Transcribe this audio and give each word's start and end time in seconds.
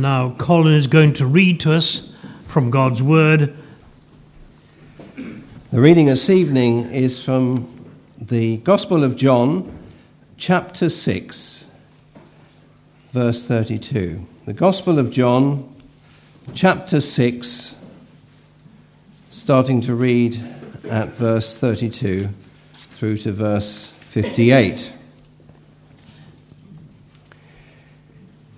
Now, 0.00 0.34
Colin 0.36 0.74
is 0.74 0.88
going 0.88 1.14
to 1.14 1.26
read 1.26 1.58
to 1.60 1.72
us 1.72 2.12
from 2.46 2.70
God's 2.70 3.02
Word. 3.02 3.56
The 5.16 5.80
reading 5.80 6.06
this 6.06 6.28
evening 6.28 6.92
is 6.92 7.24
from 7.24 7.66
the 8.20 8.58
Gospel 8.58 9.04
of 9.04 9.16
John, 9.16 9.74
chapter 10.36 10.90
6, 10.90 11.66
verse 13.12 13.42
32. 13.44 14.26
The 14.44 14.52
Gospel 14.52 14.98
of 14.98 15.10
John, 15.10 15.74
chapter 16.52 17.00
6, 17.00 17.76
starting 19.30 19.80
to 19.80 19.94
read 19.94 20.36
at 20.90 21.08
verse 21.08 21.56
32 21.56 22.28
through 22.74 23.16
to 23.16 23.32
verse 23.32 23.88
58. 23.88 24.92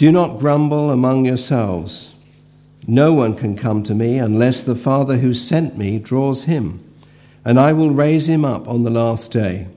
do 0.00 0.10
not 0.10 0.38
grumble 0.38 0.90
among 0.90 1.26
yourselves. 1.26 2.14
No 2.86 3.12
one 3.12 3.34
can 3.34 3.54
come 3.54 3.82
to 3.82 3.94
me 3.94 4.16
unless 4.16 4.62
the 4.62 4.74
Father 4.74 5.18
who 5.18 5.34
sent 5.34 5.76
me 5.76 5.98
draws 5.98 6.44
him, 6.44 6.82
and 7.44 7.60
I 7.60 7.74
will 7.74 7.90
raise 7.90 8.26
him 8.26 8.42
up 8.42 8.66
on 8.66 8.82
the 8.82 8.90
last 8.90 9.30
day. 9.30 9.68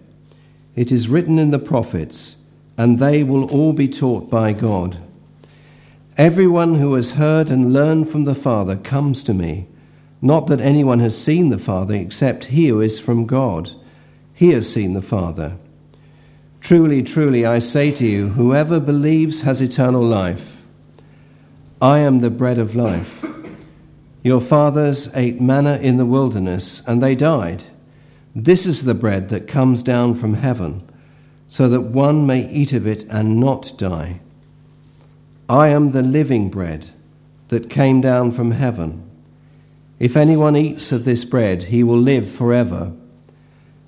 It 0.78 0.94
is 0.94 1.10
written 1.10 1.38
in 1.40 1.52
the 1.52 1.60
prophets, 1.60 2.38
and 2.78 3.00
they 3.00 3.22
will 3.22 3.52
all 3.52 3.74
be 3.74 3.90
taught 3.90 4.30
by 4.30 4.54
God. 4.54 4.98
Everyone 6.16 6.76
who 6.76 6.94
has 6.94 7.16
heard 7.16 7.50
and 7.50 7.74
learned 7.74 8.10
from 8.10 8.24
the 8.24 8.34
Father 8.34 8.78
comes 8.78 9.26
to 9.26 9.34
me. 9.34 9.68
Not 10.22 10.48
that 10.48 10.62
anyone 10.62 11.02
has 11.02 11.22
seen 11.22 11.50
the 11.50 11.60
Father 11.60 11.96
except 11.96 12.46
he 12.46 12.70
who 12.70 12.80
is 12.80 12.98
from 12.98 13.26
God. 13.26 13.72
He 14.34 14.54
has 14.54 14.72
seen 14.72 14.94
the 14.94 15.02
Father. 15.02 15.58
Truly, 16.64 17.04
truly, 17.04 17.46
I 17.46 17.60
say 17.60 17.92
to 17.92 18.08
you, 18.08 18.30
whoever 18.30 18.80
believes 18.80 19.42
has 19.42 19.60
eternal 19.60 20.02
life. 20.02 20.62
I 21.82 22.00
am 22.00 22.22
the 22.22 22.30
bread 22.30 22.58
of 22.58 22.74
life. 22.74 23.26
Your 24.24 24.40
fathers 24.40 25.14
ate 25.14 25.42
manna 25.42 25.76
in 25.76 25.98
the 25.98 26.06
wilderness, 26.06 26.82
and 26.88 27.04
they 27.04 27.16
died. 27.16 27.66
This 28.34 28.66
is 28.66 28.86
the 28.86 28.94
bread 28.94 29.28
that 29.28 29.46
comes 29.46 29.84
down 29.84 30.16
from 30.16 30.36
heaven, 30.36 30.90
so 31.50 31.68
that 31.68 31.82
one 31.82 32.26
may 32.26 32.50
eat 32.50 32.72
of 32.72 32.88
it 32.88 33.04
and 33.10 33.42
not 33.42 33.74
die. 33.78 34.22
I 35.50 35.68
am 35.68 35.92
the 35.92 36.02
living 36.02 36.50
bread 36.50 36.92
that 37.50 37.70
came 37.70 38.00
down 38.00 38.32
from 38.32 38.52
heaven. 38.52 39.04
If 40.00 40.16
anyone 40.16 40.56
eats 40.56 40.94
of 40.94 41.04
this 41.04 41.26
bread, 41.26 41.64
he 41.64 41.84
will 41.84 41.98
live 41.98 42.32
forever 42.32 42.94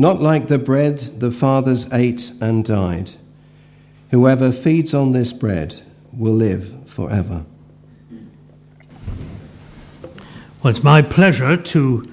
not 0.00 0.22
like 0.22 0.48
the 0.48 0.58
bread 0.58 0.98
the 1.20 1.30
fathers 1.30 1.86
ate 1.92 2.32
and 2.40 2.64
died. 2.64 3.10
Whoever 4.10 4.50
feeds 4.50 4.94
on 4.94 5.12
this 5.12 5.30
bread 5.30 5.82
will 6.10 6.32
live 6.32 6.74
forever. 6.86 7.44
Well, 10.62 10.70
it's 10.70 10.82
my 10.82 11.02
pleasure 11.02 11.54
to 11.54 12.10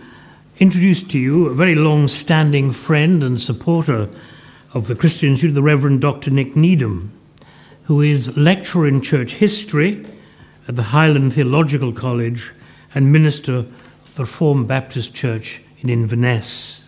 introduce 0.58 1.02
to 1.04 1.18
you 1.18 1.48
a 1.48 1.54
very 1.54 1.76
long 1.76 2.10
standing 2.10 2.74
friend 2.74 3.24
and 3.24 3.40
supporter 3.40 4.10
of 4.74 4.88
the 4.88 4.96
Christian 4.96 5.30
Institute, 5.30 5.56
the 5.56 5.64
Reverend 5.64 6.02
Dr. 6.02 6.30
Nick 6.30 6.58
Needham, 6.58 7.14
who 7.84 8.02
is 8.02 8.36
lecturer 8.36 8.86
in 8.86 9.02
church 9.02 9.36
history 9.36 10.06
at 10.68 10.76
the 10.76 10.92
Highland 10.92 11.36
Theological 11.36 11.94
College 11.94 12.52
and 12.94 13.14
minister 13.14 13.54
of 13.54 14.16
the 14.16 14.24
Reformed 14.24 14.68
Baptist 14.68 15.14
Church 15.16 15.62
in 15.80 15.90
Inverness. 15.90 16.84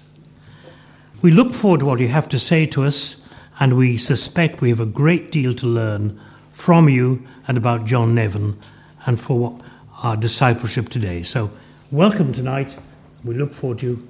We 1.21 1.31
look 1.31 1.51
forward 1.51 1.81
to 1.81 1.86
what 1.86 2.00
you 2.00 2.07
have 2.07 2.30
to 2.30 2.39
say 2.39 2.66
to 2.68 2.83
us, 2.83 3.18
and 3.60 3.75
we 3.75 3.98
suspect 3.98 4.62
we 4.62 4.69
have 4.69 4.80
a 4.80 4.86
great 4.86 5.33
deal 5.33 5.54
to 5.56 5.68
learn 5.68 6.18
from 6.54 6.88
you 6.88 7.27
and 7.45 7.57
about 7.57 7.86
John 7.86 8.16
Nevin 8.16 8.57
and 9.06 9.19
for 9.19 9.60
our 10.01 10.16
discipleship 10.16 10.88
today. 10.88 11.24
So, 11.24 11.51
welcome 11.92 12.31
tonight. 12.31 12.74
We 13.25 13.36
look 13.36 13.54
forward 13.54 13.80
to 13.80 14.07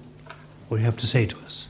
what 0.68 0.78
you 0.78 0.86
have 0.86 0.98
to 0.98 1.08
say 1.08 1.26
to 1.26 1.38
us. 1.40 1.70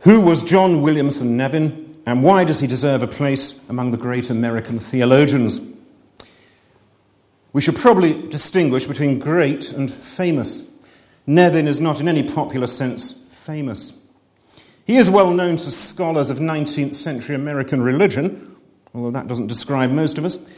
Who 0.00 0.20
was 0.20 0.42
John 0.42 0.82
Williamson 0.82 1.34
Nevin, 1.34 1.96
and 2.04 2.22
why 2.22 2.44
does 2.44 2.60
he 2.60 2.66
deserve 2.66 3.02
a 3.02 3.08
place 3.08 3.66
among 3.70 3.92
the 3.92 3.96
great 3.96 4.28
American 4.28 4.80
theologians? 4.80 5.60
We 7.54 7.62
should 7.62 7.76
probably 7.76 8.28
distinguish 8.28 8.84
between 8.84 9.18
great 9.18 9.72
and 9.72 9.90
famous. 9.90 10.75
Nevin 11.26 11.66
is 11.66 11.80
not 11.80 12.00
in 12.00 12.08
any 12.08 12.22
popular 12.22 12.66
sense 12.66 13.12
famous. 13.12 14.06
He 14.86 14.96
is 14.96 15.10
well 15.10 15.32
known 15.32 15.56
to 15.56 15.70
scholars 15.70 16.30
of 16.30 16.38
19th 16.38 16.94
century 16.94 17.34
American 17.34 17.82
religion, 17.82 18.56
although 18.94 19.10
that 19.10 19.26
doesn't 19.26 19.48
describe 19.48 19.90
most 19.90 20.18
of 20.18 20.24
us. 20.24 20.52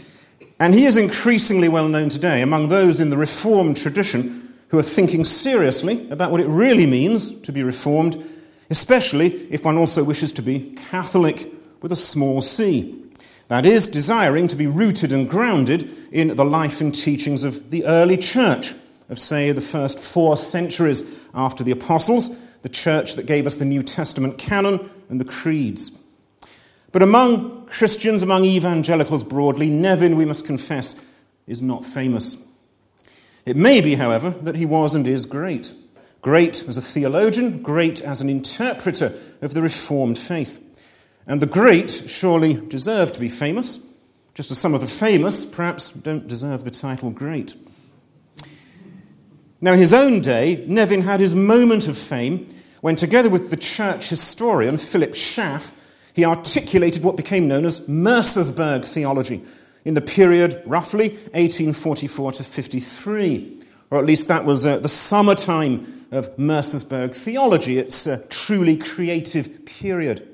And 0.60 0.74
he 0.74 0.84
is 0.84 0.96
increasingly 0.96 1.68
well 1.68 1.88
known 1.88 2.08
today 2.08 2.42
among 2.42 2.68
those 2.68 3.00
in 3.00 3.10
the 3.10 3.16
Reformed 3.16 3.76
tradition 3.76 4.54
who 4.68 4.78
are 4.78 4.82
thinking 4.82 5.24
seriously 5.24 6.10
about 6.10 6.30
what 6.30 6.40
it 6.40 6.48
really 6.48 6.84
means 6.84 7.40
to 7.40 7.52
be 7.52 7.62
Reformed, 7.62 8.22
especially 8.68 9.46
if 9.50 9.64
one 9.64 9.78
also 9.78 10.04
wishes 10.04 10.32
to 10.32 10.42
be 10.42 10.74
Catholic 10.90 11.50
with 11.80 11.92
a 11.92 11.96
small 11.96 12.42
c. 12.42 12.94
That 13.48 13.64
is, 13.64 13.88
desiring 13.88 14.46
to 14.48 14.56
be 14.56 14.66
rooted 14.66 15.10
and 15.10 15.28
grounded 15.28 15.90
in 16.12 16.36
the 16.36 16.44
life 16.44 16.82
and 16.82 16.94
teachings 16.94 17.44
of 17.44 17.70
the 17.70 17.86
early 17.86 18.18
church, 18.18 18.74
of, 19.08 19.18
say, 19.18 19.52
the 19.52 19.60
first 19.60 19.98
four 19.98 20.36
centuries 20.36 21.02
after 21.34 21.64
the 21.64 21.70
Apostles, 21.70 22.30
the 22.62 22.68
church 22.68 23.14
that 23.14 23.26
gave 23.26 23.46
us 23.46 23.54
the 23.54 23.64
New 23.64 23.82
Testament 23.82 24.38
canon 24.38 24.90
and 25.08 25.20
the 25.20 25.24
creeds. 25.24 25.98
But 26.92 27.02
among 27.02 27.66
Christians, 27.66 28.22
among 28.22 28.44
evangelicals 28.44 29.24
broadly, 29.24 29.68
Nevin, 29.68 30.16
we 30.16 30.24
must 30.24 30.46
confess, 30.46 30.94
is 31.46 31.62
not 31.62 31.84
famous. 31.84 32.36
It 33.44 33.56
may 33.56 33.80
be, 33.80 33.94
however, 33.94 34.30
that 34.30 34.56
he 34.56 34.66
was 34.66 34.94
and 34.94 35.06
is 35.06 35.24
great. 35.24 35.72
Great 36.20 36.66
as 36.66 36.76
a 36.76 36.82
theologian, 36.82 37.62
great 37.62 38.00
as 38.00 38.20
an 38.20 38.28
interpreter 38.28 39.14
of 39.40 39.54
the 39.54 39.62
Reformed 39.62 40.18
faith. 40.18 40.60
And 41.26 41.40
the 41.40 41.46
great 41.46 42.04
surely 42.06 42.54
deserve 42.54 43.12
to 43.12 43.20
be 43.20 43.28
famous, 43.28 43.80
just 44.34 44.50
as 44.50 44.58
some 44.58 44.74
of 44.74 44.80
the 44.80 44.86
famous 44.86 45.44
perhaps 45.44 45.90
don't 45.90 46.26
deserve 46.26 46.64
the 46.64 46.70
title 46.70 47.10
great. 47.10 47.54
Now, 49.60 49.72
in 49.72 49.80
his 49.80 49.92
own 49.92 50.20
day, 50.20 50.64
Nevin 50.68 51.02
had 51.02 51.18
his 51.18 51.34
moment 51.34 51.88
of 51.88 51.98
fame 51.98 52.46
when, 52.80 52.94
together 52.94 53.28
with 53.28 53.50
the 53.50 53.56
church 53.56 54.08
historian 54.08 54.78
Philip 54.78 55.14
Schaff, 55.14 55.72
he 56.12 56.24
articulated 56.24 57.02
what 57.02 57.16
became 57.16 57.48
known 57.48 57.64
as 57.64 57.80
Mercersburg 57.88 58.84
theology 58.84 59.42
in 59.84 59.94
the 59.94 60.00
period 60.00 60.62
roughly 60.64 61.08
1844 61.08 62.32
to 62.32 62.44
53. 62.44 63.62
Or 63.90 63.98
at 63.98 64.04
least 64.04 64.28
that 64.28 64.44
was 64.44 64.66
uh, 64.66 64.78
the 64.78 64.88
summertime 64.88 66.06
of 66.12 66.36
Mercersburg 66.36 67.14
theology, 67.14 67.78
its 67.78 68.06
uh, 68.06 68.22
truly 68.28 68.76
creative 68.76 69.64
period. 69.64 70.26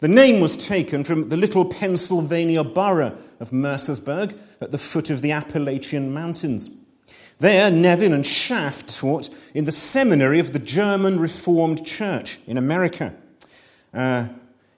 The 0.00 0.08
name 0.08 0.40
was 0.40 0.56
taken 0.56 1.04
from 1.04 1.28
the 1.28 1.36
little 1.36 1.64
Pennsylvania 1.64 2.64
borough 2.64 3.16
of 3.38 3.50
Mercersburg 3.50 4.36
at 4.60 4.70
the 4.70 4.78
foot 4.78 5.10
of 5.10 5.20
the 5.20 5.30
Appalachian 5.30 6.12
Mountains. 6.12 6.70
There, 7.40 7.70
Nevin 7.70 8.12
and 8.12 8.24
Schaff 8.24 8.84
taught 8.86 9.30
in 9.54 9.64
the 9.64 9.72
seminary 9.72 10.40
of 10.40 10.52
the 10.52 10.58
German 10.58 11.18
Reformed 11.18 11.86
Church 11.86 12.38
in 12.46 12.58
America. 12.58 13.14
Uh, 13.94 14.28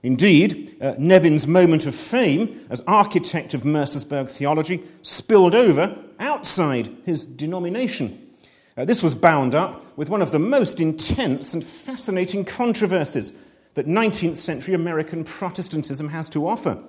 indeed, 0.05 0.77
uh, 0.81 0.95
Nevin's 0.97 1.49
moment 1.49 1.87
of 1.87 1.95
fame 1.97 2.65
as 2.71 2.81
architect 2.87 3.53
of 3.53 3.65
Mercersburg 3.65 4.31
theology 4.31 4.85
spilled 5.03 5.57
over 5.57 5.99
outside 6.21 6.89
his 7.05 7.25
denomination. 7.25 8.29
Uh, 8.77 8.85
this 8.85 9.03
was 9.03 9.17
bound 9.17 9.57
up 9.57 9.85
with 9.99 10.09
one 10.09 10.23
of 10.23 10.31
the 10.31 10.39
most 10.39 10.79
intense 10.79 11.55
and 11.55 11.65
fascinating 11.65 12.45
controversies 12.45 13.37
that 13.75 13.89
19th 13.89 14.37
century 14.37 14.75
American 14.75 15.25
Protestantism 15.25 16.11
has 16.11 16.29
to 16.29 16.47
offer. 16.47 16.81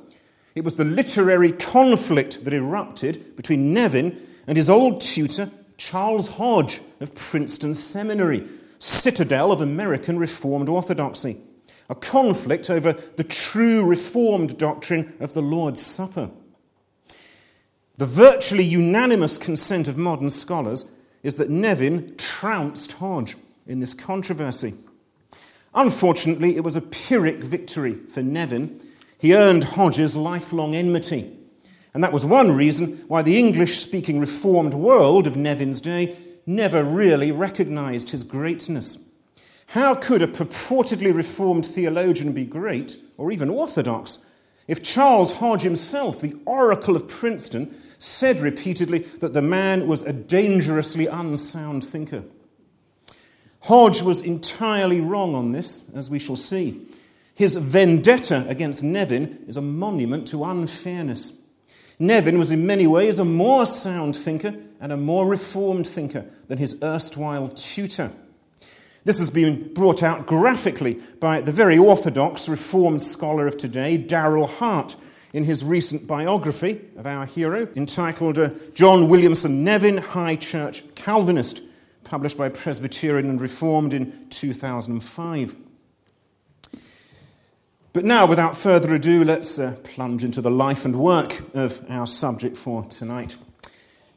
It 0.53 0.63
was 0.63 0.75
the 0.75 0.85
literary 0.85 1.51
conflict 1.51 2.45
that 2.45 2.53
erupted 2.53 3.35
between 3.35 3.73
Nevin 3.73 4.21
and 4.45 4.55
his 4.55 4.69
old 4.69 5.01
tutor, 5.01 5.49
Charles 5.83 6.29
Hodge 6.29 6.79
of 7.01 7.13
Princeton 7.13 7.75
Seminary, 7.75 8.47
citadel 8.79 9.51
of 9.51 9.59
American 9.59 10.17
Reformed 10.17 10.69
orthodoxy. 10.69 11.41
A 11.89 11.95
conflict 11.95 12.69
over 12.69 12.93
the 12.93 13.23
true 13.25 13.83
Reformed 13.83 14.57
doctrine 14.57 15.13
of 15.19 15.33
the 15.33 15.41
Lord's 15.41 15.85
Supper. 15.85 16.31
The 17.97 18.05
virtually 18.05 18.63
unanimous 18.63 19.37
consent 19.37 19.89
of 19.89 19.97
modern 19.97 20.29
scholars 20.29 20.89
is 21.21 21.35
that 21.35 21.49
Nevin 21.49 22.15
trounced 22.15 22.93
Hodge 22.93 23.35
in 23.67 23.81
this 23.81 23.93
controversy. 23.93 24.75
Unfortunately, 25.75 26.55
it 26.55 26.63
was 26.63 26.77
a 26.77 26.81
Pyrrhic 26.81 27.43
victory 27.43 27.95
for 28.07 28.23
Nevin. 28.23 28.79
He 29.17 29.35
earned 29.35 29.65
Hodge's 29.65 30.15
lifelong 30.15 30.75
enmity. 30.75 31.37
And 31.93 32.03
that 32.03 32.13
was 32.13 32.25
one 32.25 32.51
reason 32.51 33.03
why 33.07 33.21
the 33.21 33.37
English 33.37 33.77
speaking 33.77 34.19
Reformed 34.19 34.73
world 34.73 35.27
of 35.27 35.37
Nevin's 35.37 35.79
day 35.79 36.17
never 36.45 36.83
really 36.83 37.31
recognized 37.31 38.09
his 38.09 38.23
greatness. 38.23 38.97
How 39.67 39.95
could 39.95 40.21
a 40.21 40.27
purportedly 40.27 41.13
Reformed 41.13 41.65
theologian 41.65 42.33
be 42.33 42.45
great, 42.45 42.97
or 43.17 43.31
even 43.31 43.49
orthodox, 43.49 44.25
if 44.67 44.81
Charles 44.81 45.33
Hodge 45.33 45.61
himself, 45.61 46.21
the 46.21 46.35
oracle 46.45 46.95
of 46.95 47.07
Princeton, 47.07 47.75
said 47.97 48.39
repeatedly 48.39 48.99
that 49.19 49.33
the 49.33 49.41
man 49.41 49.87
was 49.87 50.03
a 50.03 50.13
dangerously 50.13 51.07
unsound 51.07 51.83
thinker? 51.83 52.23
Hodge 53.61 54.01
was 54.01 54.21
entirely 54.21 54.99
wrong 54.99 55.35
on 55.35 55.51
this, 55.51 55.89
as 55.93 56.09
we 56.09 56.19
shall 56.19 56.35
see. 56.35 56.85
His 57.35 57.55
vendetta 57.55 58.45
against 58.47 58.83
Nevin 58.83 59.43
is 59.47 59.57
a 59.57 59.61
monument 59.61 60.27
to 60.29 60.43
unfairness. 60.43 61.42
Nevin 61.99 62.37
was 62.37 62.51
in 62.51 62.65
many 62.65 62.87
ways 62.87 63.19
a 63.19 63.25
more 63.25 63.65
sound 63.65 64.15
thinker 64.15 64.55
and 64.79 64.91
a 64.91 64.97
more 64.97 65.27
reformed 65.27 65.87
thinker 65.87 66.25
than 66.47 66.57
his 66.57 66.81
erstwhile 66.83 67.47
tutor. 67.49 68.11
This 69.05 69.19
has 69.19 69.29
been 69.29 69.73
brought 69.73 70.01
out 70.01 70.25
graphically 70.25 70.95
by 71.19 71.41
the 71.41 71.51
very 71.51 71.77
orthodox 71.77 72.47
reformed 72.47 73.01
scholar 73.01 73.47
of 73.47 73.57
today, 73.57 73.97
Darryl 73.97 74.49
Hart, 74.49 74.95
in 75.33 75.43
his 75.43 75.63
recent 75.63 76.07
biography 76.07 76.79
of 76.95 77.05
our 77.05 77.25
hero 77.25 77.67
entitled 77.75 78.37
uh, 78.37 78.51
John 78.73 79.09
Williamson 79.09 79.63
Nevin, 79.63 79.97
High 79.97 80.35
Church 80.35 80.83
Calvinist 80.95 81.61
published 82.03 82.37
by 82.37 82.49
Presbyterian 82.49 83.29
and 83.29 83.41
Reformed 83.41 83.93
in 83.93 84.27
2005. 84.29 85.55
But 87.93 88.05
now, 88.05 88.25
without 88.25 88.57
further 88.57 88.95
ado, 88.95 89.23
let's 89.23 89.59
uh, 89.59 89.75
plunge 89.83 90.23
into 90.23 90.41
the 90.41 90.49
life 90.49 90.83
and 90.83 90.95
work 90.95 91.43
of 91.53 91.85
our 91.87 92.07
subject 92.07 92.57
for 92.57 92.83
tonight. 92.85 93.35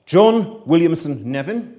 John 0.06 0.62
Williamson 0.64 1.30
Nevin 1.30 1.78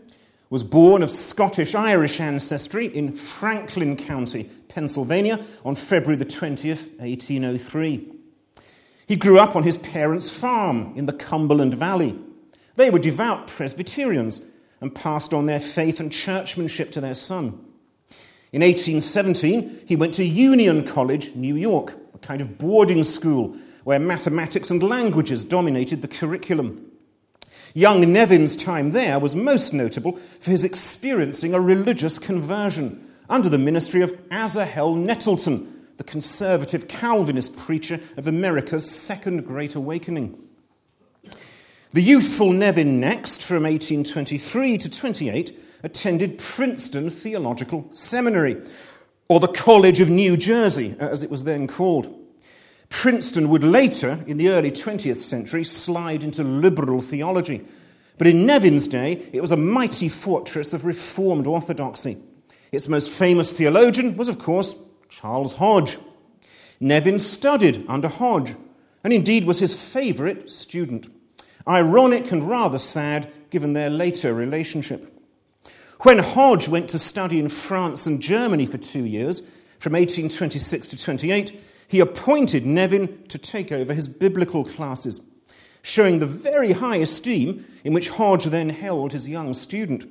was 0.51 0.63
born 0.63 1.01
of 1.01 1.09
Scottish 1.09 1.73
Irish 1.73 2.19
ancestry 2.19 2.85
in 2.85 3.13
Franklin 3.13 3.95
County, 3.95 4.43
Pennsylvania, 4.67 5.43
on 5.65 5.73
February 5.73 6.17
the 6.17 6.25
20th, 6.25 6.99
1803. 6.99 8.13
He 9.07 9.15
grew 9.15 9.39
up 9.39 9.55
on 9.55 9.63
his 9.63 9.77
parents' 9.77 10.29
farm 10.29 10.93
in 10.95 11.07
the 11.07 11.13
Cumberland 11.13 11.73
Valley. 11.73 12.15
They 12.75 12.91
were 12.91 12.99
devout 12.99 13.47
Presbyterians 13.47 14.45
and 14.81 14.93
passed 14.93 15.33
on 15.33 15.47
their 15.47 15.59
faith 15.59 15.99
and 15.99 16.11
churchmanship 16.11 16.91
to 16.91 17.01
their 17.01 17.15
son. 17.15 17.66
In 18.53 18.61
1817, 18.61 19.81
he 19.85 19.95
went 19.95 20.13
to 20.15 20.23
Union 20.23 20.85
College, 20.85 21.35
New 21.35 21.55
York, 21.55 21.97
a 22.13 22.17
kind 22.17 22.39
of 22.39 22.57
boarding 22.57 23.03
school 23.03 23.55
where 23.83 23.99
mathematics 23.99 24.71
and 24.71 24.81
languages 24.81 25.43
dominated 25.43 26.01
the 26.01 26.07
curriculum. 26.07 26.91
Young 27.73 28.11
Nevin's 28.11 28.55
time 28.55 28.91
there 28.91 29.19
was 29.19 29.35
most 29.35 29.73
notable 29.73 30.17
for 30.39 30.51
his 30.51 30.63
experiencing 30.63 31.53
a 31.53 31.59
religious 31.59 32.19
conversion 32.19 33.05
under 33.29 33.49
the 33.49 33.57
ministry 33.57 34.01
of 34.01 34.17
Asahel 34.31 34.95
Nettleton, 34.95 35.87
the 35.97 36.03
conservative 36.03 36.87
Calvinist 36.87 37.57
preacher 37.57 37.99
of 38.15 38.27
America's 38.27 38.89
Second 38.89 39.45
Great 39.45 39.75
Awakening. 39.75 40.46
The 41.97 42.03
youthful 42.03 42.51
Nevin 42.51 42.99
next, 42.99 43.41
from 43.41 43.63
1823 43.63 44.77
to 44.77 44.87
28, 44.87 45.59
attended 45.81 46.37
Princeton 46.37 47.09
Theological 47.09 47.89
Seminary, 47.91 48.61
or 49.27 49.39
the 49.39 49.47
College 49.47 49.99
of 49.99 50.07
New 50.07 50.37
Jersey, 50.37 50.95
as 50.99 51.23
it 51.23 51.31
was 51.31 51.43
then 51.43 51.65
called. 51.65 52.15
Princeton 52.89 53.49
would 53.49 53.63
later, 53.63 54.23
in 54.27 54.37
the 54.37 54.49
early 54.49 54.69
20th 54.69 55.17
century, 55.17 55.63
slide 55.63 56.23
into 56.23 56.43
liberal 56.43 57.01
theology. 57.01 57.65
But 58.19 58.27
in 58.27 58.45
Nevin's 58.45 58.87
day, 58.87 59.27
it 59.33 59.41
was 59.41 59.51
a 59.51 59.57
mighty 59.57 60.07
fortress 60.07 60.75
of 60.75 60.85
Reformed 60.85 61.47
orthodoxy. 61.47 62.19
Its 62.71 62.87
most 62.87 63.09
famous 63.09 63.51
theologian 63.51 64.15
was, 64.15 64.29
of 64.29 64.37
course, 64.37 64.75
Charles 65.09 65.53
Hodge. 65.53 65.97
Nevin 66.79 67.17
studied 67.17 67.83
under 67.87 68.07
Hodge, 68.07 68.53
and 69.03 69.11
indeed 69.11 69.45
was 69.45 69.57
his 69.57 69.73
favorite 69.73 70.51
student. 70.51 71.07
Ironic 71.67 72.31
and 72.31 72.47
rather 72.47 72.77
sad 72.77 73.31
given 73.49 73.73
their 73.73 73.89
later 73.89 74.33
relationship. 74.33 75.13
When 76.01 76.19
Hodge 76.19 76.67
went 76.67 76.89
to 76.89 76.99
study 76.99 77.39
in 77.39 77.49
France 77.49 78.05
and 78.05 78.21
Germany 78.21 78.65
for 78.65 78.77
two 78.77 79.03
years, 79.03 79.41
from 79.79 79.93
1826 79.93 80.87
to 80.89 80.97
28, 80.97 81.59
he 81.87 81.99
appointed 81.99 82.65
Nevin 82.65 83.23
to 83.27 83.37
take 83.37 83.71
over 83.71 83.93
his 83.93 84.07
biblical 84.07 84.63
classes, 84.63 85.21
showing 85.81 86.19
the 86.19 86.25
very 86.25 86.73
high 86.73 86.97
esteem 86.97 87.65
in 87.83 87.93
which 87.93 88.09
Hodge 88.09 88.45
then 88.45 88.69
held 88.69 89.13
his 89.13 89.27
young 89.27 89.53
student. 89.53 90.05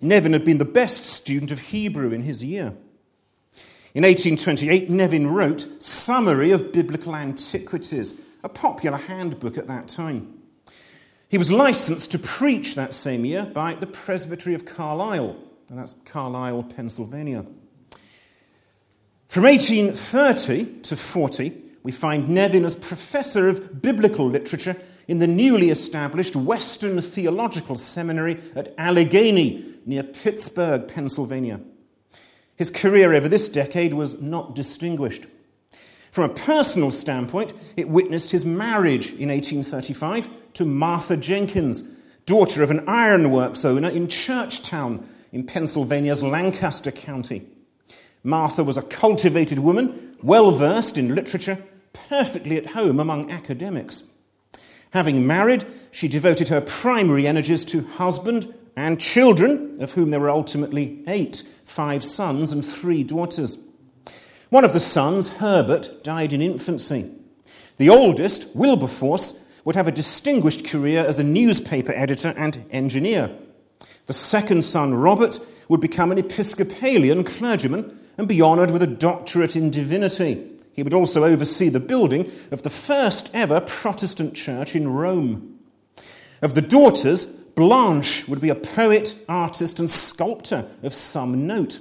Nevin 0.00 0.32
had 0.32 0.44
been 0.44 0.58
the 0.58 0.64
best 0.64 1.04
student 1.04 1.50
of 1.50 1.58
Hebrew 1.58 2.12
in 2.12 2.22
his 2.22 2.42
year. 2.42 2.74
In 3.94 4.04
1828, 4.04 4.90
Nevin 4.90 5.26
wrote 5.26 5.82
Summary 5.82 6.50
of 6.50 6.72
Biblical 6.72 7.16
Antiquities, 7.16 8.20
a 8.44 8.48
popular 8.48 8.98
handbook 8.98 9.56
at 9.56 9.66
that 9.66 9.88
time. 9.88 10.35
He 11.36 11.38
was 11.38 11.52
licensed 11.52 12.12
to 12.12 12.18
preach 12.18 12.76
that 12.76 12.94
same 12.94 13.26
year 13.26 13.44
by 13.44 13.74
the 13.74 13.86
Presbytery 13.86 14.54
of 14.54 14.64
Carlisle, 14.64 15.36
and 15.68 15.78
that's 15.78 15.92
Carlisle, 16.06 16.62
Pennsylvania. 16.62 17.44
From 19.28 19.42
1830 19.42 20.80
to 20.80 20.96
40, 20.96 21.52
we 21.82 21.92
find 21.92 22.30
Nevin 22.30 22.64
as 22.64 22.74
professor 22.74 23.50
of 23.50 23.82
biblical 23.82 24.26
literature 24.26 24.76
in 25.08 25.18
the 25.18 25.26
newly 25.26 25.68
established 25.68 26.34
Western 26.34 27.02
Theological 27.02 27.76
Seminary 27.76 28.40
at 28.54 28.72
Allegheny, 28.78 29.74
near 29.84 30.04
Pittsburgh, 30.04 30.88
Pennsylvania. 30.88 31.60
His 32.56 32.70
career 32.70 33.12
over 33.12 33.28
this 33.28 33.46
decade 33.46 33.92
was 33.92 34.18
not 34.22 34.54
distinguished. 34.54 35.26
From 36.12 36.30
a 36.30 36.34
personal 36.34 36.90
standpoint, 36.90 37.52
it 37.76 37.90
witnessed 37.90 38.30
his 38.30 38.46
marriage 38.46 39.12
in 39.12 39.28
1835 39.28 40.30
to 40.56 40.64
Martha 40.64 41.18
Jenkins, 41.18 41.82
daughter 42.24 42.62
of 42.62 42.70
an 42.70 42.88
ironworks 42.88 43.62
owner 43.62 43.90
in 43.90 44.06
Churchtown 44.06 45.04
in 45.30 45.44
Pennsylvania's 45.44 46.22
Lancaster 46.22 46.90
County. 46.90 47.46
Martha 48.24 48.64
was 48.64 48.78
a 48.78 48.82
cultivated 48.82 49.58
woman, 49.58 50.16
well 50.22 50.52
versed 50.52 50.96
in 50.96 51.14
literature, 51.14 51.58
perfectly 51.92 52.56
at 52.56 52.68
home 52.68 52.98
among 52.98 53.30
academics. 53.30 54.10
Having 54.92 55.26
married, 55.26 55.66
she 55.90 56.08
devoted 56.08 56.48
her 56.48 56.62
primary 56.62 57.26
energies 57.26 57.62
to 57.66 57.82
husband 57.82 58.54
and 58.74 58.98
children, 58.98 59.76
of 59.82 59.92
whom 59.92 60.10
there 60.10 60.20
were 60.20 60.30
ultimately 60.30 61.04
eight 61.06 61.42
five 61.66 62.02
sons 62.02 62.50
and 62.50 62.64
three 62.64 63.04
daughters. 63.04 63.58
One 64.48 64.64
of 64.64 64.72
the 64.72 64.80
sons, 64.80 65.36
Herbert, 65.36 66.02
died 66.02 66.32
in 66.32 66.40
infancy. 66.40 67.10
The 67.76 67.90
oldest, 67.90 68.48
Wilberforce, 68.56 69.42
would 69.66 69.74
have 69.74 69.88
a 69.88 69.92
distinguished 69.92 70.64
career 70.64 71.04
as 71.04 71.18
a 71.18 71.24
newspaper 71.24 71.92
editor 71.96 72.32
and 72.36 72.64
engineer. 72.70 73.36
The 74.06 74.12
second 74.12 74.62
son, 74.62 74.94
Robert, 74.94 75.40
would 75.68 75.80
become 75.80 76.12
an 76.12 76.18
Episcopalian 76.18 77.24
clergyman 77.24 77.98
and 78.16 78.28
be 78.28 78.40
honoured 78.40 78.70
with 78.70 78.82
a 78.82 78.86
doctorate 78.86 79.56
in 79.56 79.70
divinity. 79.70 80.52
He 80.72 80.84
would 80.84 80.94
also 80.94 81.24
oversee 81.24 81.68
the 81.68 81.80
building 81.80 82.30
of 82.52 82.62
the 82.62 82.70
first 82.70 83.28
ever 83.34 83.60
Protestant 83.60 84.34
church 84.34 84.76
in 84.76 84.86
Rome. 84.86 85.58
Of 86.40 86.54
the 86.54 86.62
daughters, 86.62 87.24
Blanche 87.24 88.28
would 88.28 88.40
be 88.40 88.50
a 88.50 88.54
poet, 88.54 89.16
artist, 89.28 89.80
and 89.80 89.90
sculptor 89.90 90.68
of 90.84 90.94
some 90.94 91.44
note. 91.44 91.80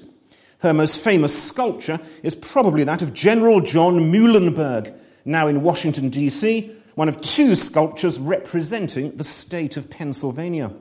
Her 0.59 0.73
most 0.73 1.03
famous 1.03 1.39
sculpture 1.39 1.99
is 2.23 2.33
probably 2.33 2.83
that 2.83 3.03
of 3.03 3.13
General 3.13 3.59
John 3.59 4.11
Muhlenberg, 4.11 4.91
now 5.23 5.47
in 5.47 5.61
Washington, 5.61 6.09
D.C., 6.09 6.71
one 6.95 7.09
of 7.09 7.21
two 7.21 7.55
sculptures 7.55 8.19
representing 8.19 9.15
the 9.15 9.23
state 9.23 9.77
of 9.77 9.89
Pennsylvania. 9.89 10.71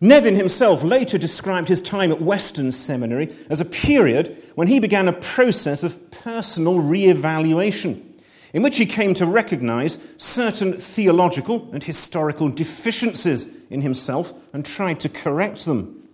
Nevin 0.00 0.36
himself 0.36 0.82
later 0.82 1.16
described 1.16 1.68
his 1.68 1.80
time 1.80 2.12
at 2.12 2.20
Western 2.20 2.72
Seminary 2.72 3.34
as 3.48 3.60
a 3.60 3.64
period 3.64 4.36
when 4.54 4.68
he 4.68 4.78
began 4.78 5.08
a 5.08 5.12
process 5.12 5.82
of 5.82 6.10
personal 6.10 6.80
re-evaluation, 6.80 8.14
in 8.52 8.62
which 8.62 8.76
he 8.76 8.86
came 8.86 9.14
to 9.14 9.24
recognize 9.24 9.96
certain 10.18 10.74
theological 10.74 11.70
and 11.72 11.84
historical 11.84 12.50
deficiencies 12.50 13.64
in 13.70 13.80
himself 13.80 14.34
and 14.52 14.66
tried 14.66 15.00
to 15.00 15.08
correct 15.08 15.64
them. 15.64 16.06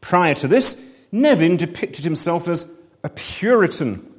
Prior 0.00 0.34
to 0.34 0.48
this, 0.48 0.82
Nevin 1.12 1.56
depicted 1.56 2.04
himself 2.04 2.46
as 2.46 2.70
a 3.02 3.08
Puritan. 3.08 4.09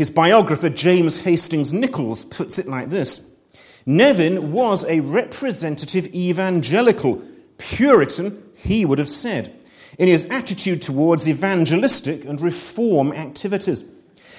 His 0.00 0.08
biographer, 0.08 0.70
James 0.70 1.24
Hastings 1.24 1.74
Nichols, 1.74 2.24
puts 2.24 2.58
it 2.58 2.66
like 2.66 2.88
this 2.88 3.36
Nevin 3.84 4.50
was 4.50 4.82
a 4.86 5.00
representative 5.00 6.06
evangelical 6.14 7.22
Puritan, 7.58 8.42
he 8.54 8.86
would 8.86 8.98
have 8.98 9.10
said, 9.10 9.54
in 9.98 10.08
his 10.08 10.24
attitude 10.30 10.80
towards 10.80 11.28
evangelistic 11.28 12.24
and 12.24 12.40
reform 12.40 13.12
activities. 13.12 13.84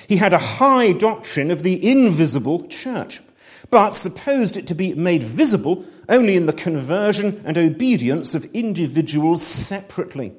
He 0.07 0.17
had 0.17 0.33
a 0.33 0.39
high 0.39 0.93
doctrine 0.93 1.51
of 1.51 1.61
the 1.61 1.87
invisible 1.87 2.67
church, 2.67 3.21
but 3.69 3.91
supposed 3.91 4.57
it 4.57 4.65
to 4.65 4.73
be 4.73 4.95
made 4.95 5.21
visible 5.21 5.85
only 6.09 6.37
in 6.37 6.47
the 6.47 6.53
conversion 6.53 7.39
and 7.45 7.55
obedience 7.55 8.33
of 8.33 8.45
individuals 8.45 9.45
separately. 9.45 10.33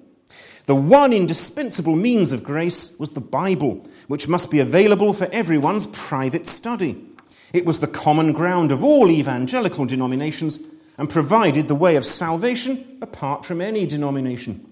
The 0.66 0.75
one 0.76 1.12
indispensable 1.12 1.97
means 1.97 2.33
of 2.33 2.45
grace 2.45 2.97
was 2.99 3.11
the 3.11 3.21
Bible, 3.21 3.85
which 4.07 4.28
must 4.28 4.50
be 4.50 4.61
available 4.61 5.12
for 5.12 5.28
everyone's 5.33 5.87
private 5.88 6.47
study. 6.47 7.04
It 7.52 7.66
was 7.66 7.81
the 7.81 7.87
common 7.87 8.33
ground 8.33 8.73
of 8.73 8.83
all 8.83 9.11
evangelical 9.11 9.85
denominations 9.85 10.61
and 10.97 11.11
provided 11.11 11.69
the 11.69 11.75
way 11.75 11.97
of 11.97 12.07
salvation 12.07 12.99
apart 13.02 13.45
from 13.45 13.61
any 13.61 13.87
denomination. 13.87 14.69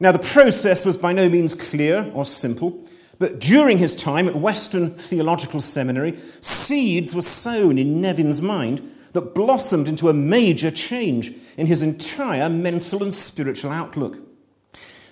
Now, 0.00 0.12
the 0.12 0.20
process 0.20 0.86
was 0.86 0.96
by 0.96 1.12
no 1.12 1.28
means 1.28 1.54
clear 1.54 2.10
or 2.14 2.24
simple, 2.24 2.86
but 3.18 3.40
during 3.40 3.78
his 3.78 3.96
time 3.96 4.28
at 4.28 4.36
Western 4.36 4.94
Theological 4.94 5.60
Seminary, 5.60 6.16
seeds 6.40 7.16
were 7.16 7.22
sown 7.22 7.78
in 7.78 8.00
Nevin's 8.00 8.40
mind 8.40 8.80
that 9.18 9.34
blossomed 9.34 9.88
into 9.88 10.08
a 10.08 10.14
major 10.14 10.70
change 10.70 11.32
in 11.56 11.66
his 11.66 11.82
entire 11.82 12.48
mental 12.48 13.02
and 13.02 13.12
spiritual 13.12 13.72
outlook. 13.72 14.18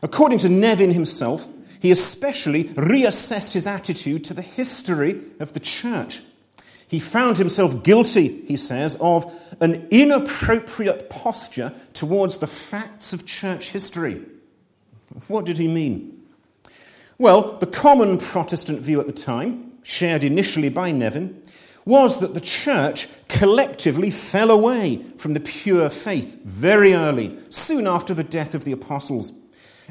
According 0.02 0.38
to 0.40 0.48
Nevin 0.48 0.92
himself, 0.92 1.48
he 1.80 1.90
especially 1.90 2.64
reassessed 2.64 3.52
his 3.52 3.66
attitude 3.66 4.24
to 4.24 4.34
the 4.34 4.42
history 4.42 5.20
of 5.40 5.52
the 5.52 5.60
church 5.60 6.22
he 6.88 7.00
found 7.00 7.38
himself 7.38 7.82
guilty, 7.82 8.44
he 8.46 8.56
says, 8.56 8.96
of 9.00 9.32
an 9.60 9.88
inappropriate 9.90 11.10
posture 11.10 11.72
towards 11.92 12.38
the 12.38 12.46
facts 12.46 13.12
of 13.12 13.26
church 13.26 13.70
history. 13.70 14.24
What 15.26 15.46
did 15.46 15.58
he 15.58 15.66
mean? 15.66 16.24
Well, 17.18 17.58
the 17.58 17.66
common 17.66 18.18
Protestant 18.18 18.80
view 18.80 19.00
at 19.00 19.06
the 19.06 19.12
time, 19.12 19.72
shared 19.82 20.22
initially 20.22 20.68
by 20.68 20.92
Nevin, 20.92 21.42
was 21.86 22.18
that 22.18 22.34
the 22.34 22.40
church 22.40 23.08
collectively 23.28 24.10
fell 24.10 24.50
away 24.50 25.02
from 25.16 25.32
the 25.32 25.40
pure 25.40 25.88
faith 25.88 26.38
very 26.44 26.92
early, 26.92 27.38
soon 27.48 27.86
after 27.86 28.12
the 28.12 28.24
death 28.24 28.54
of 28.54 28.64
the 28.64 28.72
apostles, 28.72 29.32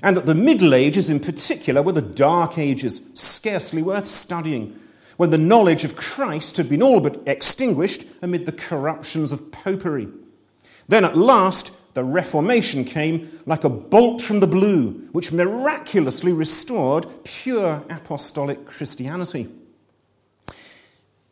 and 0.03 0.15
that 0.17 0.25
the 0.25 0.35
Middle 0.35 0.75
Ages 0.75 1.09
in 1.09 1.21
particular 1.21 1.81
were 1.81 1.93
the 1.93 2.01
dark 2.01 2.57
ages, 2.57 3.09
scarcely 3.13 3.81
worth 3.81 4.07
studying 4.07 4.77
when 5.15 5.29
the 5.29 5.37
knowledge 5.37 5.85
of 5.85 5.95
Christ 5.95 6.57
had 6.57 6.67
been 6.67 6.83
all 6.83 6.99
but 6.99 7.21
extinguished 7.25 8.05
amid 8.21 8.45
the 8.45 8.51
corruptions 8.51 9.31
of 9.31 9.53
popery. 9.53 10.09
Then 10.89 11.05
at 11.05 11.17
last, 11.17 11.71
the 11.93 12.03
Reformation 12.03 12.83
came 12.83 13.39
like 13.45 13.63
a 13.63 13.69
bolt 13.69 14.21
from 14.21 14.41
the 14.41 14.47
blue, 14.47 15.07
which 15.13 15.31
miraculously 15.31 16.33
restored 16.33 17.07
pure 17.23 17.85
apostolic 17.89 18.65
Christianity. 18.65 19.49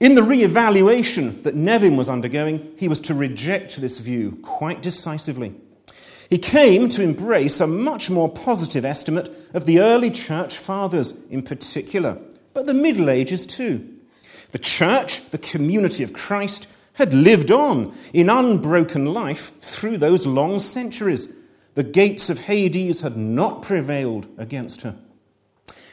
In 0.03 0.15
the 0.15 0.23
re 0.23 0.43
evaluation 0.43 1.41
that 1.43 1.55
Nevin 1.55 1.95
was 1.95 2.09
undergoing, 2.09 2.73
he 2.75 2.89
was 2.89 2.99
to 2.99 3.13
reject 3.13 3.79
this 3.79 3.99
view 3.99 4.37
quite 4.41 4.81
decisively. 4.81 5.55
He 6.29 6.37
came 6.37 6.89
to 6.89 7.01
embrace 7.01 7.61
a 7.61 7.67
much 7.67 8.09
more 8.09 8.27
positive 8.27 8.83
estimate 8.83 9.29
of 9.53 9.63
the 9.63 9.79
early 9.79 10.11
church 10.11 10.57
fathers 10.57 11.25
in 11.29 11.41
particular 11.41 12.17
but 12.53 12.65
the 12.65 12.73
Middle 12.73 13.09
Ages 13.09 13.45
too. 13.45 13.89
The 14.51 14.59
church, 14.59 15.29
the 15.31 15.37
community 15.37 16.03
of 16.03 16.11
Christ, 16.11 16.67
had 16.95 17.13
lived 17.13 17.49
on 17.49 17.95
in 18.11 18.29
unbroken 18.29 19.05
life 19.05 19.57
through 19.61 19.99
those 19.99 20.27
long 20.27 20.59
centuries. 20.59 21.33
The 21.75 21.83
gates 21.83 22.29
of 22.29 22.41
Hades 22.41 22.99
had 22.99 23.15
not 23.15 23.61
prevailed 23.61 24.27
against 24.37 24.81
her. 24.81 24.97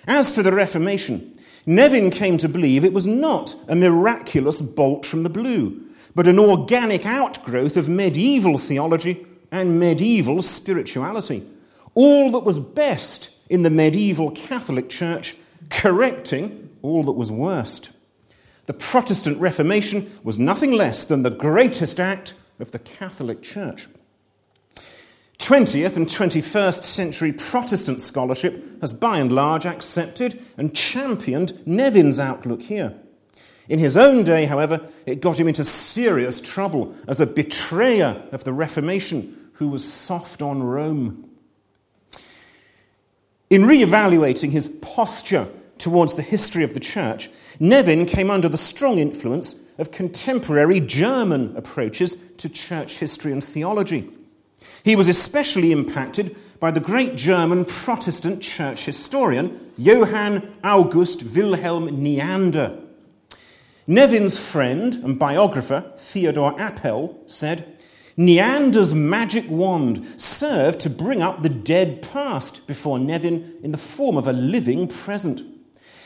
As 0.04 0.34
for 0.34 0.42
the 0.42 0.52
Reformation, 0.52 1.38
Nevin 1.66 2.10
came 2.10 2.36
to 2.38 2.48
believe 2.48 2.84
it 2.84 2.92
was 2.92 3.06
not 3.06 3.54
a 3.68 3.76
miraculous 3.76 4.60
bolt 4.60 5.04
from 5.04 5.22
the 5.22 5.30
blue, 5.30 5.82
but 6.14 6.26
an 6.26 6.38
organic 6.38 7.06
outgrowth 7.06 7.76
of 7.76 7.88
medieval 7.88 8.58
theology 8.58 9.26
and 9.50 9.78
medieval 9.78 10.42
spirituality. 10.42 11.46
All 11.94 12.30
that 12.30 12.44
was 12.44 12.58
best 12.58 13.30
in 13.48 13.62
the 13.62 13.70
medieval 13.70 14.30
Catholic 14.30 14.88
Church 14.88 15.36
correcting 15.68 16.70
all 16.82 17.02
that 17.04 17.12
was 17.12 17.30
worst. 17.30 17.90
The 18.66 18.72
Protestant 18.74 19.38
Reformation 19.38 20.10
was 20.22 20.38
nothing 20.38 20.72
less 20.72 21.04
than 21.04 21.22
the 21.22 21.30
greatest 21.30 21.98
act 21.98 22.34
of 22.58 22.70
the 22.70 22.78
Catholic 22.78 23.42
Church. 23.42 23.88
20th 25.40 25.96
and 25.96 26.06
21st 26.06 26.84
century 26.84 27.32
Protestant 27.32 27.98
scholarship 27.98 28.62
has 28.82 28.92
by 28.92 29.18
and 29.18 29.32
large 29.32 29.64
accepted 29.64 30.38
and 30.58 30.76
championed 30.76 31.66
Nevin's 31.66 32.20
outlook 32.20 32.60
here. 32.60 32.94
In 33.66 33.78
his 33.78 33.96
own 33.96 34.22
day, 34.22 34.44
however, 34.44 34.86
it 35.06 35.22
got 35.22 35.40
him 35.40 35.48
into 35.48 35.64
serious 35.64 36.42
trouble 36.42 36.94
as 37.08 37.22
a 37.22 37.26
betrayer 37.26 38.22
of 38.32 38.44
the 38.44 38.52
Reformation 38.52 39.50
who 39.54 39.68
was 39.68 39.90
soft 39.90 40.42
on 40.42 40.62
Rome. 40.62 41.30
In 43.48 43.64
re 43.64 43.82
evaluating 43.82 44.50
his 44.50 44.68
posture 44.68 45.48
towards 45.78 46.14
the 46.14 46.22
history 46.22 46.64
of 46.64 46.74
the 46.74 46.80
church, 46.80 47.30
Nevin 47.58 48.04
came 48.04 48.30
under 48.30 48.48
the 48.48 48.58
strong 48.58 48.98
influence 48.98 49.58
of 49.78 49.90
contemporary 49.90 50.80
German 50.80 51.56
approaches 51.56 52.16
to 52.36 52.50
church 52.50 52.98
history 52.98 53.32
and 53.32 53.42
theology. 53.42 54.12
He 54.82 54.96
was 54.96 55.08
especially 55.08 55.72
impacted 55.72 56.36
by 56.58 56.70
the 56.70 56.80
great 56.80 57.16
German 57.16 57.64
Protestant 57.64 58.42
church 58.42 58.86
historian 58.86 59.72
Johann 59.76 60.54
August 60.62 61.24
Wilhelm 61.34 62.02
Neander. 62.02 62.78
Nevin's 63.86 64.38
friend 64.38 64.94
and 64.94 65.18
biographer, 65.18 65.92
Theodore 65.96 66.58
Appel 66.60 67.22
said, 67.26 67.76
Neander's 68.16 68.92
magic 68.92 69.48
wand 69.48 70.20
served 70.20 70.80
to 70.80 70.90
bring 70.90 71.22
up 71.22 71.42
the 71.42 71.48
dead 71.48 72.02
past 72.02 72.66
before 72.66 72.98
Nevin 72.98 73.58
in 73.62 73.70
the 73.72 73.78
form 73.78 74.16
of 74.16 74.26
a 74.26 74.32
living 74.32 74.86
present. 74.86 75.42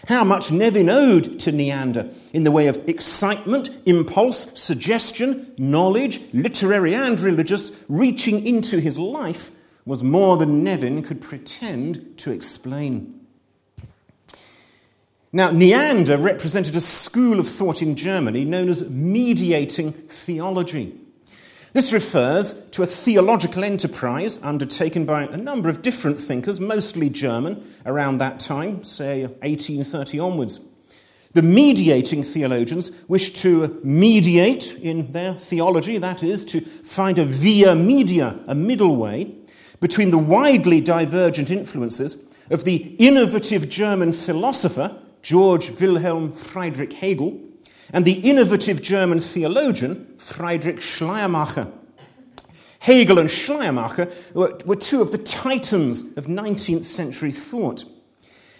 How 0.07 0.23
much 0.23 0.53
Nevin 0.53 0.91
owed 0.91 1.39
to 1.41 1.53
Neander 1.53 2.11
in 2.33 2.45
the 2.45 2.51
way 2.51 2.67
of 2.67 2.79
excitement, 2.89 3.71
impulse, 3.87 4.47
suggestion, 4.55 5.55
knowledge, 5.57 6.21
literary 6.35 6.95
and 6.95 7.19
religious, 7.19 7.73
reaching 7.89 8.47
into 8.47 8.81
his 8.81 8.99
life, 8.99 9.51
was 9.87 10.03
more 10.03 10.37
than 10.37 10.63
Nevin 10.63 11.03
could 11.03 11.21
pretend 11.21 12.19
to 12.19 12.33
explain. 12.33 13.21
Now, 15.33 15.51
Neander 15.51 16.17
represented 16.17 16.77
a 16.77 16.81
school 16.81 17.41
of 17.41 17.49
thought 17.49 17.83
in 17.83 17.97
Germany 17.97 18.45
known 18.45 18.69
as 18.69 18.89
mediating 18.89 19.93
theology. 19.93 20.99
This 21.75 21.93
refers 21.93 22.53
to 22.71 22.85
a 22.85 22.87
theological 22.87 23.65
enterprise 23.65 24.41
undertaken 24.45 25.05
by 25.05 25.25
a 25.25 25.37
number 25.37 25.69
of 25.69 25.83
different 25.83 26.21
thinkers, 26.21 26.61
mostly 26.61 27.11
German, 27.11 27.69
around 27.85 28.19
that 28.19 28.39
time, 28.39 28.85
say 28.85 29.23
1830 29.23 30.21
onwards. 30.21 30.61
The 31.33 31.43
mediating 31.43 32.23
theologians 32.23 32.93
wished 33.09 33.35
to 33.39 33.81
mediate 33.83 34.77
in 34.77 35.11
their 35.11 35.35
theology, 35.35 35.99
that 35.99 36.23
is, 36.23 36.45
to 36.45 36.61
find 36.61 37.19
a 37.19 37.25
via 37.25 37.75
media, 37.75 38.39
a 38.47 38.55
middle 38.55 38.95
way, 38.95 39.35
between 39.81 40.13
the 40.13 40.17
widely 40.17 40.81
divergent 40.81 41.51
influences 41.51 42.25
of 42.53 42.63
the 42.63 42.95
innovative 43.01 43.69
German 43.69 44.13
philosopher 44.13 44.97
George 45.23 45.81
Wilhelm 45.81 46.35
Friedrich 46.35 46.93
Hegel 46.93 47.41
and 47.95 48.05
the 48.05 48.29
innovative 48.29 48.83
German 48.83 49.21
theologian 49.21 50.05
Friedrich 50.19 50.83
Schleiermacher. 50.83 51.69
Hegel 52.81 53.21
and 53.21 53.31
Schleiermacher 53.31 54.11
were, 54.35 54.77
two 54.77 55.01
of 55.01 55.13
the 55.13 55.19
titans 55.19 56.17
of 56.19 56.27
19th 56.27 56.85
century 56.85 57.31
thought. 57.31 57.85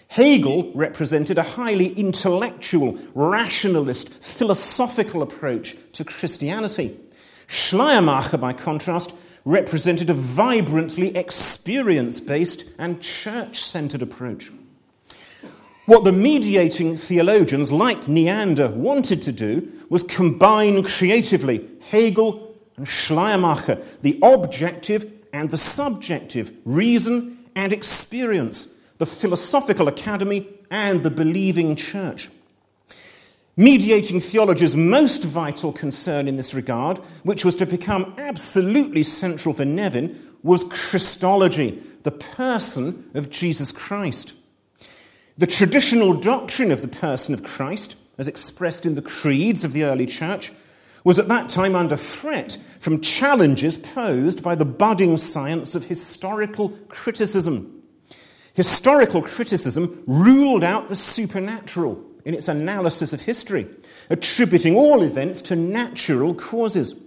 Hegel 0.07 0.71
represented 0.73 1.37
a 1.37 1.43
highly 1.43 1.89
intellectual, 1.89 2.97
rationalist, 3.13 4.09
philosophical 4.23 5.21
approach 5.21 5.75
to 5.91 6.05
Christianity. 6.05 6.97
Schleiermacher, 7.47 8.37
by 8.37 8.53
contrast, 8.53 9.13
represented 9.43 10.09
a 10.09 10.13
vibrantly 10.13 11.15
experience 11.15 12.21
based 12.21 12.63
and 12.79 13.01
church 13.01 13.57
centered 13.57 14.01
approach. 14.01 14.49
What 15.85 16.03
the 16.03 16.11
mediating 16.11 16.97
theologians 16.97 17.71
like 17.71 18.07
Neander 18.07 18.69
wanted 18.69 19.21
to 19.21 19.31
do 19.31 19.71
was 19.87 20.01
combine 20.01 20.81
creatively 20.83 21.69
Hegel 21.91 22.55
and 22.75 22.87
Schleiermacher, 22.87 23.83
the 24.01 24.17
objective 24.23 25.05
and 25.31 25.51
the 25.51 25.57
subjective, 25.57 26.51
reason 26.65 27.37
and 27.55 27.71
experience, 27.71 28.73
the 28.97 29.05
philosophical 29.05 29.87
academy 29.87 30.47
and 30.71 31.03
the 31.03 31.11
believing 31.11 31.75
church. 31.75 32.29
Mediating 33.55 34.19
theology's 34.19 34.75
most 34.75 35.23
vital 35.23 35.71
concern 35.71 36.27
in 36.27 36.35
this 36.35 36.55
regard, 36.55 36.97
which 37.21 37.45
was 37.45 37.55
to 37.57 37.65
become 37.65 38.15
absolutely 38.17 39.03
central 39.03 39.53
for 39.53 39.65
Nevin, 39.65 40.19
was 40.41 40.63
Christology, 40.63 41.79
the 42.01 42.11
person 42.11 43.09
of 43.13 43.29
Jesus 43.29 43.71
Christ. 43.71 44.33
The 45.37 45.47
traditional 45.47 46.13
doctrine 46.13 46.71
of 46.71 46.81
the 46.81 46.87
person 46.87 47.33
of 47.33 47.43
Christ, 47.43 47.97
as 48.17 48.27
expressed 48.27 48.85
in 48.85 48.95
the 48.95 49.01
creeds 49.01 49.65
of 49.65 49.73
the 49.73 49.83
early 49.83 50.05
church, 50.05 50.53
was 51.03 51.19
at 51.19 51.27
that 51.27 51.49
time 51.49 51.75
under 51.75 51.97
threat 51.97 52.57
from 52.79 53.01
challenges 53.01 53.75
posed 53.75 54.41
by 54.41 54.55
the 54.55 54.63
budding 54.63 55.17
science 55.17 55.75
of 55.75 55.85
historical 55.85 56.69
criticism. 56.87 57.83
Historical 58.53 59.21
criticism 59.21 60.03
ruled 60.07 60.63
out 60.63 60.87
the 60.87 60.95
supernatural 60.95 62.01
in 62.23 62.33
its 62.33 62.47
analysis 62.47 63.11
of 63.11 63.21
history, 63.21 63.67
attributing 64.09 64.77
all 64.77 65.03
events 65.03 65.41
to 65.41 65.55
natural 65.55 66.33
causes. 66.33 67.05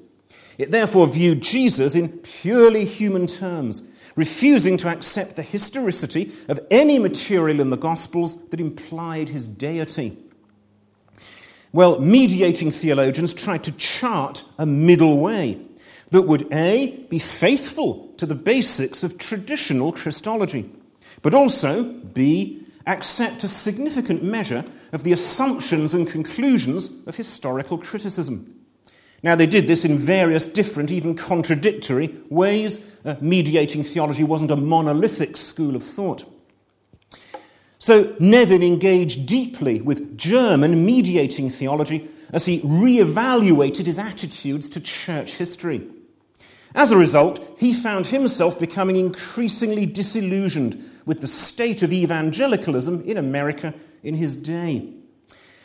It 0.58 0.70
therefore 0.70 1.06
viewed 1.06 1.40
Jesus 1.40 1.94
in 1.94 2.10
purely 2.18 2.84
human 2.84 3.26
terms 3.26 3.87
refusing 4.18 4.76
to 4.76 4.88
accept 4.88 5.36
the 5.36 5.42
historicity 5.42 6.32
of 6.48 6.58
any 6.72 6.98
material 6.98 7.60
in 7.60 7.70
the 7.70 7.76
Gospels 7.76 8.48
that 8.48 8.58
implied 8.58 9.28
his 9.28 9.46
deity. 9.46 10.18
Well, 11.72 12.00
mediating 12.00 12.72
theologians 12.72 13.32
tried 13.32 13.62
to 13.64 13.72
chart 13.72 14.44
a 14.58 14.66
middle 14.66 15.18
way 15.18 15.60
that 16.10 16.22
would 16.22 16.52
A, 16.52 17.06
be 17.08 17.20
faithful 17.20 18.08
to 18.16 18.26
the 18.26 18.34
basics 18.34 19.04
of 19.04 19.18
traditional 19.18 19.92
Christology, 19.92 20.68
but 21.22 21.34
also 21.34 21.84
B, 21.84 22.66
accept 22.88 23.44
a 23.44 23.48
significant 23.48 24.24
measure 24.24 24.64
of 24.92 25.04
the 25.04 25.12
assumptions 25.12 25.94
and 25.94 26.08
conclusions 26.08 26.90
of 27.06 27.14
historical 27.14 27.78
criticism. 27.78 28.57
Now, 29.22 29.34
they 29.34 29.46
did 29.46 29.66
this 29.66 29.84
in 29.84 29.98
various 29.98 30.46
different, 30.46 30.90
even 30.90 31.16
contradictory 31.16 32.14
ways. 32.28 32.96
Uh, 33.04 33.16
mediating 33.20 33.82
theology 33.82 34.22
wasn't 34.22 34.52
a 34.52 34.56
monolithic 34.56 35.36
school 35.36 35.74
of 35.74 35.82
thought. 35.82 36.24
So, 37.78 38.14
Nevin 38.20 38.62
engaged 38.62 39.26
deeply 39.26 39.80
with 39.80 40.16
German 40.16 40.84
mediating 40.84 41.50
theology 41.50 42.08
as 42.32 42.46
he 42.46 42.60
re-evaluated 42.62 43.86
his 43.86 43.98
attitudes 43.98 44.68
to 44.70 44.80
church 44.80 45.36
history. 45.36 45.88
As 46.74 46.92
a 46.92 46.98
result, 46.98 47.56
he 47.58 47.72
found 47.72 48.08
himself 48.08 48.58
becoming 48.58 48.96
increasingly 48.96 49.86
disillusioned 49.86 50.84
with 51.06 51.20
the 51.20 51.26
state 51.26 51.82
of 51.82 51.92
evangelicalism 51.92 53.02
in 53.02 53.16
America 53.16 53.74
in 54.02 54.14
his 54.14 54.36
day. 54.36 54.92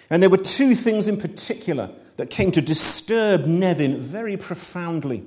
And 0.10 0.24
there 0.24 0.30
were 0.30 0.38
two 0.38 0.74
things 0.74 1.08
in 1.08 1.18
particular 1.18 1.92
that 2.17 2.30
came 2.30 2.52
to 2.52 2.62
disturb 2.62 3.45
Nevin 3.45 3.99
very 3.99 4.38
profoundly. 4.38 5.23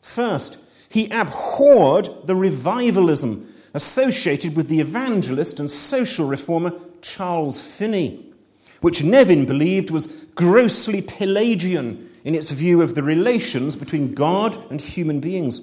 First, 0.00 0.58
he 0.88 1.10
abhorred 1.10 2.08
the 2.24 2.36
revivalism 2.36 3.52
associated 3.74 4.56
with 4.56 4.68
the 4.68 4.80
evangelist 4.80 5.60
and 5.60 5.70
social 5.70 6.26
reformer 6.26 6.72
Charles 7.02 7.60
Finney, 7.60 8.32
which 8.80 9.04
Nevin 9.04 9.44
believed 9.44 9.90
was 9.90 10.06
grossly 10.34 11.02
Pelagian 11.02 12.08
in 12.24 12.34
its 12.34 12.50
view 12.50 12.82
of 12.82 12.94
the 12.94 13.02
relations 13.02 13.76
between 13.76 14.14
God 14.14 14.58
and 14.70 14.80
human 14.80 15.20
beings. 15.20 15.60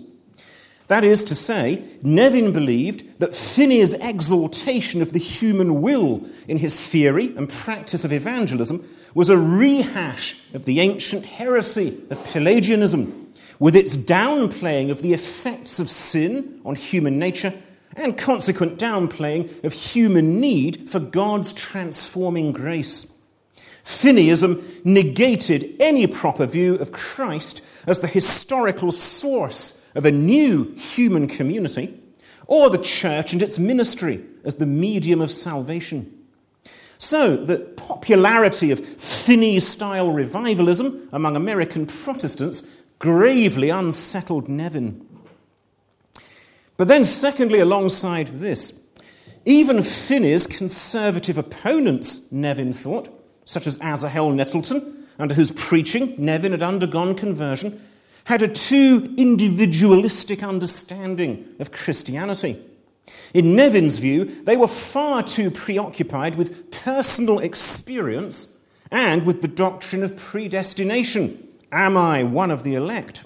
That 0.93 1.03
is 1.03 1.23
to 1.23 1.33
say, 1.33 1.83
Nevin 2.03 2.53
believed 2.53 3.17
that 3.17 3.33
Finney's 3.33 3.95
exaltation 3.95 5.01
of 5.01 5.11
the 5.11 5.17
human 5.17 5.81
will 5.81 6.23
in 6.47 6.57
his 6.57 6.79
theory 6.79 7.35
and 7.35 7.49
practice 7.49 8.05
of 8.05 8.13
evangelism 8.13 8.87
was 9.15 9.31
a 9.31 9.35
rehash 9.35 10.37
of 10.53 10.65
the 10.65 10.81
ancient 10.81 11.25
heresy 11.25 11.97
of 12.11 12.23
Pelagianism, 12.31 13.33
with 13.57 13.75
its 13.75 13.97
downplaying 13.97 14.91
of 14.91 15.01
the 15.01 15.13
effects 15.13 15.79
of 15.79 15.89
sin 15.89 16.61
on 16.63 16.75
human 16.75 17.17
nature 17.17 17.55
and 17.95 18.15
consequent 18.15 18.77
downplaying 18.77 19.63
of 19.63 19.73
human 19.73 20.39
need 20.39 20.87
for 20.91 20.99
God's 20.99 21.53
transforming 21.53 22.51
grace. 22.51 23.11
Finneyism 23.83 24.85
negated 24.85 25.75
any 25.79 26.05
proper 26.05 26.45
view 26.45 26.75
of 26.75 26.91
Christ 26.91 27.63
as 27.87 27.99
the 27.99 28.07
historical 28.07 28.91
source 28.91 29.79
of 29.95 30.05
a 30.05 30.11
new 30.11 30.73
human 30.73 31.27
community, 31.27 31.93
or 32.47 32.69
the 32.69 32.77
church 32.77 33.33
and 33.33 33.41
its 33.41 33.57
ministry 33.57 34.23
as 34.43 34.55
the 34.55 34.65
medium 34.65 35.21
of 35.21 35.31
salvation. 35.31 36.23
So, 36.97 37.35
the 37.35 37.59
popularity 37.59 38.71
of 38.71 38.79
Finney 38.79 39.59
style 39.59 40.11
revivalism 40.11 41.09
among 41.11 41.35
American 41.35 41.85
Protestants 41.85 42.63
gravely 42.99 43.69
unsettled 43.69 44.47
Nevin. 44.47 45.05
But 46.77 46.87
then, 46.87 47.03
secondly, 47.03 47.59
alongside 47.59 48.39
this, 48.39 48.79
even 49.45 49.83
Finney's 49.83 50.47
conservative 50.47 51.37
opponents, 51.37 52.31
Nevin 52.31 52.71
thought, 52.71 53.09
such 53.43 53.67
as 53.67 53.77
Asahel 53.81 54.31
Nettleton, 54.31 55.05
under 55.19 55.35
whose 55.35 55.51
preaching 55.51 56.15
Nevin 56.17 56.51
had 56.53 56.63
undergone 56.63 57.15
conversion, 57.15 57.81
had 58.25 58.41
a 58.41 58.47
too 58.47 59.13
individualistic 59.17 60.43
understanding 60.43 61.47
of 61.59 61.71
Christianity. 61.71 62.59
In 63.33 63.55
Nevin's 63.55 63.99
view, 63.99 64.25
they 64.43 64.55
were 64.55 64.67
far 64.67 65.23
too 65.23 65.51
preoccupied 65.51 66.35
with 66.35 66.71
personal 66.71 67.39
experience 67.39 68.59
and 68.91 69.25
with 69.25 69.41
the 69.41 69.47
doctrine 69.47 70.03
of 70.03 70.15
predestination. 70.15 71.47
Am 71.71 71.97
I 71.97 72.23
one 72.23 72.51
of 72.51 72.63
the 72.63 72.75
elect? 72.75 73.25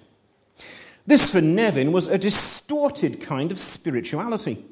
This, 1.06 1.30
for 1.30 1.42
Nevin, 1.42 1.92
was 1.92 2.08
a 2.08 2.18
distorted 2.18 3.22
kind 3.22 3.52
of 3.52 3.60
spirituality. 3.60 4.66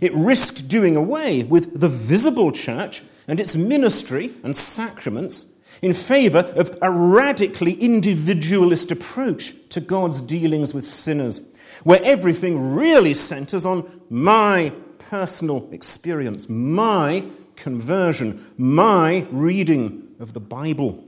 It 0.00 0.14
risked 0.14 0.68
doing 0.68 0.96
away 0.96 1.42
with 1.44 1.80
the 1.80 1.88
visible 1.88 2.52
church 2.52 3.02
and 3.26 3.40
its 3.40 3.56
ministry 3.56 4.34
and 4.42 4.56
sacraments 4.56 5.49
in 5.82 5.94
favour 5.94 6.40
of 6.56 6.76
a 6.82 6.90
radically 6.90 7.72
individualist 7.72 8.90
approach 8.90 9.54
to 9.70 9.80
God's 9.80 10.20
dealings 10.20 10.74
with 10.74 10.86
sinners, 10.86 11.40
where 11.84 12.00
everything 12.02 12.74
really 12.74 13.14
centres 13.14 13.64
on 13.64 14.02
my 14.10 14.72
personal 14.98 15.68
experience, 15.72 16.48
my 16.48 17.24
conversion, 17.56 18.44
my 18.56 19.26
reading 19.30 20.08
of 20.18 20.32
the 20.32 20.40
Bible. 20.40 21.04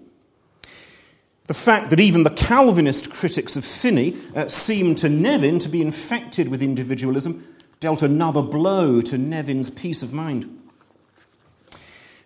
The 1.47 1.55
fact 1.55 1.91
that 1.91 2.01
even 2.01 2.23
the 2.23 2.31
Calvinist 2.31 3.11
critics 3.11 3.57
of 3.57 3.65
Finney 3.65 4.17
uh, 4.35 4.49
seemed 4.49 4.99
to 4.99 5.09
Nevin 5.09 5.59
to 5.59 5.69
be 5.69 5.83
infected 5.83 6.49
with 6.49 6.63
individualism 6.63 7.45
dealt 7.81 8.01
another 8.03 8.43
blow 8.43 9.01
to 9.01 9.19
Nevin's 9.19 9.69
peace 9.69 10.03
of 10.03 10.13
mind. 10.13 10.62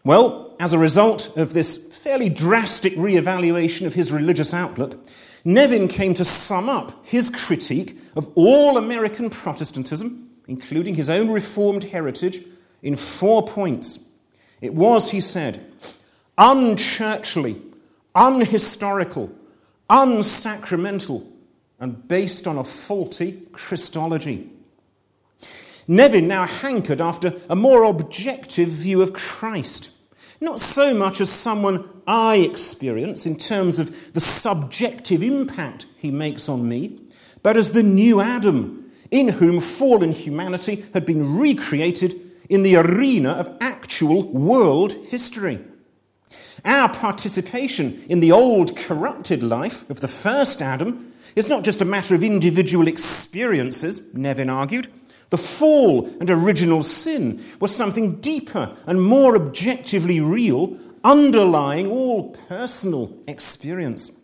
Well, 0.07 0.55
as 0.61 0.73
a 0.73 0.79
result 0.79 1.37
of 1.37 1.53
this 1.53 1.77
fairly 1.77 2.29
drastic 2.29 2.92
re-evaluation 2.97 3.88
of 3.88 3.95
his 3.95 4.12
religious 4.12 4.55
outlook, 4.55 5.05
Nevin 5.45 5.88
came 5.88 6.14
to 6.14 6.25
sum 6.25 6.69
up 6.69 7.05
his 7.05 7.29
critique 7.29 7.99
of 8.14 8.31
all 8.37 8.79
American 8.79 9.31
Protestantism, 9.31 10.31
including 10.47 10.95
his 10.95 11.11
own 11.11 11.29
Reformed 11.33 11.83
heritage, 11.83 12.45
in 12.85 12.95
four 12.95 13.45
points. 13.49 14.09
It 14.61 14.75
was, 14.75 15.11
he 15.11 15.21
said, 15.21 15.73
unchurchly, 16.38 17.61
unhistorical, 18.14 19.33
unsacramental, 19.90 21.27
and 21.81 22.07
based 22.07 22.47
on 22.47 22.59
a 22.59 22.62
faulty 22.62 23.42
Christology. 23.51 24.51
Nevin 25.88 26.29
now 26.29 26.47
hankered 26.47 27.01
after 27.01 27.33
a 27.49 27.57
more 27.57 27.83
objective 27.83 28.69
view 28.69 29.03
of 29.03 29.12
Christ, 29.12 29.90
not 30.40 30.61
so 30.61 30.94
much 30.94 31.20
as 31.20 31.31
someone 31.31 31.88
I 32.07 32.37
experience 32.37 33.27
in 33.27 33.37
terms 33.37 33.79
of 33.79 34.12
the 34.12 34.20
subjective 34.20 35.22
impact 35.22 35.87
he 35.96 36.11
makes 36.11 36.49
on 36.49 36.68
me, 36.68 37.01
but 37.42 37.57
as 37.57 37.72
the 37.72 37.83
new 37.83 38.20
Adam, 38.20 38.90
in 39.11 39.29
whom 39.29 39.61
fallen 39.61 40.12
humanity 40.12 40.85
had 40.92 41.07
been 41.07 41.38
recreated 41.38 42.20
in 42.49 42.62
the 42.62 42.77
arena 42.77 43.31
of 43.31 43.57
actual 43.61 44.27
world 44.29 44.92
history. 45.09 45.61
Our 46.64 46.92
participation 46.92 48.05
in 48.09 48.20
the 48.20 48.33
old 48.33 48.77
corrupted 48.77 49.42
life 49.42 49.88
of 49.88 50.01
the 50.01 50.09
first 50.09 50.61
Adam 50.61 51.12
is 51.37 51.49
not 51.49 51.64
just 51.64 51.83
a 51.83 51.85
matter 51.85 52.14
of 52.14 52.25
individual 52.25 52.88
experiences, 52.88 54.01
Nevin 54.14 54.51
argued. 54.51 54.88
The 55.31 55.39
fall 55.39 56.07
and 56.21 56.31
original 56.31 56.83
sin 56.83 57.45
was 57.61 57.75
something 57.75 58.21
deeper 58.21 58.77
and 58.87 59.03
more 59.03 59.35
objectively 59.35 60.21
real, 60.21 60.77
underlying 61.03 61.87
all 61.87 62.31
personal 62.49 63.12
experience. 63.27 64.21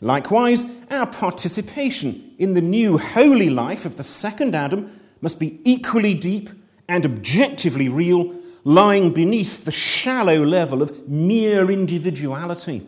Likewise, 0.00 0.66
our 0.90 1.06
participation 1.06 2.34
in 2.38 2.54
the 2.54 2.62
new 2.62 2.96
holy 2.96 3.50
life 3.50 3.84
of 3.84 3.96
the 3.96 4.02
second 4.02 4.54
Adam 4.54 4.98
must 5.20 5.38
be 5.38 5.60
equally 5.64 6.14
deep 6.14 6.48
and 6.88 7.04
objectively 7.04 7.88
real 7.88 8.34
lying 8.64 9.12
beneath 9.12 9.64
the 9.64 9.72
shallow 9.72 10.42
level 10.42 10.82
of 10.82 11.08
mere 11.08 11.70
individuality. 11.70 12.86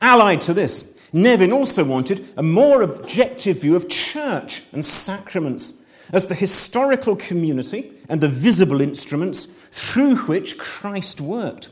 Allied 0.00 0.40
to 0.42 0.54
this, 0.54 0.93
Nevin 1.14 1.52
also 1.52 1.84
wanted 1.84 2.26
a 2.36 2.42
more 2.42 2.82
objective 2.82 3.62
view 3.62 3.76
of 3.76 3.88
church 3.88 4.64
and 4.72 4.84
sacraments 4.84 5.74
as 6.12 6.26
the 6.26 6.34
historical 6.34 7.14
community 7.14 7.92
and 8.08 8.20
the 8.20 8.28
visible 8.28 8.80
instruments 8.80 9.44
through 9.44 10.16
which 10.16 10.58
Christ 10.58 11.20
worked. 11.20 11.70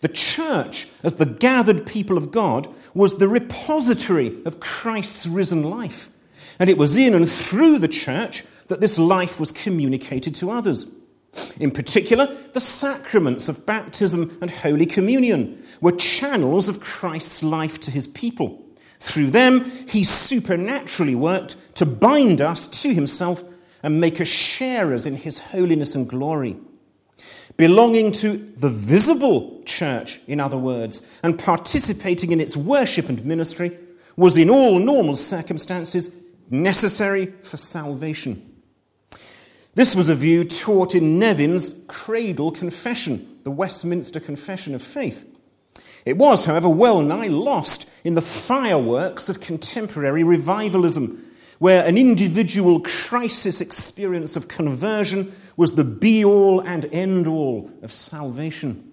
The 0.00 0.08
church, 0.08 0.88
as 1.04 1.14
the 1.14 1.24
gathered 1.24 1.86
people 1.86 2.18
of 2.18 2.32
God, 2.32 2.66
was 2.94 3.18
the 3.18 3.28
repository 3.28 4.42
of 4.44 4.58
Christ's 4.58 5.28
risen 5.28 5.62
life. 5.62 6.10
And 6.58 6.68
it 6.68 6.76
was 6.76 6.96
in 6.96 7.14
and 7.14 7.28
through 7.28 7.78
the 7.78 7.86
church 7.86 8.42
that 8.66 8.80
this 8.80 8.98
life 8.98 9.38
was 9.38 9.52
communicated 9.52 10.34
to 10.36 10.50
others. 10.50 10.92
In 11.60 11.70
particular, 11.70 12.26
the 12.52 12.60
sacraments 12.60 13.48
of 13.48 13.66
baptism 13.66 14.36
and 14.40 14.50
Holy 14.50 14.86
Communion 14.86 15.62
were 15.80 15.92
channels 15.92 16.68
of 16.68 16.80
Christ's 16.80 17.44
life 17.44 17.78
to 17.80 17.92
his 17.92 18.08
people. 18.08 18.63
Through 19.04 19.32
them, 19.32 19.70
he 19.86 20.02
supernaturally 20.02 21.14
worked 21.14 21.56
to 21.74 21.84
bind 21.84 22.40
us 22.40 22.66
to 22.82 22.94
himself 22.94 23.44
and 23.82 24.00
make 24.00 24.18
us 24.18 24.28
sharers 24.28 25.04
in 25.04 25.16
his 25.16 25.38
holiness 25.38 25.94
and 25.94 26.08
glory. 26.08 26.56
Belonging 27.58 28.12
to 28.12 28.38
the 28.56 28.70
visible 28.70 29.62
church, 29.66 30.22
in 30.26 30.40
other 30.40 30.56
words, 30.56 31.06
and 31.22 31.38
participating 31.38 32.32
in 32.32 32.40
its 32.40 32.56
worship 32.56 33.10
and 33.10 33.22
ministry 33.26 33.76
was 34.16 34.38
in 34.38 34.48
all 34.48 34.78
normal 34.78 35.16
circumstances 35.16 36.10
necessary 36.48 37.26
for 37.42 37.58
salvation. 37.58 38.54
This 39.74 39.94
was 39.94 40.08
a 40.08 40.14
view 40.14 40.44
taught 40.44 40.94
in 40.94 41.18
Nevin's 41.18 41.74
Cradle 41.88 42.52
Confession, 42.52 43.38
the 43.44 43.50
Westminster 43.50 44.18
Confession 44.18 44.74
of 44.74 44.80
Faith. 44.80 45.33
It 46.04 46.18
was, 46.18 46.44
however, 46.44 46.68
well 46.68 47.00
nigh 47.00 47.28
lost 47.28 47.88
in 48.04 48.14
the 48.14 48.22
fireworks 48.22 49.28
of 49.28 49.40
contemporary 49.40 50.22
revivalism, 50.22 51.24
where 51.58 51.84
an 51.86 51.96
individual 51.96 52.80
crisis 52.80 53.60
experience 53.60 54.36
of 54.36 54.48
conversion 54.48 55.34
was 55.56 55.72
the 55.72 55.84
be 55.84 56.24
all 56.24 56.60
and 56.60 56.84
end 56.86 57.26
all 57.26 57.70
of 57.82 57.92
salvation. 57.92 58.90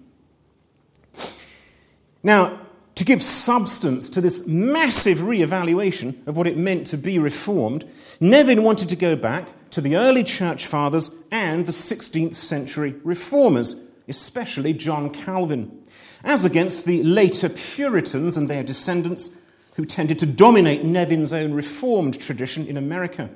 Now, 2.22 2.60
to 2.94 3.04
give 3.04 3.22
substance 3.22 4.08
to 4.10 4.20
this 4.20 4.46
massive 4.46 5.22
re 5.22 5.42
evaluation 5.42 6.22
of 6.26 6.36
what 6.36 6.46
it 6.46 6.56
meant 6.56 6.86
to 6.88 6.98
be 6.98 7.18
reformed, 7.18 7.88
Nevin 8.20 8.62
wanted 8.62 8.88
to 8.90 8.96
go 8.96 9.16
back 9.16 9.48
to 9.70 9.80
the 9.80 9.96
early 9.96 10.22
church 10.22 10.66
fathers 10.66 11.10
and 11.30 11.66
the 11.66 11.72
16th 11.72 12.34
century 12.34 12.94
reformers, 13.02 13.74
especially 14.08 14.72
John 14.74 15.10
Calvin, 15.10 15.81
as 16.24 16.44
against 16.44 16.84
the 16.84 17.02
later 17.02 17.48
Puritans 17.48 18.36
and 18.36 18.48
their 18.48 18.62
descendants 18.62 19.30
who 19.76 19.84
tended 19.84 20.18
to 20.18 20.26
dominate 20.26 20.84
Nevin's 20.84 21.32
own 21.32 21.52
reformed 21.52 22.20
tradition 22.20 22.66
in 22.66 22.76
America. 22.76 23.30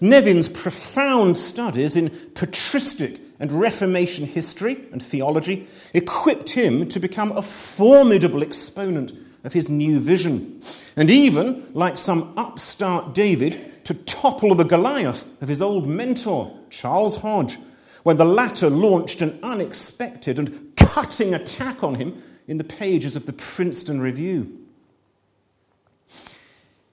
Nevin's 0.00 0.48
profound 0.48 1.36
studies 1.36 1.96
in 1.96 2.10
patristic 2.34 3.20
and 3.38 3.52
Reformation 3.52 4.26
history 4.26 4.84
and 4.92 5.02
theology 5.02 5.66
equipped 5.92 6.50
him 6.50 6.88
to 6.88 7.00
become 7.00 7.32
a 7.32 7.42
formidable 7.42 8.42
exponent 8.42 9.12
of 9.44 9.52
his 9.52 9.68
new 9.68 10.00
vision, 10.00 10.60
and 10.96 11.10
even, 11.10 11.66
like 11.74 11.98
some 11.98 12.32
upstart 12.36 13.14
David, 13.14 13.84
to 13.84 13.92
topple 13.92 14.54
the 14.54 14.64
Goliath 14.64 15.28
of 15.42 15.48
his 15.48 15.60
old 15.60 15.86
mentor, 15.86 16.58
Charles 16.70 17.16
Hodge, 17.16 17.58
when 18.04 18.16
the 18.16 18.24
latter 18.24 18.70
launched 18.70 19.20
an 19.20 19.38
unexpected 19.42 20.38
and 20.38 20.63
cutting 20.76 21.34
attack 21.34 21.82
on 21.82 21.96
him 21.96 22.22
in 22.46 22.58
the 22.58 22.64
pages 22.64 23.16
of 23.16 23.26
the 23.26 23.32
Princeton 23.32 24.00
Review. 24.00 24.60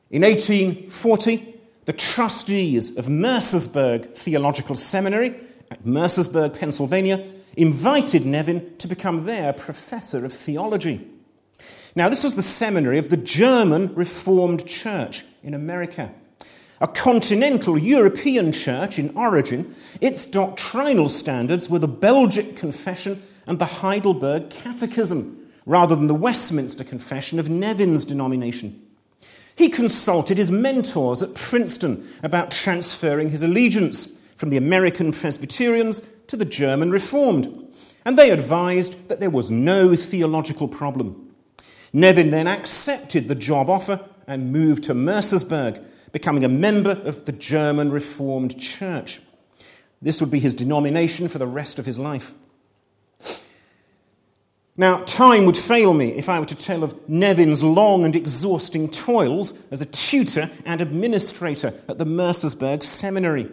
In 0.09 0.23
1840, 0.23 1.59
the 1.85 1.93
trustees 1.93 2.95
of 2.97 3.05
Mercersburg 3.05 4.13
Theological 4.13 4.75
Seminary 4.75 5.35
at 5.69 5.85
Mercersburg, 5.85 6.59
Pennsylvania, 6.59 7.25
invited 7.57 8.25
Nevin 8.25 8.77
to 8.77 8.87
become 8.87 9.25
their 9.25 9.53
professor 9.53 10.25
of 10.25 10.33
theology. 10.33 11.07
Now, 11.95 12.07
this 12.07 12.23
was 12.23 12.35
the 12.35 12.41
seminary 12.41 12.97
of 12.97 13.09
the 13.09 13.17
German 13.17 13.93
Reformed 13.95 14.65
Church 14.65 15.25
in 15.43 15.53
America. 15.53 16.13
A 16.79 16.87
continental 16.87 17.77
European 17.77 18.51
church 18.51 18.97
in 18.97 19.15
origin, 19.15 19.75
its 19.99 20.25
doctrinal 20.25 21.09
standards 21.09 21.69
were 21.69 21.79
the 21.79 21.87
Belgic 21.87 22.55
Confession 22.55 23.21
and 23.47 23.59
the 23.59 23.65
Heidelberg 23.65 24.49
Catechism, 24.49 25.37
rather 25.65 25.95
than 25.95 26.07
the 26.07 26.15
Westminster 26.15 26.83
Confession 26.83 27.39
of 27.39 27.49
Nevin's 27.49 28.05
denomination. 28.05 28.81
He 29.55 29.69
consulted 29.69 30.37
his 30.37 30.51
mentors 30.51 31.21
at 31.21 31.35
Princeton 31.35 32.07
about 32.23 32.51
transferring 32.51 33.29
his 33.29 33.43
allegiance 33.43 34.07
from 34.35 34.49
the 34.49 34.57
American 34.57 35.11
Presbyterians 35.11 35.99
to 36.27 36.35
the 36.35 36.45
German 36.45 36.91
Reformed, 36.91 37.71
and 38.05 38.17
they 38.17 38.31
advised 38.31 39.07
that 39.09 39.19
there 39.19 39.29
was 39.29 39.51
no 39.51 39.95
theological 39.95 40.67
problem. 40.67 41.31
Nevin 41.93 42.31
then 42.31 42.47
accepted 42.47 43.27
the 43.27 43.35
job 43.35 43.69
offer 43.69 43.99
and 44.25 44.51
moved 44.51 44.83
to 44.85 44.93
Mercersburg, 44.93 45.83
becoming 46.11 46.43
a 46.43 46.49
member 46.49 46.91
of 46.91 47.25
the 47.25 47.31
German 47.31 47.91
Reformed 47.91 48.59
Church. 48.59 49.21
This 50.01 50.19
would 50.19 50.31
be 50.31 50.39
his 50.39 50.55
denomination 50.55 51.27
for 51.27 51.37
the 51.37 51.47
rest 51.47 51.77
of 51.77 51.85
his 51.85 51.99
life. 51.99 52.33
Now, 54.77 54.99
time 55.03 55.45
would 55.45 55.57
fail 55.57 55.93
me 55.93 56.13
if 56.13 56.29
I 56.29 56.39
were 56.39 56.45
to 56.45 56.55
tell 56.55 56.83
of 56.83 57.09
Nevin's 57.09 57.61
long 57.61 58.05
and 58.05 58.15
exhausting 58.15 58.89
toils 58.89 59.53
as 59.69 59.81
a 59.81 59.85
tutor 59.85 60.49
and 60.65 60.79
administrator 60.79 61.73
at 61.89 61.97
the 61.97 62.05
Mercersburg 62.05 62.81
Seminary. 62.83 63.51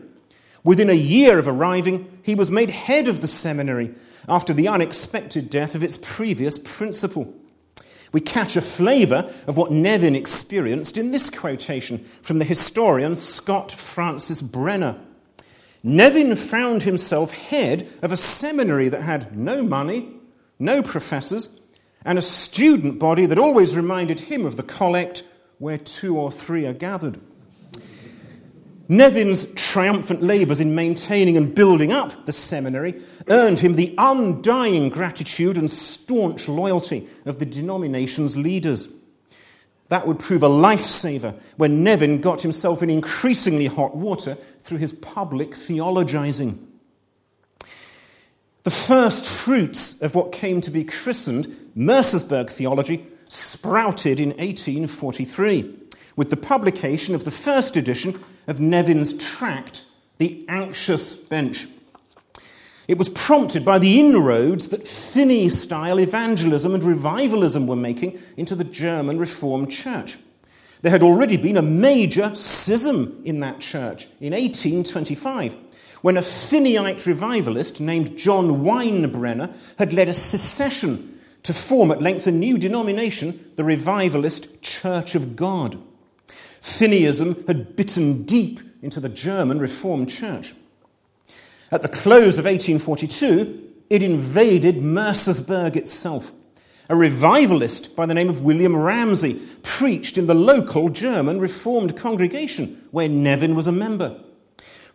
Within 0.63 0.91
a 0.91 0.95
year 0.95 1.39
of 1.39 1.49
arriving, 1.49 2.21
he 2.23 2.35
was 2.35 2.51
made 2.51 2.71
head 2.71 3.09
of 3.09 3.21
the 3.21 3.29
seminary 3.29 3.95
after 4.29 4.53
the 4.53 4.69
unexpected 4.69 5.51
death 5.51 5.75
of 5.75 5.83
its 5.83 5.97
previous 5.97 6.57
principal. 6.59 7.35
We 8.13 8.21
catch 8.21 8.57
a 8.57 8.63
flavour 8.63 9.31
of 9.47 9.57
what 9.57 9.73
Nevin 9.73 10.15
experienced 10.15 10.97
in 10.97 11.11
this 11.11 11.31
quotation 11.31 11.99
from 12.23 12.39
the 12.39 12.45
historian 12.45 13.17
Scott 13.17 13.73
Francis 13.73 14.41
Brenner. 14.41 14.99
Nevin 15.83 16.37
found 16.37 16.85
himself 16.85 17.33
head 17.33 17.89
of 18.03 18.13
a 18.13 18.17
seminary 18.17 18.89
that 18.89 19.03
had 19.03 19.37
no 19.37 19.63
money, 19.63 20.18
no 20.59 20.83
professors, 20.83 21.59
and 22.05 22.18
a 22.18 22.23
student 22.23 22.99
body 22.99 23.27
that 23.27 23.38
always 23.38 23.77
reminded 23.77 24.21
him 24.21 24.47
of 24.47 24.57
the 24.57 24.62
collect 24.62 25.25
where 25.59 25.79
two 25.79 26.16
or 26.16 26.31
three 26.31 26.66
are 26.66 26.73
gathered. 26.73 27.21
Nevin's 28.88 29.47
triumphant 29.55 30.23
labours 30.23 30.61
in 30.61 30.75
maintaining 30.75 31.37
and 31.37 31.55
building 31.55 31.92
up 31.92 32.25
the 32.25 32.33
seminary 32.33 33.03
earned 33.29 33.59
him 33.59 33.75
the 33.75 33.94
undying 33.99 34.88
gratitude 34.88 35.59
and 35.59 35.71
staunch 35.71 36.49
loyalty 36.49 37.07
of 37.27 37.38
the 37.38 37.44
denomination's 37.44 38.35
leaders. 38.35 38.88
That 39.88 40.07
would 40.07 40.18
prove 40.18 40.42
a 40.42 40.49
lifesaver 40.49 41.38
when 41.57 41.85
Nevin 41.85 42.23
got 42.23 42.40
himself 42.40 42.83
in 42.83 42.88
increasingly 42.88 43.66
hot 43.66 43.94
water 43.94 44.38
through 44.61 44.79
his 44.79 44.92
public 44.92 45.51
theologizing. 45.51 46.68
The 48.64 48.71
first 48.71 49.25
fruits 49.25 50.01
of 50.03 50.14
what 50.14 50.33
came 50.33 50.61
to 50.62 50.71
be 50.71 50.85
christened 50.85 51.71
Mercersburg 51.77 52.51
theology 52.51 53.07
sprouted 53.29 54.18
in 54.18 54.31
1843 54.31 55.75
with 56.16 56.31
the 56.31 56.37
publication 56.37 57.14
of 57.14 57.25
the 57.25 57.31
first 57.31 57.77
edition 57.77 58.18
of 58.49 58.59
Nevin's 58.59 59.14
tract, 59.14 59.85
The 60.16 60.44
Anxious 60.49 61.14
Bench. 61.14 61.68
It 62.88 62.99
was 62.99 63.11
prompted 63.11 63.64
by 63.64 63.79
the 63.79 64.01
inroads 64.01 64.68
that 64.68 64.88
Finney 64.88 65.51
style 65.51 66.01
evangelism 66.01 66.75
and 66.75 66.83
revivalism 66.83 67.66
were 67.66 67.77
making 67.77 68.18
into 68.37 68.55
the 68.55 68.64
German 68.64 69.18
Reformed 69.18 69.71
Church. 69.71 70.18
There 70.83 70.90
had 70.90 71.03
already 71.03 71.37
been 71.37 71.57
a 71.57 71.62
major 71.62 72.35
schism 72.35 73.21
in 73.25 73.40
that 73.40 73.61
church 73.61 74.09
in 74.21 74.33
1825 74.33 75.57
when 76.03 76.17
a 76.17 76.21
Finneyite 76.21 77.07
revivalist 77.07 77.81
named 77.81 78.17
John 78.17 78.63
Winebrenner 78.63 79.55
had 79.79 79.93
led 79.93 80.09
a 80.09 80.13
secession 80.13 81.19
to 81.43 81.53
form 81.53 81.91
at 81.91 82.03
length 82.03 82.27
a 82.27 82.31
new 82.31 82.59
denomination, 82.59 83.53
the 83.57 83.65
Revivalist 83.65 84.63
Church 84.63 85.15
of 85.15 85.35
God. 85.35 85.79
Finneyism 86.61 87.47
had 87.47 87.77
bitten 87.77 88.25
deep 88.25 88.61
into 88.83 89.01
the 89.01 89.09
German 89.09 89.59
Reformed 89.59 90.09
Church. 90.11 90.55
At 91.71 91.83
the 91.83 91.89
close 91.89 92.39
of 92.39 92.45
1842, 92.45 93.69
it 93.91 94.03
invaded 94.03 94.77
Mercersburg 94.77 95.77
itself. 95.77 96.33
A 96.89 96.97
revivalist 96.97 97.95
by 97.95 98.07
the 98.07 98.15
name 98.15 98.31
of 98.31 98.43
William 98.43 98.75
Ramsay 98.75 99.41
preached 99.63 100.17
in 100.17 100.27
the 100.27 100.35
local 100.35 100.89
German 100.89 101.39
Reformed 101.39 101.97
congregation 101.97 102.87
where 102.91 103.09
Nevin 103.09 103.55
was 103.55 103.67
a 103.67 103.73
member. 103.73 104.19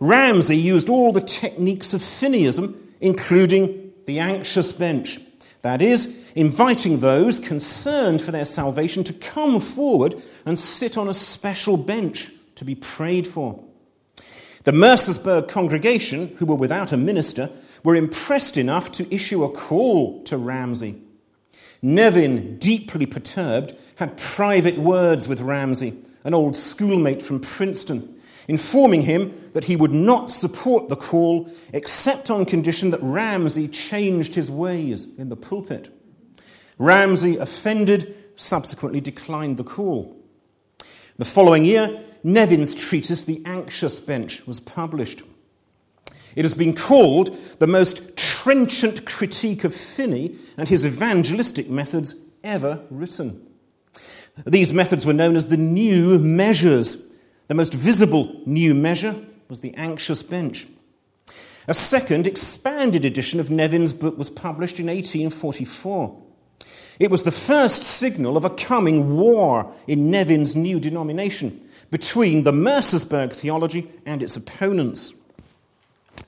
Ramsay 0.03 0.57
used 0.57 0.89
all 0.89 1.13
the 1.13 1.21
techniques 1.21 1.93
of 1.93 2.01
Finneyism, 2.01 2.75
including 2.99 3.93
the 4.05 4.19
anxious 4.19 4.73
bench. 4.73 5.17
That 5.61 5.81
is, 5.81 6.13
inviting 6.35 6.99
those 6.99 7.39
concerned 7.39 8.21
for 8.21 8.33
their 8.33 8.43
salvation 8.43 9.05
to 9.05 9.13
come 9.13 9.61
forward 9.61 10.21
and 10.45 10.59
sit 10.59 10.97
on 10.97 11.07
a 11.07 11.13
special 11.13 11.77
bench 11.77 12.31
to 12.55 12.65
be 12.65 12.75
prayed 12.75 13.25
for. 13.25 13.63
The 14.65 14.73
Mercersburg 14.73 15.47
congregation, 15.47 16.35
who 16.35 16.47
were 16.47 16.55
without 16.55 16.91
a 16.91 16.97
minister, 16.97 17.49
were 17.81 17.95
impressed 17.95 18.57
enough 18.57 18.91
to 18.93 19.15
issue 19.15 19.45
a 19.45 19.49
call 19.49 20.21
to 20.23 20.37
Ramsay. 20.37 21.01
Nevin, 21.81 22.57
deeply 22.57 23.05
perturbed, 23.05 23.73
had 23.95 24.17
private 24.17 24.77
words 24.77 25.29
with 25.29 25.39
Ramsay, 25.39 25.93
an 26.25 26.33
old 26.33 26.57
schoolmate 26.57 27.23
from 27.23 27.39
Princeton, 27.39 28.13
informing 28.47 29.03
him 29.03 29.33
that 29.53 29.65
he 29.65 29.75
would 29.75 29.93
not 29.93 30.29
support 30.29 30.89
the 30.89 30.95
call 30.95 31.49
except 31.71 32.29
on 32.29 32.45
condition 32.45 32.91
that 32.91 33.01
Ramsay 33.01 33.67
changed 33.67 34.35
his 34.35 34.49
ways 34.49 35.17
in 35.17 35.29
the 35.29 35.35
pulpit. 35.35 35.89
Ramsay, 36.77 37.37
offended, 37.37 38.15
subsequently 38.35 38.99
declined 38.99 39.57
the 39.57 39.63
call. 39.63 40.17
The 41.17 41.25
following 41.25 41.63
year, 41.63 42.03
Nevin's 42.23 42.73
treatise, 42.73 43.23
The 43.23 43.41
Anxious 43.45 43.99
Bench, 43.99 44.45
was 44.47 44.59
published. 44.59 45.21
It 46.35 46.45
has 46.45 46.53
been 46.53 46.73
called 46.73 47.37
the 47.59 47.67
most 47.67 48.17
trenchant 48.17 49.05
critique 49.05 49.63
of 49.63 49.75
Finney 49.75 50.35
and 50.57 50.67
his 50.67 50.85
evangelistic 50.85 51.69
methods 51.69 52.15
ever 52.43 52.83
written. 52.89 53.45
These 54.45 54.73
methods 54.73 55.05
were 55.05 55.13
known 55.13 55.35
as 55.35 55.47
the 55.47 55.57
New 55.57 56.17
Measures. 56.17 56.97
The 57.47 57.55
most 57.55 57.73
visible 57.73 58.41
new 58.45 58.73
measure 58.73 59.15
was 59.49 59.59
the 59.59 59.73
Anxious 59.75 60.23
Bench. 60.23 60.67
A 61.67 61.73
second, 61.73 62.27
expanded 62.27 63.05
edition 63.05 63.39
of 63.39 63.49
Nevin's 63.49 63.93
book 63.93 64.17
was 64.17 64.29
published 64.29 64.79
in 64.79 64.87
1844. 64.87 66.21
It 66.99 67.11
was 67.11 67.23
the 67.23 67.31
first 67.31 67.83
signal 67.83 68.37
of 68.37 68.45
a 68.45 68.49
coming 68.49 69.17
war 69.17 69.73
in 69.87 70.11
Nevin's 70.11 70.55
new 70.55 70.79
denomination 70.79 71.67
between 71.89 72.43
the 72.43 72.51
Mercersburg 72.51 73.33
theology 73.33 73.89
and 74.05 74.23
its 74.23 74.35
opponents. 74.35 75.13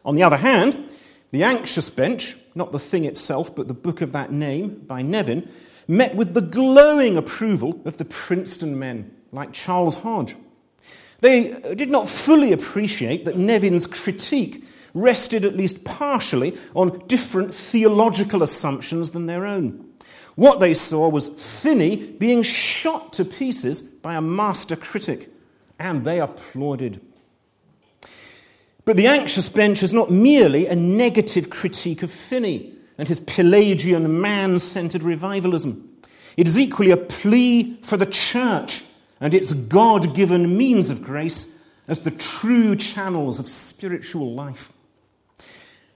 On 0.03 0.15
the 0.15 0.23
other 0.23 0.37
hand, 0.37 0.91
the 1.31 1.43
anxious 1.43 1.89
bench, 1.89 2.37
not 2.55 2.71
the 2.71 2.79
thing 2.79 3.05
itself, 3.05 3.55
but 3.55 3.67
the 3.67 3.73
book 3.73 4.01
of 4.01 4.11
that 4.11 4.31
name 4.31 4.83
by 4.87 5.01
Nevin, 5.01 5.49
met 5.87 6.15
with 6.15 6.33
the 6.33 6.41
glowing 6.41 7.17
approval 7.17 7.81
of 7.85 7.97
the 7.97 8.05
Princeton 8.05 8.77
men 8.79 9.15
like 9.31 9.53
Charles 9.53 9.97
Hodge. 9.97 10.35
They 11.25 11.59
did 11.73 11.89
not 11.89 12.07
fully 12.07 12.51
appreciate 12.51 13.25
that 13.25 13.35
Nevin's 13.35 13.87
critique 13.87 14.63
rested 14.93 15.43
at 15.43 15.57
least 15.57 15.83
partially 15.83 16.55
on 16.75 17.01
different 17.07 17.51
theological 17.51 18.43
assumptions 18.43 19.09
than 19.09 19.25
their 19.25 19.43
own. 19.43 19.89
What 20.35 20.59
they 20.59 20.75
saw 20.75 21.09
was 21.09 21.29
Finney 21.29 21.95
being 21.95 22.43
shot 22.43 23.11
to 23.13 23.25
pieces 23.25 23.81
by 23.81 24.13
a 24.13 24.21
master 24.21 24.75
critic, 24.75 25.31
and 25.79 26.05
they 26.05 26.21
applauded. 26.21 27.01
But 28.85 28.95
the 28.95 29.07
anxious 29.07 29.49
bench 29.49 29.81
is 29.81 29.95
not 29.95 30.11
merely 30.11 30.67
a 30.67 30.75
negative 30.75 31.49
critique 31.49 32.03
of 32.03 32.11
Finney 32.11 32.71
and 32.99 33.07
his 33.07 33.21
Pelagian 33.21 34.21
man 34.21 34.59
centered 34.59 35.01
revivalism. 35.01 35.89
It 36.37 36.45
is 36.45 36.59
equally 36.59 36.91
a 36.91 36.97
plea 36.97 37.79
for 37.81 37.97
the 37.97 38.05
church 38.05 38.83
and 39.25 39.33
its 39.33 39.53
God 39.53 40.13
given 40.13 40.55
means 40.55 40.91
of 40.91 41.01
grace 41.01 41.59
as 41.87 42.01
the 42.01 42.11
true 42.11 42.75
channels 42.75 43.39
of 43.39 43.49
spiritual 43.49 44.35
life. 44.35 44.71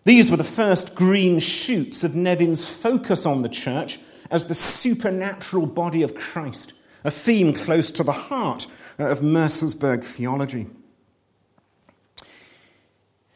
These 0.04 0.32
were 0.32 0.38
the 0.38 0.44
first 0.44 0.96
green 0.96 1.38
shoots 1.38 2.04
of 2.04 2.15
Nevin's 2.15 2.68
focus 2.68 3.28
on 3.28 3.44
the 3.44 3.48
church 3.48 4.00
as 4.32 4.48
the 4.48 4.56
supernatural 4.56 5.68
body 5.68 6.02
of 6.02 6.15
Christ, 6.15 6.74
a 7.04 7.12
theme 7.12 7.54
close 7.54 7.92
to 7.92 8.04
the 8.04 8.13
heart 8.13 8.65
of 8.98 9.20
Mercersburg 9.20 10.04
theology. 10.04 10.65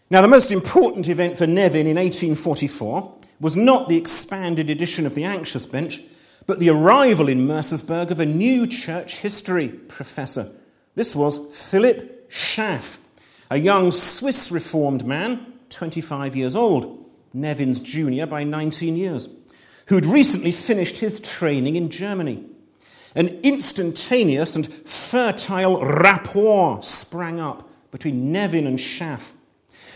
Now, 0.09 0.23
the 0.23 0.27
most 0.27 0.51
important 0.51 1.07
event 1.07 1.37
for 1.37 1.45
Nevin 1.45 1.85
in 1.85 1.97
1844 1.97 3.15
was 3.39 3.55
not 3.55 3.89
the 3.89 3.97
expanded 3.97 4.71
edition 4.71 5.05
of 5.05 5.13
the 5.13 5.25
Anxious 5.25 5.67
Bench, 5.67 6.01
but 6.45 6.59
the 6.59 6.69
arrival 6.69 7.27
in 7.27 7.47
Mercersburg 7.47 8.11
of 8.11 8.19
a 8.19 8.25
new 8.25 8.67
church 8.67 9.17
history 9.17 9.69
professor. 9.69 10.51
This 10.95 11.15
was 11.15 11.37
Philip 11.69 12.29
Schaff, 12.29 12.99
a 13.49 13.57
young 13.57 13.91
Swiss 13.91 14.51
Reformed 14.51 15.05
man, 15.05 15.53
25 15.69 16.35
years 16.35 16.55
old, 16.55 17.05
Nevin's 17.33 17.79
junior 17.79 18.25
by 18.25 18.43
19 18.43 18.95
years 18.95 19.27
who'd 19.87 20.05
recently 20.05 20.51
finished 20.51 20.97
his 20.97 21.19
training 21.19 21.75
in 21.75 21.89
Germany. 21.89 22.45
An 23.15 23.27
instantaneous 23.43 24.55
and 24.55 24.71
fertile 24.73 25.83
rapport 25.83 26.81
sprang 26.81 27.39
up 27.39 27.69
between 27.91 28.31
Nevin 28.31 28.65
and 28.65 28.79
Schaff. 28.79 29.35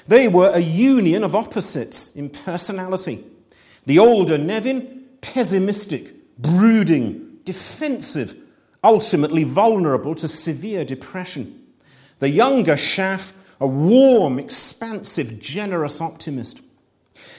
They 0.07 0.27
were 0.27 0.51
a 0.53 0.59
union 0.59 1.23
of 1.23 1.35
opposites 1.35 2.15
in 2.15 2.29
personality. 2.29 3.25
The 3.85 3.99
older 3.99 4.37
Nevin, 4.37 5.05
pessimistic, 5.21 6.13
brooding, 6.37 7.39
defensive, 7.43 8.35
ultimately 8.83 9.43
vulnerable 9.43 10.15
to 10.15 10.27
severe 10.27 10.85
depression. 10.85 11.67
The 12.19 12.29
younger 12.29 12.77
Schaff, 12.77 13.33
a 13.59 13.67
warm, 13.67 14.39
expansive, 14.39 15.39
generous 15.39 15.99
optimist. 16.01 16.61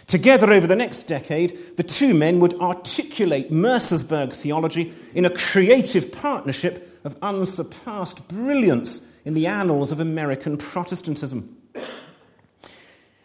Together 0.06 0.52
over 0.52 0.66
the 0.66 0.74
next 0.76 1.04
decade, 1.04 1.76
the 1.76 1.82
two 1.82 2.14
men 2.14 2.40
would 2.40 2.54
articulate 2.54 3.50
Mercersburg 3.50 4.32
theology 4.32 4.94
in 5.14 5.24
a 5.24 5.30
creative 5.30 6.10
partnership 6.10 7.00
of 7.04 7.16
unsurpassed 7.22 8.26
brilliance 8.28 9.06
in 9.24 9.34
the 9.34 9.46
annals 9.46 9.92
of 9.92 10.00
American 10.00 10.56
Protestantism. 10.56 11.56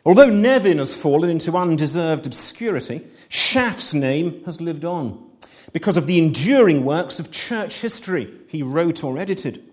Although 0.05 0.27
Nevin 0.27 0.79
has 0.79 0.93
fallen 0.95 1.29
into 1.29 1.55
undeserved 1.55 2.27
obscurity, 2.27 3.01
Schaff's 3.29 3.93
name 3.93 4.43
has 4.43 4.59
lived 4.59 4.83
on 4.83 5.25
because 5.71 5.97
of 5.97 6.08
the 6.08 6.19
enduring 6.21 6.84
works 6.84 7.19
of 7.19 7.32
church 7.32 7.82
history 7.82 8.32
he 8.47 8.62
wrote 8.62 9.04
or 9.04 9.17
edited. 9.17 9.63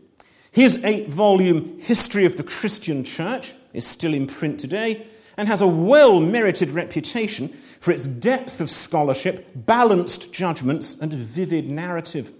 His 0.52 0.82
eight 0.84 1.08
volume 1.08 1.78
History 1.80 2.24
of 2.24 2.36
the 2.36 2.42
Christian 2.42 3.04
Church 3.04 3.54
is 3.72 3.86
still 3.86 4.14
in 4.14 4.26
print 4.26 4.58
today 4.58 5.06
and 5.36 5.48
has 5.48 5.60
a 5.60 5.66
well 5.66 6.20
merited 6.20 6.70
reputation 6.70 7.48
for 7.80 7.92
its 7.92 8.06
depth 8.06 8.60
of 8.60 8.70
scholarship, 8.70 9.46
balanced 9.54 10.32
judgments, 10.32 10.94
and 11.00 11.12
vivid 11.12 11.68
narrative. 11.68 12.32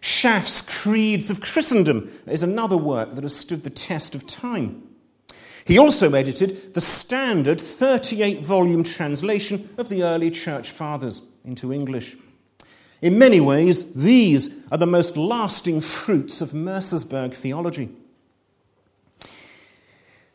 Schaff's 0.00 0.60
Creeds 0.60 1.30
of 1.30 1.40
Christendom 1.40 2.10
is 2.26 2.42
another 2.42 2.76
work 2.76 3.14
that 3.14 3.24
has 3.24 3.34
stood 3.34 3.64
the 3.64 3.70
test 3.70 4.14
of 4.14 4.26
time. 4.26 4.82
He 5.64 5.78
also 5.78 6.12
edited 6.12 6.74
the 6.74 6.80
standard 6.80 7.60
38 7.60 8.44
volume 8.44 8.84
translation 8.84 9.68
of 9.76 9.88
the 9.88 10.04
early 10.04 10.30
church 10.30 10.70
fathers 10.70 11.26
into 11.44 11.72
English. 11.72 12.16
In 13.02 13.18
many 13.18 13.40
ways, 13.40 13.92
these 13.92 14.50
are 14.72 14.78
the 14.78 14.86
most 14.86 15.16
lasting 15.16 15.80
fruits 15.82 16.40
of 16.40 16.52
Mercersburg 16.52 17.34
theology. 17.34 17.90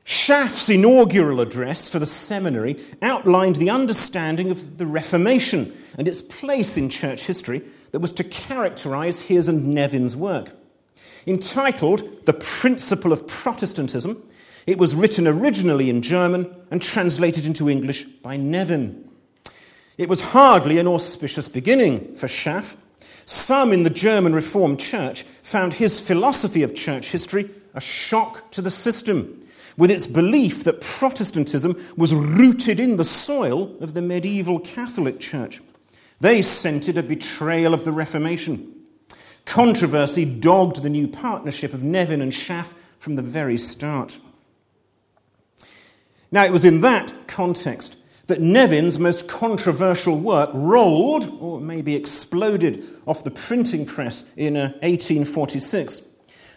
Schaff's 0.04 0.70
inaugural 0.70 1.40
address 1.40 1.90
for 1.90 2.00
the 2.00 2.06
seminary 2.06 2.78
outlined 3.02 3.56
the 3.56 3.70
understanding 3.70 4.52
of 4.52 4.78
the 4.78 4.86
Reformation 4.86 5.76
and 5.98 6.08
its 6.08 6.22
place 6.22 6.78
in 6.78 6.90
church 6.90 7.24
history 7.24 7.62
that 7.92 8.00
was 8.00 8.12
to 8.14 8.24
characterize 8.24 9.24
his 9.24 9.48
and 9.48 9.74
Nevin's 9.74 10.16
work. 10.16 10.52
Entitled 11.28 12.26
The 12.26 12.34
Principle 12.34 13.14
of 13.14 13.28
Protestantism, 13.28 14.22
it 14.68 14.78
was 14.78 14.96
written 14.96 15.28
originally 15.28 15.90
in 15.90 16.02
German 16.02 16.54
and 16.72 16.82
translated 16.82 17.46
into 17.46 17.70
English 17.70 18.04
by 18.04 18.38
Nevin. 18.38 19.11
It 20.02 20.10
was 20.10 20.22
hardly 20.22 20.80
an 20.80 20.88
auspicious 20.88 21.48
beginning 21.48 22.16
for 22.16 22.28
Schaff. 22.28 22.76
Some 23.26 23.72
in 23.72 23.84
the 23.84 23.92
German 23.92 24.34
Reformed 24.34 24.80
Church 24.80 25.22
found 25.44 25.76
his 25.76 26.00
philosophy 26.00 26.64
of 26.64 26.74
church 26.74 27.12
history 27.12 27.52
a 27.76 27.82
shock 27.82 28.50
to 28.54 28.64
the 28.64 28.72
system, 28.72 29.46
with 29.78 29.92
its 29.92 30.08
belief 30.08 30.64
that 30.64 30.82
Protestantism 30.82 31.80
was 31.96 32.16
rooted 32.16 32.80
in 32.80 32.98
the 32.98 33.04
soil 33.04 33.78
of 33.80 33.94
the 33.94 34.02
medieval 34.02 34.60
Catholic 34.60 35.20
Church. 35.20 35.62
They 36.20 36.42
scented 36.42 36.98
a 36.98 37.04
betrayal 37.04 37.72
of 37.72 37.86
the 37.86 37.92
Reformation. 37.92 38.74
Controversy 39.46 40.26
dogged 40.26 40.82
the 40.82 40.90
new 40.90 41.08
partnership 41.08 41.76
of 41.76 41.84
Nevin 41.84 42.24
and 42.24 42.34
Schaff 42.34 42.74
from 42.98 43.18
the 43.18 43.22
very 43.22 43.60
start. 43.60 44.20
Now, 46.32 46.44
it 46.44 46.52
was 46.52 46.66
in 46.66 46.82
that 46.82 47.28
context 47.28 47.98
that 48.28 48.40
Nevin's 48.40 49.00
most 49.00 49.28
controversial 49.28 50.18
work 50.18 50.50
rolled, 50.54 51.38
or 51.42 51.60
maybe 51.60 51.96
exploded, 51.96 52.86
off 53.06 53.24
the 53.24 53.32
printing 53.32 53.86
press 53.86 54.32
in 54.36 54.56
1846. 54.56 56.00
Uh, 56.00 56.04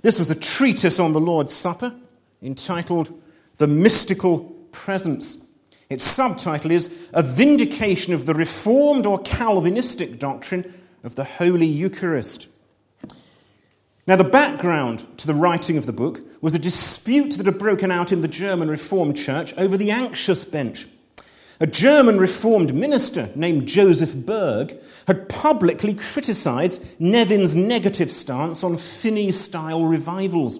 this 0.03 0.19
was 0.19 0.31
a 0.31 0.35
treatise 0.35 1.01
on 1.01 1.13
the 1.13 1.21
Lord's 1.21 1.55
Supper 1.55 1.95
entitled 2.43 3.13
The 3.57 3.67
Mystical 3.67 4.41
Presence. 4.71 5.47
Its 5.89 6.05
subtitle 6.05 6.71
is 6.71 7.09
A 7.13 7.23
Vindication 7.23 8.13
of 8.13 8.27
the 8.27 8.35
Reformed 8.35 9.07
or 9.07 9.19
Calvinistic 9.21 10.19
Doctrine 10.19 10.75
of 11.03 11.15
the 11.15 11.25
Holy 11.25 11.67
Eucharist. 11.67 12.49
Now, 14.07 14.17
the 14.17 14.25
background 14.25 15.07
to 15.19 15.27
the 15.27 15.35
writing 15.35 15.79
of 15.79 15.87
the 15.87 15.93
book 15.93 16.21
was 16.43 16.55
a 16.55 16.59
dispute 16.59 17.39
that 17.39 17.47
had 17.47 17.59
broken 17.59 17.91
out 17.91 18.13
in 18.13 18.21
the 18.21 18.29
German 18.29 18.69
Reformed 18.69 19.17
Church 19.17 19.55
over 19.57 19.79
the 19.79 19.91
Anxious 19.91 20.45
Bench. 20.45 20.87
A 21.61 21.67
German 21.69 22.19
Reformed 22.19 22.75
minister 22.75 23.31
named 23.37 23.69
Joseph 23.69 24.15
Berg 24.15 24.77
had 25.07 25.29
publicly 25.29 25.95
criticized 25.95 26.85
Nevin's 26.99 27.55
negative 27.55 28.11
stance 28.11 28.65
on 28.65 28.77
Finney 28.77 29.31
style 29.31 29.85
revivals. 29.85 30.59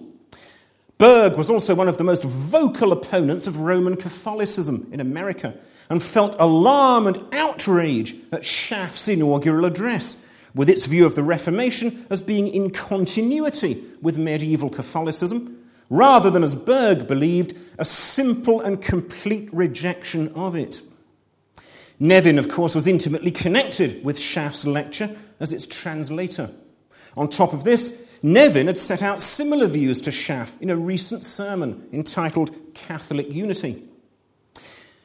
Berg 0.97 1.35
was 1.35 1.49
also 1.49 1.75
one 1.75 1.89
of 1.89 1.97
the 1.97 2.05
most 2.05 2.23
vocal 2.23 2.93
opponents 2.93 3.45
of 3.45 3.59
Roman 3.59 3.97
Catholicism 3.97 4.87
in 4.93 5.01
America 5.01 5.55
and 5.89 6.01
felt 6.01 6.37
alarm 6.39 7.07
and 7.07 7.21
outrage 7.33 8.15
at 8.31 8.45
Schaff's 8.45 9.09
inaugural 9.09 9.65
address, 9.65 10.23
with 10.53 10.69
its 10.69 10.85
view 10.85 11.05
of 11.05 11.15
the 11.15 11.23
Reformation 11.23 12.05
as 12.09 12.21
being 12.21 12.47
in 12.47 12.69
continuity 12.69 13.83
with 14.01 14.17
medieval 14.17 14.69
Catholicism, 14.69 15.54
rather 15.89 16.29
than, 16.29 16.43
as 16.43 16.55
Berg 16.55 17.07
believed, 17.07 17.57
a 17.77 17.85
simple 17.85 18.61
and 18.61 18.81
complete 18.81 19.49
rejection 19.53 20.29
of 20.29 20.55
it. 20.55 20.81
Nevin, 21.99 22.37
of 22.37 22.49
course, 22.49 22.75
was 22.75 22.87
intimately 22.87 23.31
connected 23.31 24.03
with 24.03 24.19
Schaff's 24.19 24.65
lecture 24.65 25.15
as 25.39 25.53
its 25.53 25.65
translator. 25.65 26.51
On 27.15 27.29
top 27.29 27.53
of 27.53 27.63
this, 27.63 28.01
Nevin 28.21 28.67
had 28.67 28.77
set 28.77 29.01
out 29.01 29.21
similar 29.21 29.67
views 29.67 30.01
to 30.01 30.11
Schaff 30.11 30.59
in 30.61 30.69
a 30.69 30.75
recent 30.75 31.23
sermon 31.23 31.87
entitled 31.93 32.55
Catholic 32.73 33.31
Unity. 33.31 33.83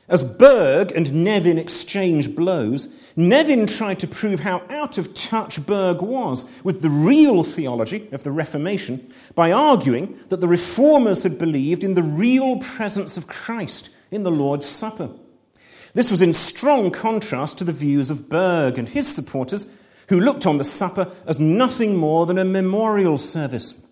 As 0.09 0.25
Berg 0.25 0.91
and 0.91 1.23
Nevin 1.23 1.59
exchanged 1.59 2.35
blows, 2.35 2.93
Nevin 3.17 3.67
tried 3.67 3.99
to 4.01 4.07
prove 4.07 4.41
how 4.41 4.63
out 4.71 4.99
of 4.99 5.15
touch 5.15 5.65
Berg 5.67 6.01
was 6.01 6.49
with 6.63 6.83
the 6.83 6.91
real 6.91 7.43
theology 7.43 8.09
of 8.13 8.23
the 8.23 8.31
Reformation 8.31 9.13
by 9.35 9.53
arguing 9.53 10.19
that 10.29 10.41
the 10.41 10.49
reformers 10.49 11.23
had 11.23 11.39
believed 11.39 11.83
in 11.83 11.95
the 11.95 12.03
real 12.03 12.59
presence 12.59 13.17
of 13.17 13.27
Christ 13.27 13.91
in 14.11 14.23
the 14.23 14.31
Lord's 14.31 14.67
Supper. 14.67 15.11
This 15.93 16.11
was 16.11 16.23
in 16.23 16.33
strong 16.33 16.91
contrast 16.91 17.59
to 17.59 17.65
the 17.65 17.73
views 17.73 18.11
of 18.11 18.29
Berg 18.29 18.79
and 18.79 18.89
his 18.89 19.13
supporters, 19.13 19.67
who 20.09 20.21
looked 20.21 20.47
on 20.47 20.59
the 20.59 20.65
supper 20.65 21.11
as 21.27 21.41
nothing 21.41 21.97
more 21.97 22.27
than 22.27 22.39
a 22.39 22.45
memorial 22.45 23.17
service. 23.17 23.87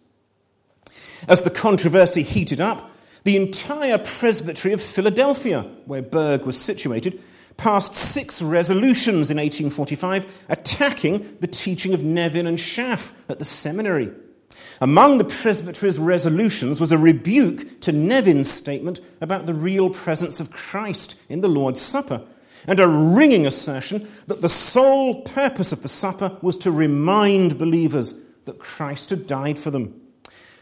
As 1.26 1.42
the 1.42 1.50
controversy 1.50 2.22
heated 2.22 2.60
up, 2.60 2.90
the 3.24 3.36
entire 3.36 3.98
presbytery 3.98 4.72
of 4.72 4.80
Philadelphia, 4.80 5.62
where 5.86 6.02
Berg 6.02 6.42
was 6.42 6.60
situated, 6.60 7.20
passed 7.58 7.94
six 7.94 8.40
resolutions 8.40 9.30
in 9.30 9.36
1845 9.36 10.46
attacking 10.48 11.36
the 11.40 11.46
teaching 11.46 11.92
of 11.92 12.02
Nevin 12.02 12.46
and 12.46 12.58
Schaff 12.58 13.12
at 13.28 13.38
the 13.38 13.44
seminary. 13.44 14.10
Among 14.80 15.18
the 15.18 15.24
presbytery's 15.24 15.98
resolutions 15.98 16.80
was 16.80 16.92
a 16.92 16.98
rebuke 16.98 17.80
to 17.80 17.92
Nevin's 17.92 18.50
statement 18.50 19.00
about 19.20 19.44
the 19.44 19.54
real 19.54 19.90
presence 19.90 20.40
of 20.40 20.52
Christ 20.52 21.20
in 21.28 21.40
the 21.40 21.48
Lord's 21.48 21.80
Supper, 21.80 22.22
and 22.66 22.80
a 22.80 22.88
ringing 22.88 23.46
assertion 23.46 24.08
that 24.26 24.40
the 24.40 24.48
sole 24.48 25.22
purpose 25.22 25.72
of 25.72 25.82
the 25.82 25.88
supper 25.88 26.38
was 26.42 26.56
to 26.58 26.70
remind 26.70 27.58
believers 27.58 28.14
that 28.44 28.58
Christ 28.58 29.10
had 29.10 29.26
died 29.26 29.58
for 29.58 29.70
them. 29.70 30.00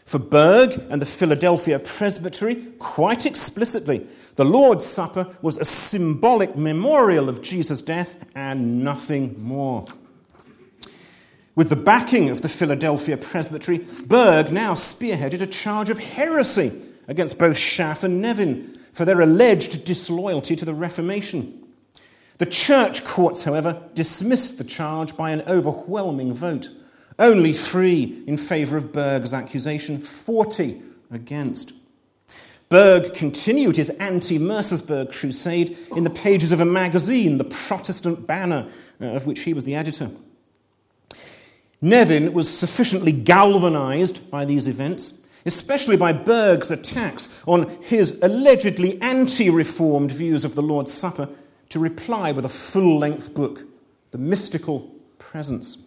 For 0.07 0.19
Berg 0.19 0.81
and 0.89 1.01
the 1.01 1.05
Philadelphia 1.05 1.79
Presbytery, 1.79 2.55
quite 2.79 3.25
explicitly, 3.25 4.07
the 4.35 4.45
Lord's 4.45 4.85
Supper 4.85 5.35
was 5.41 5.57
a 5.57 5.65
symbolic 5.65 6.55
memorial 6.55 7.27
of 7.27 7.41
Jesus' 7.41 7.81
death 7.81 8.15
and 8.33 8.85
nothing 8.85 9.35
more. 9.43 9.83
With 11.55 11.67
the 11.67 11.75
backing 11.75 12.29
of 12.29 12.41
the 12.41 12.47
Philadelphia 12.47 13.17
Presbytery, 13.17 13.85
Berg 14.05 14.49
now 14.49 14.75
spearheaded 14.75 15.41
a 15.41 15.45
charge 15.45 15.89
of 15.89 15.99
heresy 15.99 16.71
against 17.09 17.37
both 17.37 17.57
Schaff 17.57 18.05
and 18.05 18.21
Nevin 18.21 18.77
for 18.93 19.03
their 19.03 19.19
alleged 19.19 19.83
disloyalty 19.83 20.55
to 20.55 20.63
the 20.63 20.73
Reformation. 20.73 21.67
The 22.37 22.45
church 22.45 23.03
courts, 23.03 23.43
however, 23.43 23.83
dismissed 23.93 24.57
the 24.57 24.63
charge 24.63 25.17
by 25.17 25.31
an 25.31 25.41
overwhelming 25.41 26.33
vote. 26.33 26.69
Only 27.19 27.53
three 27.53 28.23
in 28.27 28.37
favour 28.37 28.77
of 28.77 28.91
Berg's 28.91 29.33
accusation, 29.33 29.99
40 29.99 30.81
against. 31.09 31.73
Berg 32.69 33.13
continued 33.13 33.77
his 33.77 33.89
anti 33.91 34.37
Mercersburg 34.37 35.11
crusade 35.13 35.77
in 35.95 36.03
the 36.03 36.09
pages 36.09 36.51
of 36.51 36.59
a 36.59 36.65
magazine, 36.65 37.37
the 37.37 37.45
Protestant 37.45 38.27
Banner, 38.27 38.69
uh, 39.01 39.05
of 39.05 39.25
which 39.25 39.41
he 39.41 39.53
was 39.53 39.63
the 39.63 39.75
editor. 39.75 40.11
Nevin 41.81 42.33
was 42.33 42.55
sufficiently 42.55 43.11
galvanized 43.11 44.29
by 44.29 44.43
these 44.43 44.67
events, 44.67 45.21
especially 45.45 45.95
by 45.95 46.11
Berg's 46.11 46.71
attacks 46.71 47.41
on 47.47 47.69
his 47.81 48.19
allegedly 48.21 49.01
anti 49.01 49.49
reformed 49.49 50.11
views 50.11 50.43
of 50.43 50.55
the 50.55 50.63
Lord's 50.63 50.93
Supper, 50.93 51.29
to 51.69 51.79
reply 51.79 52.31
with 52.31 52.45
a 52.45 52.49
full 52.49 52.99
length 52.99 53.33
book, 53.33 53.63
The 54.11 54.17
Mystical 54.17 54.91
Presence. 55.19 55.77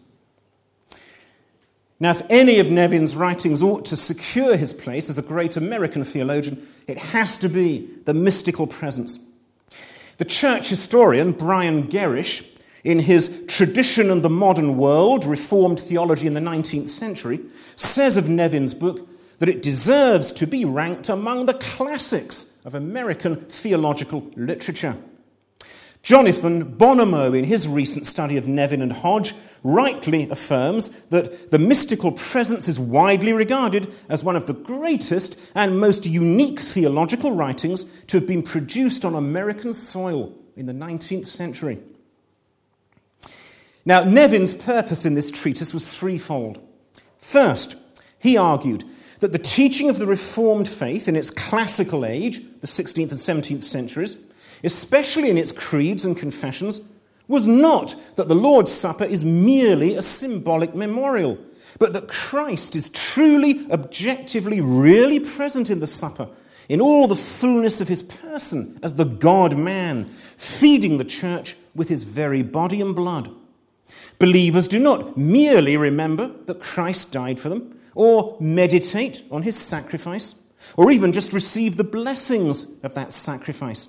Now, 2.02 2.12
if 2.12 2.22
any 2.30 2.58
of 2.58 2.70
Nevin's 2.70 3.14
writings 3.14 3.62
ought 3.62 3.84
to 3.84 3.96
secure 3.96 4.56
his 4.56 4.72
place 4.72 5.10
as 5.10 5.18
a 5.18 5.22
great 5.22 5.58
American 5.58 6.02
theologian, 6.02 6.66
it 6.86 6.96
has 6.96 7.36
to 7.38 7.48
be 7.48 7.90
the 8.06 8.14
mystical 8.14 8.66
presence. 8.66 9.18
The 10.16 10.24
church 10.24 10.70
historian 10.70 11.32
Brian 11.32 11.88
Gerrish, 11.88 12.46
in 12.84 13.00
his 13.00 13.44
Tradition 13.46 14.10
and 14.10 14.22
the 14.22 14.30
Modern 14.30 14.78
World 14.78 15.26
Reformed 15.26 15.78
Theology 15.78 16.26
in 16.26 16.32
the 16.32 16.40
19th 16.40 16.88
Century, 16.88 17.40
says 17.76 18.16
of 18.16 18.30
Nevin's 18.30 18.72
book 18.72 19.06
that 19.36 19.50
it 19.50 19.60
deserves 19.60 20.32
to 20.32 20.46
be 20.46 20.64
ranked 20.64 21.10
among 21.10 21.44
the 21.44 21.54
classics 21.54 22.56
of 22.64 22.74
American 22.74 23.36
theological 23.36 24.30
literature. 24.36 24.96
Jonathan 26.02 26.76
Bonomo, 26.76 27.36
in 27.36 27.44
his 27.44 27.68
recent 27.68 28.06
study 28.06 28.38
of 28.38 28.48
Nevin 28.48 28.80
and 28.80 28.92
Hodge, 28.92 29.34
rightly 29.62 30.28
affirms 30.30 30.88
that 31.06 31.50
the 31.50 31.58
mystical 31.58 32.12
presence 32.12 32.68
is 32.68 32.78
widely 32.78 33.34
regarded 33.34 33.92
as 34.08 34.24
one 34.24 34.36
of 34.36 34.46
the 34.46 34.54
greatest 34.54 35.38
and 35.54 35.78
most 35.78 36.06
unique 36.06 36.58
theological 36.58 37.32
writings 37.32 37.84
to 38.06 38.16
have 38.16 38.26
been 38.26 38.42
produced 38.42 39.04
on 39.04 39.14
American 39.14 39.74
soil 39.74 40.34
in 40.56 40.66
the 40.66 40.72
19th 40.72 41.26
century. 41.26 41.78
Now, 43.84 44.04
Nevin's 44.04 44.54
purpose 44.54 45.04
in 45.04 45.14
this 45.14 45.30
treatise 45.30 45.74
was 45.74 45.88
threefold. 45.88 46.60
First, 47.18 47.76
he 48.18 48.36
argued 48.36 48.84
that 49.18 49.32
the 49.32 49.38
teaching 49.38 49.90
of 49.90 49.98
the 49.98 50.06
Reformed 50.06 50.68
faith 50.68 51.08
in 51.08 51.16
its 51.16 51.30
classical 51.30 52.06
age, 52.06 52.42
the 52.60 52.66
16th 52.66 53.10
and 53.10 53.42
17th 53.42 53.62
centuries, 53.62 54.16
especially 54.64 55.30
in 55.30 55.38
its 55.38 55.52
creeds 55.52 56.04
and 56.04 56.16
confessions, 56.16 56.80
was 57.28 57.46
not 57.46 57.94
that 58.16 58.28
the 58.28 58.34
Lord's 58.34 58.72
Supper 58.72 59.04
is 59.04 59.24
merely 59.24 59.94
a 59.94 60.02
symbolic 60.02 60.74
memorial, 60.74 61.38
but 61.78 61.92
that 61.92 62.08
Christ 62.08 62.74
is 62.74 62.88
truly, 62.88 63.70
objectively, 63.70 64.60
really 64.60 65.20
present 65.20 65.70
in 65.70 65.78
the 65.78 65.86
supper, 65.86 66.28
in 66.68 66.80
all 66.80 67.06
the 67.06 67.14
fullness 67.14 67.80
of 67.80 67.88
his 67.88 68.02
person 68.02 68.78
as 68.82 68.94
the 68.94 69.04
God 69.04 69.56
man, 69.56 70.06
feeding 70.36 70.98
the 70.98 71.04
church 71.04 71.56
with 71.74 71.88
his 71.88 72.04
very 72.04 72.42
body 72.42 72.80
and 72.80 72.96
blood. 72.96 73.30
Believers 74.18 74.68
do 74.68 74.78
not 74.78 75.16
merely 75.16 75.76
remember 75.76 76.28
that 76.44 76.60
Christ 76.60 77.12
died 77.12 77.38
for 77.38 77.48
them, 77.48 77.78
or 77.94 78.36
meditate 78.40 79.24
on 79.30 79.42
his 79.42 79.56
sacrifice, 79.56 80.34
or 80.76 80.90
even 80.90 81.12
just 81.12 81.32
receive 81.32 81.76
the 81.76 81.84
blessings 81.84 82.66
of 82.82 82.94
that 82.94 83.12
sacrifice. 83.12 83.88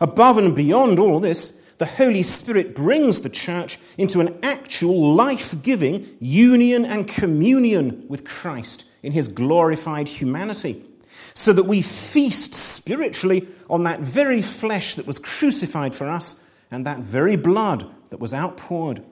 Above 0.00 0.38
and 0.38 0.54
beyond 0.54 0.98
all 0.98 1.20
this, 1.20 1.60
the 1.78 1.86
Holy 1.86 2.22
Spirit 2.22 2.74
brings 2.74 3.20
the 3.20 3.28
church 3.28 3.78
into 3.98 4.20
an 4.20 4.38
actual 4.42 5.14
life 5.14 5.60
giving 5.62 6.06
union 6.20 6.84
and 6.84 7.08
communion 7.08 8.04
with 8.08 8.24
Christ 8.24 8.84
in 9.02 9.12
his 9.12 9.26
glorified 9.28 10.08
humanity, 10.08 10.84
so 11.34 11.52
that 11.52 11.64
we 11.64 11.82
feast 11.82 12.54
spiritually 12.54 13.48
on 13.68 13.84
that 13.84 14.00
very 14.00 14.42
flesh 14.42 14.94
that 14.94 15.06
was 15.06 15.18
crucified 15.18 15.94
for 15.94 16.08
us 16.08 16.44
and 16.70 16.86
that 16.86 17.00
very 17.00 17.36
blood 17.36 17.90
that 18.10 18.20
was 18.20 18.32
outpoured. 18.32 19.02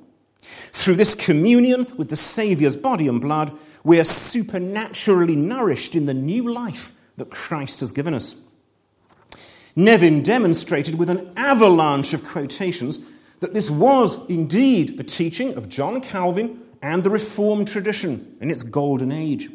Through 0.72 0.96
this 0.96 1.14
communion 1.14 1.86
with 1.96 2.08
the 2.08 2.16
Saviour's 2.16 2.76
body 2.76 3.08
and 3.08 3.20
blood, 3.20 3.56
we 3.82 3.98
are 3.98 4.04
supernaturally 4.04 5.36
nourished 5.36 5.94
in 5.94 6.06
the 6.06 6.14
new 6.14 6.50
life 6.52 6.92
that 7.16 7.30
Christ 7.30 7.80
has 7.80 7.92
given 7.92 8.14
us. 8.14 8.36
Nevin 9.76 10.22
demonstrated 10.22 10.96
with 10.96 11.10
an 11.10 11.32
avalanche 11.36 12.12
of 12.12 12.24
quotations 12.24 12.98
that 13.40 13.54
this 13.54 13.70
was 13.70 14.28
indeed 14.28 14.96
the 14.96 15.04
teaching 15.04 15.54
of 15.54 15.68
John 15.68 16.00
Calvin 16.00 16.62
and 16.82 17.02
the 17.02 17.10
Reformed 17.10 17.68
tradition 17.68 18.36
in 18.40 18.50
its 18.50 18.62
golden 18.62 19.12
age. 19.12 19.50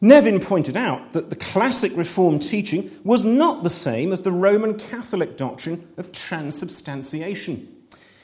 Nevin 0.00 0.38
pointed 0.38 0.76
out 0.76 1.12
that 1.12 1.28
the 1.28 1.36
classic 1.36 1.92
Reformed 1.96 2.42
teaching 2.42 2.90
was 3.02 3.24
not 3.24 3.62
the 3.62 3.70
same 3.70 4.12
as 4.12 4.20
the 4.20 4.30
Roman 4.30 4.78
Catholic 4.78 5.36
doctrine 5.36 5.88
of 5.96 6.12
transubstantiation. 6.12 7.74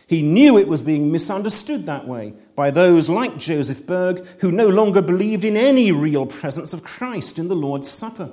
He 0.07 0.23
knew 0.23 0.59
it 0.59 0.69
was 0.69 0.83
being 0.83 1.11
misunderstood 1.11 1.87
that 1.87 2.07
way 2.07 2.35
by 2.55 2.71
those 2.71 3.09
like 3.09 3.39
Joseph 3.39 3.87
Berg 3.87 4.25
who 4.41 4.53
no 4.53 4.69
longer 4.69 5.03
believed 5.03 5.45
in 5.45 5.57
any 5.57 5.91
real 5.91 6.27
presence 6.27 6.73
of 6.73 6.85
Christ 6.85 7.39
in 7.39 7.49
the 7.49 7.57
Lord's 7.57 7.89
Supper. 7.89 8.31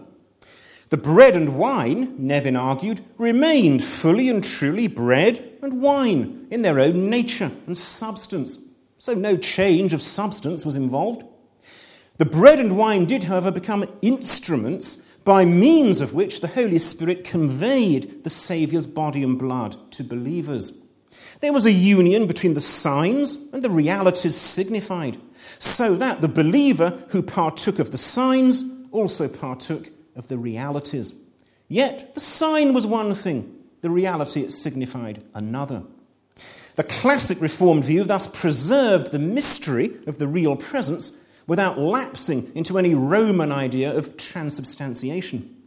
The 0.91 0.97
bread 0.97 1.37
and 1.37 1.57
wine, 1.57 2.15
Nevin 2.17 2.57
argued, 2.57 2.99
remained 3.17 3.81
fully 3.81 4.27
and 4.27 4.43
truly 4.43 4.87
bread 4.87 5.57
and 5.61 5.81
wine 5.81 6.47
in 6.51 6.63
their 6.63 6.81
own 6.81 7.09
nature 7.09 7.49
and 7.65 7.77
substance. 7.77 8.59
So 8.97 9.13
no 9.13 9.37
change 9.37 9.93
of 9.93 10.01
substance 10.01 10.65
was 10.65 10.75
involved. 10.75 11.23
The 12.17 12.25
bread 12.25 12.59
and 12.59 12.77
wine 12.77 13.05
did, 13.05 13.23
however, 13.23 13.51
become 13.51 13.89
instruments 14.01 14.97
by 15.23 15.45
means 15.45 16.01
of 16.01 16.13
which 16.13 16.41
the 16.41 16.49
Holy 16.49 16.77
Spirit 16.77 17.23
conveyed 17.23 18.25
the 18.25 18.29
Saviour's 18.29 18.85
body 18.85 19.23
and 19.23 19.39
blood 19.39 19.77
to 19.93 20.03
believers. 20.03 20.77
There 21.39 21.53
was 21.53 21.65
a 21.65 21.71
union 21.71 22.27
between 22.27 22.53
the 22.53 22.59
signs 22.59 23.37
and 23.53 23.63
the 23.63 23.69
realities 23.69 24.35
signified, 24.35 25.17
so 25.57 25.95
that 25.95 26.19
the 26.19 26.27
believer 26.27 27.01
who 27.11 27.21
partook 27.21 27.79
of 27.79 27.91
the 27.91 27.97
signs 27.97 28.65
also 28.91 29.29
partook 29.29 29.89
of 30.15 30.27
the 30.27 30.37
realities. 30.37 31.13
Yet 31.67 32.13
the 32.13 32.19
sign 32.19 32.73
was 32.73 32.85
one 32.85 33.13
thing, 33.13 33.55
the 33.81 33.89
reality 33.89 34.41
it 34.41 34.51
signified 34.51 35.23
another. 35.33 35.83
The 36.75 36.83
classic 36.83 37.39
Reformed 37.41 37.85
view 37.85 38.03
thus 38.03 38.27
preserved 38.27 39.11
the 39.11 39.19
mystery 39.19 39.97
of 40.07 40.17
the 40.17 40.27
real 40.27 40.55
presence 40.55 41.17
without 41.47 41.79
lapsing 41.79 42.51
into 42.55 42.77
any 42.77 42.95
Roman 42.95 43.51
idea 43.51 43.95
of 43.95 44.17
transubstantiation. 44.17 45.57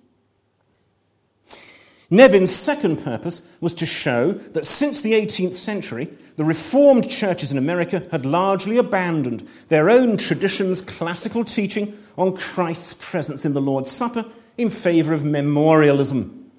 Nevin's 2.11 2.55
second 2.55 3.03
purpose 3.03 3.43
was 3.61 3.75
to 3.75 3.87
show 3.87 4.33
that 4.33 4.67
since 4.67 5.01
the 5.01 5.13
18th 5.13 5.55
century, 5.55 6.11
the 6.37 6.45
Reformed 6.45 7.09
churches 7.09 7.53
in 7.53 7.59
America 7.59 8.07
had 8.11 8.27
largely 8.27 8.77
abandoned 8.77 9.47
their 9.69 9.89
own 9.89 10.17
tradition's 10.17 10.81
classical 10.81 11.45
teaching 11.45 11.97
on 12.19 12.37
Christ's 12.37 12.95
presence 12.95 13.45
in 13.45 13.55
the 13.55 13.63
Lord's 13.63 13.91
Supper 13.91 14.27
in 14.57 14.71
favor 14.71 15.13
of 15.13 15.25
memorialism. 15.25 16.51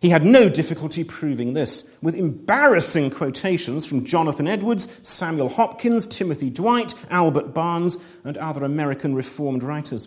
He 0.00 0.10
had 0.10 0.24
no 0.24 0.48
difficulty 0.48 1.02
proving 1.02 1.54
this, 1.54 1.92
with 2.00 2.14
embarrassing 2.14 3.10
quotations 3.10 3.84
from 3.84 4.04
Jonathan 4.04 4.46
Edwards, 4.46 4.86
Samuel 5.02 5.48
Hopkins, 5.48 6.06
Timothy 6.06 6.50
Dwight, 6.50 6.94
Albert 7.10 7.52
Barnes, 7.52 7.98
and 8.22 8.36
other 8.36 8.62
American 8.62 9.16
Reformed 9.16 9.64
writers. 9.64 10.06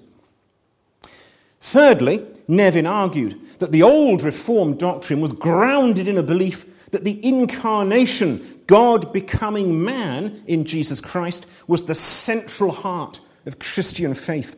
Thirdly, 1.59 2.25
Nevin 2.47 2.87
argued 2.87 3.39
that 3.59 3.73
the 3.73 3.83
old 3.83 4.23
Reformed 4.23 4.79
doctrine 4.79 5.19
was 5.19 5.33
grounded 5.33 6.07
in 6.07 6.17
a 6.17 6.23
belief 6.23 6.65
that 6.91 7.03
the 7.03 7.25
incarnation, 7.25 8.61
God 8.67 9.11
becoming 9.11 9.83
man 9.83 10.43
in 10.45 10.65
Jesus 10.65 11.01
Christ, 11.01 11.45
was 11.67 11.85
the 11.85 11.95
central 11.95 12.71
heart 12.71 13.19
of 13.45 13.59
Christian 13.59 14.13
faith. 14.13 14.57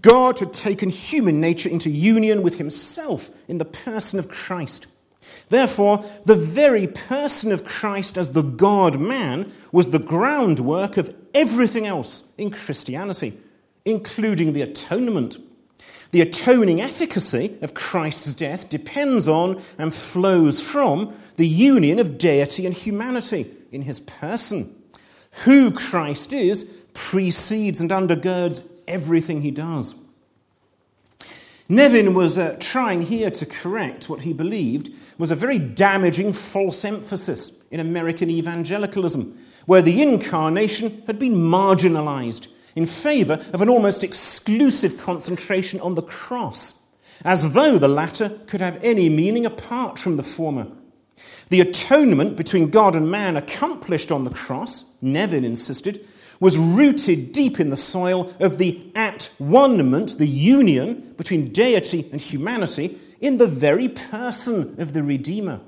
God 0.00 0.38
had 0.38 0.52
taken 0.52 0.88
human 0.88 1.40
nature 1.40 1.68
into 1.68 1.90
union 1.90 2.42
with 2.42 2.58
himself 2.58 3.30
in 3.48 3.58
the 3.58 3.64
person 3.64 4.18
of 4.18 4.28
Christ. 4.28 4.86
Therefore, 5.48 6.04
the 6.24 6.34
very 6.34 6.86
person 6.86 7.52
of 7.52 7.64
Christ 7.64 8.16
as 8.16 8.30
the 8.30 8.42
God 8.42 9.00
man 9.00 9.52
was 9.70 9.90
the 9.90 9.98
groundwork 9.98 10.96
of 10.96 11.14
everything 11.34 11.86
else 11.86 12.32
in 12.38 12.50
Christianity, 12.50 13.38
including 13.84 14.52
the 14.52 14.62
atonement. 14.62 15.38
The 16.12 16.20
atoning 16.20 16.80
efficacy 16.80 17.56
of 17.62 17.72
Christ's 17.72 18.34
death 18.34 18.68
depends 18.68 19.28
on 19.28 19.62
and 19.78 19.94
flows 19.94 20.60
from 20.60 21.14
the 21.36 21.46
union 21.46 21.98
of 21.98 22.18
deity 22.18 22.66
and 22.66 22.74
humanity 22.74 23.50
in 23.72 23.82
his 23.82 23.98
person. 23.98 24.74
Who 25.44 25.72
Christ 25.72 26.34
is 26.34 26.64
precedes 26.92 27.80
and 27.80 27.90
undergirds 27.90 28.68
everything 28.86 29.40
he 29.40 29.50
does. 29.50 29.94
Nevin 31.66 32.12
was 32.12 32.36
uh, 32.36 32.58
trying 32.60 33.02
here 33.02 33.30
to 33.30 33.46
correct 33.46 34.10
what 34.10 34.22
he 34.22 34.34
believed 34.34 34.90
was 35.16 35.30
a 35.30 35.36
very 35.36 35.58
damaging 35.58 36.34
false 36.34 36.84
emphasis 36.84 37.64
in 37.70 37.80
American 37.80 38.28
evangelicalism, 38.28 39.38
where 39.64 39.80
the 39.80 40.02
incarnation 40.02 41.02
had 41.06 41.18
been 41.18 41.34
marginalized 41.34 42.48
in 42.74 42.86
favor 42.86 43.34
of 43.52 43.60
an 43.60 43.68
almost 43.68 44.02
exclusive 44.04 44.98
concentration 44.98 45.80
on 45.80 45.94
the 45.94 46.02
cross, 46.02 46.82
as 47.24 47.52
though 47.52 47.78
the 47.78 47.88
latter 47.88 48.40
could 48.46 48.60
have 48.60 48.82
any 48.82 49.08
meaning 49.08 49.46
apart 49.46 49.98
from 49.98 50.16
the 50.16 50.22
former. 50.22 50.66
The 51.48 51.60
atonement 51.60 52.36
between 52.36 52.70
God 52.70 52.96
and 52.96 53.10
man 53.10 53.36
accomplished 53.36 54.10
on 54.10 54.24
the 54.24 54.30
cross, 54.30 54.84
Nevin 55.02 55.44
insisted, 55.44 56.06
was 56.40 56.58
rooted 56.58 57.32
deep 57.32 57.60
in 57.60 57.70
the 57.70 57.76
soil 57.76 58.34
of 58.40 58.58
the 58.58 58.90
at 58.96 59.30
one-ment, 59.38 60.18
the 60.18 60.26
union 60.26 61.14
between 61.16 61.52
deity 61.52 62.08
and 62.10 62.20
humanity, 62.20 62.98
in 63.20 63.38
the 63.38 63.46
very 63.46 63.88
person 63.88 64.74
of 64.80 64.92
the 64.92 65.02
Redeemer. 65.02 65.60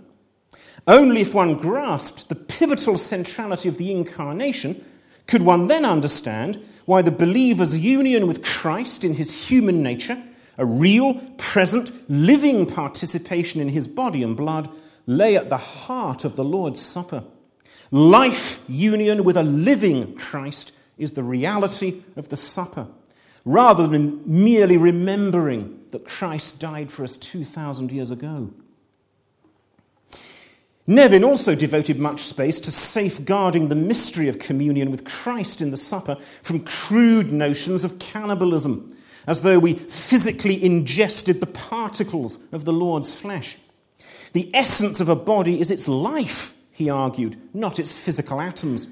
Only 0.86 1.20
if 1.20 1.32
one 1.32 1.54
grasped 1.54 2.28
the 2.28 2.34
pivotal 2.34 2.98
centrality 2.98 3.68
of 3.68 3.78
the 3.78 3.92
incarnation 3.92 4.84
Could 5.26 5.42
one 5.42 5.68
then 5.68 5.84
understand 5.84 6.62
why 6.84 7.02
the 7.02 7.10
believer's 7.10 7.78
union 7.78 8.26
with 8.26 8.44
Christ 8.44 9.04
in 9.04 9.14
his 9.14 9.48
human 9.48 9.82
nature, 9.82 10.22
a 10.58 10.66
real, 10.66 11.14
present, 11.38 11.90
living 12.10 12.66
participation 12.66 13.60
in 13.60 13.68
his 13.68 13.88
body 13.88 14.22
and 14.22 14.36
blood, 14.36 14.68
lay 15.06 15.36
at 15.36 15.48
the 15.48 15.56
heart 15.56 16.24
of 16.24 16.36
the 16.36 16.44
Lord's 16.44 16.80
Supper? 16.80 17.24
Life 17.90 18.60
union 18.68 19.24
with 19.24 19.36
a 19.36 19.42
living 19.42 20.14
Christ 20.14 20.72
is 20.98 21.12
the 21.12 21.22
reality 21.22 22.02
of 22.16 22.28
the 22.28 22.36
supper, 22.36 22.86
rather 23.44 23.86
than 23.86 24.22
merely 24.26 24.76
remembering 24.76 25.80
that 25.90 26.04
Christ 26.04 26.60
died 26.60 26.90
for 26.90 27.04
us 27.04 27.16
2,000 27.16 27.90
years 27.90 28.10
ago. 28.10 28.52
Nevin 30.86 31.24
also 31.24 31.54
devoted 31.54 31.98
much 31.98 32.20
space 32.20 32.60
to 32.60 32.70
safeguarding 32.70 33.68
the 33.68 33.74
mystery 33.74 34.28
of 34.28 34.38
communion 34.38 34.90
with 34.90 35.04
Christ 35.04 35.62
in 35.62 35.70
the 35.70 35.78
supper 35.78 36.16
from 36.42 36.60
crude 36.60 37.32
notions 37.32 37.84
of 37.84 37.98
cannibalism, 37.98 38.94
as 39.26 39.40
though 39.40 39.58
we 39.58 39.74
physically 39.74 40.62
ingested 40.62 41.40
the 41.40 41.46
particles 41.46 42.40
of 42.52 42.66
the 42.66 42.72
Lord's 42.72 43.18
flesh. 43.18 43.56
The 44.34 44.50
essence 44.54 45.00
of 45.00 45.08
a 45.08 45.16
body 45.16 45.58
is 45.58 45.70
its 45.70 45.88
life, 45.88 46.52
he 46.70 46.90
argued, 46.90 47.40
not 47.54 47.78
its 47.78 47.98
physical 47.98 48.40
atoms. 48.40 48.88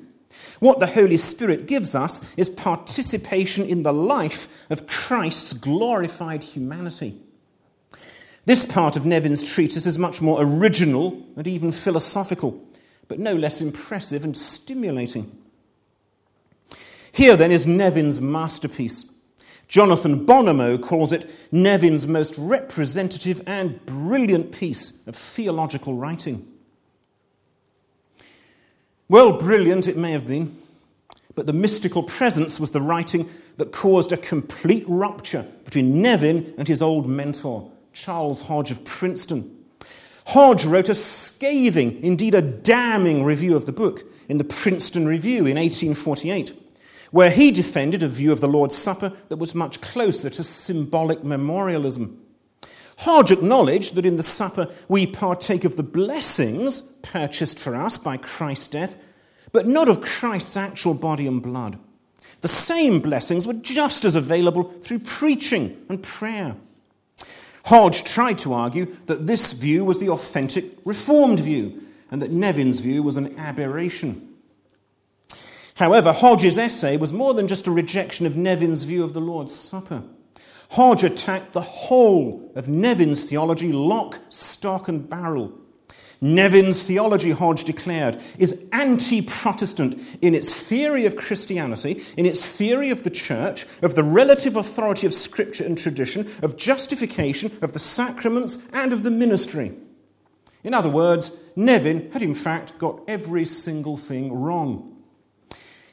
What 0.60 0.78
the 0.78 0.86
Holy 0.86 1.18
Spirit 1.18 1.66
gives 1.66 1.94
us 1.94 2.24
is 2.38 2.48
participation 2.48 3.66
in 3.66 3.82
the 3.82 3.92
life 3.92 4.48
of 4.70 4.86
Christ's 4.86 5.52
glorified 5.52 6.42
humanity. 6.42 7.20
This 8.44 8.64
part 8.64 8.96
of 8.96 9.06
Nevin's 9.06 9.48
treatise 9.48 9.86
is 9.86 9.98
much 9.98 10.20
more 10.20 10.42
original 10.42 11.24
and 11.36 11.46
even 11.46 11.70
philosophical, 11.70 12.62
but 13.08 13.18
no 13.18 13.34
less 13.34 13.60
impressive 13.60 14.24
and 14.24 14.36
stimulating. 14.36 15.36
Here, 17.12 17.36
then, 17.36 17.52
is 17.52 17.66
Nevin's 17.66 18.20
masterpiece. 18.20 19.04
Jonathan 19.68 20.26
Bonomo 20.26 20.82
calls 20.82 21.12
it 21.12 21.30
Nevin's 21.50 22.06
most 22.06 22.34
representative 22.36 23.40
and 23.46 23.84
brilliant 23.86 24.52
piece 24.52 25.06
of 25.06 25.16
theological 25.16 25.94
writing. 25.94 26.46
Well, 29.08 29.32
brilliant 29.32 29.88
it 29.88 29.96
may 29.96 30.12
have 30.12 30.26
been, 30.26 30.56
but 31.34 31.46
the 31.46 31.54
mystical 31.54 32.02
presence 32.02 32.60
was 32.60 32.72
the 32.72 32.82
writing 32.82 33.30
that 33.56 33.72
caused 33.72 34.12
a 34.12 34.18
complete 34.18 34.84
rupture 34.86 35.46
between 35.64 36.02
Nevin 36.02 36.54
and 36.58 36.68
his 36.68 36.82
old 36.82 37.08
mentor, 37.08 37.71
Charles 37.92 38.42
Hodge 38.42 38.70
of 38.70 38.84
Princeton. 38.84 39.58
Hodge 40.26 40.64
wrote 40.64 40.88
a 40.88 40.94
scathing, 40.94 42.02
indeed 42.02 42.34
a 42.34 42.42
damning 42.42 43.24
review 43.24 43.56
of 43.56 43.66
the 43.66 43.72
book 43.72 44.04
in 44.28 44.38
the 44.38 44.44
Princeton 44.44 45.06
Review 45.06 45.46
in 45.46 45.56
1848, 45.56 46.52
where 47.10 47.30
he 47.30 47.50
defended 47.50 48.02
a 48.02 48.08
view 48.08 48.32
of 48.32 48.40
the 48.40 48.48
Lord's 48.48 48.76
Supper 48.76 49.12
that 49.28 49.36
was 49.36 49.54
much 49.54 49.80
closer 49.80 50.30
to 50.30 50.42
symbolic 50.42 51.24
memorialism. 51.24 52.18
Hodge 52.98 53.32
acknowledged 53.32 53.94
that 53.96 54.06
in 54.06 54.16
the 54.16 54.22
supper 54.22 54.68
we 54.88 55.06
partake 55.06 55.64
of 55.64 55.76
the 55.76 55.82
blessings 55.82 56.80
purchased 56.80 57.58
for 57.58 57.74
us 57.74 57.98
by 57.98 58.16
Christ's 58.16 58.68
death, 58.68 58.96
but 59.50 59.66
not 59.66 59.88
of 59.88 60.00
Christ's 60.00 60.56
actual 60.56 60.94
body 60.94 61.26
and 61.26 61.42
blood. 61.42 61.78
The 62.42 62.48
same 62.48 63.00
blessings 63.00 63.46
were 63.46 63.54
just 63.54 64.04
as 64.04 64.14
available 64.14 64.64
through 64.64 65.00
preaching 65.00 65.84
and 65.88 66.02
prayer. 66.02 66.56
Hodge 67.66 68.04
tried 68.04 68.38
to 68.38 68.52
argue 68.52 68.96
that 69.06 69.26
this 69.26 69.52
view 69.52 69.84
was 69.84 69.98
the 69.98 70.08
authentic 70.08 70.78
Reformed 70.84 71.40
view 71.40 71.82
and 72.10 72.20
that 72.20 72.30
Nevin's 72.30 72.80
view 72.80 73.02
was 73.02 73.16
an 73.16 73.38
aberration. 73.38 74.28
However, 75.76 76.12
Hodge's 76.12 76.58
essay 76.58 76.96
was 76.96 77.12
more 77.12 77.34
than 77.34 77.48
just 77.48 77.66
a 77.66 77.70
rejection 77.70 78.26
of 78.26 78.36
Nevin's 78.36 78.82
view 78.82 79.04
of 79.04 79.14
the 79.14 79.20
Lord's 79.20 79.54
Supper. 79.54 80.02
Hodge 80.70 81.04
attacked 81.04 81.52
the 81.52 81.60
whole 81.60 82.50
of 82.54 82.68
Nevin's 82.68 83.22
theology, 83.22 83.72
lock, 83.72 84.18
stock, 84.28 84.88
and 84.88 85.08
barrel. 85.08 85.52
Nevin's 86.22 86.80
theology, 86.84 87.32
Hodge 87.32 87.64
declared, 87.64 88.22
is 88.38 88.64
anti 88.70 89.22
Protestant 89.22 90.00
in 90.22 90.36
its 90.36 90.68
theory 90.68 91.04
of 91.04 91.16
Christianity, 91.16 92.00
in 92.16 92.26
its 92.26 92.56
theory 92.56 92.90
of 92.90 93.02
the 93.02 93.10
church, 93.10 93.66
of 93.82 93.96
the 93.96 94.04
relative 94.04 94.56
authority 94.56 95.04
of 95.04 95.12
scripture 95.12 95.64
and 95.64 95.76
tradition, 95.76 96.32
of 96.40 96.56
justification, 96.56 97.50
of 97.60 97.72
the 97.72 97.80
sacraments, 97.80 98.58
and 98.72 98.92
of 98.92 99.02
the 99.02 99.10
ministry. 99.10 99.74
In 100.62 100.74
other 100.74 100.88
words, 100.88 101.32
Nevin 101.56 102.12
had 102.12 102.22
in 102.22 102.34
fact 102.34 102.78
got 102.78 103.00
every 103.08 103.44
single 103.44 103.96
thing 103.96 104.32
wrong. 104.32 105.02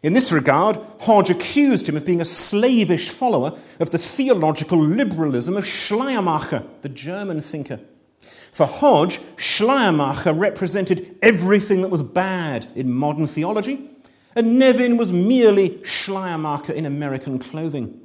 In 0.04 0.14
this 0.14 0.32
regard, 0.32 0.78
Hodge 1.02 1.32
accused 1.32 1.90
him 1.90 1.98
of 1.98 2.06
being 2.06 2.22
a 2.22 2.26
slavish 2.26 3.10
follower 3.10 3.58
of 3.80 3.90
the 3.90 3.98
theological 3.98 4.80
liberalism 4.80 5.58
of 5.58 5.66
Schleiermacher, 5.66 6.64
the 6.82 6.90
German 6.90 7.42
thinker. 7.42 7.80
For 8.52 8.66
Hodge, 8.66 9.20
Schleiermacher 9.36 10.34
represented 10.34 11.16
everything 11.22 11.82
that 11.82 11.90
was 11.90 12.02
bad 12.02 12.68
in 12.76 12.92
modern 12.92 13.28
theology, 13.28 13.90
and 14.36 14.60
Nevin 14.60 14.98
was 14.98 15.12
merely 15.12 15.84
Schleiermacher 15.84 16.74
in 16.74 16.86
American 16.86 17.40
clothing. 17.40 18.02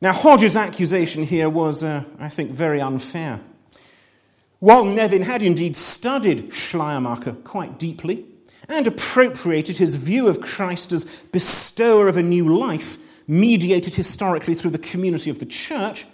Now, 0.00 0.12
Hodge's 0.12 0.56
accusation 0.56 1.24
here 1.24 1.50
was, 1.50 1.82
uh, 1.82 2.04
I 2.20 2.28
think, 2.28 2.52
very 2.52 2.80
unfair. 2.80 3.40
While 4.60 4.84
Nevin 4.84 5.22
had 5.22 5.42
indeed 5.42 5.76
studied 5.76 6.52
Schleiermacher 6.52 7.32
quite 7.44 7.78
deeply 7.78 8.24
and 8.68 8.86
appropriated 8.86 9.78
his 9.78 9.96
view 9.96 10.28
of 10.28 10.40
Christ 10.40 10.92
as 10.92 11.04
bestower 11.04 12.08
of 12.08 12.16
a 12.16 12.22
new 12.22 12.48
life, 12.48 12.98
mediated 13.26 13.94
historically 13.94 14.54
through 14.54 14.70
the 14.70 14.78
community 14.78 15.30
of 15.30 15.38
the 15.38 15.46
church, 15.46 16.06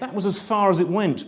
that 0.00 0.14
was 0.14 0.26
as 0.26 0.38
far 0.38 0.70
as 0.70 0.80
it 0.80 0.88
went. 0.88 1.26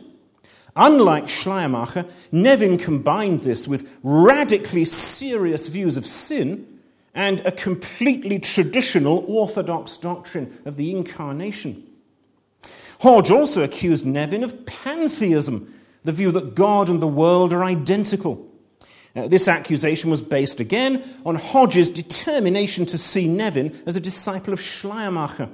Unlike 0.81 1.29
Schleiermacher, 1.29 2.07
Nevin 2.31 2.79
combined 2.79 3.41
this 3.41 3.67
with 3.67 3.99
radically 4.05 4.85
serious 4.85 5.67
views 5.67 5.97
of 5.97 6.07
sin 6.07 6.79
and 7.13 7.41
a 7.41 7.51
completely 7.51 8.39
traditional 8.39 9.25
orthodox 9.27 9.97
doctrine 9.97 10.57
of 10.65 10.77
the 10.77 10.95
incarnation. 10.95 11.85
Hodge 13.01 13.33
also 13.33 13.65
accused 13.65 14.07
Nevin 14.07 14.45
of 14.45 14.67
pantheism, 14.67 15.75
the 16.05 16.13
view 16.13 16.31
that 16.31 16.55
God 16.55 16.89
and 16.89 17.03
the 17.03 17.09
world 17.09 17.53
are 17.53 17.65
identical. 17.65 18.47
Uh, 19.17 19.27
this 19.27 19.49
accusation 19.49 20.11
was 20.11 20.23
based 20.23 20.61
again 20.61 21.03
on 21.27 21.35
Hodge's 21.35 21.91
determination 21.91 22.87
to 22.87 22.99
see 22.99 23.27
Nevin 23.27 23.77
as 23.85 23.97
a 23.97 24.01
disciple 24.01 24.53
of 24.53 24.61
Schleiermacher. 24.61 25.49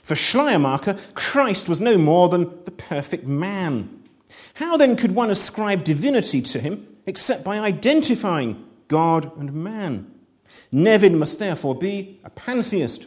For 0.00 0.14
Schleiermacher, 0.14 0.96
Christ 1.12 1.68
was 1.68 1.82
no 1.82 1.98
more 1.98 2.30
than 2.30 2.44
the 2.64 2.70
perfect 2.70 3.26
man. 3.26 3.93
How 4.54 4.76
then 4.76 4.96
could 4.96 5.12
one 5.12 5.30
ascribe 5.30 5.84
divinity 5.84 6.40
to 6.42 6.60
him 6.60 6.86
except 7.06 7.44
by 7.44 7.58
identifying 7.58 8.64
God 8.88 9.36
and 9.38 9.52
man? 9.52 10.10
Nevin 10.70 11.18
must 11.18 11.38
therefore 11.38 11.74
be 11.74 12.20
a 12.24 12.30
pantheist. 12.30 13.06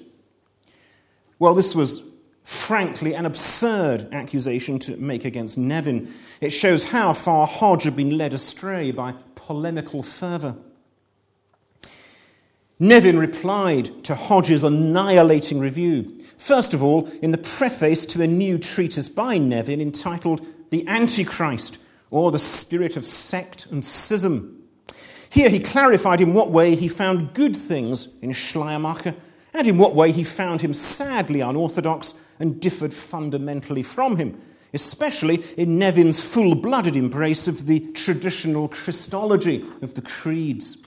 Well, 1.39 1.53
this 1.53 1.75
was 1.75 2.01
frankly 2.43 3.13
an 3.13 3.25
absurd 3.25 4.07
accusation 4.13 4.79
to 4.79 4.95
make 4.97 5.25
against 5.25 5.57
Nevin. 5.57 6.13
It 6.39 6.51
shows 6.51 6.85
how 6.85 7.13
far 7.13 7.45
Hodge 7.45 7.83
had 7.83 7.95
been 7.95 8.17
led 8.17 8.33
astray 8.33 8.91
by 8.91 9.15
polemical 9.35 10.01
fervour. 10.01 10.55
Nevin 12.79 13.17
replied 13.17 14.03
to 14.05 14.15
Hodge's 14.15 14.63
annihilating 14.63 15.59
review. 15.59 16.21
First 16.37 16.73
of 16.73 16.83
all, 16.83 17.07
in 17.21 17.31
the 17.31 17.37
preface 17.37 18.05
to 18.07 18.21
a 18.21 18.27
new 18.27 18.57
treatise 18.57 19.09
by 19.09 19.37
Nevin 19.37 19.81
entitled 19.81 20.45
The 20.69 20.87
Antichrist, 20.87 21.79
or 22.09 22.31
the 22.31 22.39
Spirit 22.39 22.97
of 22.97 23.05
Sect 23.05 23.65
and 23.67 23.83
Schism. 23.83 24.63
Here 25.29 25.49
he 25.49 25.59
clarified 25.59 26.21
in 26.21 26.33
what 26.33 26.51
way 26.51 26.75
he 26.75 26.87
found 26.87 27.33
good 27.33 27.55
things 27.55 28.07
in 28.21 28.31
Schleiermacher 28.31 29.15
and 29.53 29.67
in 29.67 29.77
what 29.77 29.95
way 29.95 30.11
he 30.11 30.23
found 30.23 30.61
him 30.61 30.73
sadly 30.73 31.41
unorthodox 31.41 32.13
and 32.39 32.61
differed 32.61 32.93
fundamentally 32.93 33.83
from 33.83 34.17
him, 34.17 34.39
especially 34.73 35.43
in 35.57 35.77
Nevin's 35.77 36.23
full 36.23 36.55
blooded 36.55 36.95
embrace 36.95 37.47
of 37.47 37.65
the 37.65 37.79
traditional 37.91 38.67
Christology 38.67 39.65
of 39.81 39.95
the 39.95 40.01
creeds. 40.01 40.77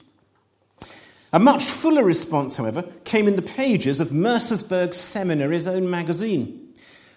A 1.32 1.38
much 1.38 1.64
fuller 1.64 2.04
response, 2.04 2.56
however, 2.56 2.82
came 3.04 3.28
in 3.28 3.36
the 3.36 3.42
pages 3.42 4.00
of 4.00 4.10
Mercersburg 4.10 4.94
Seminary's 4.94 5.66
own 5.66 5.88
magazine. 5.88 6.69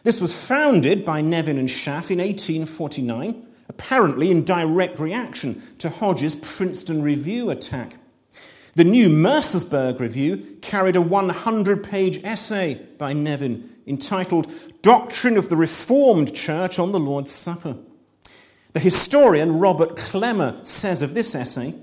This 0.03 0.19
was 0.19 0.47
founded 0.47 1.05
by 1.05 1.21
Nevin 1.21 1.57
and 1.57 1.69
Schaff 1.69 2.11
in 2.11 2.19
1849, 2.19 3.47
apparently 3.69 4.29
in 4.31 4.43
direct 4.43 4.99
reaction 4.99 5.61
to 5.79 5.89
Hodge's 5.89 6.35
Princeton 6.35 7.01
Review 7.01 7.49
attack. 7.49 7.97
The 8.75 8.83
new 8.83 9.07
Mercersburg 9.07 9.99
Review 9.99 10.57
carried 10.61 10.95
a 10.95 11.01
100 11.01 11.83
page 11.83 12.23
essay 12.23 12.81
by 12.97 13.13
Nevin 13.13 13.69
entitled 13.85 14.51
Doctrine 14.81 15.37
of 15.37 15.49
the 15.49 15.55
Reformed 15.55 16.35
Church 16.35 16.79
on 16.79 16.91
the 16.91 16.99
Lord's 16.99 17.31
Supper. 17.31 17.77
The 18.73 18.79
historian 18.79 19.59
Robert 19.59 19.95
Clemmer 19.95 20.59
says 20.63 21.01
of 21.01 21.13
this 21.13 21.35
essay 21.35 21.75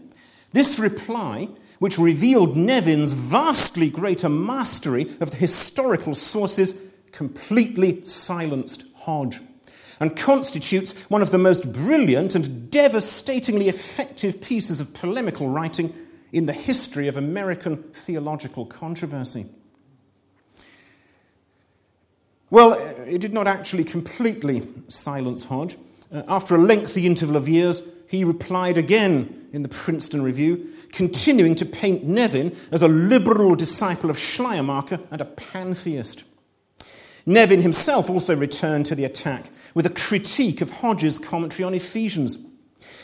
this 0.53 0.79
reply 0.79 1.49
which 1.79 1.99
revealed 1.99 2.57
Nevin's 2.57 3.15
vastly 3.15 3.89
greater 3.89 4.29
mastery 4.29 5.03
of 5.21 5.31
the 5.31 5.37
historical 5.37 6.15
sources, 6.15 6.75
completely 7.21 8.03
silenced 8.07 8.83
Hodge 9.01 9.41
and 10.01 10.17
constitutes 10.17 10.99
one 11.11 11.21
of 11.21 11.31
the 11.31 11.37
most 11.37 11.71
brilliant 11.71 12.35
and 12.35 12.71
devastatingly 12.71 13.69
effective 13.69 14.41
pieces 14.41 14.81
of 14.81 14.95
polemical 14.95 15.47
writing 15.47 15.93
in 16.33 16.47
the 16.47 16.55
history 16.55 17.09
of 17.09 17.19
American 17.19 17.83
theological 17.93 18.65
controversy. 18.65 19.45
Well, 22.49 22.73
it 23.07 23.21
did 23.21 23.35
not 23.35 23.47
actually 23.47 23.85
completely 23.85 24.63
silence 24.89 25.45
Hodge. 25.45 25.77
Uh, 26.11 26.23
after 26.27 26.55
a 26.55 26.59
lengthy 26.59 27.05
interval 27.05 27.37
of 27.37 27.51
years, 27.51 27.83
he 28.09 28.25
replied 28.25 28.79
again 28.79 29.47
in 29.53 29.63
the 29.63 29.69
Princeton 29.69 30.23
Review, 30.23 30.71
continuing 30.91 31.55
to 31.57 31.67
paint 31.67 32.03
Nevin 32.03 32.57
as 32.73 32.81
a 32.81 32.89
liberal 32.89 33.55
disciple 33.57 34.09
of 34.09 34.19
Schleiermacher 34.19 35.01
and 35.11 35.21
a 35.21 35.27
pantheist. 35.27 36.25
Nevin 37.27 37.63
himself 37.63 38.11
also 38.11 38.35
returned 38.35 38.87
to 38.87 38.95
the 38.95 39.05
attack 39.05 39.51
with 39.75 39.87
a 39.87 39.91
critique 39.91 40.61
of 40.61 40.71
Hodge's 40.71 41.19
commentary 41.19 41.65
on 41.65 41.75
Ephesians. 41.75 42.39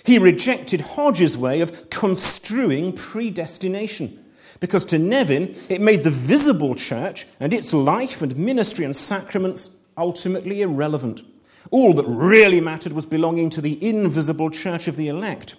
He 0.04 0.18
rejected 0.18 0.80
Hodge's 0.80 1.36
way 1.36 1.60
of 1.60 1.90
construing 1.90 2.92
predestination 2.92 4.24
because 4.60 4.84
to 4.86 4.98
Nevin 4.98 5.54
it 5.68 5.80
made 5.80 6.02
the 6.02 6.10
visible 6.10 6.74
church 6.74 7.26
and 7.40 7.52
its 7.52 7.74
life 7.74 8.22
and 8.22 8.36
ministry 8.36 8.84
and 8.84 8.96
sacraments 8.96 9.76
ultimately 9.96 10.62
irrelevant. 10.62 11.22
All 11.70 11.92
that 11.94 12.06
really 12.06 12.60
mattered 12.60 12.92
was 12.92 13.06
belonging 13.06 13.50
to 13.50 13.60
the 13.60 13.84
invisible 13.86 14.50
church 14.50 14.86
of 14.88 14.96
the 14.96 15.08
elect. 15.08 15.56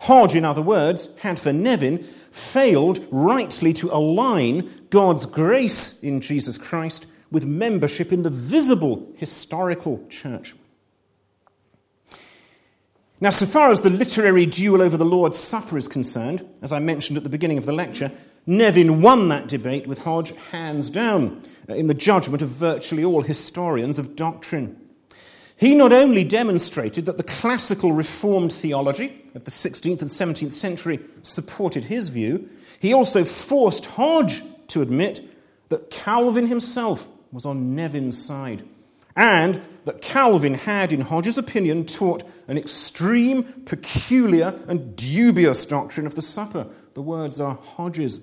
Hodge, 0.00 0.34
in 0.34 0.44
other 0.44 0.62
words, 0.62 1.08
had 1.20 1.38
for 1.38 1.52
Nevin 1.52 2.02
failed 2.30 3.06
rightly 3.10 3.72
to 3.74 3.90
align 3.90 4.70
God's 4.90 5.26
grace 5.26 6.02
in 6.02 6.20
Jesus 6.20 6.58
Christ 6.58 7.06
with 7.36 7.44
membership 7.44 8.14
in 8.14 8.22
the 8.22 8.30
visible 8.30 9.12
historical 9.18 10.02
church. 10.08 10.54
Now, 13.20 13.28
so 13.28 13.44
far 13.44 13.70
as 13.70 13.82
the 13.82 13.90
literary 13.90 14.46
duel 14.46 14.80
over 14.80 14.96
the 14.96 15.04
Lord's 15.04 15.36
Supper 15.36 15.76
is 15.76 15.86
concerned, 15.86 16.48
as 16.62 16.72
I 16.72 16.78
mentioned 16.78 17.18
at 17.18 17.24
the 17.24 17.28
beginning 17.28 17.58
of 17.58 17.66
the 17.66 17.74
lecture, 17.74 18.10
Nevin 18.46 19.02
won 19.02 19.28
that 19.28 19.48
debate 19.48 19.86
with 19.86 20.04
Hodge 20.04 20.32
hands 20.50 20.88
down 20.88 21.42
uh, 21.68 21.74
in 21.74 21.88
the 21.88 21.92
judgment 21.92 22.40
of 22.40 22.48
virtually 22.48 23.04
all 23.04 23.20
historians 23.20 23.98
of 23.98 24.16
doctrine. 24.16 24.80
He 25.58 25.74
not 25.74 25.92
only 25.92 26.24
demonstrated 26.24 27.04
that 27.04 27.18
the 27.18 27.22
classical 27.22 27.92
Reformed 27.92 28.50
theology 28.50 29.28
of 29.34 29.44
the 29.44 29.50
16th 29.50 30.00
and 30.00 30.08
17th 30.08 30.54
century 30.54 31.00
supported 31.20 31.84
his 31.84 32.08
view, 32.08 32.48
he 32.80 32.94
also 32.94 33.26
forced 33.26 33.84
Hodge 33.84 34.42
to 34.68 34.80
admit 34.80 35.20
that 35.68 35.90
Calvin 35.90 36.46
himself 36.46 37.08
was 37.32 37.46
on 37.46 37.74
Nevin's 37.74 38.22
side, 38.22 38.64
and 39.16 39.60
that 39.84 40.02
Calvin 40.02 40.54
had, 40.54 40.92
in 40.92 41.02
Hodge's 41.02 41.38
opinion, 41.38 41.86
taught 41.86 42.22
an 42.48 42.58
extreme, 42.58 43.44
peculiar, 43.64 44.58
and 44.68 44.94
dubious 44.96 45.64
doctrine 45.64 46.06
of 46.06 46.14
the 46.14 46.22
supper. 46.22 46.66
The 46.94 47.02
words 47.02 47.40
are 47.40 47.58
Hodge's. 47.62 48.20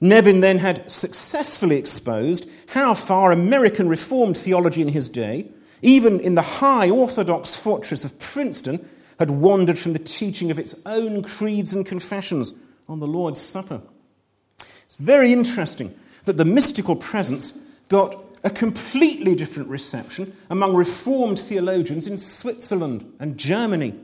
Nevin 0.00 0.40
then 0.40 0.58
had 0.58 0.90
successfully 0.90 1.76
exposed 1.76 2.50
how 2.68 2.92
far 2.92 3.30
American 3.30 3.88
Reformed 3.88 4.36
theology 4.36 4.82
in 4.82 4.88
his 4.88 5.08
day, 5.08 5.48
even 5.80 6.18
in 6.18 6.34
the 6.34 6.42
high 6.42 6.90
Orthodox 6.90 7.54
fortress 7.54 8.04
of 8.04 8.18
Princeton, 8.18 8.88
had 9.18 9.30
wandered 9.30 9.78
from 9.78 9.92
the 9.92 10.00
teaching 10.00 10.50
of 10.50 10.58
its 10.58 10.74
own 10.84 11.22
creeds 11.22 11.72
and 11.72 11.86
confessions 11.86 12.52
on 12.88 12.98
the 12.98 13.06
Lord's 13.06 13.40
Supper. 13.40 13.82
It's 14.84 14.96
very 14.96 15.32
interesting 15.32 15.94
that 16.24 16.36
the 16.36 16.44
mystical 16.44 16.96
presence 16.96 17.52
got 17.88 18.24
a 18.44 18.50
completely 18.50 19.34
different 19.34 19.68
reception 19.68 20.34
among 20.50 20.74
Reformed 20.74 21.38
theologians 21.38 22.06
in 22.06 22.18
Switzerland 22.18 23.12
and 23.20 23.38
Germany, 23.38 23.94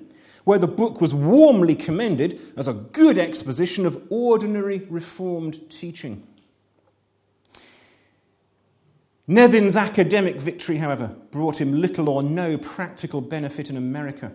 where 0.44 0.58
the 0.58 0.68
book 0.68 1.00
was 1.00 1.14
warmly 1.14 1.74
commended 1.74 2.40
as 2.56 2.68
a 2.68 2.72
good 2.72 3.18
exposition 3.18 3.84
of 3.84 4.00
ordinary 4.10 4.86
Reformed 4.88 5.68
teaching. 5.70 6.22
Nevin's 9.26 9.76
academic 9.76 10.40
victory, 10.40 10.78
however, 10.78 11.14
brought 11.30 11.60
him 11.60 11.80
little 11.80 12.08
or 12.08 12.22
no 12.22 12.56
practical 12.56 13.20
benefit 13.20 13.68
in 13.68 13.76
America. 13.76 14.32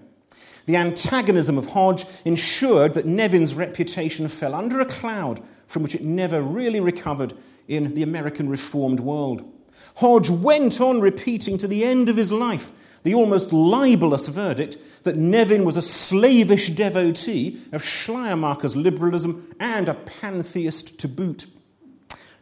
The 0.66 0.76
antagonism 0.76 1.58
of 1.58 1.72
Hodge 1.72 2.06
ensured 2.26 2.94
that 2.94 3.06
Nevin's 3.06 3.56
reputation 3.56 4.28
fell 4.28 4.54
under 4.54 4.80
a 4.80 4.86
cloud 4.86 5.42
from 5.66 5.82
which 5.82 5.96
it 5.96 6.04
never 6.04 6.42
really 6.42 6.80
recovered 6.80 7.34
in 7.68 7.94
the 7.94 8.04
American 8.04 8.50
Reformed 8.50 9.00
world. 9.00 9.50
Hodge 9.98 10.30
went 10.30 10.82
on 10.82 11.02
repeating 11.02 11.58
to 11.58 11.68
the 11.68 11.84
end 11.84 12.10
of 12.10 12.18
his 12.18 12.32
life 12.32 12.72
the 13.04 13.14
almost 13.14 13.52
libelous 13.52 14.28
verdict 14.28 14.78
that 15.04 15.18
Nevin 15.18 15.66
was 15.66 15.78
a 15.78 15.82
slavish 15.82 16.70
devotee 16.70 17.62
of 17.72 17.84
Schleiermacher's 17.84 18.76
liberalism 18.76 19.54
and 19.60 19.90
a 19.90 19.94
pantheist 19.94 20.98
to 21.00 21.08
boot. 21.08 21.46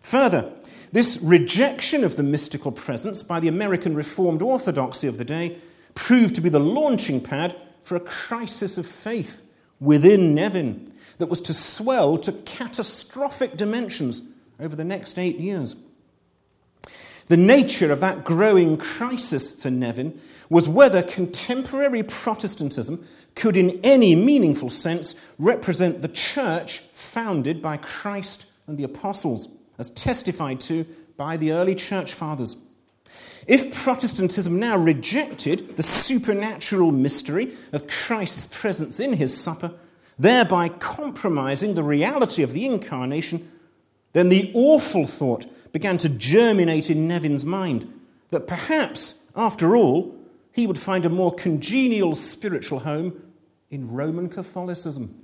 Further, 0.01 0.53
this 0.91 1.19
rejection 1.21 2.03
of 2.03 2.15
the 2.15 2.23
mystical 2.23 2.71
presence 2.71 3.23
by 3.23 3.39
the 3.39 3.47
American 3.47 3.95
Reformed 3.95 4.41
orthodoxy 4.41 5.07
of 5.07 5.17
the 5.17 5.25
day 5.25 5.57
proved 5.95 6.35
to 6.35 6.41
be 6.41 6.49
the 6.49 6.59
launching 6.59 7.21
pad 7.21 7.55
for 7.81 7.95
a 7.95 8.01
crisis 8.01 8.77
of 8.77 8.85
faith 8.85 9.43
within 9.79 10.35
Nevin 10.35 10.93
that 11.17 11.27
was 11.27 11.41
to 11.41 11.53
swell 11.53 12.17
to 12.17 12.31
catastrophic 12.31 13.57
dimensions 13.57 14.21
over 14.61 14.75
the 14.75 14.83
next 14.83 15.17
eight 15.17 15.37
years. 15.37 15.75
The 17.27 17.37
nature 17.37 17.91
of 17.91 17.99
that 18.01 18.23
growing 18.23 18.77
crisis 18.77 19.49
for 19.49 19.69
Nevin 19.69 20.19
was 20.49 20.67
whether 20.67 21.01
contemporary 21.01 22.03
Protestantism 22.03 23.05
could, 23.35 23.55
in 23.55 23.79
any 23.83 24.15
meaningful 24.15 24.69
sense, 24.69 25.15
represent 25.39 26.01
the 26.01 26.09
church 26.09 26.79
founded 26.91 27.61
by 27.61 27.77
Christ 27.77 28.45
and 28.67 28.77
the 28.77 28.83
apostles, 28.83 29.47
as 29.77 29.89
testified 29.89 30.59
to 30.61 30.85
by 31.15 31.37
the 31.37 31.53
early 31.53 31.73
church 31.75 32.13
fathers. 32.13 32.57
If 33.47 33.83
Protestantism 33.83 34.59
now 34.59 34.77
rejected 34.77 35.77
the 35.77 35.83
supernatural 35.83 36.91
mystery 36.91 37.55
of 37.71 37.87
Christ's 37.87 38.45
presence 38.45 38.99
in 38.99 39.13
his 39.13 39.41
supper, 39.41 39.73
thereby 40.19 40.69
compromising 40.69 41.75
the 41.75 41.83
reality 41.83 42.43
of 42.43 42.53
the 42.53 42.65
incarnation, 42.65 43.49
then 44.13 44.29
the 44.29 44.51
awful 44.53 45.05
thought 45.05 45.45
began 45.71 45.97
to 45.99 46.09
germinate 46.09 46.89
in 46.89 47.07
Nevin's 47.07 47.45
mind 47.45 47.91
that 48.29 48.47
perhaps, 48.47 49.25
after 49.35 49.75
all, 49.75 50.15
he 50.51 50.67
would 50.67 50.79
find 50.79 51.05
a 51.05 51.09
more 51.09 51.33
congenial 51.33 52.15
spiritual 52.15 52.79
home 52.79 53.31
in 53.69 53.91
Roman 53.91 54.27
Catholicism. 54.27 55.15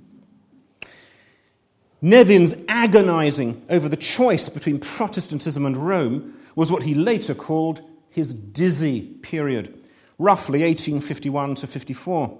Nevin's 2.00 2.54
agonizing 2.68 3.62
over 3.68 3.88
the 3.88 3.96
choice 3.96 4.48
between 4.48 4.78
Protestantism 4.78 5.66
and 5.66 5.76
Rome 5.76 6.34
was 6.54 6.70
what 6.70 6.84
he 6.84 6.94
later 6.94 7.34
called 7.34 7.82
his 8.08 8.32
dizzy 8.32 9.02
period, 9.02 9.74
roughly 10.18 10.60
1851 10.60 11.56
to 11.56 11.66
54. 11.66 12.38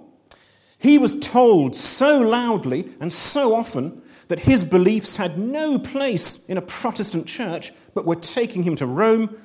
He 0.77 0.97
was 0.97 1.15
told 1.15 1.75
so 1.75 2.19
loudly 2.19 2.89
and 3.01 3.11
so 3.11 3.53
often 3.53 4.01
that 4.29 4.41
his 4.41 4.63
beliefs 4.63 5.17
had 5.17 5.37
no 5.37 5.77
place 5.77 6.45
in 6.45 6.57
a 6.57 6.61
Protestant 6.61 7.27
church 7.27 7.73
but 7.93 8.05
were 8.05 8.15
taking 8.15 8.63
him 8.63 8.75
to 8.77 8.85
Rome 8.85 9.35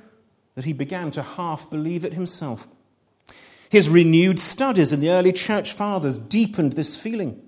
that 0.55 0.66
he 0.66 0.72
began 0.72 1.11
to 1.12 1.22
half 1.22 1.68
believe 1.68 2.05
it 2.05 2.12
himself. 2.12 2.68
His 3.68 3.89
renewed 3.89 4.39
studies 4.39 4.93
in 4.93 5.01
the 5.01 5.11
early 5.11 5.32
church 5.32 5.72
fathers 5.72 6.18
deepened 6.18 6.74
this 6.74 6.95
feeling. 6.95 7.43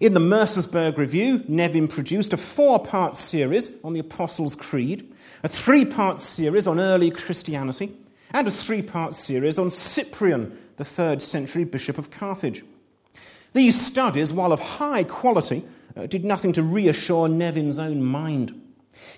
In 0.00 0.12
the 0.12 0.20
Mercersburg 0.20 0.98
Review, 0.98 1.44
Nevin 1.46 1.86
produced 1.86 2.32
a 2.32 2.36
four 2.36 2.80
part 2.80 3.14
series 3.14 3.70
on 3.84 3.92
the 3.92 4.00
Apostles' 4.00 4.56
Creed, 4.56 5.10
a 5.44 5.48
three 5.48 5.84
part 5.84 6.18
series 6.18 6.66
on 6.66 6.80
early 6.80 7.10
Christianity, 7.10 7.96
and 8.32 8.48
a 8.48 8.50
three 8.50 8.82
part 8.82 9.14
series 9.14 9.58
on 9.58 9.70
Cyprian, 9.70 10.58
the 10.76 10.84
third 10.84 11.22
century 11.22 11.64
bishop 11.64 11.96
of 11.96 12.10
Carthage. 12.10 12.64
These 13.52 13.80
studies, 13.80 14.32
while 14.32 14.52
of 14.52 14.60
high 14.60 15.04
quality, 15.04 15.64
Uh, 15.96 16.06
did 16.06 16.24
nothing 16.24 16.52
to 16.52 16.62
reassure 16.62 17.28
Nevin's 17.28 17.78
own 17.78 18.02
mind. 18.02 18.58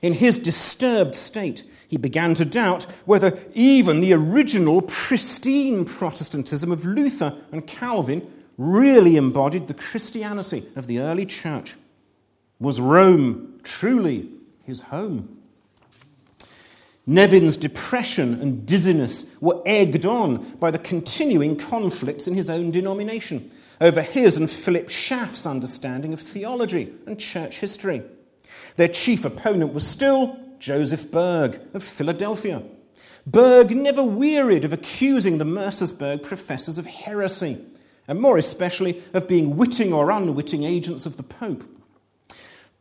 In 0.03 0.14
his 0.14 0.39
disturbed 0.39 1.14
state, 1.14 1.64
he 1.89 1.97
began 1.97 2.35
to 2.35 2.45
doubt 2.45 2.85
whether 3.05 3.39
even 3.55 4.01
the 4.01 4.12
original 4.12 4.83
pristine 4.83 5.85
Protestantism 5.85 6.72
of 6.72 6.85
Luther 6.85 7.37
and 7.53 7.66
Calvin 7.66 8.29
really 8.57 9.16
embodied 9.16 9.66
the 9.66 9.75
Christianity 9.75 10.66
of 10.77 10.87
the 10.87 10.99
early 10.99 11.27
church. 11.27 11.77
Was 12.59 12.81
Rome 12.81 13.61
truly 13.62 14.31
his 14.64 14.83
home? 14.83 15.41
Nevin's 17.07 17.57
depression 17.57 18.41
and 18.41 18.64
dizziness 18.66 19.31
were 19.41 19.61
egged 19.66 20.07
on 20.07 20.57
by 20.57 20.70
the 20.70 20.79
continuing 20.79 21.57
conflicts 21.57 22.27
in 22.27 22.35
his 22.35 22.49
own 22.49 22.70
denomination 22.70 23.51
over 23.81 24.03
his 24.03 24.37
and 24.37 24.51
Philip 24.51 24.89
Schaff's 24.89 25.47
understanding 25.47 26.12
of 26.12 26.20
theology 26.20 26.93
and 27.07 27.18
church 27.18 27.59
history. 27.59 28.03
Their 28.77 28.89
chief 28.89 29.25
opponent 29.25 29.72
was 29.72 29.87
still 29.87 30.39
Joseph 30.59 31.11
Berg 31.11 31.61
of 31.75 31.83
Philadelphia. 31.83 32.62
Berg 33.27 33.70
never 33.70 34.03
wearied 34.03 34.64
of 34.64 34.72
accusing 34.72 35.39
the 35.39 35.45
Mercersburg 35.45 36.22
professors 36.22 36.79
of 36.79 36.87
heresy, 36.87 37.59
and 38.07 38.20
more 38.20 38.37
especially 38.37 39.03
of 39.12 39.29
being 39.29 39.57
witting 39.57 39.93
or 39.93 40.11
unwitting 40.11 40.64
agents 40.64 41.07
of 41.07 41.16
the 41.16 41.22
Pope. 41.22 41.64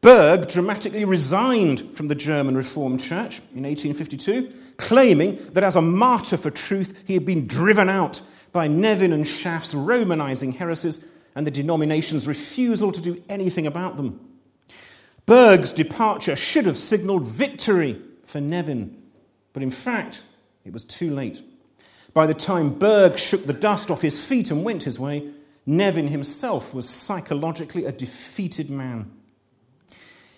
Berg 0.04 0.50
dramatically 0.50 1.06
resigned 1.06 1.96
from 1.96 2.10
the 2.10 2.14
German 2.14 2.58
Reformed 2.58 3.00
Church 3.00 3.40
in 3.56 3.64
1852, 3.64 4.54
claiming 4.76 5.38
that 5.54 5.64
as 5.64 5.78
a 5.78 5.82
martyr 5.82 6.36
for 6.36 6.52
truth 6.52 7.06
he 7.08 7.14
had 7.14 7.24
been 7.24 7.48
driven 7.48 7.90
out 7.90 8.22
by 8.52 8.68
Nevin 8.68 9.14
and 9.14 9.26
Schaff's 9.26 9.74
Romanizing 9.74 10.56
heresies 10.56 11.06
and 11.36 11.48
the 11.48 11.52
denomination's 11.52 12.28
refusal 12.28 12.92
to 12.92 13.00
do 13.00 13.24
anything 13.30 13.66
about 13.66 13.96
them. 13.96 14.20
Berg's 15.26 15.72
departure 15.72 16.36
should 16.36 16.66
have 16.66 16.78
signaled 16.78 17.26
victory 17.26 18.02
for 18.26 18.42
Nevin, 18.42 19.02
but 19.54 19.64
in 19.64 19.72
fact, 19.72 20.24
it 20.66 20.74
was 20.74 20.84
too 20.84 21.12
late. 21.12 21.42
By 22.14 22.28
the 22.28 22.34
time 22.34 22.78
Berg 22.78 23.18
shook 23.18 23.46
the 23.46 23.54
dust 23.54 23.90
off 23.90 24.02
his 24.02 24.24
feet 24.28 24.52
and 24.52 24.66
went 24.66 24.84
his 24.84 25.00
way, 25.00 25.32
Nevin 25.66 26.10
himself 26.10 26.74
was 26.74 26.90
psychologically 26.90 27.86
a 27.86 27.94
defeated 27.94 28.70
man. 28.70 29.10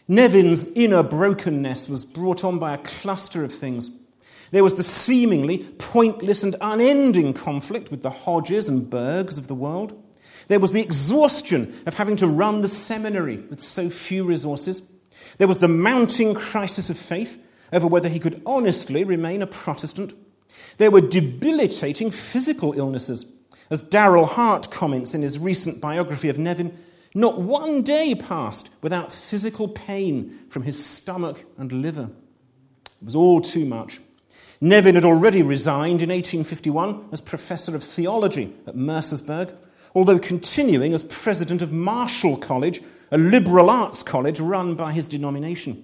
Nevin's 0.08 0.68
inner 0.76 1.02
brokenness 1.02 1.90
was 1.90 2.06
brought 2.06 2.44
on 2.44 2.60
by 2.60 2.74
a 2.74 2.80
cluster 2.80 3.44
of 3.44 3.52
things. 3.52 3.90
There 4.52 4.64
was 4.64 4.76
the 4.76 4.84
seemingly 4.84 5.60
pointless 5.80 6.44
and 6.44 6.56
unending 6.62 7.34
conflict 7.34 7.90
with 7.90 8.04
the 8.04 8.12
Hodges 8.12 8.70
and 8.70 8.90
Bergs 8.90 9.38
of 9.38 9.48
the 9.48 9.56
world. 9.56 10.02
There 10.48 10.60
was 10.60 10.72
the 10.72 10.82
exhaustion 10.82 11.76
of 11.88 11.96
having 11.96 12.16
to 12.18 12.28
run 12.28 12.62
the 12.62 12.68
seminary 12.68 13.38
with 13.38 13.60
so 13.60 13.90
few 13.90 14.24
resources. 14.24 14.92
There 15.40 15.48
was 15.48 15.58
the 15.58 15.68
mounting 15.68 16.36
crisis 16.36 16.90
of 16.92 16.98
faith 16.98 17.42
over 17.74 17.88
whether 17.88 18.08
he 18.08 18.20
could 18.20 18.42
honestly 18.46 19.04
remain 19.04 19.42
a 19.42 19.48
Protestant. 19.48 20.14
There 20.78 20.92
were 20.92 21.02
debilitating 21.02 22.12
physical 22.12 22.74
illnesses. 22.78 23.26
As 23.72 23.84
Darryl 23.84 24.28
Hart 24.28 24.70
comments 24.70 25.16
in 25.16 25.24
his 25.24 25.40
recent 25.40 25.82
biography 25.82 26.30
of 26.30 26.38
Nevin, 26.38 26.78
not 27.16 27.40
one 27.40 27.82
day 27.82 28.14
passed 28.14 28.70
without 28.82 29.12
physical 29.12 29.68
pain 29.68 30.38
from 30.50 30.64
his 30.64 30.86
stomach 30.86 31.46
and 31.58 31.72
liver. 31.72 32.12
It 33.02 33.06
was 33.06 33.16
all 33.16 33.42
too 33.42 33.66
much. 33.66 34.02
Nevin 34.62 34.96
had 34.96 35.06
already 35.06 35.42
resigned 35.42 36.02
in 36.02 36.10
1851 36.10 37.10
as 37.12 37.22
professor 37.22 37.76
of 37.76 37.84
theology 37.84 38.54
at 38.68 38.76
Mercersburg, 38.76 39.56
although 39.94 40.20
continuing 40.20 40.94
as 40.94 41.04
president 41.04 41.62
of 41.62 41.72
Marshall 41.72 42.38
College, 42.38 42.82
a 43.12 43.18
liberal 43.18 43.70
arts 43.70 44.04
college 44.04 44.40
run 44.40 44.76
by 44.76 44.92
his 44.92 45.08
denomination. 45.08 45.84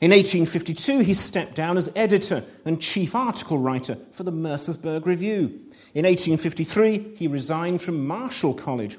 In 0.00 0.10
1852, 0.10 1.00
he 1.00 1.14
stepped 1.14 1.54
down 1.54 1.76
as 1.76 1.92
editor 1.94 2.44
and 2.64 2.80
chief 2.80 3.14
article 3.14 3.58
writer 3.58 3.98
for 4.12 4.22
the 4.22 4.32
Mercersburg 4.32 5.06
Review. 5.06 5.46
In 5.94 6.04
1853, 6.04 7.14
he 7.16 7.28
resigned 7.28 7.82
from 7.82 8.06
Marshall 8.06 8.54
College. 8.54 8.98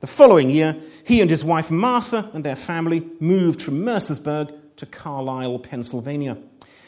The 0.00 0.06
following 0.06 0.48
year, 0.48 0.76
he 1.04 1.20
and 1.20 1.28
his 1.28 1.44
wife 1.44 1.70
Martha 1.70 2.30
and 2.32 2.44
their 2.44 2.56
family 2.56 3.08
moved 3.18 3.60
from 3.60 3.84
Mercersburg 3.84 4.54
to 4.76 4.86
Carlisle, 4.86 5.58
Pennsylvania, 5.58 6.38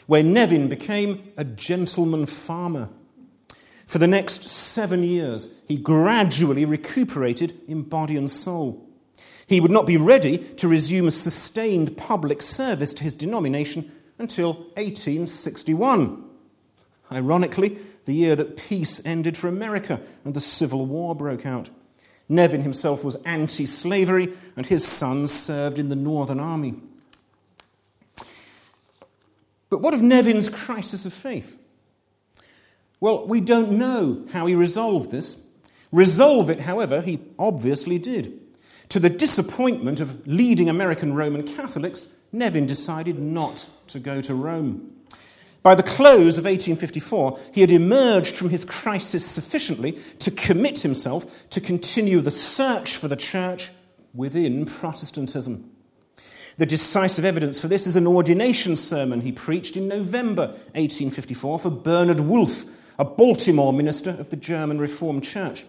where 0.07 0.23
Nevin 0.23 0.69
became 0.69 1.31
a 1.35 1.43
gentleman 1.43 2.25
farmer. 2.25 2.89
For 3.85 3.97
the 3.97 4.07
next 4.07 4.47
seven 4.47 5.03
years, 5.03 5.49
he 5.67 5.75
gradually 5.75 6.63
recuperated 6.63 7.59
in 7.67 7.83
body 7.83 8.15
and 8.15 8.31
soul. 8.31 8.87
He 9.45 9.59
would 9.59 9.71
not 9.71 9.85
be 9.85 9.97
ready 9.97 10.37
to 10.37 10.69
resume 10.69 11.11
sustained 11.11 11.97
public 11.97 12.41
service 12.41 12.93
to 12.93 13.03
his 13.03 13.15
denomination 13.15 13.91
until 14.17 14.53
1861. 14.75 16.23
Ironically, 17.11 17.77
the 18.05 18.13
year 18.13 18.37
that 18.37 18.55
peace 18.55 19.01
ended 19.03 19.35
for 19.35 19.49
America 19.49 19.99
and 20.23 20.33
the 20.33 20.39
Civil 20.39 20.85
War 20.85 21.13
broke 21.13 21.45
out. 21.45 21.69
Nevin 22.31 22.61
himself 22.61 23.03
was 23.03 23.15
anti 23.25 23.65
slavery, 23.65 24.29
and 24.55 24.65
his 24.65 24.87
sons 24.87 25.31
served 25.31 25.77
in 25.77 25.89
the 25.89 25.97
Northern 25.97 26.39
Army. 26.39 26.75
But 29.69 29.81
what 29.81 29.93
of 29.93 30.01
Nevin's 30.01 30.47
crisis 30.47 31.05
of 31.05 31.11
faith? 31.11 31.59
Well, 33.01 33.27
we 33.27 33.41
don't 33.41 33.77
know 33.77 34.25
how 34.31 34.45
he 34.45 34.55
resolved 34.55 35.11
this. 35.11 35.45
Resolve 35.91 36.49
it, 36.49 36.61
however, 36.61 37.01
he 37.01 37.19
obviously 37.37 37.99
did. 37.99 38.39
To 38.89 38.99
the 38.99 39.09
disappointment 39.09 39.99
of 39.99 40.25
leading 40.25 40.69
American 40.69 41.13
Roman 41.13 41.45
Catholics, 41.45 42.07
Nevin 42.31 42.65
decided 42.65 43.19
not 43.19 43.65
to 43.87 43.99
go 43.99 44.21
to 44.21 44.33
Rome. 44.33 44.93
By 45.63 45.75
the 45.75 45.83
close 45.83 46.37
of 46.37 46.45
1854, 46.45 47.39
he 47.53 47.61
had 47.61 47.71
emerged 47.71 48.35
from 48.35 48.49
his 48.49 48.65
crisis 48.65 49.25
sufficiently 49.25 49.91
to 50.19 50.31
commit 50.31 50.79
himself 50.79 51.49
to 51.51 51.61
continue 51.61 52.19
the 52.19 52.31
search 52.31 52.97
for 52.97 53.07
the 53.07 53.15
church 53.15 53.71
within 54.13 54.65
Protestantism. 54.65 55.69
The 56.57 56.65
decisive 56.65 57.25
evidence 57.25 57.59
for 57.59 57.67
this 57.67 57.87
is 57.87 57.95
an 57.95 58.07
ordination 58.07 58.75
sermon 58.75 59.21
he 59.21 59.31
preached 59.31 59.77
in 59.77 59.87
November 59.87 60.47
1854 60.73 61.59
for 61.59 61.71
Bernard 61.71 62.19
Wolff, 62.19 62.65
a 62.99 63.05
Baltimore 63.05 63.71
minister 63.71 64.11
of 64.11 64.31
the 64.31 64.35
German 64.35 64.79
Reformed 64.79 65.23
Church. 65.23 65.65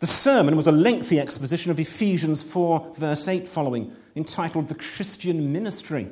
The 0.00 0.06
sermon 0.06 0.56
was 0.56 0.66
a 0.66 0.72
lengthy 0.72 1.20
exposition 1.20 1.70
of 1.70 1.78
Ephesians 1.78 2.42
4, 2.42 2.94
verse 2.96 3.28
8 3.28 3.46
following, 3.46 3.94
entitled 4.16 4.68
The 4.68 4.74
Christian 4.74 5.52
Ministry. 5.52 6.08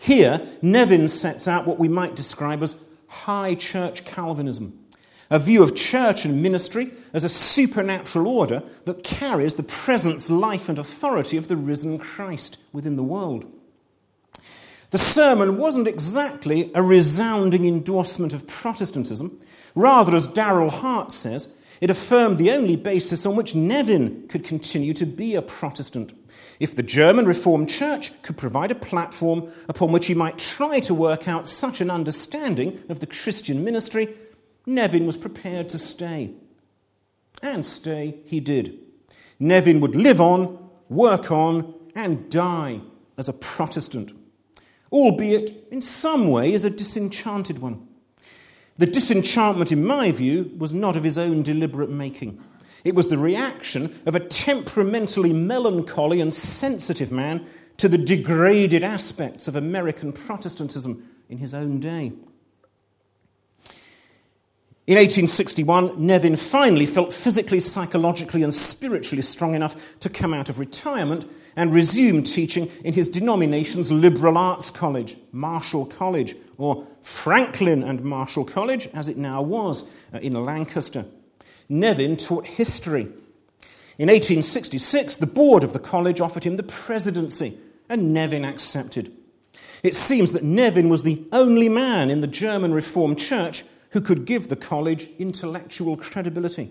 Here, 0.00 0.40
Nevin 0.62 1.08
sets 1.08 1.46
out 1.46 1.66
what 1.66 1.78
we 1.78 1.86
might 1.86 2.16
describe 2.16 2.62
as 2.62 2.74
high 3.06 3.54
church 3.54 4.06
Calvinism, 4.06 4.78
a 5.28 5.38
view 5.38 5.62
of 5.62 5.74
church 5.74 6.24
and 6.24 6.42
ministry 6.42 6.92
as 7.12 7.22
a 7.22 7.28
supernatural 7.28 8.26
order 8.26 8.62
that 8.86 9.04
carries 9.04 9.54
the 9.54 9.62
presence, 9.62 10.30
life, 10.30 10.70
and 10.70 10.78
authority 10.78 11.36
of 11.36 11.48
the 11.48 11.56
risen 11.56 11.98
Christ 11.98 12.56
within 12.72 12.96
the 12.96 13.02
world. 13.02 13.44
The 14.88 14.96
sermon 14.96 15.58
wasn't 15.58 15.86
exactly 15.86 16.70
a 16.74 16.82
resounding 16.82 17.66
endorsement 17.66 18.32
of 18.32 18.46
Protestantism. 18.46 19.38
Rather, 19.74 20.16
as 20.16 20.26
Darryl 20.26 20.70
Hart 20.70 21.12
says, 21.12 21.54
it 21.82 21.90
affirmed 21.90 22.38
the 22.38 22.52
only 22.52 22.76
basis 22.76 23.26
on 23.26 23.36
which 23.36 23.54
Nevin 23.54 24.26
could 24.28 24.44
continue 24.44 24.94
to 24.94 25.04
be 25.04 25.34
a 25.34 25.42
Protestant 25.42 26.19
if 26.60 26.74
the 26.76 26.82
German 26.82 27.24
Reformed 27.24 27.70
Church 27.70 28.12
could 28.22 28.36
provide 28.36 28.70
a 28.70 28.74
platform 28.74 29.50
upon 29.68 29.90
which 29.90 30.06
he 30.06 30.14
might 30.14 30.38
try 30.38 30.78
to 30.80 30.94
work 30.94 31.26
out 31.26 31.48
such 31.48 31.80
an 31.80 31.90
understanding 31.90 32.78
of 32.90 33.00
the 33.00 33.06
Christian 33.06 33.64
ministry, 33.64 34.14
Nevin 34.66 35.06
was 35.06 35.16
prepared 35.16 35.70
to 35.70 35.78
stay. 35.78 36.34
And 37.42 37.64
stay 37.64 38.18
he 38.26 38.40
did. 38.40 38.78
Nevin 39.38 39.80
would 39.80 39.96
live 39.96 40.20
on, 40.20 40.70
work 40.90 41.30
on, 41.30 41.74
and 41.94 42.30
die 42.30 42.82
as 43.16 43.28
a 43.28 43.32
Protestant, 43.32 44.12
albeit 44.92 45.66
in 45.70 45.80
some 45.80 46.28
way 46.28 46.52
as 46.52 46.64
a 46.64 46.70
disenchanted 46.70 47.60
one. 47.60 47.88
The 48.76 48.86
disenchantment, 48.86 49.72
in 49.72 49.84
my 49.84 50.12
view, 50.12 50.52
was 50.58 50.74
not 50.74 50.96
of 50.96 51.04
his 51.04 51.16
own 51.16 51.42
deliberate 51.42 51.90
making. 51.90 52.42
It 52.84 52.94
was 52.94 53.08
the 53.08 53.18
reaction 53.18 54.00
of 54.06 54.14
a 54.14 54.20
temperamentally 54.20 55.32
melancholy 55.32 56.20
and 56.20 56.32
sensitive 56.32 57.12
man 57.12 57.46
to 57.76 57.88
the 57.88 57.98
degraded 57.98 58.82
aspects 58.82 59.48
of 59.48 59.56
American 59.56 60.12
Protestantism 60.12 61.08
in 61.28 61.38
his 61.38 61.54
own 61.54 61.80
day. 61.80 62.12
In 64.86 64.96
1861, 64.96 66.04
Nevin 66.04 66.34
finally 66.34 66.84
felt 66.84 67.12
physically, 67.12 67.60
psychologically, 67.60 68.42
and 68.42 68.52
spiritually 68.52 69.22
strong 69.22 69.54
enough 69.54 69.98
to 70.00 70.08
come 70.08 70.34
out 70.34 70.48
of 70.48 70.58
retirement 70.58 71.30
and 71.54 71.72
resume 71.72 72.22
teaching 72.22 72.68
in 72.84 72.94
his 72.94 73.08
denomination's 73.08 73.92
liberal 73.92 74.36
arts 74.36 74.70
college, 74.70 75.16
Marshall 75.30 75.86
College, 75.86 76.34
or 76.58 76.86
Franklin 77.02 77.84
and 77.84 78.02
Marshall 78.02 78.44
College, 78.44 78.88
as 78.88 79.08
it 79.08 79.16
now 79.16 79.40
was 79.40 79.88
uh, 80.12 80.18
in 80.18 80.34
Lancaster. 80.34 81.04
Nevin 81.70 82.16
taught 82.16 82.46
history. 82.46 83.02
In 83.96 84.08
1866, 84.08 85.16
the 85.16 85.26
board 85.26 85.62
of 85.62 85.72
the 85.72 85.78
college 85.78 86.20
offered 86.20 86.44
him 86.44 86.56
the 86.56 86.62
presidency, 86.62 87.56
and 87.88 88.12
Nevin 88.12 88.44
accepted. 88.44 89.12
It 89.82 89.96
seems 89.96 90.32
that 90.32 90.42
Nevin 90.42 90.88
was 90.88 91.02
the 91.02 91.26
only 91.32 91.68
man 91.68 92.10
in 92.10 92.20
the 92.20 92.26
German 92.26 92.74
Reformed 92.74 93.18
Church 93.18 93.64
who 93.92 94.00
could 94.00 94.24
give 94.24 94.48
the 94.48 94.56
college 94.56 95.10
intellectual 95.18 95.96
credibility. 95.96 96.70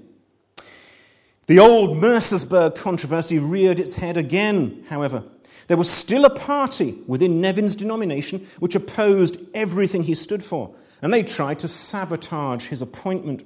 The 1.47 1.59
old 1.59 1.97
Mercersburg 1.97 2.75
controversy 2.75 3.39
reared 3.39 3.79
its 3.79 3.95
head 3.95 4.17
again, 4.17 4.85
however. 4.89 5.23
There 5.67 5.77
was 5.77 5.89
still 5.89 6.25
a 6.25 6.29
party 6.29 6.99
within 7.07 7.41
Nevin's 7.41 7.75
denomination 7.75 8.45
which 8.59 8.75
opposed 8.75 9.37
everything 9.53 10.03
he 10.03 10.15
stood 10.15 10.43
for, 10.43 10.75
and 11.01 11.13
they 11.13 11.23
tried 11.23 11.59
to 11.59 11.67
sabotage 11.67 12.67
his 12.67 12.81
appointment. 12.81 13.43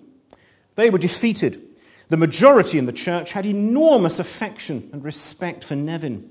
They 0.75 0.89
were 0.89 0.97
defeated. 0.97 1.61
The 2.09 2.17
majority 2.17 2.77
in 2.77 2.85
the 2.85 2.91
church 2.91 3.31
had 3.31 3.45
enormous 3.45 4.19
affection 4.19 4.89
and 4.91 5.03
respect 5.03 5.63
for 5.63 5.75
Nevin. 5.75 6.29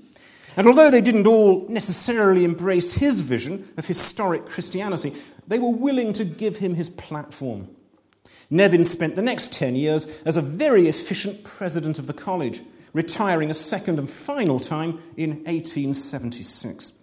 And 0.55 0.67
although 0.67 0.91
they 0.91 1.01
didn't 1.01 1.27
all 1.27 1.65
necessarily 1.67 2.43
embrace 2.43 2.93
his 2.93 3.21
vision 3.21 3.67
of 3.75 3.87
historic 3.87 4.45
Christianity, 4.45 5.13
they 5.47 5.59
were 5.59 5.71
willing 5.71 6.13
to 6.13 6.25
give 6.25 6.57
him 6.57 6.75
his 6.75 6.89
platform. 6.89 7.69
Nevin 8.49 8.85
spent 8.85 9.15
the 9.15 9.21
next 9.21 9.51
10 9.53 9.75
years 9.75 10.05
as 10.25 10.37
a 10.37 10.41
very 10.41 10.87
efficient 10.87 11.43
president 11.43 11.97
of 11.97 12.05
the 12.05 12.13
college, 12.13 12.61
retiring 12.93 13.49
a 13.49 13.55
second 13.55 13.97
and 13.97 14.09
final 14.09 14.59
time 14.59 14.99
in 15.17 15.37
1876. 15.45 16.93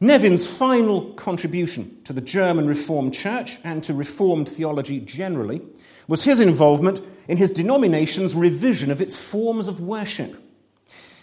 Nevin's 0.00 0.46
final 0.46 1.12
contribution 1.12 2.00
to 2.04 2.14
the 2.14 2.22
German 2.22 2.66
Reformed 2.66 3.12
Church 3.12 3.58
and 3.62 3.84
to 3.84 3.92
Reformed 3.92 4.48
theology 4.48 4.98
generally 4.98 5.60
was 6.08 6.24
his 6.24 6.40
involvement 6.40 7.02
in 7.28 7.36
his 7.36 7.50
denomination's 7.50 8.34
revision 8.34 8.90
of 8.90 9.02
its 9.02 9.14
forms 9.16 9.68
of 9.68 9.80
worship. 9.80 10.42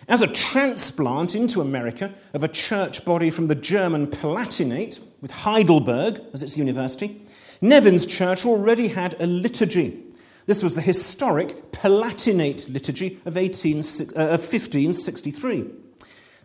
As 0.08 0.22
a 0.22 0.28
transplant 0.28 1.34
into 1.34 1.60
America 1.60 2.14
of 2.36 2.44
a 2.44 2.48
church 2.48 3.04
body 3.04 3.32
from 3.32 3.48
the 3.48 3.56
German 3.56 4.08
Palatinate, 4.08 5.02
with 5.22 5.32
Heidelberg 5.32 6.22
as 6.32 6.44
its 6.44 6.56
university, 6.56 7.26
Nevin's 7.62 8.06
church 8.06 8.46
already 8.46 8.90
had 8.90 9.20
a 9.20 9.26
liturgy. 9.26 10.04
This 10.46 10.62
was 10.62 10.76
the 10.76 10.82
historic 10.82 11.72
Palatinate 11.72 12.72
liturgy 12.72 13.20
of, 13.26 13.36
18, 13.36 13.78
uh, 13.78 14.38
1563. 14.38 15.66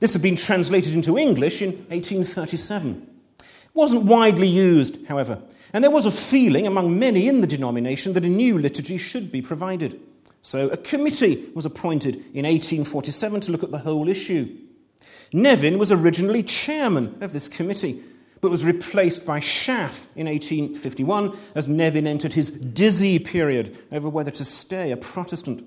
This 0.02 0.14
had 0.14 0.22
been 0.22 0.34
translated 0.34 0.94
into 0.94 1.16
English 1.16 1.62
in 1.62 1.74
1837. 1.86 3.06
It 3.38 3.46
wasn't 3.72 4.02
widely 4.02 4.48
used, 4.48 5.06
however, 5.06 5.40
and 5.72 5.84
there 5.84 5.92
was 5.92 6.06
a 6.06 6.10
feeling 6.10 6.66
among 6.66 6.98
many 6.98 7.28
in 7.28 7.40
the 7.40 7.46
denomination 7.46 8.12
that 8.14 8.24
a 8.24 8.28
new 8.28 8.58
liturgy 8.58 8.98
should 8.98 9.30
be 9.30 9.40
provided. 9.40 10.00
So 10.40 10.68
a 10.70 10.76
committee 10.76 11.48
was 11.54 11.64
appointed 11.64 12.16
in 12.16 12.44
1847 12.44 13.42
to 13.42 13.52
look 13.52 13.62
at 13.62 13.70
the 13.70 13.78
whole 13.78 14.08
issue. 14.08 14.52
Nevin 15.32 15.78
was 15.78 15.92
originally 15.92 16.42
chairman 16.42 17.16
of 17.20 17.32
this 17.32 17.48
committee, 17.48 18.02
but 18.40 18.50
was 18.50 18.66
replaced 18.66 19.24
by 19.24 19.38
Schaff 19.38 20.08
in 20.16 20.26
1851 20.26 21.38
as 21.54 21.68
Nevin 21.68 22.08
entered 22.08 22.32
his 22.32 22.50
dizzy 22.50 23.20
period 23.20 23.78
over 23.92 24.08
whether 24.08 24.32
to 24.32 24.44
stay 24.44 24.90
a 24.90 24.96
Protestant. 24.96 25.64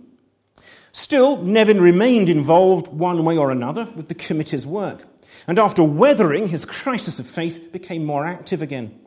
Still, 0.95 1.35
Nevin 1.43 1.81
remained 1.81 2.29
involved 2.29 2.87
one 2.87 3.25
way 3.25 3.35
or 3.35 3.51
another 3.51 3.83
with 3.97 4.07
the 4.07 4.15
committee's 4.15 4.65
work, 4.65 5.03
and 5.45 5.59
after 5.59 5.83
weathering 5.83 6.47
his 6.47 6.63
crisis 6.63 7.19
of 7.19 7.27
faith, 7.27 7.73
became 7.73 8.05
more 8.05 8.25
active 8.25 8.61
again. 8.61 8.97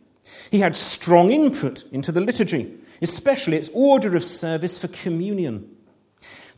He 0.50 0.58
had 0.58 0.76
strong 0.76 1.30
input 1.30 1.84
into 1.90 2.12
the 2.12 2.20
liturgy, 2.20 2.76
especially 3.00 3.56
its 3.56 3.70
order 3.72 4.14
of 4.14 4.22
service 4.22 4.78
for 4.78 4.88
communion. 4.88 5.66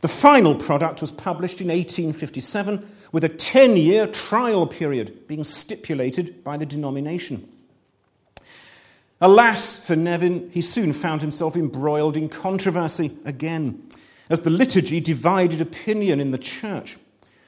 The 0.01 0.09
final 0.09 0.53
product 0.53 0.99
was 0.99 1.13
published 1.13 1.61
in 1.61 1.67
1857 1.67 2.85
with 3.13 3.23
a 3.23 3.29
10 3.29 3.77
year 3.77 4.07
trial 4.07 4.67
period 4.67 5.29
being 5.29 5.45
stipulated 5.45 6.43
by 6.43 6.57
the 6.57 6.65
denomination. 6.65 7.47
Alas 9.21 9.77
for 9.77 9.95
Nevin, 9.95 10.49
he 10.51 10.59
soon 10.59 10.91
found 10.91 11.21
himself 11.21 11.55
embroiled 11.55 12.17
in 12.17 12.27
controversy 12.27 13.15
again, 13.23 13.87
as 14.31 14.41
the 14.41 14.49
liturgy 14.49 15.01
divided 15.01 15.61
opinion 15.61 16.21
in 16.21 16.31
the 16.31 16.37
church. 16.37 16.97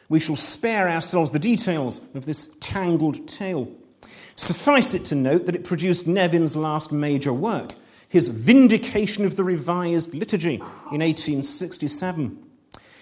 We 0.09 0.19
shall 0.19 0.35
spare 0.35 0.89
ourselves 0.89 1.31
the 1.31 1.39
details 1.39 2.01
of 2.13 2.25
this 2.25 2.49
tangled 2.59 3.25
tale. 3.25 3.71
Suffice 4.35 4.93
it 4.93 5.05
to 5.05 5.15
note 5.15 5.45
that 5.45 5.55
it 5.55 5.63
produced 5.63 6.07
Nevin's 6.07 6.57
last 6.57 6.91
major 6.91 7.31
work, 7.31 7.75
his 8.09 8.27
Vindication 8.27 9.23
of 9.23 9.37
the 9.37 9.45
Revised 9.45 10.13
Liturgy 10.13 10.55
in 10.55 10.99
1867. 10.99 12.45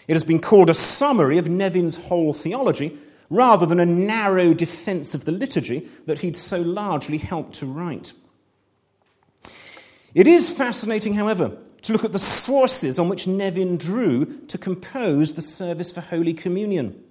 It 0.07 0.13
has 0.13 0.23
been 0.23 0.39
called 0.39 0.69
a 0.69 0.75
summary 0.75 1.39
of 1.39 1.49
Nevin's 1.49 2.05
whole 2.07 2.34
theology 2.34 2.97
rather 3.32 3.65
than 3.65 3.79
a 3.79 3.86
narrow 3.86 4.53
defense 4.53 5.15
of 5.15 5.25
the 5.25 5.32
liturgy 5.32 5.88
that 6.05 6.19
he'd 6.19 6.38
so 6.38 6.61
largely 6.61 7.17
helped 7.17 7.55
to 7.55 7.65
write. 7.65 8.13
It 10.13 10.27
is 10.27 10.49
fascinating, 10.49 11.13
however, 11.13 11.57
to 11.82 11.93
look 11.93 12.03
at 12.03 12.11
the 12.11 12.19
sources 12.19 12.99
on 12.99 13.09
which 13.09 13.27
Nevin 13.27 13.77
drew 13.77 14.25
to 14.47 14.57
compose 14.57 15.34
the 15.34 15.41
service 15.41 15.91
for 15.91 16.01
Holy 16.01 16.34
Communion. 16.34 17.03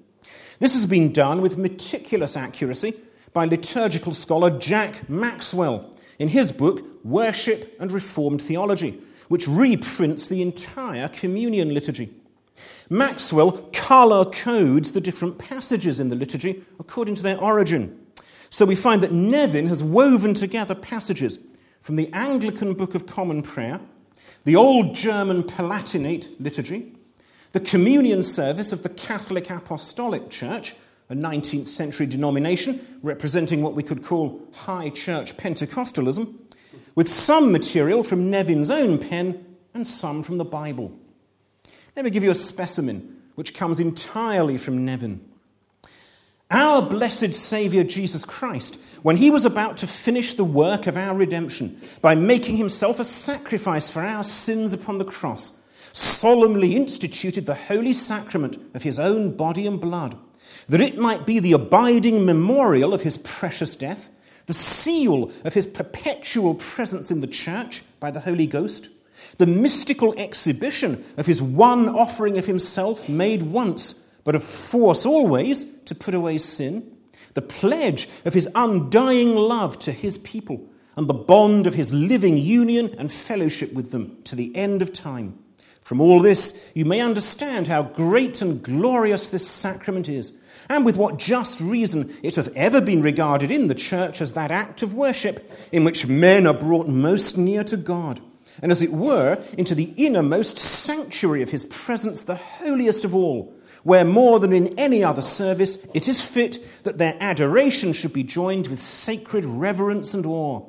This 0.58 0.74
has 0.74 0.86
been 0.86 1.12
done 1.12 1.40
with 1.40 1.56
meticulous 1.56 2.36
accuracy 2.36 2.94
by 3.32 3.46
liturgical 3.46 4.12
scholar 4.12 4.50
Jack 4.50 5.08
Maxwell 5.08 5.94
in 6.18 6.28
his 6.28 6.52
book, 6.52 6.84
Worship 7.04 7.76
and 7.80 7.90
Reformed 7.90 8.42
Theology, 8.42 9.00
which 9.28 9.48
reprints 9.48 10.28
the 10.28 10.42
entire 10.42 11.08
communion 11.08 11.72
liturgy. 11.72 12.10
Maxwell 12.90 13.52
color 13.72 14.24
codes 14.24 14.92
the 14.92 15.00
different 15.00 15.38
passages 15.38 16.00
in 16.00 16.08
the 16.08 16.16
liturgy 16.16 16.64
according 16.78 17.14
to 17.14 17.22
their 17.22 17.38
origin. 17.38 17.96
So 18.50 18.66
we 18.66 18.74
find 18.74 19.00
that 19.02 19.12
Nevin 19.12 19.68
has 19.68 19.82
woven 19.82 20.34
together 20.34 20.74
passages 20.74 21.38
from 21.80 21.96
the 21.96 22.12
Anglican 22.12 22.74
Book 22.74 22.94
of 22.94 23.06
Common 23.06 23.42
Prayer, 23.42 23.80
the 24.44 24.56
Old 24.56 24.94
German 24.94 25.42
Palatinate 25.42 26.28
liturgy, 26.40 26.94
the 27.52 27.60
communion 27.60 28.22
service 28.22 28.72
of 28.72 28.82
the 28.82 28.88
Catholic 28.88 29.50
Apostolic 29.50 30.30
Church, 30.30 30.74
a 31.08 31.14
19th 31.14 31.66
century 31.66 32.06
denomination 32.06 32.80
representing 33.02 33.62
what 33.62 33.74
we 33.74 33.82
could 33.82 34.04
call 34.04 34.48
high 34.54 34.88
church 34.90 35.36
Pentecostalism, 35.36 36.34
with 36.94 37.08
some 37.08 37.52
material 37.52 38.02
from 38.02 38.30
Nevin's 38.30 38.70
own 38.70 38.98
pen 38.98 39.44
and 39.74 39.86
some 39.86 40.22
from 40.22 40.38
the 40.38 40.44
Bible. 40.44 40.96
Let 41.96 42.04
me 42.04 42.10
give 42.10 42.24
you 42.24 42.30
a 42.30 42.34
specimen 42.34 43.22
which 43.34 43.54
comes 43.54 43.80
entirely 43.80 44.58
from 44.58 44.84
Nevin. 44.84 45.29
Our 46.50 46.82
blessed 46.82 47.32
Saviour 47.32 47.84
Jesus 47.84 48.24
Christ, 48.24 48.78
when 49.02 49.16
he 49.16 49.30
was 49.30 49.44
about 49.44 49.76
to 49.78 49.86
finish 49.86 50.34
the 50.34 50.44
work 50.44 50.86
of 50.86 50.96
our 50.96 51.14
redemption 51.14 51.80
by 52.02 52.14
making 52.14 52.56
himself 52.56 52.98
a 52.98 53.04
sacrifice 53.04 53.88
for 53.88 54.02
our 54.02 54.24
sins 54.24 54.72
upon 54.72 54.98
the 54.98 55.04
cross, 55.04 55.62
solemnly 55.92 56.74
instituted 56.74 57.46
the 57.46 57.54
holy 57.54 57.92
sacrament 57.92 58.58
of 58.74 58.82
his 58.82 58.98
own 58.98 59.36
body 59.36 59.66
and 59.66 59.80
blood 59.80 60.18
that 60.68 60.80
it 60.80 60.98
might 60.98 61.26
be 61.26 61.38
the 61.38 61.52
abiding 61.52 62.24
memorial 62.24 62.94
of 62.94 63.02
his 63.02 63.18
precious 63.18 63.74
death, 63.74 64.08
the 64.46 64.52
seal 64.52 65.30
of 65.44 65.54
his 65.54 65.66
perpetual 65.66 66.54
presence 66.54 67.10
in 67.10 67.20
the 67.20 67.26
church 67.26 67.82
by 67.98 68.10
the 68.10 68.20
Holy 68.20 68.46
Ghost, 68.46 68.88
the 69.38 69.46
mystical 69.46 70.14
exhibition 70.18 71.04
of 71.16 71.26
his 71.26 71.42
one 71.42 71.88
offering 71.88 72.38
of 72.38 72.46
himself 72.46 73.08
made 73.08 73.42
once, 73.42 74.06
but 74.30 74.36
of 74.36 74.44
force 74.44 75.04
always 75.04 75.64
to 75.86 75.92
put 75.92 76.14
away 76.14 76.38
sin, 76.38 76.88
the 77.34 77.42
pledge 77.42 78.08
of 78.24 78.32
his 78.32 78.48
undying 78.54 79.34
love 79.34 79.76
to 79.76 79.90
his 79.90 80.18
people, 80.18 80.70
and 80.94 81.08
the 81.08 81.14
bond 81.14 81.66
of 81.66 81.74
his 81.74 81.92
living 81.92 82.38
union 82.38 82.94
and 82.96 83.10
fellowship 83.10 83.72
with 83.72 83.90
them 83.90 84.16
to 84.22 84.36
the 84.36 84.54
end 84.54 84.82
of 84.82 84.92
time. 84.92 85.36
From 85.80 86.00
all 86.00 86.20
this, 86.20 86.70
you 86.76 86.84
may 86.84 87.00
understand 87.00 87.66
how 87.66 87.82
great 87.82 88.40
and 88.40 88.62
glorious 88.62 89.28
this 89.28 89.48
sacrament 89.48 90.08
is, 90.08 90.38
and 90.68 90.84
with 90.84 90.96
what 90.96 91.18
just 91.18 91.60
reason 91.60 92.14
it 92.22 92.36
hath 92.36 92.54
ever 92.54 92.80
been 92.80 93.02
regarded 93.02 93.50
in 93.50 93.66
the 93.66 93.74
church 93.74 94.20
as 94.20 94.34
that 94.34 94.52
act 94.52 94.80
of 94.84 94.94
worship 94.94 95.50
in 95.72 95.82
which 95.82 96.06
men 96.06 96.46
are 96.46 96.54
brought 96.54 96.86
most 96.86 97.36
near 97.36 97.64
to 97.64 97.76
God, 97.76 98.20
and 98.62 98.70
as 98.70 98.80
it 98.80 98.92
were 98.92 99.42
into 99.58 99.74
the 99.74 99.92
innermost 99.96 100.56
sanctuary 100.56 101.42
of 101.42 101.50
his 101.50 101.64
presence, 101.64 102.22
the 102.22 102.36
holiest 102.36 103.04
of 103.04 103.12
all, 103.12 103.56
where 103.82 104.04
more 104.04 104.38
than 104.38 104.52
in 104.52 104.78
any 104.78 105.02
other 105.02 105.22
service 105.22 105.76
it 105.94 106.08
is 106.08 106.20
fit 106.20 106.58
that 106.84 106.98
their 106.98 107.16
adoration 107.20 107.92
should 107.92 108.12
be 108.12 108.22
joined 108.22 108.68
with 108.68 108.80
sacred 108.80 109.44
reverence 109.44 110.14
and 110.14 110.26
awe. 110.26 110.66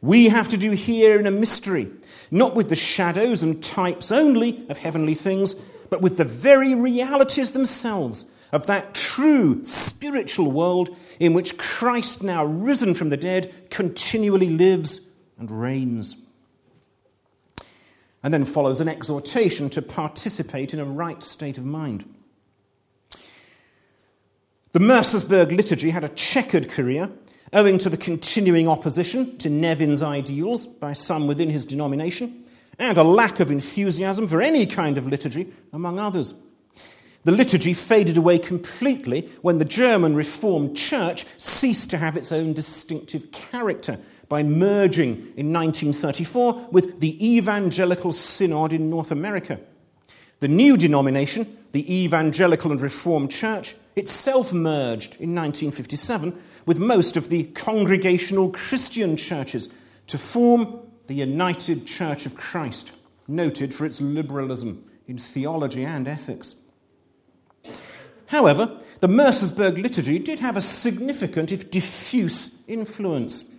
We 0.00 0.28
have 0.28 0.48
to 0.48 0.56
do 0.56 0.72
here 0.72 1.18
in 1.18 1.26
a 1.26 1.30
mystery, 1.30 1.90
not 2.30 2.54
with 2.54 2.68
the 2.68 2.76
shadows 2.76 3.42
and 3.42 3.62
types 3.62 4.12
only 4.12 4.64
of 4.68 4.78
heavenly 4.78 5.14
things, 5.14 5.54
but 5.90 6.02
with 6.02 6.16
the 6.16 6.24
very 6.24 6.74
realities 6.74 7.52
themselves 7.52 8.26
of 8.52 8.66
that 8.66 8.94
true 8.94 9.62
spiritual 9.64 10.50
world 10.50 10.96
in 11.18 11.34
which 11.34 11.58
Christ, 11.58 12.22
now 12.22 12.44
risen 12.44 12.94
from 12.94 13.10
the 13.10 13.16
dead, 13.16 13.70
continually 13.70 14.50
lives 14.50 15.00
and 15.38 15.50
reigns. 15.50 16.16
And 18.22 18.32
then 18.32 18.44
follows 18.44 18.80
an 18.80 18.88
exhortation 18.88 19.68
to 19.70 19.82
participate 19.82 20.74
in 20.74 20.80
a 20.80 20.84
right 20.84 21.22
state 21.22 21.58
of 21.58 21.64
mind. 21.64 22.04
The 24.72 24.80
Mercersburg 24.80 25.50
liturgy 25.56 25.90
had 25.90 26.04
a 26.04 26.10
checkered 26.10 26.68
career 26.68 27.10
owing 27.54 27.78
to 27.78 27.88
the 27.88 27.96
continuing 27.96 28.68
opposition 28.68 29.38
to 29.38 29.48
Nevin's 29.48 30.02
ideals 30.02 30.66
by 30.66 30.92
some 30.92 31.26
within 31.26 31.48
his 31.48 31.64
denomination 31.64 32.44
and 32.78 32.98
a 32.98 33.02
lack 33.02 33.40
of 33.40 33.50
enthusiasm 33.50 34.26
for 34.26 34.42
any 34.42 34.66
kind 34.66 34.98
of 34.98 35.06
liturgy 35.06 35.50
among 35.72 35.98
others. 35.98 36.34
The 37.22 37.32
liturgy 37.32 37.72
faded 37.72 38.18
away 38.18 38.38
completely 38.38 39.30
when 39.40 39.56
the 39.56 39.64
German 39.64 40.14
Reformed 40.14 40.76
Church 40.76 41.24
ceased 41.38 41.88
to 41.90 41.96
have 41.96 42.18
its 42.18 42.30
own 42.30 42.52
distinctive 42.52 43.32
character 43.32 43.98
by 44.28 44.42
merging 44.42 45.32
in 45.36 45.50
1934 45.50 46.68
with 46.70 47.00
the 47.00 47.36
Evangelical 47.36 48.12
Synod 48.12 48.74
in 48.74 48.90
North 48.90 49.10
America. 49.10 49.60
The 50.40 50.48
new 50.48 50.76
denomination, 50.76 51.56
the 51.72 52.02
Evangelical 52.04 52.70
and 52.70 52.80
Reformed 52.80 53.30
Church, 53.30 53.74
itself 53.98 54.52
merged 54.52 55.14
in 55.14 55.34
1957 55.34 56.40
with 56.66 56.78
most 56.78 57.16
of 57.16 57.28
the 57.28 57.44
congregational 57.44 58.50
Christian 58.50 59.16
churches 59.16 59.68
to 60.06 60.18
form 60.18 60.80
the 61.06 61.14
United 61.14 61.86
Church 61.86 62.26
of 62.26 62.34
Christ, 62.34 62.92
noted 63.26 63.74
for 63.74 63.84
its 63.86 64.00
liberalism 64.00 64.84
in 65.06 65.18
theology 65.18 65.84
and 65.84 66.06
ethics. 66.06 66.56
However, 68.26 68.80
the 69.00 69.08
Mercersburg 69.08 69.82
liturgy 69.82 70.18
did 70.18 70.40
have 70.40 70.56
a 70.56 70.60
significant, 70.60 71.50
if 71.50 71.70
diffuse, 71.70 72.50
influence. 72.66 73.50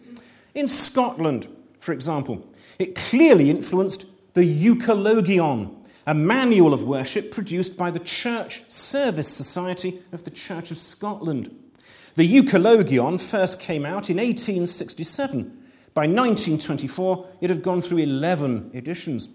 In 0.54 0.68
Scotland, 0.68 1.48
for 1.80 1.94
example, 1.94 2.46
it 2.78 2.96
clearly 2.96 3.50
influenced 3.50 4.06
the 4.34 4.46
Euchologion, 4.46 5.76
a 6.10 6.14
manual 6.16 6.74
of 6.74 6.82
worship 6.82 7.30
produced 7.30 7.78
by 7.78 7.91
the 7.91 7.99
Church 7.99 8.64
Service 8.68 9.28
Society 9.28 10.01
of 10.12 10.24
the 10.24 10.32
Church 10.32 10.72
of 10.72 10.80
Scotland. 10.80 11.55
The 12.16 12.26
Euchologion 12.26 13.20
first 13.20 13.60
came 13.60 13.86
out 13.86 14.10
in 14.10 14.18
1867. 14.18 15.55
By 15.93 16.07
1924, 16.07 17.28
it 17.41 17.51
had 17.51 17.62
gone 17.62 17.82
through 17.82 17.99
11 17.99 18.72
editions. 18.74 19.30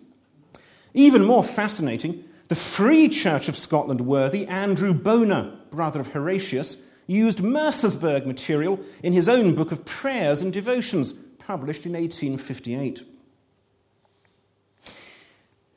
Even 0.94 1.24
more 1.24 1.44
fascinating, 1.44 2.24
the 2.48 2.56
Free 2.56 3.08
Church 3.08 3.48
of 3.48 3.56
Scotland 3.56 4.00
worthy 4.00 4.44
Andrew 4.48 4.94
Bonar, 4.94 5.56
brother 5.70 6.00
of 6.00 6.08
Horatius, 6.08 6.82
used 7.06 7.38
Mercersburg 7.38 8.26
material 8.26 8.80
in 9.00 9.12
his 9.12 9.28
own 9.28 9.54
book 9.54 9.70
of 9.70 9.84
prayers 9.84 10.42
and 10.42 10.52
devotions, 10.52 11.12
published 11.12 11.86
in 11.86 11.92
1858. 11.92 13.13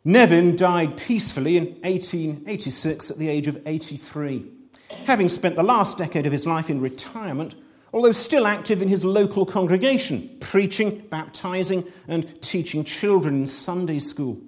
Nevin 0.03 0.55
died 0.55 0.97
peacefully 0.97 1.57
in 1.57 1.65
1886 1.81 3.11
at 3.11 3.17
the 3.17 3.27
age 3.29 3.47
of 3.47 3.61
83, 3.65 4.45
having 5.05 5.29
spent 5.29 5.55
the 5.55 5.63
last 5.63 5.97
decade 5.97 6.25
of 6.25 6.31
his 6.31 6.47
life 6.47 6.69
in 6.69 6.79
retirement, 6.79 7.55
although 7.93 8.11
still 8.11 8.47
active 8.47 8.81
in 8.81 8.87
his 8.87 9.03
local 9.03 9.45
congregation, 9.45 10.37
preaching, 10.39 10.99
baptizing, 11.09 11.83
and 12.07 12.41
teaching 12.41 12.83
children 12.83 13.41
in 13.41 13.47
Sunday 13.47 13.99
school. 13.99 14.39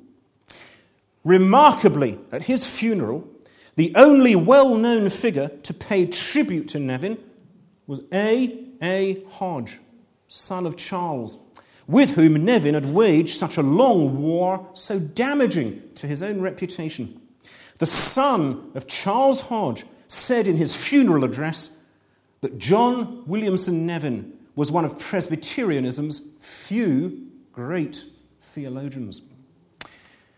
Remarkably, 1.24 2.18
at 2.32 2.44
his 2.44 2.66
funeral, 2.66 3.28
the 3.76 3.94
only 3.96 4.36
well 4.36 4.76
known 4.76 5.10
figure 5.10 5.50
to 5.64 5.74
pay 5.74 6.06
tribute 6.06 6.68
to 6.70 6.80
Nevin 6.80 7.18
was 7.88 8.04
A. 8.14 8.66
A. 8.82 9.24
Hodge, 9.26 9.80
son 10.28 10.66
of 10.66 10.78
Charles, 10.78 11.38
with 11.90 12.12
whom 12.12 12.46
Nevin 12.46 12.76
had 12.76 12.86
waged 12.86 13.38
such 13.38 13.58
a 13.58 13.64
long 13.64 14.22
war, 14.22 14.70
so 14.74 15.00
damaging 15.00 15.82
to 15.96 16.08
his 16.08 16.24
own 16.24 16.40
reputation. 16.40 17.20
The 17.80 17.86
son 17.86 18.72
of 18.76 18.88
Charles 18.88 19.42
Hodge 19.42 19.84
said 20.08 20.48
in 20.48 20.56
his 20.56 20.76
funeral 20.76 21.24
address 21.24 21.72
that 22.42 22.58
John 22.58 23.24
Williamson 23.26 23.86
Nevin 23.86 24.34
was 24.56 24.72
one 24.72 24.86
of 24.86 25.00
Presbyterianism's 25.00 26.20
few 26.40 27.28
great 27.52 28.06
theologians. 28.42 29.22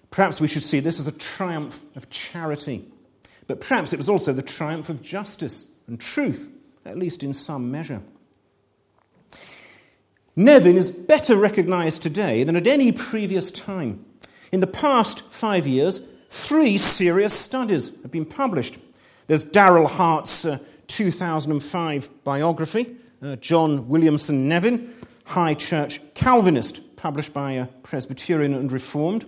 Perhaps 0.09 0.41
we 0.41 0.47
should 0.47 0.63
see 0.63 0.79
this 0.79 0.99
as 0.99 1.07
a 1.07 1.11
triumph 1.11 1.81
of 1.95 2.09
charity 2.09 2.85
but 3.51 3.59
perhaps 3.59 3.91
it 3.91 3.97
was 3.97 4.07
also 4.07 4.31
the 4.31 4.41
triumph 4.41 4.87
of 4.87 5.01
justice 5.01 5.73
and 5.85 5.99
truth, 5.99 6.49
at 6.85 6.97
least 6.97 7.21
in 7.21 7.33
some 7.33 7.69
measure. 7.69 8.01
Nevin 10.35 10.77
is 10.77 10.89
better 10.89 11.35
recognized 11.35 12.01
today 12.01 12.43
than 12.43 12.55
at 12.55 12.67
any 12.67 12.91
previous 12.91 13.51
time. 13.51 14.05
In 14.51 14.61
the 14.61 14.67
past 14.67 15.23
five 15.31 15.67
years, 15.67 15.99
three 16.29 16.77
serious 16.77 17.33
studies 17.33 17.89
have 18.01 18.11
been 18.11 18.25
published. 18.25 18.79
There's 19.27 19.43
Darryl 19.45 19.89
Hart's 19.89 20.45
uh, 20.45 20.59
2005 20.87 22.23
biography, 22.23 22.95
uh, 23.21 23.35
John 23.37 23.87
Williamson 23.87 24.47
Nevin, 24.47 24.93
High 25.25 25.53
Church 25.53 26.01
Calvinist, 26.13 26.95
published 26.95 27.33
by 27.33 27.57
uh, 27.57 27.65
Presbyterian 27.83 28.53
and 28.53 28.71
Reformed. 28.71 29.25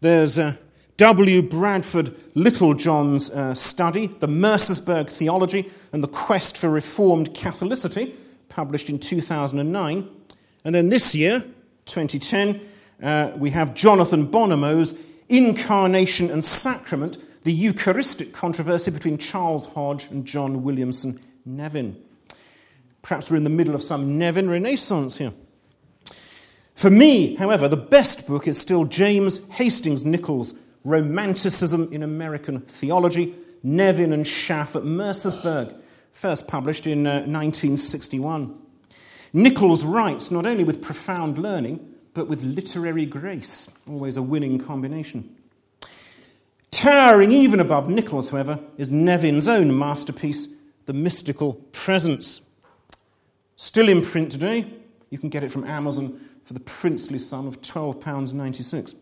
There's 0.00 0.38
uh, 0.38 0.54
W. 0.96 1.42
Bradford 1.42 2.14
Littlejohn's 2.34 3.30
uh, 3.30 3.54
study, 3.54 4.06
The 4.06 4.28
Mercersburg 4.28 5.10
Theology 5.10 5.70
and 5.92 6.02
the 6.04 6.08
Quest 6.08 6.56
for 6.56 6.70
Reformed 6.70 7.34
Catholicity, 7.34 8.14
published 8.48 8.88
in 8.88 8.98
2009. 8.98 10.08
And 10.64 10.74
then 10.74 10.88
this 10.88 11.14
year, 11.14 11.40
2010, 11.84 12.60
uh, 13.02 13.32
we 13.36 13.50
have 13.50 13.74
Jonathan 13.74 14.26
Bonomo's 14.26 14.98
Incarnation 15.28 16.30
and 16.30 16.44
Sacrament, 16.44 17.18
the 17.44 17.52
Eucharistic 17.52 18.32
controversy 18.32 18.90
between 18.90 19.18
Charles 19.18 19.66
Hodge 19.74 20.06
and 20.10 20.24
John 20.24 20.62
Williamson 20.62 21.20
Nevin. 21.44 22.02
Perhaps 23.02 23.30
we're 23.30 23.36
in 23.36 23.44
the 23.44 23.50
middle 23.50 23.74
of 23.74 23.82
some 23.82 24.16
Nevin 24.18 24.48
renaissance 24.48 25.18
here. 25.18 25.32
For 26.74 26.90
me, 26.90 27.36
however, 27.36 27.68
the 27.68 27.76
best 27.76 28.26
book 28.26 28.48
is 28.48 28.58
still 28.58 28.84
James 28.84 29.46
Hastings 29.50 30.04
Nichols' 30.04 30.54
Romanticism 30.84 31.92
in 31.92 32.02
American 32.02 32.60
Theology, 32.60 33.34
Nevin 33.62 34.12
and 34.12 34.26
Schaff 34.26 34.76
at 34.76 34.82
Mercersburg, 34.82 35.74
first 36.12 36.48
published 36.48 36.86
in 36.86 37.06
uh, 37.06 37.20
1961. 37.26 38.63
Nichols 39.34 39.84
writes 39.84 40.30
not 40.30 40.46
only 40.46 40.62
with 40.62 40.80
profound 40.80 41.36
learning, 41.36 41.94
but 42.14 42.28
with 42.28 42.44
literary 42.44 43.04
grace, 43.04 43.68
always 43.88 44.16
a 44.16 44.22
winning 44.22 44.58
combination. 44.58 45.34
Towering 46.70 47.32
even 47.32 47.58
above 47.58 47.88
Nichols, 47.88 48.30
however, 48.30 48.60
is 48.78 48.92
Nevin's 48.92 49.48
own 49.48 49.76
masterpiece, 49.76 50.48
The 50.86 50.92
Mystical 50.92 51.54
Presence. 51.72 52.42
Still 53.56 53.88
in 53.88 54.02
print 54.02 54.30
today, 54.30 54.72
you 55.10 55.18
can 55.18 55.30
get 55.30 55.42
it 55.42 55.50
from 55.50 55.64
Amazon 55.64 56.20
for 56.44 56.54
the 56.54 56.60
princely 56.60 57.18
sum 57.18 57.48
of 57.48 57.60
£12.96. 57.60 58.94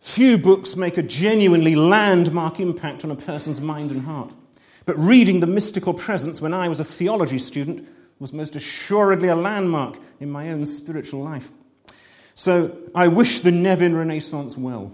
Few 0.00 0.36
books 0.36 0.76
make 0.76 0.98
a 0.98 1.02
genuinely 1.02 1.76
landmark 1.76 2.60
impact 2.60 3.04
on 3.04 3.10
a 3.10 3.16
person's 3.16 3.60
mind 3.60 3.90
and 3.90 4.02
heart. 4.02 4.34
But 4.84 4.98
reading 4.98 5.40
The 5.40 5.46
Mystical 5.46 5.94
Presence 5.94 6.42
when 6.42 6.52
I 6.52 6.68
was 6.68 6.80
a 6.80 6.84
theology 6.84 7.38
student 7.38 7.86
was 8.20 8.32
most 8.32 8.54
assuredly 8.54 9.28
a 9.28 9.34
landmark 9.34 9.98
in 10.20 10.30
my 10.30 10.50
own 10.50 10.64
spiritual 10.66 11.22
life. 11.22 11.50
So 12.34 12.76
I 12.94 13.08
wish 13.08 13.40
the 13.40 13.50
Nevin 13.50 13.96
Renaissance 13.96 14.56
well. 14.56 14.92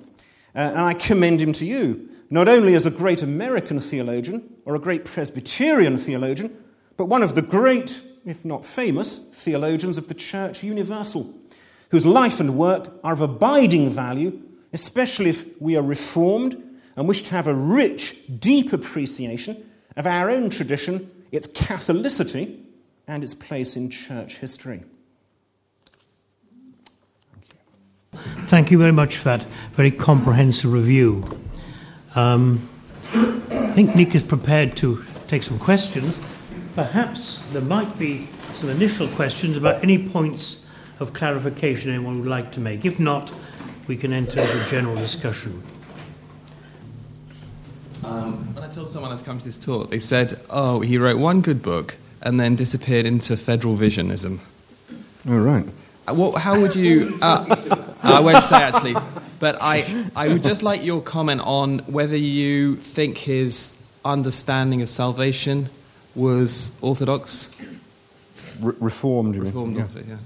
Uh, 0.55 0.61
and 0.61 0.79
I 0.79 0.95
commend 0.95 1.43
him 1.43 1.53
to 1.53 1.67
you, 1.67 2.09
not 2.31 2.49
only 2.49 2.75
as 2.75 2.87
a 2.87 2.91
great 2.91 3.21
American 3.21 3.79
theologian 3.79 4.57
or 4.65 4.75
a 4.75 4.81
great 4.81 5.05
Presbyterian 5.05 5.99
theologian, 5.99 6.57
but 6.97 7.07
one 7.07 7.23
of 7.23 7.35
the 7.35 7.43
great, 7.43 8.01
if 8.25 8.45
not 8.45 8.65
famous, 8.65 9.19
theologians 9.19 9.99
of 9.99 10.07
the 10.07 10.15
Church 10.15 10.63
Universal, 10.63 11.35
whose 11.91 12.07
life 12.07 12.41
and 12.41 12.57
work 12.57 12.99
are 13.05 13.13
of 13.13 13.21
abiding 13.21 13.91
value 13.91 14.43
especially 14.77 15.31
if 15.31 15.61
we 15.61 15.75
are 15.75 15.83
reformed 15.83 16.55
and 16.97 17.09
wish 17.09 17.23
to 17.23 17.31
have 17.31 17.49
a 17.49 17.55
rich, 17.55 18.15
deep 18.39 18.75
appreciation 18.75 19.69
of 19.97 20.07
our 20.07 20.29
own 20.29 20.51
tradition, 20.51 21.11
its 21.33 21.47
Catholicity, 21.47 22.63
and 23.09 23.23
its 23.23 23.35
place 23.35 23.77
in 23.77 23.89
church 23.89 24.39
history. 24.39 24.83
Thank 28.13 28.25
you, 28.33 28.47
Thank 28.47 28.71
you 28.71 28.79
very 28.79 28.93
much 28.93 29.17
for 29.17 29.25
that 29.25 29.43
very 29.73 29.91
comprehensive 29.91 30.73
review. 30.73 31.25
Um, 32.15 32.69
I 33.13 33.73
think 33.75 33.95
Nick 33.95 34.15
is 34.15 34.25
prepared 34.25 34.77
to 34.79 35.05
take 35.29 35.43
some 35.43 35.59
questions. 35.59 36.21
Perhaps 36.75 37.43
there 37.53 37.63
might 37.63 37.99
be 37.99 38.29
some 38.53 38.71
initial 38.71 39.07
questions 39.09 39.57
about 39.57 39.83
any 39.83 40.09
points 40.09 40.65
of 40.99 41.13
clarification 41.13 41.91
anyone 41.91 42.21
would 42.21 42.29
like 42.29 42.53
to 42.53 42.61
make. 42.61 42.85
If 42.85 42.99
not, 42.99 43.33
we 43.87 43.97
can 43.97 44.13
enter 44.13 44.41
into 44.41 44.67
general 44.67 44.97
discussion. 44.97 45.63
Um, 48.03 48.55
when 48.55 48.65
I 48.65 48.69
told 48.69 48.89
someone 48.89 49.11
I 49.11 49.15
was 49.15 49.23
coming 49.23 49.41
to 49.41 49.45
this 49.45 49.59
talk, 49.59 49.91
they 49.91 49.99
said, 49.99 50.35
oh, 50.49 50.81
he 50.81 50.97
wrote 50.97 51.19
one 51.19 51.41
good 51.41 51.63
book 51.63 51.97
and 52.27 52.41
then 52.41 52.57
disappeared 52.57 53.07
into 53.07 53.37
federal 53.37 53.77
visionism. 53.77 54.41
All 55.29 55.39
right. 55.39 55.65
Uh, 56.09 56.15
what, 56.15 56.43
how 56.43 56.61
would 56.61 56.75
you. 56.75 57.17
Uh, 57.23 57.95
I 58.03 58.19
won't 58.19 58.43
say 58.43 58.57
actually, 58.57 58.95
but 59.39 59.57
I, 59.61 60.11
I 60.17 60.29
would 60.29 60.43
just 60.43 60.65
like 60.65 60.85
your 60.85 61.01
comment 61.01 61.41
on 61.45 61.79
whether 61.87 62.17
you 62.17 62.77
think 62.77 63.17
his 63.19 63.81
understanding 64.05 64.83
of 64.83 64.89
salvation 64.89 65.69
was 66.17 66.73
orthodox. 66.81 67.49
Re- 68.61 68.75
reformed, 68.81 69.37
you 69.37 69.43
Reformed, 69.43 69.77
mean? 69.77 69.87
yeah. 69.95 70.03
yeah. 70.09 70.17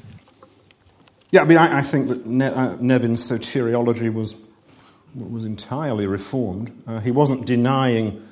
Yeah, 1.32 1.42
I 1.42 1.44
mean, 1.44 1.58
I, 1.58 1.78
I 1.78 1.82
think 1.82 2.08
that 2.08 2.26
ne- 2.26 2.46
uh, 2.46 2.76
Nevin's 2.80 3.28
soteriology 3.28 4.12
was 4.12 4.36
was 5.14 5.44
entirely 5.44 6.06
reformed. 6.06 6.72
Uh, 6.86 7.00
he 7.00 7.10
wasn't 7.10 7.44
denying 7.46 8.26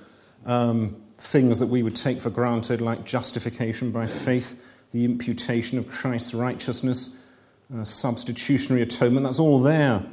um, 0.47 0.97
things 1.19 1.59
that 1.59 1.67
we 1.67 1.83
would 1.83 1.97
take 1.97 2.21
for 2.21 2.31
granted, 2.31 2.81
like 2.81 3.05
justification 3.05 3.91
by 3.91 4.07
faith, 4.07 4.61
the 4.93 5.05
imputation 5.05 5.77
of 5.77 5.89
Christ's 5.89 6.33
righteousness, 6.33 7.21
uh, 7.75 7.85
substitutionary 7.85 8.83
atonement. 8.83 9.25
That's 9.25 9.39
all 9.39 9.61
there 9.61 10.07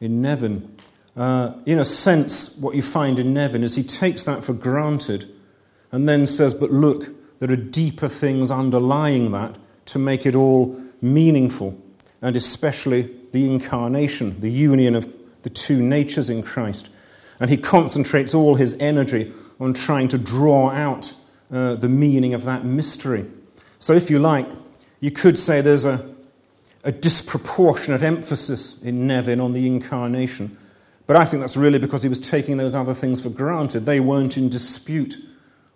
in 0.00 0.22
Nevin. 0.22 0.76
Uh, 1.16 1.54
in 1.66 1.78
a 1.78 1.84
sense, 1.84 2.56
what 2.58 2.76
you 2.76 2.82
find 2.82 3.18
in 3.18 3.34
Nevin 3.34 3.64
is 3.64 3.74
he 3.74 3.82
takes 3.82 4.24
that 4.24 4.44
for 4.44 4.52
granted 4.52 5.32
and 5.90 6.08
then 6.08 6.26
says, 6.26 6.54
But 6.54 6.70
look, 6.70 7.14
there 7.40 7.50
are 7.50 7.56
deeper 7.56 8.08
things 8.08 8.50
underlying 8.50 9.32
that 9.32 9.58
to 9.86 9.98
make 9.98 10.24
it 10.24 10.36
all 10.36 10.80
meaningful, 11.00 11.80
and 12.22 12.36
especially 12.36 13.10
the 13.32 13.50
incarnation, 13.50 14.40
the 14.40 14.50
union 14.50 14.94
of 14.94 15.12
the 15.42 15.50
two 15.50 15.80
natures 15.80 16.28
in 16.28 16.42
Christ. 16.42 16.90
And 17.40 17.50
he 17.50 17.56
concentrates 17.56 18.34
all 18.34 18.56
his 18.56 18.76
energy 18.78 19.32
on 19.60 19.74
trying 19.74 20.08
to 20.08 20.18
draw 20.18 20.70
out 20.70 21.14
uh, 21.52 21.74
the 21.74 21.88
meaning 21.88 22.34
of 22.34 22.44
that 22.44 22.64
mystery. 22.64 23.26
So, 23.78 23.92
if 23.92 24.10
you 24.10 24.18
like, 24.18 24.48
you 25.00 25.10
could 25.10 25.38
say 25.38 25.60
there's 25.60 25.84
a, 25.84 26.14
a 26.84 26.92
disproportionate 26.92 28.02
emphasis 28.02 28.82
in 28.82 29.06
Nevin 29.06 29.40
on 29.40 29.52
the 29.52 29.66
incarnation. 29.66 30.56
But 31.06 31.16
I 31.16 31.24
think 31.24 31.40
that's 31.40 31.56
really 31.56 31.78
because 31.78 32.02
he 32.02 32.08
was 32.08 32.20
taking 32.20 32.56
those 32.56 32.74
other 32.74 32.94
things 32.94 33.20
for 33.20 33.30
granted. 33.30 33.84
They 33.84 34.00
weren't 34.00 34.36
in 34.36 34.48
dispute 34.48 35.16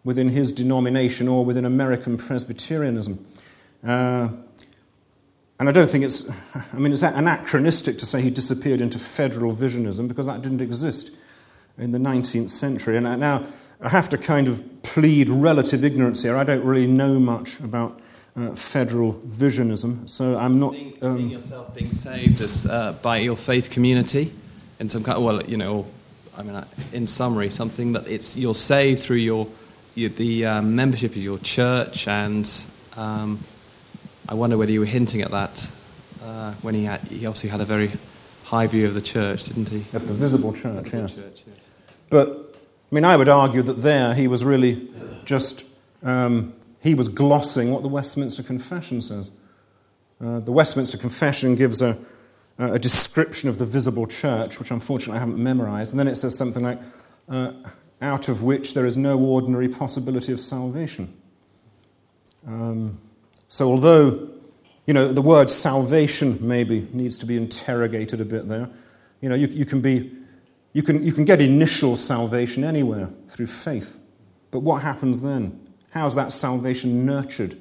within 0.05 0.29
his 0.29 0.53
denomination 0.53 1.27
or 1.27 1.45
within 1.45 1.65
American 1.65 2.17
Presbyterianism. 2.17 3.27
Uh, 3.83 4.29
and 5.59 5.69
I 5.69 5.73
don't 5.73 5.89
think 5.89 6.05
it's, 6.05 6.29
I 6.55 6.79
mean, 6.79 6.93
it's 6.93 7.03
anachronistic 7.03 7.99
to 7.99 8.07
say 8.07 8.21
he 8.21 8.31
disappeared 8.31 8.81
into 8.81 8.99
federal 8.99 9.55
visionism 9.55 10.09
because 10.09 10.27
that 10.27 10.43
didn't 10.43 10.61
exist 10.61 11.11
in 11.79 11.93
the 11.93 11.99
19th 11.99 12.51
century. 12.51 12.97
And 12.97 13.05
now 13.21 13.47
I 13.85 13.91
have 13.91 14.09
to 14.09 14.19
kind 14.19 14.49
of 14.49 14.63
plead 14.83 15.29
relative 15.29 15.85
ignorance 15.85 16.23
here. 16.23 16.39
I 16.39 16.45
don't 16.45 16.65
really 16.65 16.87
know 16.87 17.21
much 17.21 17.61
about 17.61 18.01
uh, 18.35 18.55
federal 18.55 19.13
visionism, 19.13 20.09
so 20.09 20.39
I'm 20.39 20.59
not. 20.59 20.73
Seeing, 20.73 21.05
um, 21.05 21.17
seeing 21.19 21.31
yourself 21.31 21.75
being 21.75 21.91
saved 21.91 22.41
as, 22.41 22.65
uh, 22.65 22.93
by 23.03 23.19
your 23.19 23.37
faith 23.37 23.69
community 23.69 24.33
in 24.81 24.89
some 24.89 25.05
kind, 25.05 25.19
of, 25.19 25.23
well, 25.23 25.45
you 25.45 25.59
know, 25.59 25.85
I 26.35 26.43
mean, 26.43 26.65
in 26.95 27.07
summary, 27.07 27.51
something 27.51 27.93
that 27.93 28.09
it's 28.09 28.39
you're 28.39 28.55
saved 28.55 29.03
through 29.03 29.19
your, 29.19 29.47
your 29.95 30.09
the 30.09 30.47
um, 30.47 30.75
membership 30.75 31.11
of 31.11 31.19
your 31.19 31.39
church, 31.39 32.09
and 32.09 32.51
um, 32.97 33.39
I 34.27 34.35
wonder 34.35 34.57
whether 34.57 34.73
you 34.73 34.81
were 34.81 34.87
hinting 34.87 35.21
at 35.21 35.31
that 35.31 35.71
uh, 36.25 36.53
when 36.63 36.75
he 36.75 36.85
had, 36.85 37.01
he 37.03 37.27
obviously 37.27 37.51
had 37.51 37.61
a 37.61 37.67
very 37.67 37.91
high 38.45 38.67
view 38.67 38.87
of 38.87 38.95
the 38.95 39.03
church, 39.03 39.45
didn't 39.45 39.69
he? 39.69 39.81
Of 39.95 40.09
the 40.09 40.15
visible 40.15 40.55
church, 40.55 40.87
yes. 40.91 41.17
church 41.17 41.43
yes. 41.47 41.71
But 42.09 42.44
mean, 42.95 43.05
I 43.05 43.17
would 43.17 43.29
argue 43.29 43.63
that 43.63 43.79
there 43.79 44.15
he 44.15 44.27
was 44.29 44.45
really 44.45 44.89
just 45.25 45.65
um, 46.03 46.55
he 46.81 46.95
was 46.95 47.09
glossing 47.09 47.71
what 47.71 47.83
the 47.83 47.89
Westminster 47.89 48.43
Confession 48.43 49.01
says. 49.01 49.31
Uh, 50.21 50.41
the 50.41 50.53
Westminster 50.53 50.97
Confession 50.97 51.55
gives 51.55 51.83
a, 51.83 51.99
a 52.59 52.79
description 52.79 53.49
of 53.49 53.59
the 53.59 53.67
visible 53.67 54.07
church, 54.07 54.59
which 54.59 54.71
unfortunately 54.71 55.17
I 55.17 55.21
haven't 55.21 55.43
memorized, 55.43 55.93
and 55.93 55.99
then 55.99 56.09
it 56.09 56.15
says 56.15 56.37
something 56.37 56.63
like, 56.63 56.81
uh, 57.29 57.53
out 58.01 58.29
of 58.29 58.43
which 58.43 58.75
there 58.75 58.87
is 58.87 58.97
no 58.97 59.19
ordinary 59.19 59.69
possibility 59.69 60.33
of 60.33 60.41
salvation. 60.41 61.13
Um, 62.47 62.99
so, 63.49 63.69
although 63.71 64.35
you 64.87 64.93
know, 64.93 65.13
the 65.13 65.23
word 65.23 65.49
salvation 65.49 66.39
maybe 66.41 66.87
needs 66.93 67.17
to 67.19 67.27
be 67.27 67.37
interrogated 67.37 68.21
a 68.21 68.25
bit 68.25 68.49
there. 68.49 68.69
You 69.21 69.31
know, 69.31 69.35
you, 69.35 69.47
you, 69.47 69.65
can 69.65 69.81
be, 69.81 70.13
you, 70.75 70.83
can, 70.83 71.03
you 71.03 71.13
can 71.13 71.25
get 71.25 71.41
initial 71.41 71.97
salvation 71.97 72.63
anywhere 72.65 73.09
through 73.29 73.47
faith. 73.47 73.99
But 74.51 74.61
what 74.61 74.83
happens 74.83 75.23
then? 75.23 75.67
How 75.91 76.07
is 76.07 76.15
that 76.17 76.33
salvation 76.33 77.07
nurtured? 77.07 77.57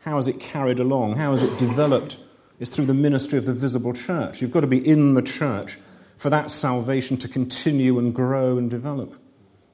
How 0.00 0.18
is 0.18 0.28
it 0.28 0.38
carried 0.38 0.78
along? 0.78 1.16
How 1.16 1.32
is 1.32 1.42
it 1.42 1.58
developed? 1.58 2.18
It's 2.60 2.70
through 2.70 2.86
the 2.86 2.94
ministry 2.94 3.38
of 3.38 3.46
the 3.46 3.54
visible 3.54 3.94
church. 3.94 4.40
You've 4.40 4.52
got 4.52 4.60
to 4.60 4.66
be 4.66 4.86
in 4.86 5.14
the 5.14 5.22
church 5.22 5.78
for 6.18 6.30
that 6.30 6.50
salvation 6.50 7.16
to 7.18 7.28
continue 7.28 7.98
and 7.98 8.14
grow 8.14 8.58
and 8.58 8.70
develop. 8.70 9.14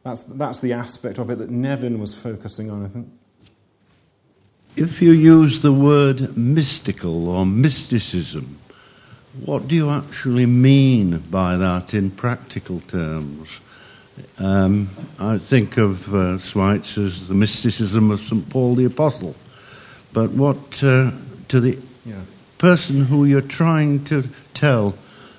That's, 0.04 0.22
that's 0.22 0.60
the 0.60 0.72
aspect 0.72 1.18
of 1.18 1.30
it 1.30 1.38
that 1.38 1.50
Nevin 1.50 1.98
was 1.98 2.14
focusing 2.14 2.70
on, 2.70 2.84
I 2.84 2.88
think. 2.88 3.08
If 4.76 5.00
you 5.00 5.12
use 5.12 5.62
the 5.62 5.72
word 5.72 6.36
mystical 6.36 7.28
or 7.28 7.46
mysticism, 7.46 8.58
what 9.44 9.68
do 9.68 9.74
you 9.74 9.90
actually 9.90 10.46
mean 10.46 11.18
by 11.30 11.56
that 11.56 11.94
in 11.94 12.10
practical 12.10 12.80
terms? 12.80 13.60
Um, 14.38 14.88
I 15.18 15.38
think 15.38 15.76
of 15.76 16.14
uh, 16.14 16.38
Schweitzer's 16.38 17.28
The 17.28 17.34
Mysticism 17.34 18.10
of 18.10 18.20
St. 18.20 18.48
Paul 18.48 18.76
the 18.76 18.84
Apostle. 18.84 19.34
But 20.12 20.30
what 20.30 20.82
uh, 20.84 21.10
to 21.48 21.60
the 21.60 21.80
yeah. 22.06 22.20
person 22.58 23.06
who 23.06 23.24
you're 23.24 23.40
trying 23.40 24.04
to 24.04 24.24
tell 24.54 24.94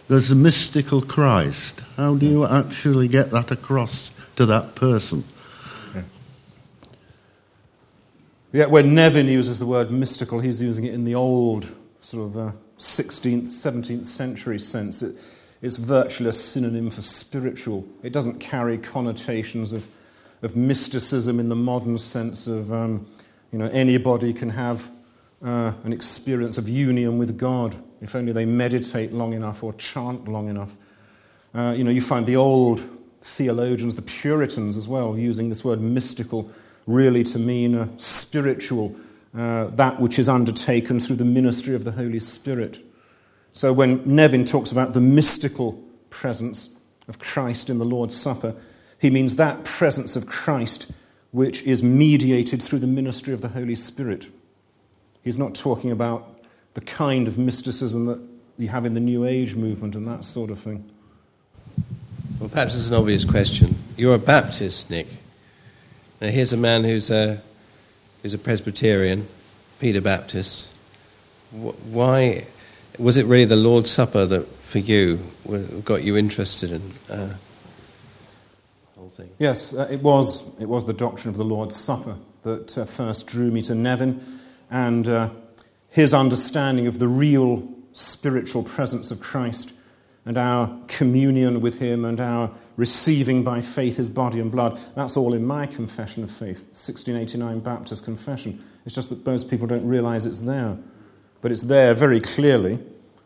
there's 0.08 0.32
a 0.32 0.36
mystical 0.36 1.02
Christ, 1.02 1.84
how 1.98 2.16
do 2.16 2.26
you 2.26 2.46
actually 2.46 3.08
get 3.08 3.32
that 3.32 3.52
across 3.52 4.12
to 4.36 4.46
that 4.46 4.76
person? 4.76 5.24
Yeah, 8.56 8.68
when 8.68 8.96
Nevin 8.96 9.28
uses 9.28 9.60
the 9.60 9.66
word 9.66 9.92
mystical, 9.92 10.40
he's 10.40 10.62
using 10.62 10.86
it 10.86 10.94
in 10.94 11.04
the 11.04 11.14
old 11.14 11.68
sort 12.00 12.28
of 12.28 12.38
uh, 12.38 12.52
16th, 12.78 13.44
17th 13.44 14.06
century 14.06 14.60
sense. 14.60 15.02
It, 15.02 15.16
it's 15.62 15.78
virtually 15.78 16.30
a 16.30 16.34
synonym 16.34 16.90
for 16.90 17.02
spiritual. 17.02 17.86
It 18.04 18.12
doesn't 18.12 18.40
carry 18.40 18.78
connotations 18.78 19.72
of, 19.72 19.88
of 20.42 20.56
mysticism 20.56 21.40
in 21.40 21.50
the 21.50 21.56
modern 21.56 21.98
sense 21.98 22.48
of, 22.48 22.72
um, 22.72 23.08
you 23.52 23.58
know, 23.58 23.68
anybody 23.70 24.34
can 24.34 24.50
have 24.50 24.92
uh, 25.44 25.74
an 25.84 25.94
experience 25.94 26.58
of 26.58 26.70
union 26.70 27.18
with 27.18 27.38
God 27.38 27.76
if 28.02 28.16
only 28.16 28.32
they 28.32 28.46
meditate 28.46 29.12
long 29.12 29.34
enough 29.34 29.64
or 29.64 29.74
chant 29.74 30.28
long 30.28 30.50
enough. 30.50 30.76
Uh, 31.54 31.74
you 31.76 31.84
know, 31.84 31.92
you 31.92 32.02
find 32.02 32.26
the 32.26 32.36
old 32.36 32.82
theologians, 33.22 33.96
the 33.96 34.02
Puritans 34.02 34.78
as 34.78 34.88
well, 34.88 35.18
using 35.18 35.50
this 35.50 35.64
word 35.64 35.82
mystical 35.82 36.52
really 36.86 37.24
to 37.24 37.40
mean 37.40 37.74
a 37.74 37.90
spiritual, 37.98 38.96
uh, 39.38 39.66
that 39.66 40.00
which 40.00 40.18
is 40.18 40.30
undertaken 40.30 41.00
through 41.00 41.18
the 41.18 41.26
ministry 41.26 41.76
of 41.76 41.84
the 41.84 41.92
Holy 41.92 42.20
Spirit. 42.20 42.80
So 43.54 43.74
when 43.74 44.02
Nevin 44.06 44.46
talks 44.46 44.72
about 44.72 44.94
the 44.94 45.02
mystical 45.02 45.82
presence 46.10 46.80
of 47.08 47.20
Christ 47.20 47.70
in 47.70 47.78
the 47.78 47.86
Lord's 47.86 48.16
Supper, 48.16 48.56
he 49.00 49.10
means 49.10 49.36
that 49.36 49.64
presence 49.64 50.16
of 50.16 50.26
Christ 50.26 50.92
which 51.32 51.64
is 51.64 51.84
mediated 51.84 52.64
through 52.64 52.80
the 52.80 52.88
ministry 52.88 53.34
of 53.34 53.42
the 53.42 53.50
Holy 53.50 53.76
Spirit. 53.76 54.28
He's 55.22 55.38
not 55.38 55.54
talking 55.54 55.92
about 55.92 56.40
the 56.76 56.82
kind 56.82 57.28
of 57.28 57.38
mysticism 57.38 58.06
that 58.06 58.22
you 58.58 58.70
have 58.70 58.86
in 58.86 58.94
the 58.94 59.02
New 59.02 59.26
Age 59.26 59.54
movement 59.54 59.96
and 59.96 60.08
that 60.08 60.24
sort 60.24 60.50
of 60.50 60.60
thing. 60.60 60.90
Well, 62.40 62.48
perhaps 62.48 62.76
it's 62.76 62.88
an 62.88 62.94
obvious 62.94 63.26
question. 63.26 63.76
You're 63.98 64.16
a 64.16 64.20
Baptist, 64.20 64.90
Nick. 64.90 65.08
Now, 66.22 66.28
here's 66.30 66.54
a 66.54 66.58
man 66.58 66.84
who's 66.86 67.12
a, 67.12 67.42
who's 68.26 68.34
a 68.34 68.40
Presbyterian, 68.40 69.28
paedobaptist. 69.80 70.76
Why 71.52 72.48
was 72.98 73.18
it 73.18 73.28
really 73.28 73.46
the 73.46 73.56
Lord's 73.56 73.92
Supper 73.92 74.26
that, 74.26 74.48
for 74.48 74.80
you, 74.80 75.20
got 75.84 76.04
you 76.04 76.18
interested 76.18 76.72
in 76.72 76.82
uh, 77.08 77.28
the 77.28 77.38
whole 78.98 79.10
thing? 79.10 79.30
Yes, 79.38 79.76
uh, 79.76 79.88
it 79.92 80.02
was. 80.02 80.44
It 80.60 80.68
was 80.68 80.86
the 80.86 80.94
doctrine 80.94 81.30
of 81.30 81.38
the 81.38 81.46
Lord's 81.46 81.76
Supper 81.76 82.18
that 82.42 82.76
uh, 82.76 82.86
first 82.86 83.28
drew 83.28 83.52
me 83.52 83.62
to 83.62 83.76
Nevin, 83.76 84.20
and 84.72 85.08
uh, 85.08 85.30
his 85.92 86.12
understanding 86.12 86.88
of 86.88 86.98
the 86.98 87.08
real 87.08 87.70
spiritual 87.94 88.64
presence 88.64 89.12
of 89.12 89.20
Christ 89.20 89.72
and 90.26 90.38
our 90.38 90.80
communion 90.88 91.62
with 91.62 91.80
him 91.80 92.04
and 92.04 92.20
our 92.20 92.52
receiving 92.78 93.44
by 93.44 93.62
faith 93.62 93.98
his 93.98 94.10
body 94.10 94.40
and 94.40 94.52
blood. 94.52 94.80
That's 94.96 95.16
all 95.16 95.34
in 95.34 95.46
my 95.46 95.66
confession 95.66 96.24
of 96.24 96.32
faith, 96.32 96.64
1689 96.64 97.60
Baptist 97.60 98.04
confession. 98.04 98.64
It's 98.86 98.96
just 98.96 99.10
that 99.12 99.26
most 99.26 99.50
people 99.50 99.68
don't 99.68 99.88
realize 99.88 100.26
it's 100.26 100.42
there. 100.42 100.78
But 101.42 101.52
it's 101.52 101.64
there 101.64 101.94
very 101.94 102.20
clearly 102.20 102.80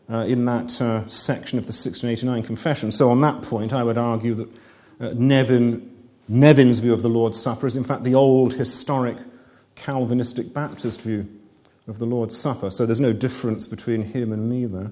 uh, 0.09 0.25
in 0.27 0.45
that 0.45 0.81
uh, 0.81 1.07
section 1.07 1.57
of 1.57 1.65
the 1.65 1.71
1689 1.71 2.43
confession. 2.43 2.91
So, 2.91 3.09
on 3.09 3.21
that 3.21 3.41
point, 3.43 3.71
I 3.71 3.83
would 3.83 3.97
argue 3.97 4.35
that 4.35 4.49
uh, 4.99 5.13
Nevin, 5.15 5.89
Nevin's 6.27 6.79
view 6.79 6.93
of 6.93 7.01
the 7.01 7.09
Lord's 7.09 7.41
Supper 7.41 7.65
is, 7.65 7.77
in 7.77 7.83
fact, 7.83 8.03
the 8.03 8.15
old 8.15 8.55
historic 8.55 9.17
Calvinistic 9.75 10.53
Baptist 10.53 11.01
view 11.01 11.27
of 11.87 11.99
the 11.99 12.05
Lord's 12.05 12.37
Supper. 12.37 12.71
So, 12.71 12.85
there's 12.85 12.99
no 12.99 13.13
difference 13.13 13.67
between 13.67 14.01
him 14.01 14.33
and 14.33 14.49
me 14.49 14.65
there. 14.65 14.91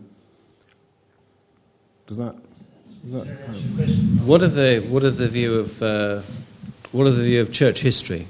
Does 2.08 2.18
that 2.18 2.36
what 4.26 4.42
of 4.42 4.56
the 4.56 4.84
what 4.90 5.04
of 5.04 5.18
the 5.18 5.28
view 5.28 5.60
of 5.60 5.82
uh, 5.82 6.22
what 6.92 7.08
of 7.08 7.16
the 7.16 7.24
view 7.24 7.42
of 7.42 7.52
church 7.52 7.82
history? 7.82 8.28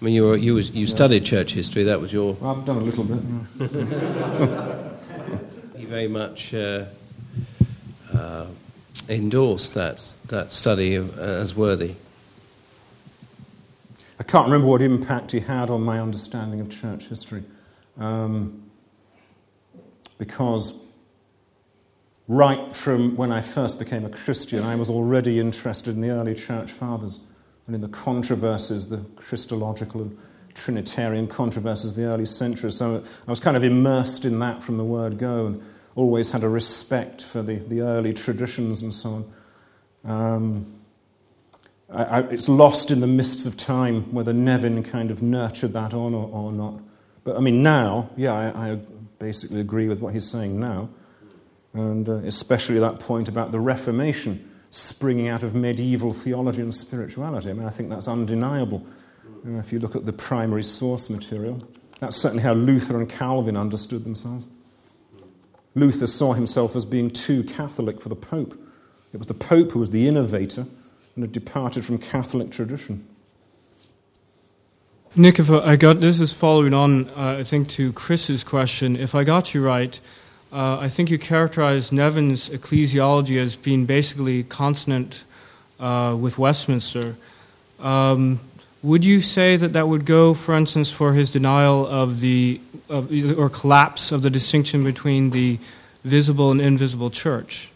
I 0.00 0.04
mean, 0.04 0.14
you 0.14 0.26
were, 0.26 0.36
you 0.36 0.54
was, 0.54 0.70
you 0.70 0.86
studied 0.86 1.24
church 1.24 1.54
history. 1.54 1.82
That 1.82 2.00
was 2.00 2.12
your. 2.12 2.36
I've 2.42 2.64
done 2.64 2.76
a 2.76 2.80
little 2.80 3.02
bit. 3.02 3.18
you 5.80 5.88
very 5.88 6.06
much 6.06 6.54
uh, 6.54 6.84
uh, 8.14 8.46
endorse 9.08 9.72
that, 9.72 10.14
that 10.28 10.52
study 10.52 10.94
of, 10.94 11.18
uh, 11.18 11.22
as 11.22 11.56
worthy. 11.56 11.96
I 14.20 14.22
can't 14.22 14.46
remember 14.46 14.68
what 14.68 14.82
impact 14.82 15.32
he 15.32 15.40
had 15.40 15.68
on 15.68 15.82
my 15.82 16.00
understanding 16.00 16.60
of 16.60 16.70
church 16.70 17.08
history. 17.08 17.42
Um, 17.98 18.70
because 20.16 20.87
right 22.28 22.76
from 22.76 23.16
when 23.16 23.32
I 23.32 23.40
first 23.40 23.78
became 23.78 24.04
a 24.04 24.10
Christian, 24.10 24.62
I 24.62 24.76
was 24.76 24.90
already 24.90 25.40
interested 25.40 25.94
in 25.94 26.02
the 26.02 26.10
early 26.10 26.34
church 26.34 26.70
fathers 26.70 27.20
and 27.66 27.74
in 27.74 27.80
the 27.80 27.88
controversies, 27.88 28.88
the 28.88 28.98
Christological 29.16 30.02
and 30.02 30.18
Trinitarian 30.54 31.26
controversies 31.26 31.90
of 31.90 31.96
the 31.96 32.04
early 32.04 32.26
centuries. 32.26 32.76
So 32.76 33.02
I 33.26 33.30
was 33.30 33.40
kind 33.40 33.56
of 33.56 33.64
immersed 33.64 34.24
in 34.24 34.38
that 34.40 34.62
from 34.62 34.76
the 34.76 34.84
word 34.84 35.18
go 35.18 35.46
and 35.46 35.62
always 35.94 36.30
had 36.30 36.44
a 36.44 36.48
respect 36.48 37.24
for 37.24 37.42
the, 37.42 37.56
the 37.56 37.80
early 37.80 38.12
traditions 38.12 38.82
and 38.82 38.92
so 38.92 39.24
on. 40.04 40.10
Um, 40.10 40.74
I, 41.90 42.04
I, 42.04 42.20
it's 42.28 42.48
lost 42.48 42.90
in 42.90 43.00
the 43.00 43.06
mists 43.06 43.46
of 43.46 43.56
time 43.56 44.12
whether 44.12 44.32
Nevin 44.32 44.82
kind 44.82 45.10
of 45.10 45.22
nurtured 45.22 45.72
that 45.72 45.94
on 45.94 46.14
or, 46.14 46.28
or 46.28 46.52
not. 46.52 46.80
But 47.24 47.36
I 47.36 47.40
mean, 47.40 47.62
now, 47.62 48.10
yeah, 48.16 48.34
I, 48.34 48.72
I 48.72 48.78
basically 49.18 49.60
agree 49.60 49.88
with 49.88 50.00
what 50.00 50.12
he's 50.12 50.28
saying 50.28 50.60
now. 50.60 50.90
And 51.74 52.08
uh, 52.08 52.14
especially 52.24 52.78
that 52.80 52.98
point 52.98 53.28
about 53.28 53.52
the 53.52 53.60
Reformation 53.60 54.48
springing 54.70 55.28
out 55.28 55.42
of 55.42 55.54
medieval 55.54 56.12
theology 56.12 56.60
and 56.60 56.74
spirituality. 56.74 57.50
I 57.50 57.52
mean, 57.52 57.66
I 57.66 57.70
think 57.70 57.90
that's 57.90 58.08
undeniable. 58.08 58.86
You 59.44 59.52
know, 59.52 59.58
if 59.58 59.72
you 59.72 59.78
look 59.78 59.96
at 59.96 60.04
the 60.04 60.12
primary 60.12 60.62
source 60.62 61.08
material, 61.08 61.66
that's 62.00 62.16
certainly 62.16 62.42
how 62.42 62.52
Luther 62.52 62.98
and 62.98 63.08
Calvin 63.08 63.56
understood 63.56 64.04
themselves. 64.04 64.46
Luther 65.74 66.06
saw 66.06 66.32
himself 66.32 66.74
as 66.76 66.84
being 66.84 67.10
too 67.10 67.44
Catholic 67.44 68.00
for 68.00 68.08
the 68.08 68.16
Pope. 68.16 68.58
It 69.12 69.18
was 69.18 69.26
the 69.26 69.34
Pope 69.34 69.72
who 69.72 69.78
was 69.78 69.90
the 69.90 70.08
innovator 70.08 70.66
and 71.14 71.24
had 71.24 71.32
departed 71.32 71.84
from 71.84 71.98
Catholic 71.98 72.50
tradition. 72.50 73.06
Nick, 75.16 75.38
if 75.38 75.50
I 75.50 75.76
got 75.76 76.00
this 76.00 76.20
is 76.20 76.32
following 76.32 76.74
on, 76.74 77.08
uh, 77.10 77.36
I 77.38 77.42
think, 77.42 77.68
to 77.70 77.92
Chris's 77.92 78.44
question. 78.44 78.94
If 78.94 79.14
I 79.14 79.24
got 79.24 79.54
you 79.54 79.64
right, 79.64 79.98
uh, 80.52 80.78
I 80.78 80.88
think 80.88 81.10
you 81.10 81.18
characterized 81.18 81.92
Nevin's 81.92 82.48
ecclesiology 82.48 83.38
as 83.38 83.56
being 83.56 83.86
basically 83.86 84.42
consonant 84.42 85.24
uh, 85.78 86.16
with 86.18 86.38
Westminster. 86.38 87.16
Um, 87.80 88.40
would 88.82 89.04
you 89.04 89.20
say 89.20 89.56
that 89.56 89.72
that 89.72 89.88
would 89.88 90.04
go, 90.04 90.34
for 90.34 90.54
instance, 90.54 90.92
for 90.92 91.12
his 91.12 91.30
denial 91.30 91.86
of 91.86 92.20
the 92.20 92.60
of, 92.88 93.12
or 93.38 93.50
collapse 93.50 94.12
of 94.12 94.22
the 94.22 94.30
distinction 94.30 94.84
between 94.84 95.30
the 95.30 95.58
visible 96.04 96.50
and 96.50 96.60
invisible 96.60 97.10
church? 97.10 97.70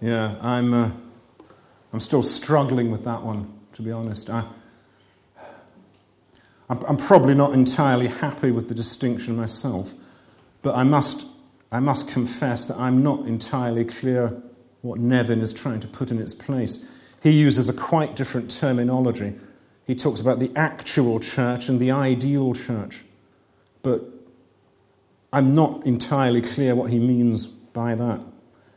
Yeah, 0.00 0.36
I'm. 0.40 0.74
Uh, 0.74 0.90
I'm 1.92 2.00
still 2.00 2.22
struggling 2.22 2.90
with 2.90 3.04
that 3.04 3.22
one, 3.22 3.50
to 3.72 3.82
be 3.82 3.92
honest. 3.92 4.28
I, 4.30 4.44
I'm, 6.68 6.84
I'm 6.84 6.96
probably 6.96 7.34
not 7.34 7.52
entirely 7.52 8.08
happy 8.08 8.50
with 8.50 8.68
the 8.68 8.74
distinction 8.74 9.36
myself, 9.36 9.94
but 10.62 10.74
I 10.74 10.82
must. 10.84 11.26
I 11.70 11.80
must 11.80 12.08
confess 12.08 12.64
that 12.64 12.78
I'm 12.78 13.02
not 13.02 13.26
entirely 13.26 13.84
clear 13.84 14.42
what 14.80 14.98
Nevin 14.98 15.42
is 15.42 15.52
trying 15.52 15.80
to 15.80 15.86
put 15.86 16.10
in 16.10 16.18
its 16.18 16.32
place. 16.32 16.90
He 17.22 17.30
uses 17.30 17.68
a 17.68 17.74
quite 17.74 18.16
different 18.16 18.50
terminology. 18.50 19.34
He 19.86 19.94
talks 19.94 20.22
about 20.22 20.38
the 20.38 20.50
actual 20.56 21.20
church 21.20 21.68
and 21.68 21.78
the 21.78 21.90
ideal 21.90 22.54
church. 22.54 23.04
But 23.82 24.02
I'm 25.30 25.54
not 25.54 25.84
entirely 25.84 26.40
clear 26.40 26.74
what 26.74 26.90
he 26.90 26.98
means 26.98 27.44
by 27.44 27.94
that. 27.94 28.20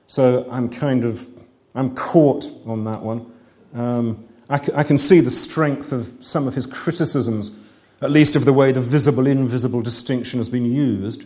So 0.07 0.45
I'm 0.51 0.67
kind 0.67 1.05
of 1.05 1.27
I'm 1.73 1.95
caught 1.95 2.51
on 2.65 2.83
that 2.85 3.01
one. 3.01 3.31
Um, 3.73 4.27
I, 4.49 4.61
c- 4.61 4.73
I 4.75 4.83
can 4.83 4.97
see 4.97 5.21
the 5.21 5.31
strength 5.31 5.93
of 5.93 6.13
some 6.19 6.47
of 6.47 6.55
his 6.55 6.65
criticisms, 6.65 7.57
at 8.01 8.11
least 8.11 8.35
of 8.35 8.45
the 8.45 8.53
way 8.53 8.71
the 8.71 8.81
visible 8.81 9.27
invisible 9.27 9.81
distinction 9.81 10.39
has 10.39 10.49
been 10.49 10.65
used, 10.65 11.25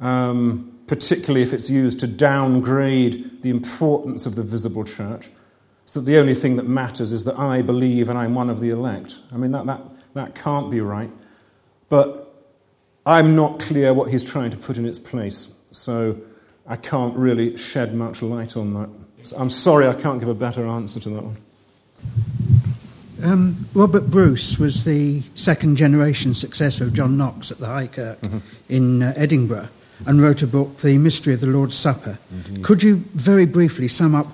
um, 0.00 0.78
particularly 0.86 1.42
if 1.42 1.52
it's 1.52 1.70
used 1.70 2.00
to 2.00 2.06
downgrade 2.06 3.42
the 3.42 3.50
importance 3.50 4.26
of 4.26 4.34
the 4.34 4.42
visible 4.42 4.84
church 4.84 5.30
so 5.86 6.00
that 6.00 6.06
the 6.06 6.18
only 6.18 6.34
thing 6.34 6.56
that 6.56 6.66
matters 6.66 7.12
is 7.12 7.24
that 7.24 7.38
I 7.38 7.62
believe 7.62 8.08
and 8.08 8.18
I'm 8.18 8.34
one 8.34 8.50
of 8.50 8.60
the 8.60 8.70
elect. 8.70 9.20
I 9.32 9.36
mean, 9.36 9.52
that, 9.52 9.66
that, 9.66 9.80
that 10.14 10.34
can't 10.34 10.70
be 10.70 10.80
right. 10.80 11.10
But 11.88 12.34
I'm 13.06 13.36
not 13.36 13.60
clear 13.60 13.94
what 13.94 14.10
he's 14.10 14.24
trying 14.24 14.50
to 14.50 14.56
put 14.56 14.78
in 14.78 14.84
its 14.84 14.98
place, 14.98 15.56
so 15.70 16.20
I 16.66 16.74
can't 16.74 17.16
really 17.16 17.56
shed 17.56 17.94
much 17.94 18.20
light 18.20 18.56
on 18.56 18.74
that. 18.74 18.90
So 19.22 19.36
I'm 19.38 19.50
sorry 19.50 19.86
I 19.86 19.94
can't 19.94 20.18
give 20.18 20.28
a 20.28 20.34
better 20.34 20.66
answer 20.66 20.98
to 21.00 21.10
that 21.10 21.22
one. 21.22 21.36
Um, 23.22 23.66
Robert 23.74 24.10
Bruce 24.10 24.58
was 24.58 24.84
the 24.84 25.22
second 25.34 25.76
generation 25.76 26.34
successor 26.34 26.84
of 26.84 26.94
John 26.94 27.16
Knox 27.16 27.50
at 27.50 27.58
the 27.58 27.66
High 27.66 27.86
Kirk 27.86 28.20
mm-hmm. 28.20 28.38
in 28.68 29.02
uh, 29.02 29.14
Edinburgh 29.16 29.68
and 30.06 30.20
wrote 30.20 30.42
a 30.42 30.46
book, 30.46 30.76
The 30.78 30.98
Mystery 30.98 31.32
of 31.34 31.40
the 31.40 31.46
Lord's 31.46 31.74
Supper. 31.74 32.18
Indeed. 32.30 32.64
Could 32.64 32.82
you 32.82 32.96
very 33.14 33.46
briefly 33.46 33.88
sum 33.88 34.14
up 34.14 34.26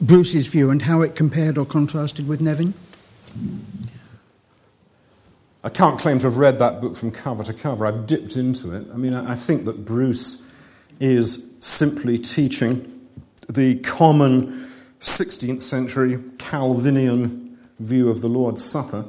Bruce's 0.00 0.46
view 0.46 0.70
and 0.70 0.82
how 0.82 1.02
it 1.02 1.14
compared 1.14 1.58
or 1.58 1.66
contrasted 1.66 2.26
with 2.26 2.40
Nevin? 2.40 2.72
I 5.62 5.68
can't 5.68 5.98
claim 5.98 6.18
to 6.20 6.24
have 6.24 6.38
read 6.38 6.58
that 6.60 6.80
book 6.80 6.96
from 6.96 7.10
cover 7.10 7.42
to 7.44 7.52
cover. 7.52 7.86
I've 7.86 8.06
dipped 8.06 8.36
into 8.36 8.72
it. 8.72 8.86
I 8.92 8.96
mean, 8.96 9.14
I 9.14 9.34
think 9.34 9.64
that 9.66 9.84
Bruce 9.84 10.50
is 11.00 11.52
simply 11.60 12.18
teaching 12.18 13.08
the 13.48 13.76
common 13.80 14.70
16th 15.00 15.60
century 15.60 16.16
Calvinian 16.38 17.45
view 17.78 18.08
of 18.08 18.20
the 18.20 18.28
Lord's 18.28 18.64
Supper, 18.64 19.04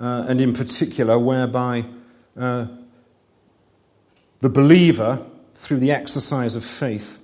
uh, 0.00 0.24
and 0.28 0.40
in 0.40 0.52
particular, 0.52 1.18
whereby 1.18 1.84
uh, 2.36 2.66
the 4.40 4.48
believer, 4.48 5.24
through 5.54 5.78
the 5.78 5.92
exercise 5.92 6.54
of 6.54 6.64
faith, 6.64 7.22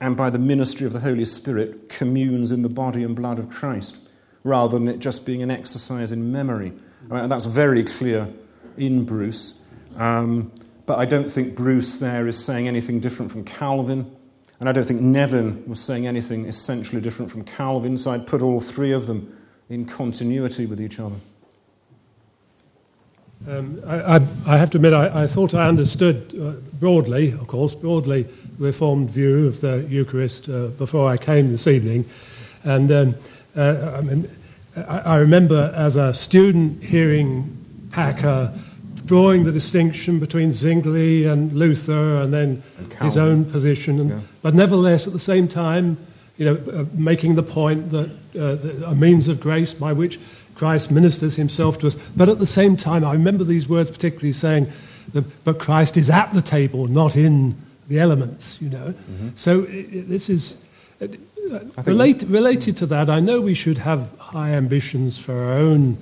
and 0.00 0.16
by 0.16 0.30
the 0.30 0.38
ministry 0.38 0.86
of 0.86 0.92
the 0.92 1.00
Holy 1.00 1.24
Spirit 1.24 1.88
communes 1.88 2.50
in 2.50 2.62
the 2.62 2.68
body 2.68 3.02
and 3.02 3.16
blood 3.16 3.38
of 3.38 3.48
Christ, 3.48 3.96
rather 4.42 4.78
than 4.78 4.88
it 4.88 4.98
just 4.98 5.24
being 5.24 5.42
an 5.42 5.50
exercise 5.50 6.12
in 6.12 6.30
memory. 6.30 6.72
I 7.10 7.20
mean, 7.20 7.28
that's 7.28 7.46
very 7.46 7.84
clear 7.84 8.28
in 8.76 9.04
Bruce. 9.04 9.66
Um, 9.96 10.52
but 10.86 10.98
I 10.98 11.06
don't 11.06 11.30
think 11.30 11.56
Bruce 11.56 11.96
there 11.96 12.26
is 12.26 12.42
saying 12.42 12.68
anything 12.68 13.00
different 13.00 13.32
from 13.32 13.44
Calvin. 13.44 14.14
And 14.60 14.68
I 14.68 14.72
don't 14.72 14.84
think 14.84 15.00
Nevin 15.00 15.66
was 15.66 15.80
saying 15.80 16.06
anything 16.06 16.46
essentially 16.46 17.00
different 17.00 17.30
from 17.30 17.44
Calvin. 17.44 17.98
So 17.98 18.10
I'd 18.10 18.26
put 18.26 18.42
all 18.42 18.60
three 18.60 18.92
of 18.92 19.06
them 19.06 19.36
in 19.68 19.84
continuity 19.86 20.66
with 20.66 20.80
each 20.80 21.00
other. 21.00 21.16
Um, 23.46 23.82
I, 23.86 24.16
I, 24.16 24.20
I, 24.46 24.56
have 24.56 24.70
to 24.70 24.78
admit, 24.78 24.94
I, 24.94 25.24
I 25.24 25.26
thought 25.26 25.52
I 25.52 25.68
understood 25.68 26.34
uh, 26.40 26.52
broadly, 26.78 27.32
of 27.32 27.46
course, 27.46 27.74
broadly, 27.74 28.22
the 28.22 28.64
Reformed 28.64 29.10
view 29.10 29.46
of 29.46 29.60
the 29.60 29.86
Eucharist 29.88 30.48
uh, 30.48 30.68
before 30.68 31.10
I 31.10 31.18
came 31.18 31.50
this 31.50 31.66
evening. 31.66 32.06
And 32.62 32.90
um, 32.90 33.14
uh, 33.54 33.98
I, 33.98 34.00
mean, 34.00 34.28
I, 34.88 35.16
remember 35.16 35.72
as 35.76 35.96
a 35.96 36.14
student 36.14 36.82
hearing 36.82 37.88
Packer 37.90 38.54
drawing 39.04 39.44
the 39.44 39.52
distinction 39.52 40.18
between 40.18 40.52
Zwingli 40.54 41.26
and 41.26 41.52
Luther 41.52 42.22
and 42.22 42.32
then 42.32 42.62
and 42.78 42.94
his 42.94 43.18
own 43.18 43.44
position. 43.44 44.00
And, 44.00 44.10
yeah. 44.10 44.20
But 44.40 44.54
nevertheless, 44.54 45.06
at 45.06 45.12
the 45.12 45.18
same 45.18 45.48
time, 45.48 45.98
you 46.36 46.44
know, 46.44 46.54
uh, 46.72 46.84
making 46.92 47.34
the 47.36 47.42
point 47.42 47.90
that 47.90 48.10
uh, 48.36 48.86
a 48.86 48.94
means 48.94 49.28
of 49.28 49.40
grace 49.40 49.72
by 49.72 49.92
which 49.92 50.18
Christ 50.54 50.90
ministers 50.90 51.36
himself 51.36 51.78
to 51.80 51.86
us. 51.86 51.94
But 52.16 52.28
at 52.28 52.38
the 52.38 52.46
same 52.46 52.76
time, 52.76 53.04
I 53.04 53.12
remember 53.12 53.44
these 53.44 53.68
words 53.68 53.90
particularly 53.90 54.32
saying, 54.32 54.70
that, 55.12 55.44
but 55.44 55.58
Christ 55.58 55.96
is 55.96 56.10
at 56.10 56.32
the 56.32 56.42
table, 56.42 56.86
not 56.88 57.16
in 57.16 57.56
the 57.88 58.00
elements, 58.00 58.60
you 58.60 58.70
know. 58.70 58.86
Mm-hmm. 58.86 59.28
So 59.34 59.64
it, 59.68 60.08
this 60.08 60.28
is. 60.28 60.56
Uh, 61.00 61.08
relate, 61.84 62.22
related 62.22 62.76
to 62.78 62.86
that, 62.86 63.10
I 63.10 63.20
know 63.20 63.40
we 63.40 63.54
should 63.54 63.78
have 63.78 64.16
high 64.18 64.50
ambitions 64.50 65.18
for 65.18 65.34
our 65.34 65.52
own 65.52 65.98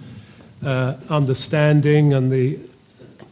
uh, 0.64 0.94
understanding 1.10 2.12
and 2.12 2.30
the, 2.30 2.58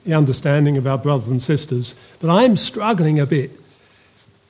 the 0.05 0.15
understanding 0.15 0.77
of 0.77 0.87
our 0.87 0.99
brothers 0.99 1.29
and 1.29 1.41
sisters, 1.41 1.95
but 2.19 2.29
I'm 2.29 2.57
struggling 2.57 3.21
a 3.21 3.27
bit 3.27 3.60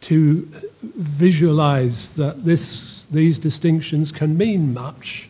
to 0.03 0.49
visualize 0.83 2.15
that 2.15 2.45
this, 2.45 3.05
these 3.07 3.39
distinctions 3.39 4.13
can 4.13 4.37
mean 4.37 4.73
much 4.73 5.29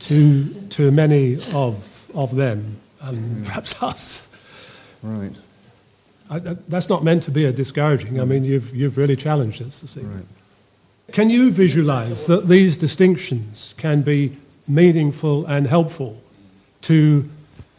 to, 0.00 0.52
to 0.70 0.90
many 0.90 1.36
of, 1.54 2.10
of 2.14 2.36
them, 2.36 2.78
and 3.00 3.44
perhaps 3.46 3.82
us. 3.82 4.28
Right. 5.02 5.32
I, 6.28 6.38
that's 6.38 6.88
not 6.88 7.04
meant 7.04 7.22
to 7.24 7.30
be 7.30 7.44
a 7.44 7.52
discouraging. 7.52 8.20
I 8.20 8.24
mean, 8.24 8.42
mm. 8.42 8.48
you've, 8.48 8.74
you've 8.74 8.96
really 8.96 9.16
challenged 9.16 9.62
us 9.62 9.78
this 9.78 9.96
evening. 9.96 10.14
Right. 10.16 11.14
Can 11.14 11.30
you 11.30 11.52
visualize 11.52 12.26
that 12.26 12.48
these 12.48 12.76
distinctions 12.76 13.74
can 13.76 14.02
be 14.02 14.36
meaningful 14.66 15.46
and 15.46 15.66
helpful 15.66 16.20
to, 16.82 17.28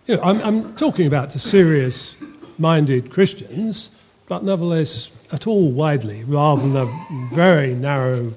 you 0.08 0.16
know, 0.16 0.22
I'm, 0.22 0.42
I'm 0.42 0.76
talking 0.76 1.08
about 1.08 1.32
to 1.32 1.40
serious 1.40 2.16
minded 2.58 3.10
Christians, 3.10 3.92
but 4.28 4.44
nevertheless 4.44 5.12
at 5.32 5.48
all 5.48 5.72
widely, 5.72 6.24
rather 6.24 6.62
than 6.68 6.76
a 6.76 7.36
very 7.36 7.74
narrow 7.74 8.34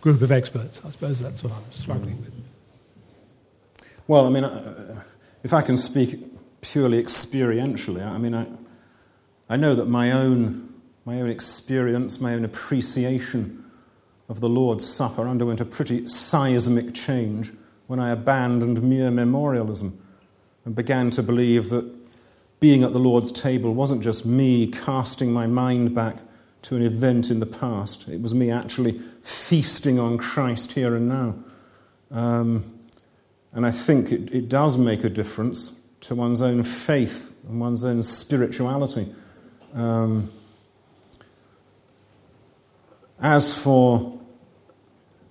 group 0.00 0.22
of 0.22 0.30
experts. 0.30 0.82
I 0.84 0.90
suppose 0.90 1.20
that's 1.20 1.42
what 1.42 1.52
I'm 1.52 1.70
struggling 1.70 2.18
with. 2.20 2.34
Well, 4.06 4.26
I 4.26 4.30
mean, 4.30 4.44
uh, 4.44 5.02
if 5.42 5.52
I 5.52 5.62
can 5.62 5.76
speak 5.76 6.18
purely 6.60 7.02
experientially, 7.02 8.04
I 8.04 8.18
mean, 8.18 8.34
I, 8.34 8.46
I 9.48 9.56
know 9.56 9.74
that 9.74 9.86
my 9.86 10.12
own, 10.12 10.72
my 11.04 11.20
own 11.20 11.30
experience, 11.30 12.20
my 12.20 12.34
own 12.34 12.44
appreciation 12.44 13.64
of 14.28 14.40
the 14.40 14.48
Lord's 14.48 14.86
Supper 14.86 15.26
underwent 15.26 15.60
a 15.60 15.64
pretty 15.64 16.06
seismic 16.06 16.94
change 16.94 17.52
when 17.86 17.98
I 17.98 18.10
abandoned 18.10 18.82
mere 18.82 19.10
memorialism 19.10 19.98
and 20.64 20.74
began 20.74 21.10
to 21.10 21.22
believe 21.22 21.70
that 21.70 21.97
being 22.60 22.82
at 22.82 22.92
the 22.92 22.98
Lord's 22.98 23.30
table 23.30 23.74
wasn't 23.74 24.02
just 24.02 24.26
me 24.26 24.66
casting 24.66 25.32
my 25.32 25.46
mind 25.46 25.94
back 25.94 26.18
to 26.62 26.76
an 26.76 26.82
event 26.82 27.30
in 27.30 27.40
the 27.40 27.46
past, 27.46 28.08
it 28.08 28.20
was 28.20 28.34
me 28.34 28.50
actually 28.50 28.98
feasting 29.22 29.98
on 29.98 30.18
Christ 30.18 30.72
here 30.72 30.96
and 30.96 31.08
now. 31.08 31.36
Um, 32.10 32.80
and 33.52 33.64
I 33.64 33.70
think 33.70 34.10
it, 34.10 34.32
it 34.32 34.48
does 34.48 34.76
make 34.76 35.04
a 35.04 35.08
difference 35.08 35.80
to 36.00 36.14
one's 36.14 36.40
own 36.40 36.64
faith 36.64 37.32
and 37.48 37.60
one's 37.60 37.84
own 37.84 38.02
spirituality. 38.02 39.12
Um, 39.74 40.30
as 43.20 43.54
for 43.54 44.18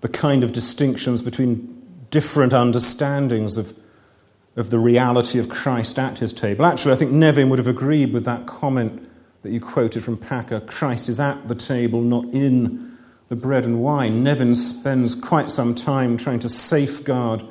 the 0.02 0.08
kind 0.08 0.44
of 0.44 0.52
distinctions 0.52 1.22
between 1.22 1.82
different 2.10 2.54
understandings 2.54 3.58
of, 3.58 3.78
of 4.58 4.70
the 4.70 4.80
reality 4.80 5.40
of 5.40 5.48
Christ 5.48 5.98
at 5.98 6.18
his 6.18 6.34
table, 6.34 6.66
actually, 6.66 6.92
I 6.92 6.96
think 6.98 7.12
Nevin 7.12 7.50
would 7.50 7.60
have 7.60 7.68
agreed 7.68 8.12
with 8.12 8.26
that 8.26 8.46
comment 8.46 9.08
that 9.44 9.52
you 9.52 9.62
quoted 9.62 10.04
from 10.04 10.18
Packer 10.18 10.60
Christ 10.60 11.08
is 11.08 11.20
at 11.20 11.48
the 11.48 11.56
table, 11.56 12.02
not 12.02 12.26
in 12.34 12.98
the 13.30 13.36
bread 13.36 13.66
and 13.66 13.82
wine. 13.82 14.24
Nevin 14.24 14.56
spends 14.56 15.16
quite 15.16 15.52
some 15.52 15.76
time 15.76 16.18
trying 16.18 16.40
to 16.40 16.50
safeguard 16.50 17.44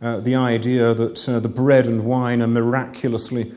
uh, 0.00 0.20
the 0.20 0.34
idea 0.34 0.92
that 0.94 1.28
uh, 1.28 1.40
the 1.40 1.48
bread 1.48 1.86
and 1.86 2.04
wine 2.04 2.42
are 2.42 2.48
miraculously 2.48 3.52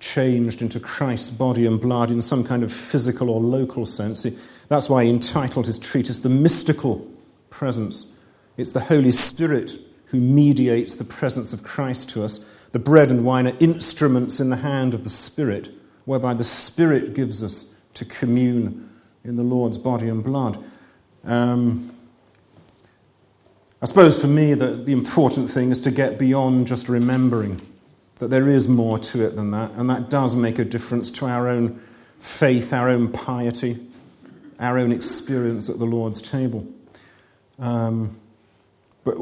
changed 0.00 0.62
into 0.62 0.80
Christ's 0.80 1.30
body 1.30 1.66
and 1.66 1.80
blood 1.80 2.10
in 2.10 2.22
some 2.22 2.42
kind 2.42 2.62
of 2.62 2.72
physical 2.72 3.30
or 3.30 3.40
local 3.40 3.86
sense. 3.86 4.26
That's 4.68 4.88
why 4.88 5.04
he 5.04 5.10
entitled 5.10 5.66
his 5.66 5.78
treatise 5.78 6.18
The 6.18 6.30
Mystical 6.30 7.06
Presence. 7.50 8.16
It's 8.56 8.72
the 8.72 8.80
Holy 8.80 9.12
Spirit 9.12 9.78
who 10.10 10.20
mediates 10.20 10.94
the 10.94 11.04
presence 11.04 11.52
of 11.52 11.62
Christ 11.62 12.10
to 12.10 12.24
us. 12.24 12.38
The 12.72 12.78
bread 12.78 13.10
and 13.10 13.24
wine 13.24 13.46
are 13.46 13.56
instruments 13.60 14.40
in 14.40 14.50
the 14.50 14.56
hand 14.56 14.94
of 14.94 15.04
the 15.04 15.10
Spirit, 15.10 15.70
whereby 16.04 16.34
the 16.34 16.44
Spirit 16.44 17.14
gives 17.14 17.42
us 17.42 17.80
to 17.94 18.04
commune 18.04 18.90
in 19.24 19.36
the 19.36 19.42
Lord's 19.42 19.78
body 19.78 20.08
and 20.08 20.22
blood. 20.22 20.62
Um, 21.24 21.90
I 23.82 23.86
suppose 23.86 24.20
for 24.20 24.26
me, 24.26 24.54
the, 24.54 24.68
the 24.72 24.92
important 24.92 25.50
thing 25.50 25.70
is 25.70 25.80
to 25.80 25.90
get 25.90 26.18
beyond 26.18 26.66
just 26.66 26.88
remembering 26.88 27.60
that 28.16 28.28
there 28.28 28.48
is 28.48 28.68
more 28.68 28.98
to 28.98 29.24
it 29.24 29.36
than 29.36 29.50
that, 29.52 29.70
and 29.72 29.88
that 29.88 30.10
does 30.10 30.36
make 30.36 30.58
a 30.58 30.64
difference 30.64 31.10
to 31.12 31.26
our 31.26 31.48
own 31.48 31.80
faith, 32.18 32.72
our 32.72 32.90
own 32.90 33.10
piety, 33.10 33.78
our 34.58 34.78
own 34.78 34.92
experience 34.92 35.70
at 35.70 35.78
the 35.78 35.86
Lord's 35.86 36.20
table. 36.20 36.66
Um, 37.58 38.16
but 39.04 39.16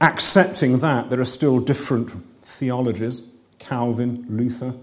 accepting 0.00 0.78
that, 0.78 1.10
there 1.10 1.20
are 1.20 1.24
still 1.24 1.60
different 1.60 2.10
theologies 2.42 3.22
Calvin, 3.58 4.24
Luther, 4.28 4.74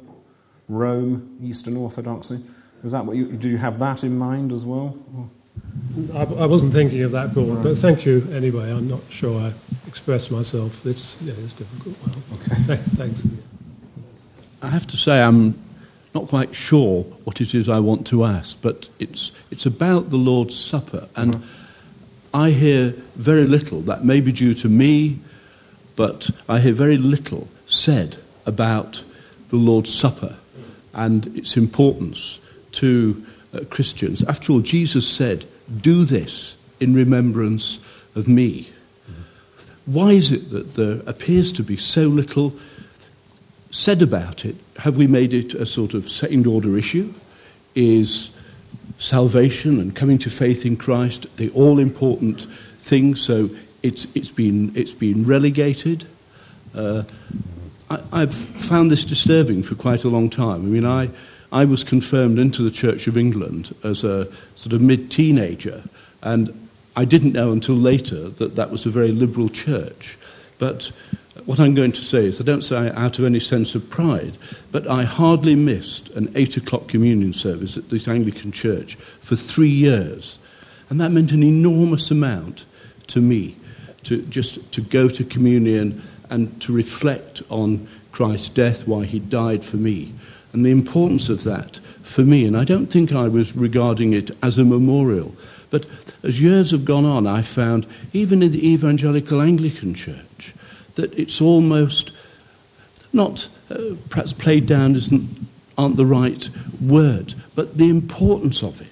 Rome, 0.68 1.38
Eastern 1.42 1.78
Orthodoxy. 1.78 2.42
Is 2.84 2.92
that 2.92 3.06
what 3.06 3.16
you, 3.16 3.32
do 3.32 3.50
you 3.50 3.58
have 3.58 3.80
that 3.80 4.04
in 4.04 4.18
mind 4.18 4.52
as 4.52 4.66
well? 4.66 4.98
I, 6.14 6.24
I 6.24 6.46
wasn't 6.46 6.74
thinking 6.74 7.02
of 7.04 7.12
that 7.12 7.34
broad, 7.34 7.64
but 7.64 7.78
thank 7.78 8.06
you 8.06 8.28
anyway. 8.32 8.70
I'm 8.72 8.88
not 8.88 9.02
sure 9.10 9.40
I 9.40 9.54
expressed 9.88 10.32
myself. 10.32 10.86
It's, 10.86 11.20
yeah, 11.22 11.34
it's 11.38 11.54
difficult. 11.54 11.96
Well, 12.06 12.40
okay. 12.40 12.76
thanks. 12.76 13.26
I 14.62 14.70
have 14.70 14.86
to 14.88 14.98
say, 14.98 15.22
I'm 15.22 15.58
not 16.14 16.28
quite 16.28 16.54
sure 16.54 17.04
what 17.24 17.42
it 17.42 17.56
is 17.56 17.70
I 17.70 17.80
want 17.80 18.06
to 18.08 18.26
ask, 18.26 18.62
but 18.62 18.90
it's, 19.00 19.32
it's 19.52 19.66
about 19.66 20.10
the 20.10 20.18
Lord's 20.18 20.56
Supper. 20.56 21.08
And 21.16 21.36
mm-hmm. 21.36 21.65
I 22.36 22.52
hear 22.52 22.90
very 23.16 23.46
little, 23.46 23.80
that 23.84 24.04
may 24.04 24.20
be 24.20 24.34
due 24.34 24.54
to 24.56 24.68
me, 24.68 25.20
but 25.96 26.30
I 26.50 26.60
hear 26.60 26.74
very 26.74 26.98
little 26.98 27.48
said 27.66 28.18
about 28.46 29.06
the 29.52 29.56
Lord's 29.56 29.94
Supper 29.94 30.36
and 30.94 31.28
its 31.38 31.56
importance 31.56 32.42
to 32.74 33.26
uh, 33.54 33.62
Christians. 33.70 34.22
After 34.24 34.52
all, 34.52 34.60
Jesus 34.60 35.08
said, 35.08 35.46
Do 35.80 36.04
this 36.04 36.58
in 36.82 36.94
remembrance 36.94 37.80
of 38.16 38.28
me. 38.28 38.70
Why 39.86 40.12
is 40.12 40.34
it 40.34 40.50
that 40.50 40.74
there 40.74 41.00
appears 41.06 41.54
to 41.54 41.64
be 41.64 41.78
so 41.78 42.10
little 42.10 42.54
said 43.72 44.02
about 44.02 44.44
it? 44.44 44.58
Have 44.80 44.98
we 44.98 45.08
made 45.08 45.34
it 45.34 45.54
a 45.54 45.66
sort 45.66 45.94
of 45.94 46.10
second 46.10 46.48
order 46.48 46.78
issue? 46.78 47.14
Is 47.76 48.30
salvation 48.98 49.80
and 49.80 49.96
coming 49.96 50.18
to 50.20 50.30
faith 50.30 50.66
in 50.66 50.78
Christ 50.78 51.38
the 51.38 51.50
all 51.52 51.80
important 51.80 52.44
thing? 52.80 53.16
So 53.16 53.50
it's, 53.84 54.14
it's, 54.16 54.32
been, 54.32 54.72
it's 54.76 54.94
been 54.94 55.26
relegated. 55.26 56.06
Uh, 56.74 57.04
I, 57.90 58.20
have 58.22 58.34
found 58.34 58.92
this 58.92 59.06
disturbing 59.06 59.62
for 59.62 59.76
quite 59.76 60.04
a 60.04 60.10
long 60.10 60.30
time. 60.30 60.66
I 60.66 60.68
mean, 60.68 60.86
I, 60.86 61.10
I 61.52 61.66
was 61.66 61.84
confirmed 61.84 62.40
into 62.40 62.64
the 62.64 62.72
Church 62.72 63.08
of 63.08 63.18
England 63.18 63.76
as 63.84 64.04
a 64.04 64.28
sort 64.56 64.74
of 64.74 64.82
mid 64.82 65.12
teenager, 65.12 65.84
and 66.22 66.68
I 66.96 67.06
didn't 67.06 67.34
know 67.34 67.52
until 67.52 67.76
later 67.76 68.30
that 68.30 68.56
that 68.56 68.72
was 68.72 68.86
a 68.86 68.90
very 68.90 69.12
liberal 69.12 69.50
church. 69.50 70.18
But 70.58 70.92
what 71.46 71.60
I'm 71.60 71.76
going 71.76 71.92
to 71.92 72.02
say 72.02 72.26
is, 72.26 72.42
I 72.42 72.44
don't 72.44 72.64
say 72.64 72.92
out 72.92 73.20
of 73.20 73.26
any 73.26 73.40
sense 73.40 73.76
of 73.76 73.90
pride, 73.90 74.34
but 74.72 74.88
I 74.88 75.04
hardly 75.04 75.56
missed 75.56 76.10
an 76.12 76.32
eight 76.36 76.58
o'clock 76.58 76.88
communion 76.88 77.34
service 77.34 77.78
at 77.78 77.90
this 77.90 78.08
Anglican 78.08 78.52
church 78.52 78.96
for 78.96 79.36
three 79.36 79.70
years. 79.70 80.40
And 80.90 81.00
that 81.02 81.12
meant 81.12 81.32
an 81.32 81.44
enormous 81.44 82.12
amount 82.12 82.66
to 83.08 83.22
me 83.22 83.58
to 84.04 84.22
just 84.24 84.72
to 84.72 84.82
go 84.82 85.08
to 85.08 85.24
communion 85.24 86.02
and 86.30 86.60
to 86.62 86.74
reflect 86.74 87.42
on 87.50 87.88
Christ's 88.12 88.50
death, 88.50 88.88
why 88.88 89.06
he 89.06 89.20
died 89.20 89.64
for 89.64 89.78
me 89.78 90.14
and 90.56 90.66
the 90.66 90.72
importance 90.72 91.28
of 91.28 91.44
that 91.44 91.76
for 92.02 92.22
me. 92.22 92.46
And 92.46 92.56
I 92.56 92.64
don't 92.64 92.88
think 92.88 93.12
I 93.12 93.28
was 93.28 93.58
regarding 93.58 94.14
it 94.14 94.32
as 94.42 94.58
a 94.58 94.64
memorial. 94.64 95.36
But 95.70 95.86
as 96.24 96.42
years 96.42 96.72
have 96.72 96.86
gone 96.86 97.04
on, 97.04 97.28
I 97.28 97.42
found, 97.42 97.86
even 98.14 98.42
in 98.42 98.52
the 98.52 98.66
Evangelical 98.66 99.42
Anglican 99.42 99.94
Church, 99.94 100.54
that 100.96 101.14
it's 101.18 101.42
almost 101.42 102.12
not 103.14 103.50
uh, 103.70 103.96
perhaps 104.10 104.34
played 104.34 104.66
down 104.66 104.96
isn't, 104.96 105.48
aren't 105.78 105.98
the 105.98 106.06
right 106.06 106.50
word, 106.82 107.34
but 107.56 107.78
the 107.78 107.90
importance 107.90 108.64
of 108.64 108.82
it 108.82 108.88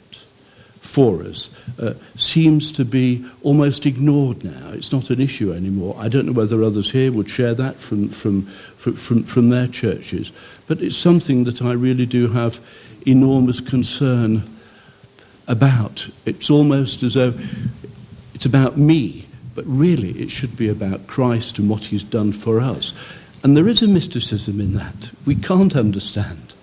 for 0.80 1.24
us 1.24 1.50
uh, 1.80 1.94
seems 2.16 2.72
to 2.72 2.84
be 2.84 3.26
almost 3.42 3.86
ignored 3.86 4.44
now. 4.44 4.72
It's 4.72 4.92
not 4.92 5.10
an 5.10 5.22
issue 5.22 5.54
anymore. 5.54 5.96
I 5.98 6.10
don't 6.10 6.26
know 6.26 6.34
whether 6.34 6.62
others 6.62 6.92
here 6.92 7.12
would 7.12 7.30
share 7.30 7.54
that 7.54 7.80
from, 7.80 8.10
from, 8.10 8.44
from, 8.44 9.24
from 9.24 9.50
their 9.50 9.68
churches, 9.68 10.32
but 10.68 10.82
it's 10.82 10.98
something 10.98 11.46
that 11.46 11.62
I 11.62 11.72
really 11.72 12.06
do 12.06 12.28
have 12.28 12.60
enormous 13.08 13.60
concern 13.60 14.44
about. 15.48 16.10
It's 16.26 16.50
almost 16.50 17.02
as 17.04 17.14
though 17.14 17.34
it's 18.34 18.46
about 18.46 18.78
me, 18.78 19.26
but 19.56 19.66
really 19.66 20.12
it 20.12 20.32
should 20.32 20.56
be 20.56 20.70
about 20.70 21.08
Christ 21.08 21.60
and 21.60 21.70
what 21.70 21.86
he's 21.86 22.04
done 22.04 22.32
for 22.32 22.60
us. 22.60 22.94
And 23.44 23.58
there 23.58 23.68
is 23.68 23.82
a 23.82 23.88
mysticism 23.88 24.62
in 24.62 24.74
that. 24.74 25.12
We 25.26 25.36
can't 25.36 25.76
understand 25.76 26.54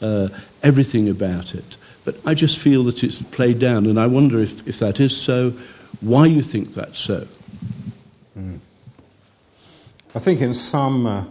uh, 0.00 0.28
everything 0.62 1.08
about 1.08 1.54
it. 1.54 1.76
But 2.04 2.16
I 2.24 2.34
just 2.34 2.58
feel 2.58 2.84
that 2.84 3.04
it's 3.04 3.20
played 3.20 3.58
down, 3.58 3.86
and 3.86 3.98
I 3.98 4.06
wonder 4.06 4.38
if, 4.38 4.66
if 4.66 4.78
that 4.78 5.00
is 5.00 5.16
so, 5.16 5.52
why 6.00 6.26
you 6.26 6.42
think 6.42 6.72
that's 6.74 6.98
so. 6.98 7.26
Mm. 8.38 8.60
I 10.14 10.18
think 10.18 10.40
in 10.40 10.54
some, 10.54 11.06
uh, 11.06 11.24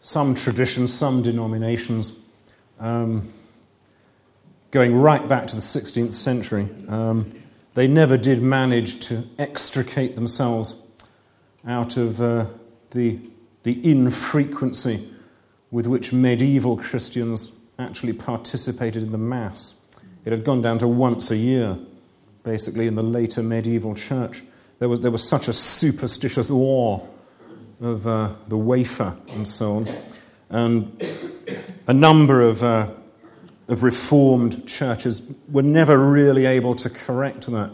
some 0.00 0.34
traditions, 0.34 0.92
some 0.92 1.22
denominations, 1.22 2.18
um, 2.78 3.32
going 4.70 4.94
right 4.94 5.26
back 5.26 5.46
to 5.46 5.54
the 5.54 5.62
16th 5.62 6.12
century, 6.12 6.68
um, 6.88 7.30
they 7.74 7.86
never 7.86 8.16
did 8.16 8.40
manage 8.40 9.00
to 9.08 9.24
extricate 9.38 10.14
themselves 10.14 10.80
out 11.66 11.96
of 11.96 12.20
uh, 12.20 12.46
the, 12.90 13.18
the 13.64 13.88
infrequency 13.88 15.08
with 15.70 15.86
which 15.86 16.12
medieval 16.12 16.76
Christians 16.76 17.58
actually 17.78 18.12
participated 18.12 19.02
in 19.02 19.12
the 19.12 19.18
Mass. 19.18 19.84
It 20.24 20.30
had 20.30 20.44
gone 20.44 20.62
down 20.62 20.78
to 20.78 20.88
once 20.88 21.30
a 21.30 21.36
year, 21.36 21.76
basically, 22.44 22.86
in 22.86 22.94
the 22.94 23.02
later 23.02 23.42
medieval 23.42 23.94
church. 23.94 24.42
There 24.78 24.88
was, 24.88 25.00
there 25.00 25.10
was 25.10 25.28
such 25.28 25.48
a 25.48 25.52
superstitious 25.52 26.50
awe 26.50 27.00
of 27.80 28.06
uh, 28.06 28.30
the 28.48 28.56
wafer 28.56 29.16
and 29.30 29.46
so 29.46 29.76
on. 29.76 29.88
And 30.48 31.02
a 31.86 31.94
number 31.94 32.42
of 32.42 32.62
uh, 32.62 32.88
of 33.68 33.82
Reformed 33.82 34.66
churches 34.66 35.32
were 35.48 35.62
never 35.62 35.98
really 35.98 36.46
able 36.46 36.74
to 36.76 36.90
correct 36.90 37.46
that. 37.46 37.72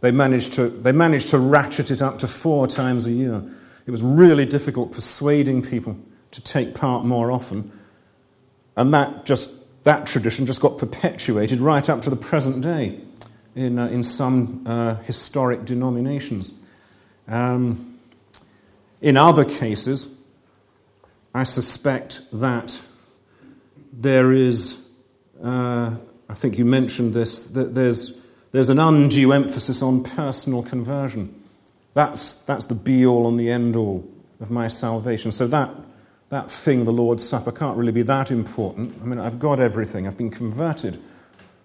They 0.00 0.10
managed 0.10 0.52
to, 0.54 0.68
they 0.68 0.92
managed 0.92 1.28
to 1.30 1.38
ratchet 1.38 1.90
it 1.90 2.02
up 2.02 2.18
to 2.18 2.28
four 2.28 2.66
times 2.66 3.06
a 3.06 3.12
year. 3.12 3.42
It 3.86 3.90
was 3.90 4.02
really 4.02 4.46
difficult 4.46 4.92
persuading 4.92 5.62
people 5.62 5.96
to 6.30 6.40
take 6.40 6.74
part 6.74 7.04
more 7.04 7.30
often. 7.30 7.72
And 8.76 8.94
that, 8.94 9.24
just, 9.24 9.84
that 9.84 10.06
tradition 10.06 10.46
just 10.46 10.60
got 10.60 10.78
perpetuated 10.78 11.58
right 11.58 11.88
up 11.88 12.02
to 12.02 12.10
the 12.10 12.16
present 12.16 12.62
day 12.62 13.00
in, 13.54 13.78
uh, 13.78 13.88
in 13.88 14.02
some 14.04 14.64
uh, 14.66 14.96
historic 14.96 15.64
denominations. 15.64 16.64
Um, 17.26 17.98
in 19.00 19.16
other 19.16 19.44
cases, 19.44 20.22
I 21.34 21.42
suspect 21.44 22.22
that 22.32 22.80
there 23.92 24.32
is, 24.32 24.87
uh, 25.42 25.96
I 26.28 26.34
think 26.34 26.58
you 26.58 26.64
mentioned 26.64 27.14
this, 27.14 27.46
that 27.48 27.74
there's, 27.74 28.20
there's 28.52 28.68
an 28.68 28.78
undue 28.78 29.32
emphasis 29.32 29.82
on 29.82 30.04
personal 30.04 30.62
conversion. 30.62 31.34
That's, 31.94 32.34
that's 32.34 32.66
the 32.66 32.74
be 32.74 33.06
all 33.06 33.26
and 33.28 33.38
the 33.38 33.50
end 33.50 33.76
all 33.76 34.08
of 34.40 34.50
my 34.50 34.68
salvation. 34.68 35.32
So 35.32 35.46
that, 35.48 35.70
that 36.28 36.50
thing, 36.50 36.84
the 36.84 36.92
Lord's 36.92 37.26
Supper, 37.26 37.52
can't 37.52 37.76
really 37.76 37.92
be 37.92 38.02
that 38.02 38.30
important. 38.30 38.94
I 39.02 39.06
mean, 39.06 39.18
I've 39.18 39.38
got 39.38 39.58
everything. 39.58 40.06
I've 40.06 40.16
been 40.16 40.30
converted. 40.30 41.00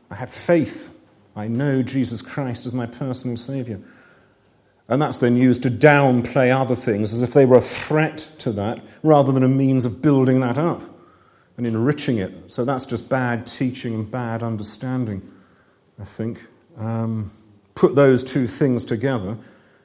I 0.09 0.15
have 0.15 0.31
faith. 0.31 0.97
I 1.35 1.47
know 1.47 1.81
Jesus 1.81 2.21
Christ 2.21 2.65
as 2.65 2.73
my 2.73 2.85
personal 2.85 3.37
Savior. 3.37 3.81
And 4.87 5.01
that's 5.01 5.17
then 5.17 5.37
used 5.37 5.63
to 5.63 5.71
downplay 5.71 6.55
other 6.55 6.75
things 6.75 7.13
as 7.13 7.21
if 7.21 7.33
they 7.33 7.45
were 7.45 7.57
a 7.57 7.61
threat 7.61 8.29
to 8.39 8.51
that 8.53 8.81
rather 9.01 9.31
than 9.31 9.43
a 9.43 9.47
means 9.47 9.85
of 9.85 10.01
building 10.01 10.39
that 10.41 10.57
up 10.57 10.83
and 11.57 11.67
enriching 11.67 12.17
it. 12.17 12.51
So 12.51 12.65
that's 12.65 12.85
just 12.85 13.09
bad 13.09 13.45
teaching 13.45 13.93
and 13.93 14.09
bad 14.09 14.41
understanding, 14.43 15.29
I 15.99 16.05
think. 16.05 16.47
Um, 16.77 17.31
put 17.75 17.95
those 17.95 18.23
two 18.23 18.47
things 18.47 18.83
together, 18.85 19.37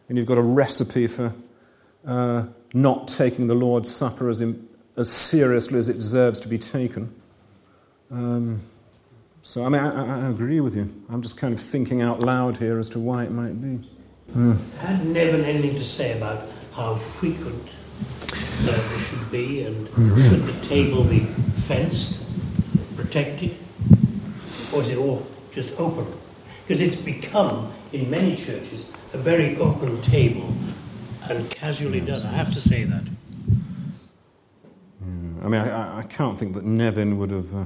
and 0.09 0.19
you've 0.19 0.27
got 0.27 0.39
a 0.39 0.43
recipe 0.43 1.07
for 1.07 1.35
uh, 2.07 2.47
not 2.73 3.09
taking 3.09 3.47
the 3.47 3.55
Lord's 3.55 3.95
Supper 3.95 4.29
as, 4.29 4.41
in, 4.41 4.69
as 4.97 5.11
seriously 5.11 5.79
as 5.79 5.89
it 5.89 5.95
deserves 5.95 6.41
to 6.41 6.49
be 6.49 6.59
taken. 6.59 7.15
Um, 8.11 8.63
so, 9.43 9.65
I 9.65 9.69
mean, 9.69 9.81
I, 9.81 10.27
I, 10.27 10.31
agree 10.31 10.61
with 10.61 10.75
you. 10.75 11.05
I'm 11.09 11.23
just 11.23 11.37
kind 11.37 11.55
of 11.55 11.61
thinking 11.61 12.03
out 12.03 12.21
loud 12.21 12.57
here 12.59 12.79
as 12.79 12.89
to 12.91 12.99
why 12.99 13.25
it 13.25 13.31
might 13.31 13.61
be. 13.61 13.89
Mm. 14.33 14.59
Had 14.79 15.07
Nevin 15.07 15.45
anything 15.45 15.75
to 15.77 15.85
say 15.85 16.17
about 16.17 16.49
how 16.75 16.97
frequent 16.97 17.77
should 19.09 19.31
be 19.31 19.63
and 19.63 19.87
mm-hmm. 19.89 20.21
should 20.21 20.41
the 20.41 20.67
table 20.67 21.05
be 21.05 21.21
fenced, 21.21 22.25
protected, 22.97 23.55
or 24.75 24.83
is 24.83 24.91
it 24.91 24.99
all 24.99 25.27
just 25.51 25.79
open? 25.79 26.07
Because 26.67 26.81
it's 26.81 26.97
become, 26.97 27.73
in 27.93 28.11
many 28.11 28.37
churches, 28.37 28.91
a 29.15 29.19
very 29.19 29.57
open 29.57 30.01
table 30.01 30.53
and 31.31 31.51
casually 31.51 32.01
done. 32.01 32.23
I 32.27 32.31
have 32.31 32.53
to 32.53 32.61
say 32.61 32.85
that. 32.85 33.09
I 35.41 35.49
mean, 35.49 35.61
I, 35.61 36.01
I, 36.01 36.03
can't 36.03 36.39
think 36.39 36.55
that 36.55 36.65
Nevin 36.65 37.17
would 37.19 37.31
have. 37.31 37.55
Uh, 37.55 37.65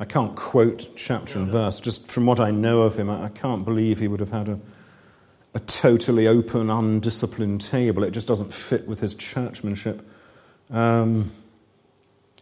I 0.00 0.04
can't 0.04 0.34
quote 0.34 0.90
chapter 0.96 1.38
and 1.38 1.48
verse. 1.48 1.80
Just 1.80 2.10
from 2.10 2.26
what 2.26 2.40
I 2.40 2.50
know 2.50 2.82
of 2.82 2.96
him, 2.96 3.08
I, 3.08 3.26
I 3.26 3.28
can't 3.28 3.64
believe 3.64 4.00
he 4.00 4.08
would 4.08 4.20
have 4.20 4.30
had 4.30 4.48
a 4.48 4.58
a 5.54 5.60
totally 5.60 6.26
open, 6.26 6.68
undisciplined 6.68 7.60
table. 7.60 8.02
It 8.02 8.10
just 8.10 8.26
doesn't 8.26 8.52
fit 8.52 8.88
with 8.88 9.00
his 9.00 9.14
churchmanship. 9.14 10.04
Um, 10.70 11.30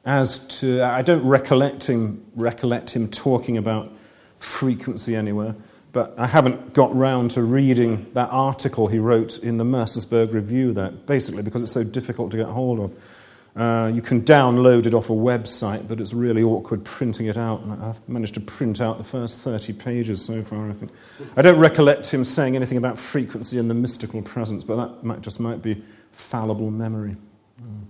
as 0.05 0.47
to, 0.61 0.83
I 0.83 1.03
don't 1.03 1.25
recollect 1.25 1.87
him, 1.87 2.25
recollect 2.35 2.91
him 2.91 3.09
talking 3.09 3.57
about 3.57 3.93
frequency 4.39 5.15
anywhere, 5.15 5.55
but 5.93 6.15
I 6.19 6.27
haven't 6.27 6.73
got 6.73 6.95
round 6.95 7.33
to 7.33 7.43
reading 7.43 8.11
that 8.15 8.31
article 8.31 8.89
he 8.89 8.99
wrote 8.99 9.39
in 9.39 9.59
the 9.59 9.65
Mercersburg 9.65 10.33
Review 10.33 10.73
that 10.73 11.07
basically 11.07 11.43
because 11.43 11.63
it's 11.63 11.73
so 11.73 11.85
difficult 11.85 12.31
to 12.33 12.37
get 12.39 12.47
hold 12.47 12.81
of. 12.81 12.95
Uh, 13.55 13.91
you 13.93 14.01
can 14.01 14.23
download 14.23 14.87
it 14.87 14.95
off 14.95 15.11
a 15.11 15.13
website, 15.13 15.87
but 15.87 16.01
it's 16.01 16.15
really 16.15 16.43
awkward 16.43 16.85
printing 16.85 17.27
it 17.27 17.37
out. 17.37 17.63
I've 17.83 18.09
managed 18.09 18.35
to 18.35 18.41
print 18.41 18.81
out 18.81 18.97
the 18.97 19.05
first 19.05 19.41
30 19.41 19.75
pages 19.75 20.25
so 20.25 20.41
far, 20.41 20.71
I 20.71 20.73
think. 20.73 20.91
I 21.37 21.43
don't 21.43 21.59
recollect 21.59 22.11
him 22.11 22.25
saying 22.25 22.57
anything 22.57 22.79
about 22.79 22.99
frequency 22.99 23.59
and 23.59 23.69
the 23.69 23.75
mystical 23.75 24.23
presence, 24.23 24.65
but 24.65 24.77
that 24.77 25.05
might, 25.05 25.21
just 25.21 25.39
might 25.39 25.61
be 25.61 25.83
fallible 26.13 26.71
memory. 26.71 27.17
Mm. 27.63 27.85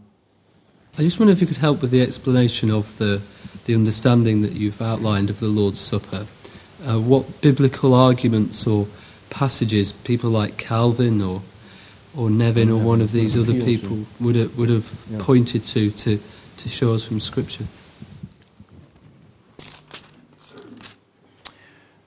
I 0.98 1.02
just 1.02 1.20
wonder 1.20 1.32
if 1.32 1.40
you 1.40 1.46
could 1.46 1.58
help 1.58 1.80
with 1.80 1.92
the 1.92 2.02
explanation 2.02 2.68
of 2.68 2.98
the, 2.98 3.22
the 3.66 3.74
understanding 3.76 4.42
that 4.42 4.52
you've 4.52 4.82
outlined 4.82 5.30
of 5.30 5.38
the 5.38 5.46
Lord's 5.46 5.80
Supper. 5.80 6.26
Uh, 6.84 6.98
what 6.98 7.40
biblical 7.40 7.94
arguments 7.94 8.66
or 8.66 8.88
passages 9.30 9.92
people 9.92 10.28
like 10.28 10.56
Calvin 10.56 11.22
or 11.22 11.40
or 12.16 12.30
Nevin 12.30 12.70
or 12.70 12.78
one 12.78 13.00
of 13.00 13.12
these 13.12 13.38
other 13.38 13.54
people 13.54 14.06
would 14.20 14.36
have, 14.36 14.56
would 14.58 14.68
have 14.68 15.06
pointed 15.20 15.64
to, 15.64 15.90
to 15.90 16.18
to 16.58 16.68
show 16.68 16.94
us 16.94 17.04
from 17.04 17.20
Scripture? 17.20 17.64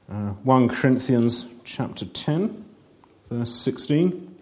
Uh, 0.10 0.30
1 0.44 0.70
Corinthians 0.70 1.54
chapter 1.64 2.06
10, 2.06 2.64
verse 3.30 3.52
16. 3.52 4.36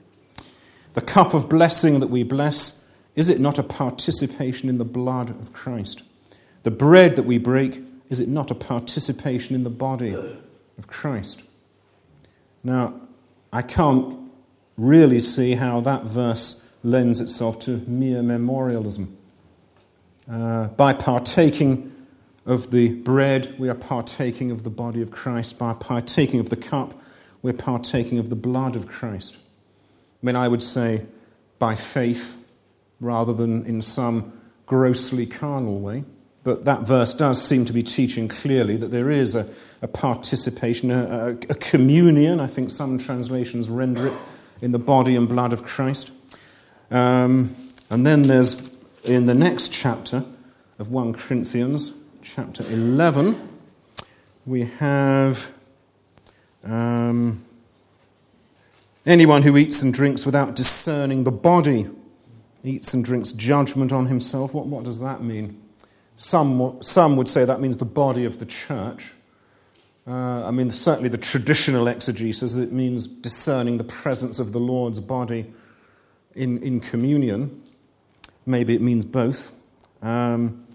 The 0.93 1.01
cup 1.01 1.33
of 1.33 1.49
blessing 1.49 1.99
that 1.99 2.11
we 2.11 2.23
bless, 2.23 2.91
is 3.15 3.29
it 3.29 3.39
not 3.39 3.57
a 3.57 3.63
participation 3.63 4.69
in 4.69 4.77
the 4.77 4.85
blood 4.85 5.29
of 5.29 5.53
Christ? 5.53 6.03
The 6.63 6.71
bread 6.71 7.15
that 7.15 7.23
we 7.23 7.37
break, 7.37 7.81
is 8.09 8.19
it 8.19 8.29
not 8.29 8.51
a 8.51 8.55
participation 8.55 9.55
in 9.55 9.63
the 9.63 9.69
body 9.69 10.13
of 10.13 10.87
Christ? 10.87 11.41
Now, 12.63 13.01
I 13.51 13.61
can't 13.61 14.22
really 14.77 15.19
see 15.19 15.55
how 15.55 15.81
that 15.81 16.03
verse 16.03 16.73
lends 16.83 17.21
itself 17.21 17.59
to 17.59 17.77
mere 17.87 18.21
memorialism. 18.21 19.17
Uh, 20.29 20.67
by 20.67 20.93
partaking 20.93 21.91
of 22.45 22.71
the 22.71 22.93
bread, 22.93 23.55
we 23.57 23.69
are 23.69 23.75
partaking 23.75 24.51
of 24.51 24.63
the 24.63 24.69
body 24.69 25.01
of 25.01 25.11
Christ. 25.11 25.57
By 25.57 25.73
partaking 25.73 26.39
of 26.39 26.49
the 26.49 26.55
cup, 26.55 26.93
we're 27.41 27.53
partaking 27.53 28.19
of 28.19 28.29
the 28.29 28.35
blood 28.35 28.75
of 28.75 28.87
Christ. 28.87 29.37
I 30.21 30.25
mean, 30.25 30.35
I 30.35 30.47
would 30.47 30.63
say 30.63 31.05
by 31.59 31.75
faith 31.75 32.37
rather 32.99 33.33
than 33.33 33.65
in 33.65 33.81
some 33.81 34.33
grossly 34.65 35.25
carnal 35.25 35.79
way. 35.79 36.03
But 36.43 36.65
that 36.65 36.81
verse 36.81 37.13
does 37.13 37.41
seem 37.41 37.63
to 37.65 37.73
be 37.73 37.83
teaching 37.83 38.27
clearly 38.27 38.75
that 38.77 38.91
there 38.91 39.09
is 39.09 39.35
a, 39.35 39.49
a 39.81 39.87
participation, 39.87 40.91
a, 40.91 41.05
a, 41.05 41.29
a 41.31 41.55
communion. 41.55 42.39
I 42.39 42.47
think 42.47 42.69
some 42.69 42.97
translations 42.97 43.69
render 43.69 44.07
it 44.07 44.13
in 44.63 44.71
the 44.71 44.79
body 44.79 45.13
and 45.17 45.27
blood 45.27 45.51
of 45.51 45.61
Christ. 45.61 46.09
Um, 46.89 47.53
and 47.89 48.05
then 48.05 48.23
there's 48.23 48.61
in 49.03 49.25
the 49.25 49.33
next 49.33 49.73
chapter 49.73 50.23
of 50.79 50.89
1 50.89 51.11
Corinthians, 51.11 52.01
chapter 52.21 52.63
11, 52.69 53.35
we 54.45 54.61
have 54.61 55.51
um, 56.63 57.43
anyone 59.05 59.41
who 59.41 59.57
eats 59.57 59.83
and 59.83 59.93
drinks 59.93 60.25
without 60.25 60.55
discerning 60.55 61.25
the 61.25 61.31
body 61.31 61.89
eats 62.63 62.93
and 62.93 63.03
drinks 63.03 63.33
judgment 63.33 63.91
on 63.91 64.05
himself. 64.05 64.53
What, 64.53 64.67
what 64.67 64.85
does 64.85 65.01
that 65.01 65.21
mean? 65.21 65.61
Some, 66.15 66.81
some 66.81 67.17
would 67.17 67.27
say 67.27 67.43
that 67.43 67.59
means 67.59 67.75
the 67.75 67.85
body 67.85 68.23
of 68.23 68.39
the 68.39 68.45
church. 68.45 69.13
Uh, 70.05 70.45
I 70.45 70.51
mean, 70.51 70.69
certainly 70.71 71.07
the 71.07 71.17
traditional 71.17 71.87
exegesis, 71.87 72.55
it 72.55 72.73
means 72.73 73.07
discerning 73.07 73.77
the 73.77 73.85
presence 73.85 74.37
of 74.37 74.51
the 74.51 74.59
Lord's 74.59 74.99
body 74.99 75.53
in, 76.35 76.61
in 76.61 76.81
communion. 76.81 77.63
Maybe 78.45 78.75
it 78.75 78.81
means 78.81 79.05
both. 79.05 79.53
Um, 80.01 80.67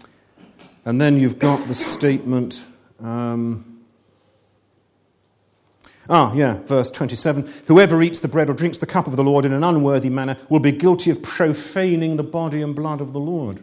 and 0.83 0.99
then 0.99 1.17
you've 1.17 1.37
got 1.37 1.67
the 1.67 1.75
statement. 1.75 2.65
Um, 2.99 3.83
ah, 6.09 6.33
yeah, 6.33 6.55
verse 6.63 6.89
27. 6.89 7.47
Whoever 7.67 8.01
eats 8.01 8.21
the 8.21 8.27
bread 8.27 8.49
or 8.49 8.53
drinks 8.53 8.79
the 8.79 8.87
cup 8.87 9.05
of 9.05 9.15
the 9.15 9.23
Lord 9.23 9.45
in 9.45 9.53
an 9.53 9.63
unworthy 9.63 10.09
manner 10.09 10.37
will 10.49 10.59
be 10.59 10.71
guilty 10.71 11.11
of 11.11 11.21
profaning 11.21 12.17
the 12.17 12.23
body 12.23 12.63
and 12.63 12.75
blood 12.75 12.99
of 12.99 13.13
the 13.13 13.19
Lord. 13.19 13.61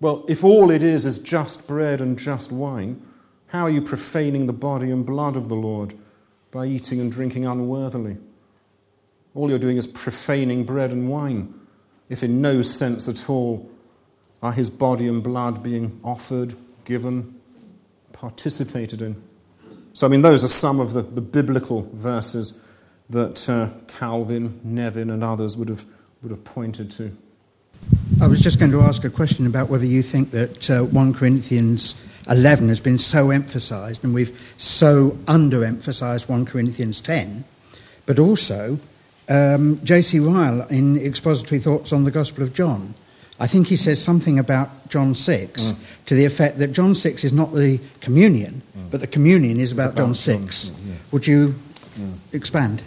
Well, 0.00 0.26
if 0.28 0.44
all 0.44 0.70
it 0.70 0.82
is 0.82 1.06
is 1.06 1.16
just 1.16 1.66
bread 1.66 2.02
and 2.02 2.18
just 2.18 2.52
wine, 2.52 3.02
how 3.48 3.64
are 3.64 3.70
you 3.70 3.82
profaning 3.82 4.46
the 4.46 4.52
body 4.52 4.90
and 4.90 5.04
blood 5.04 5.36
of 5.36 5.48
the 5.48 5.56
Lord 5.56 5.94
by 6.50 6.66
eating 6.66 7.00
and 7.00 7.10
drinking 7.10 7.46
unworthily? 7.46 8.18
All 9.34 9.50
you're 9.50 9.58
doing 9.58 9.76
is 9.76 9.86
profaning 9.86 10.64
bread 10.64 10.92
and 10.92 11.08
wine, 11.08 11.54
if 12.08 12.22
in 12.22 12.40
no 12.40 12.62
sense 12.62 13.08
at 13.08 13.28
all 13.28 13.70
are 14.42 14.52
his 14.52 14.70
body 14.70 15.08
and 15.08 15.22
blood 15.22 15.62
being 15.62 15.98
offered, 16.04 16.54
given, 16.84 17.40
participated 18.12 19.02
in. 19.02 19.22
So, 19.92 20.06
I 20.06 20.10
mean, 20.10 20.22
those 20.22 20.44
are 20.44 20.48
some 20.48 20.78
of 20.78 20.92
the, 20.92 21.02
the 21.02 21.20
biblical 21.20 21.88
verses 21.92 22.62
that 23.10 23.48
uh, 23.48 23.70
Calvin, 23.88 24.60
Nevin, 24.62 25.10
and 25.10 25.24
others 25.24 25.56
would 25.56 25.68
have, 25.68 25.86
would 26.22 26.30
have 26.30 26.44
pointed 26.44 26.90
to. 26.92 27.16
I 28.20 28.26
was 28.26 28.40
just 28.40 28.58
going 28.58 28.72
to 28.72 28.82
ask 28.82 29.04
a 29.04 29.10
question 29.10 29.46
about 29.46 29.68
whether 29.68 29.86
you 29.86 30.02
think 30.02 30.30
that 30.32 30.70
uh, 30.70 30.82
1 30.82 31.14
Corinthians 31.14 31.94
11 32.28 32.68
has 32.68 32.80
been 32.80 32.98
so 32.98 33.30
emphasized 33.30 34.04
and 34.04 34.12
we've 34.14 34.54
so 34.58 35.12
underemphasized 35.26 36.28
1 36.28 36.44
Corinthians 36.46 37.00
10, 37.00 37.44
but 38.06 38.18
also 38.18 38.78
um, 39.28 39.80
J.C. 39.84 40.18
Ryle 40.20 40.66
in 40.68 40.96
Expository 40.98 41.60
Thoughts 41.60 41.92
on 41.92 42.04
the 42.04 42.10
Gospel 42.10 42.42
of 42.44 42.54
John. 42.54 42.94
I 43.40 43.46
think 43.46 43.68
he 43.68 43.76
says 43.76 44.02
something 44.02 44.38
about 44.38 44.88
John 44.88 45.14
6 45.14 45.70
Mm. 45.72 45.76
to 46.06 46.14
the 46.14 46.24
effect 46.24 46.58
that 46.58 46.72
John 46.72 46.94
6 46.94 47.24
is 47.24 47.32
not 47.32 47.52
the 47.52 47.78
communion, 48.00 48.62
but 48.90 49.00
the 49.00 49.06
communion 49.06 49.60
is 49.60 49.70
about, 49.72 49.92
about 49.92 49.96
John 49.96 50.06
John 50.08 50.14
6. 50.14 50.54
6, 50.56 50.80
yeah. 50.86 50.94
Would 51.12 51.26
you 51.26 51.54
expand? 52.32 52.82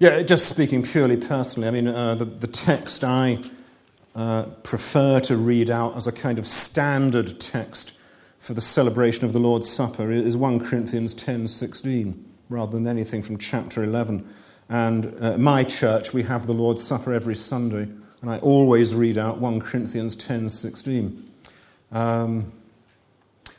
Yeah, 0.00 0.22
just 0.22 0.46
speaking 0.48 0.82
purely 0.84 1.16
personally, 1.16 1.68
I 1.68 1.70
mean, 1.72 1.88
uh, 1.88 2.14
the, 2.14 2.24
the 2.24 2.46
text 2.46 3.02
I 3.04 3.38
uh, 4.18 4.42
prefer 4.64 5.20
to 5.20 5.36
read 5.36 5.70
out 5.70 5.96
as 5.96 6.08
a 6.08 6.12
kind 6.12 6.40
of 6.40 6.46
standard 6.46 7.38
text 7.38 7.92
for 8.40 8.52
the 8.52 8.60
celebration 8.60 9.24
of 9.24 9.32
the 9.32 9.38
Lord's 9.38 9.70
Supper 9.70 10.10
is 10.10 10.36
1 10.36 10.58
Corinthians 10.58 11.14
10:16, 11.14 12.20
rather 12.48 12.72
than 12.72 12.88
anything 12.88 13.22
from 13.22 13.38
chapter 13.38 13.84
11. 13.84 14.26
And 14.68 15.14
uh, 15.20 15.38
my 15.38 15.62
church, 15.62 16.12
we 16.12 16.24
have 16.24 16.48
the 16.48 16.52
Lord's 16.52 16.82
Supper 16.82 17.12
every 17.12 17.36
Sunday, 17.36 17.86
and 18.20 18.28
I 18.28 18.38
always 18.38 18.92
read 18.92 19.18
out 19.18 19.40
1 19.40 19.60
Corinthians 19.60 20.16
10:16. 20.16 21.22
Um, 21.92 22.50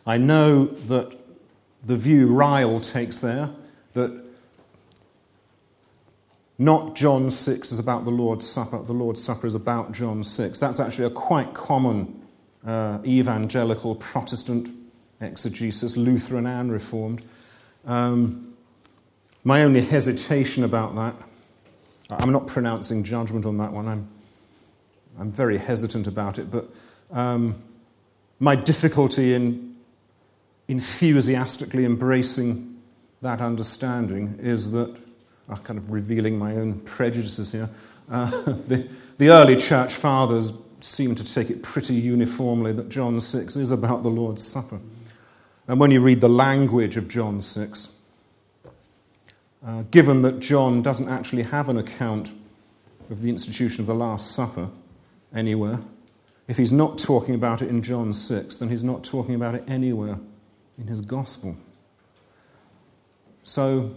I 0.05 0.17
know 0.17 0.65
that 0.65 1.15
the 1.83 1.95
view 1.95 2.27
Ryle 2.27 2.81
takes 2.81 3.19
there, 3.19 3.51
that 3.93 4.11
not 6.59 6.93
John 6.93 7.31
6 7.31 7.71
is 7.71 7.79
about 7.79 8.03
the 8.03 8.11
Lord's 8.11 8.45
Supper, 8.45 8.83
the 8.83 8.93
Lord's 8.93 9.23
Supper 9.23 9.47
is 9.47 9.55
about 9.55 9.93
John 9.93 10.25
6. 10.25 10.59
That's 10.59 10.79
actually 10.79 11.05
a 11.05 11.09
quite 11.09 11.53
common 11.53 12.21
uh, 12.67 12.99
evangelical 13.05 13.95
Protestant 13.95 14.69
exegesis, 15.21 15.95
Lutheran 15.95 16.45
and 16.45 16.69
Reformed. 16.69 17.23
Um, 17.85 18.53
my 19.45 19.63
only 19.63 19.81
hesitation 19.81 20.65
about 20.65 20.95
that, 20.95 21.15
I'm 22.09 22.31
not 22.31 22.47
pronouncing 22.47 23.05
judgment 23.05 23.45
on 23.45 23.57
that 23.57 23.71
one, 23.71 23.87
I'm, 23.87 24.09
I'm 25.17 25.31
very 25.31 25.57
hesitant 25.57 26.07
about 26.07 26.37
it, 26.37 26.51
but 26.51 26.69
um, 27.09 27.63
my 28.37 28.57
difficulty 28.57 29.33
in 29.33 29.77
enthusiastically 30.67 31.85
embracing 31.85 32.81
that 33.21 33.39
understanding 33.39 34.37
is 34.41 34.71
that, 34.73 35.08
I'm 35.49 35.57
kind 35.57 35.79
of 35.79 35.91
revealing 35.91 36.37
my 36.37 36.55
own 36.55 36.79
prejudices 36.81 37.51
here, 37.51 37.69
uh, 38.09 38.29
the, 38.67 38.87
the 39.17 39.29
early 39.29 39.55
church 39.55 39.95
fathers 39.95 40.53
seem 40.81 41.15
to 41.15 41.23
take 41.23 41.49
it 41.49 41.63
pretty 41.63 41.93
uniformly 41.93 42.71
that 42.73 42.89
John 42.89 43.19
6 43.19 43.55
is 43.55 43.71
about 43.71 44.03
the 44.03 44.09
Lord's 44.09 44.45
Supper. 44.45 44.79
And 45.67 45.79
when 45.79 45.91
you 45.91 46.01
read 46.01 46.21
the 46.21 46.29
language 46.29 46.97
of 46.97 47.07
John 47.07 47.41
6, 47.41 47.93
uh, 49.65 49.83
given 49.91 50.21
that 50.21 50.39
John 50.39 50.81
doesn't 50.81 51.09
actually 51.09 51.43
have 51.43 51.67
an 51.67 51.77
account 51.77 52.33
of 53.09 53.21
the 53.21 53.29
institution 53.29 53.81
of 53.81 53.87
the 53.87 53.95
Last 53.95 54.31
Supper 54.31 54.69
anywhere, 55.33 55.79
if 56.47 56.57
he's 56.57 56.71
not 56.71 56.97
talking 56.97 57.35
about 57.35 57.61
it 57.61 57.69
in 57.69 57.83
John 57.83 58.13
6, 58.13 58.57
then 58.57 58.69
he's 58.69 58.83
not 58.83 59.03
talking 59.03 59.35
about 59.35 59.53
it 59.53 59.63
anywhere 59.67 60.19
in 60.77 60.87
his 60.87 61.01
gospel. 61.01 61.55
So, 63.43 63.91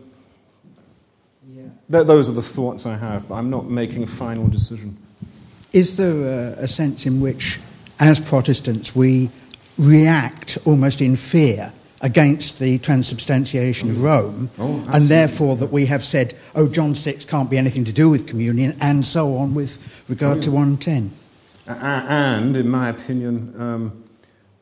th- 1.91 2.07
those 2.07 2.29
are 2.29 2.33
the 2.33 2.43
thoughts 2.43 2.87
I 2.87 2.97
have, 2.97 3.29
but 3.29 3.35
I'm 3.37 3.51
not 3.51 3.67
making 3.69 4.03
a 4.03 4.07
final 4.07 4.47
decision. 4.49 4.97
Is 5.73 5.97
there 5.97 6.55
a, 6.59 6.65
a 6.65 6.69
sense 6.69 7.07
in 7.07 7.21
which, 7.21 7.59
as 8.01 8.21
Protestants, 8.21 8.95
we 8.95 9.31
react 9.79 10.59
almost 10.67 11.01
in 11.01 11.17
fear 11.17 11.73
against 12.03 12.59
the 12.59 12.79
transubstantiation 12.79 13.89
of 13.89 14.03
Rome, 14.03 14.51
Oh, 14.59 14.85
and 14.93 15.05
therefore 15.05 15.57
that 15.57 15.71
we 15.71 15.87
have 15.87 16.05
said, 16.05 16.35
oh, 16.55 16.69
John 16.69 16.95
6 16.95 17.25
can't 17.27 17.49
be 17.49 17.57
anything 17.59 17.85
to 17.85 17.93
do 17.93 18.11
with 18.11 18.27
communion, 18.27 18.77
and 18.81 19.07
so 19.07 19.37
on 19.37 19.55
with 19.55 20.05
regard 20.09 20.43
to 20.43 20.51
110? 20.51 21.13
A- 21.69 21.71
a- 21.71 21.75
And, 22.11 22.57
in 22.57 22.69
my 22.69 22.89
opinion, 22.89 23.55
um, 23.57 24.05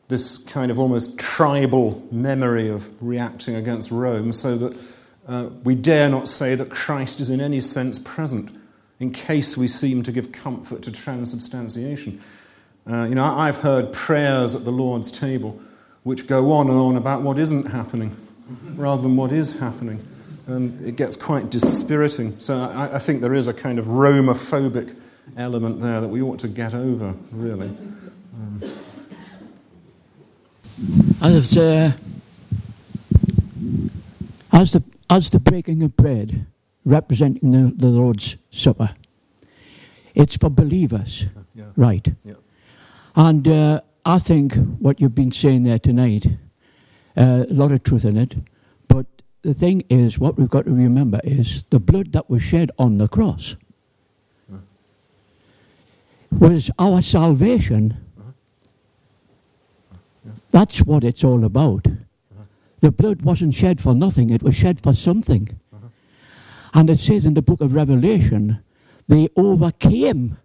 this 0.07 0.37
kind 0.37 0.69
of 0.71 0.79
almost 0.79 1.17
tribal 1.17 2.05
memory 2.11 2.69
of 2.69 2.89
reacting 3.01 3.55
against 3.55 3.89
Rome, 3.91 4.33
so 4.33 4.55
that 4.57 4.77
uh, 5.27 5.49
we 5.63 5.75
dare 5.75 6.09
not 6.09 6.27
say 6.27 6.55
that 6.55 6.69
Christ 6.69 7.19
is 7.19 7.29
in 7.29 7.39
any 7.39 7.61
sense 7.61 7.99
present, 7.99 8.55
in 8.99 9.11
case 9.11 9.57
we 9.57 9.67
seem 9.67 10.03
to 10.03 10.11
give 10.11 10.31
comfort 10.31 10.81
to 10.83 10.91
transubstantiation. 10.91 12.21
Uh, 12.89 13.03
you 13.03 13.15
know, 13.15 13.23
I've 13.23 13.57
heard 13.57 13.93
prayers 13.93 14.55
at 14.55 14.63
the 14.63 14.71
Lord's 14.71 15.11
table 15.11 15.59
which 16.03 16.27
go 16.27 16.51
on 16.51 16.67
and 16.67 16.77
on 16.77 16.97
about 16.97 17.21
what 17.21 17.37
isn't 17.37 17.67
happening 17.67 18.15
rather 18.75 19.01
than 19.01 19.15
what 19.15 19.31
is 19.31 19.59
happening. 19.59 20.05
And 20.47 20.85
it 20.85 20.95
gets 20.95 21.15
quite 21.15 21.49
dispiriting. 21.49 22.39
So 22.39 22.59
I, 22.59 22.95
I 22.95 22.99
think 22.99 23.21
there 23.21 23.35
is 23.35 23.47
a 23.47 23.53
kind 23.53 23.77
of 23.77 23.85
Romophobic 23.85 24.95
element 25.37 25.79
there 25.79 26.01
that 26.01 26.07
we 26.07 26.21
ought 26.21 26.39
to 26.39 26.47
get 26.47 26.73
over, 26.73 27.13
really. 27.31 27.71
As, 31.21 31.55
uh, 31.55 31.91
as, 34.51 34.73
the, 34.73 34.83
as 35.11 35.29
the 35.29 35.39
breaking 35.39 35.83
of 35.83 35.95
bread 35.97 36.47
representing 36.85 37.51
the, 37.51 37.71
the 37.75 37.87
Lord's 37.89 38.37
Supper, 38.49 38.91
it's 40.15 40.37
for 40.37 40.49
believers, 40.49 41.27
Yeah. 41.53 41.65
right? 41.75 42.07
Yeah. 42.23 42.33
And 43.15 43.45
uh, 43.47 43.81
I 44.05 44.19
think 44.19 44.53
what 44.79 44.99
you've 45.01 45.13
been 45.13 45.33
saying 45.33 45.63
there 45.63 45.79
tonight, 45.79 46.25
uh, 47.17 47.45
a 47.49 47.53
lot 47.53 47.71
of 47.73 47.83
truth 47.83 48.05
in 48.05 48.17
it. 48.17 48.35
But 48.87 49.05
the 49.41 49.53
thing 49.53 49.83
is, 49.89 50.17
what 50.17 50.37
we've 50.37 50.49
got 50.49 50.63
to 50.65 50.71
remember 50.71 51.19
is 51.25 51.63
the 51.69 51.79
blood 51.79 52.13
that 52.13 52.29
was 52.29 52.41
shed 52.41 52.71
on 52.79 52.97
the 52.97 53.07
cross 53.09 53.57
was 56.31 56.71
our 56.79 57.01
salvation. 57.01 57.97
That's 60.51 60.79
what 60.79 61.03
it's 61.03 61.23
all 61.25 61.43
about. 61.43 61.85
The 62.81 62.91
blood 62.91 63.21
wasn't 63.21 63.53
shed 63.53 63.79
for 63.79 63.95
nothing, 63.95 64.29
it 64.29 64.43
was 64.43 64.55
shed 64.55 64.81
for 64.81 64.93
something. 64.93 65.47
Uh-huh. 65.73 65.87
And 66.73 66.89
it 66.89 66.99
says 66.99 67.25
in 67.25 67.35
the 67.35 67.41
book 67.41 67.61
of 67.61 67.73
Revelation, 67.73 68.63
they 69.07 69.29
overcame 69.35 70.37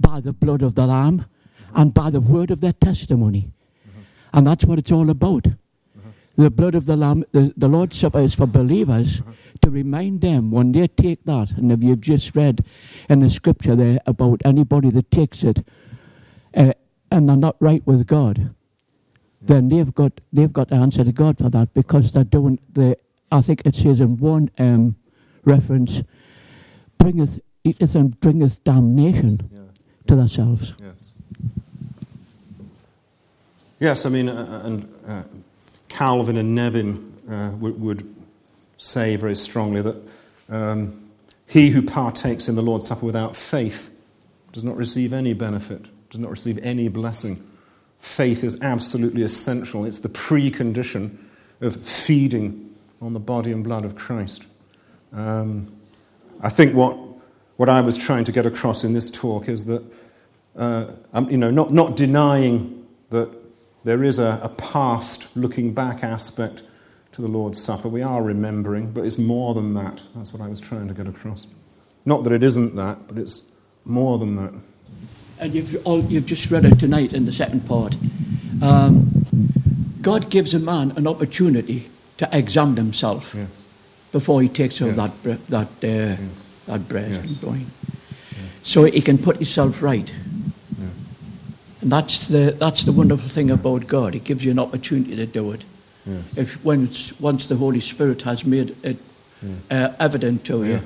by 0.00 0.20
the 0.20 0.32
blood 0.32 0.62
of 0.62 0.74
the 0.74 0.86
Lamb 0.86 1.26
and 1.74 1.92
by 1.92 2.10
the 2.10 2.20
word 2.20 2.50
of 2.50 2.60
their 2.60 2.72
testimony. 2.72 3.50
Uh-huh. 3.86 4.00
And 4.32 4.46
that's 4.46 4.64
what 4.64 4.78
it's 4.78 4.90
all 4.90 5.10
about. 5.10 5.46
Uh-huh. 5.46 6.08
The 6.36 6.50
blood 6.50 6.74
of 6.74 6.86
the 6.86 6.96
Lamb, 6.96 7.24
the, 7.32 7.52
the 7.56 7.68
Lord's 7.68 7.98
Supper 7.98 8.20
is 8.20 8.34
for 8.34 8.46
believers 8.46 9.22
to 9.60 9.70
remind 9.70 10.22
them 10.22 10.50
when 10.50 10.72
they 10.72 10.88
take 10.88 11.24
that. 11.24 11.52
And 11.52 11.70
if 11.70 11.82
you've 11.82 12.00
just 12.00 12.34
read 12.34 12.64
in 13.10 13.20
the 13.20 13.28
scripture 13.28 13.76
there 13.76 13.98
about 14.06 14.40
anybody 14.44 14.90
that 14.90 15.10
takes 15.10 15.42
it 15.44 15.66
uh, 16.54 16.72
and 17.10 17.28
they're 17.28 17.36
not 17.36 17.56
right 17.60 17.86
with 17.86 18.06
God, 18.06 18.54
then 19.40 19.68
they've 19.68 19.94
got 19.94 20.12
they've 20.32 20.52
got 20.52 20.68
to 20.68 20.74
answer 20.74 21.04
to 21.04 21.12
God 21.12 21.38
for 21.38 21.48
that 21.50 21.72
because 21.74 22.12
they're 22.12 22.24
doing 22.24 22.58
the. 22.72 22.96
I 23.30 23.40
think 23.42 23.62
it 23.66 23.74
says 23.74 24.00
in 24.00 24.16
one 24.16 24.50
um, 24.58 24.96
reference, 25.44 26.02
bringeth 26.96 27.38
eateth 27.64 27.94
and 27.94 28.18
bringeth 28.20 28.62
damnation 28.64 29.50
Yeah. 29.52 29.60
to 30.06 30.16
themselves. 30.16 30.72
Yes. 30.80 31.12
Yes, 33.80 34.06
I 34.06 34.08
mean, 34.08 34.28
uh, 34.28 34.62
and 34.64 34.94
uh, 35.06 35.22
Calvin 35.88 36.36
and 36.36 36.54
Nevin 36.54 37.14
uh, 37.30 37.50
would, 37.58 37.80
would 37.80 38.14
say 38.76 39.14
very 39.16 39.36
strongly 39.36 39.82
that 39.82 39.96
um, 40.48 41.10
he 41.46 41.70
who 41.70 41.82
partakes 41.82 42.48
in 42.48 42.56
the 42.56 42.62
Lord's 42.62 42.86
Supper 42.88 43.06
without 43.06 43.36
faith 43.36 43.90
does 44.52 44.64
not 44.64 44.76
receive 44.76 45.12
any 45.12 45.32
benefit, 45.32 45.86
does 46.10 46.18
not 46.18 46.30
receive 46.30 46.58
any 46.58 46.88
blessing. 46.88 47.40
Faith 47.98 48.44
is 48.44 48.60
absolutely 48.62 49.22
essential. 49.22 49.84
It's 49.84 49.98
the 49.98 50.08
precondition 50.08 51.18
of 51.60 51.84
feeding 51.84 52.74
on 53.00 53.12
the 53.12 53.20
body 53.20 53.52
and 53.52 53.64
blood 53.64 53.84
of 53.84 53.96
Christ. 53.96 54.44
Um, 55.12 55.74
I 56.40 56.48
think 56.48 56.74
what, 56.74 56.96
what 57.56 57.68
I 57.68 57.80
was 57.80 57.96
trying 57.96 58.24
to 58.24 58.32
get 58.32 58.46
across 58.46 58.84
in 58.84 58.92
this 58.92 59.10
talk 59.10 59.48
is 59.48 59.64
that, 59.64 59.82
uh, 60.56 60.92
um, 61.12 61.30
you 61.30 61.36
know, 61.36 61.50
not, 61.50 61.72
not 61.72 61.96
denying 61.96 62.86
that 63.10 63.28
there 63.84 64.04
is 64.04 64.18
a, 64.18 64.40
a 64.42 64.48
past 64.48 65.36
looking 65.36 65.72
back 65.72 66.04
aspect 66.04 66.62
to 67.12 67.22
the 67.22 67.28
Lord's 67.28 67.60
Supper. 67.60 67.88
We 67.88 68.02
are 68.02 68.22
remembering, 68.22 68.92
but 68.92 69.04
it's 69.04 69.18
more 69.18 69.54
than 69.54 69.74
that. 69.74 70.04
That's 70.14 70.32
what 70.32 70.42
I 70.42 70.48
was 70.48 70.60
trying 70.60 70.88
to 70.88 70.94
get 70.94 71.08
across. 71.08 71.46
Not 72.04 72.24
that 72.24 72.32
it 72.32 72.44
isn't 72.44 72.76
that, 72.76 73.08
but 73.08 73.18
it's 73.18 73.56
more 73.84 74.18
than 74.18 74.36
that. 74.36 74.54
And 75.40 75.54
you've, 75.54 75.80
all, 75.86 76.00
you've 76.04 76.26
just 76.26 76.50
read 76.50 76.64
it 76.64 76.78
tonight 76.78 77.12
in 77.12 77.24
the 77.26 77.32
second 77.32 77.66
part. 77.66 77.96
Um, 78.60 79.24
God 80.02 80.30
gives 80.30 80.52
a 80.54 80.58
man 80.58 80.92
an 80.96 81.06
opportunity 81.06 81.88
to 82.16 82.28
examine 82.36 82.76
himself 82.76 83.36
before 84.12 84.42
he 84.42 84.48
takes 84.48 84.80
of 84.80 84.96
Yeah. 84.96 85.08
that, 85.22 85.46
that, 85.48 85.68
uh, 85.68 86.16
that 86.66 86.88
bread 86.88 87.10
Yes. 87.12 87.24
and 87.26 87.42
wine. 87.42 87.66
so 88.62 88.84
he 88.84 89.00
can 89.00 89.18
put 89.18 89.36
himself 89.36 89.82
right. 89.82 90.12
And 91.80 91.92
that's 91.92 92.26
the, 92.26 92.56
that's 92.58 92.84
the 92.84 92.92
wonderful 92.92 93.28
thing 93.28 93.50
about 93.52 93.86
God. 93.86 94.14
He 94.14 94.20
gives 94.20 94.44
you 94.44 94.50
an 94.50 94.58
opportunity 94.58 95.14
to 95.16 95.26
do 95.26 95.52
it. 95.52 95.64
If 96.36 96.64
once, 96.64 97.12
once 97.20 97.46
the 97.48 97.56
Holy 97.56 97.80
Spirit 97.80 98.22
has 98.22 98.44
made 98.44 98.74
it 98.82 98.96
uh, 99.70 99.90
evident 100.00 100.44
to 100.46 100.64
you 100.64 100.80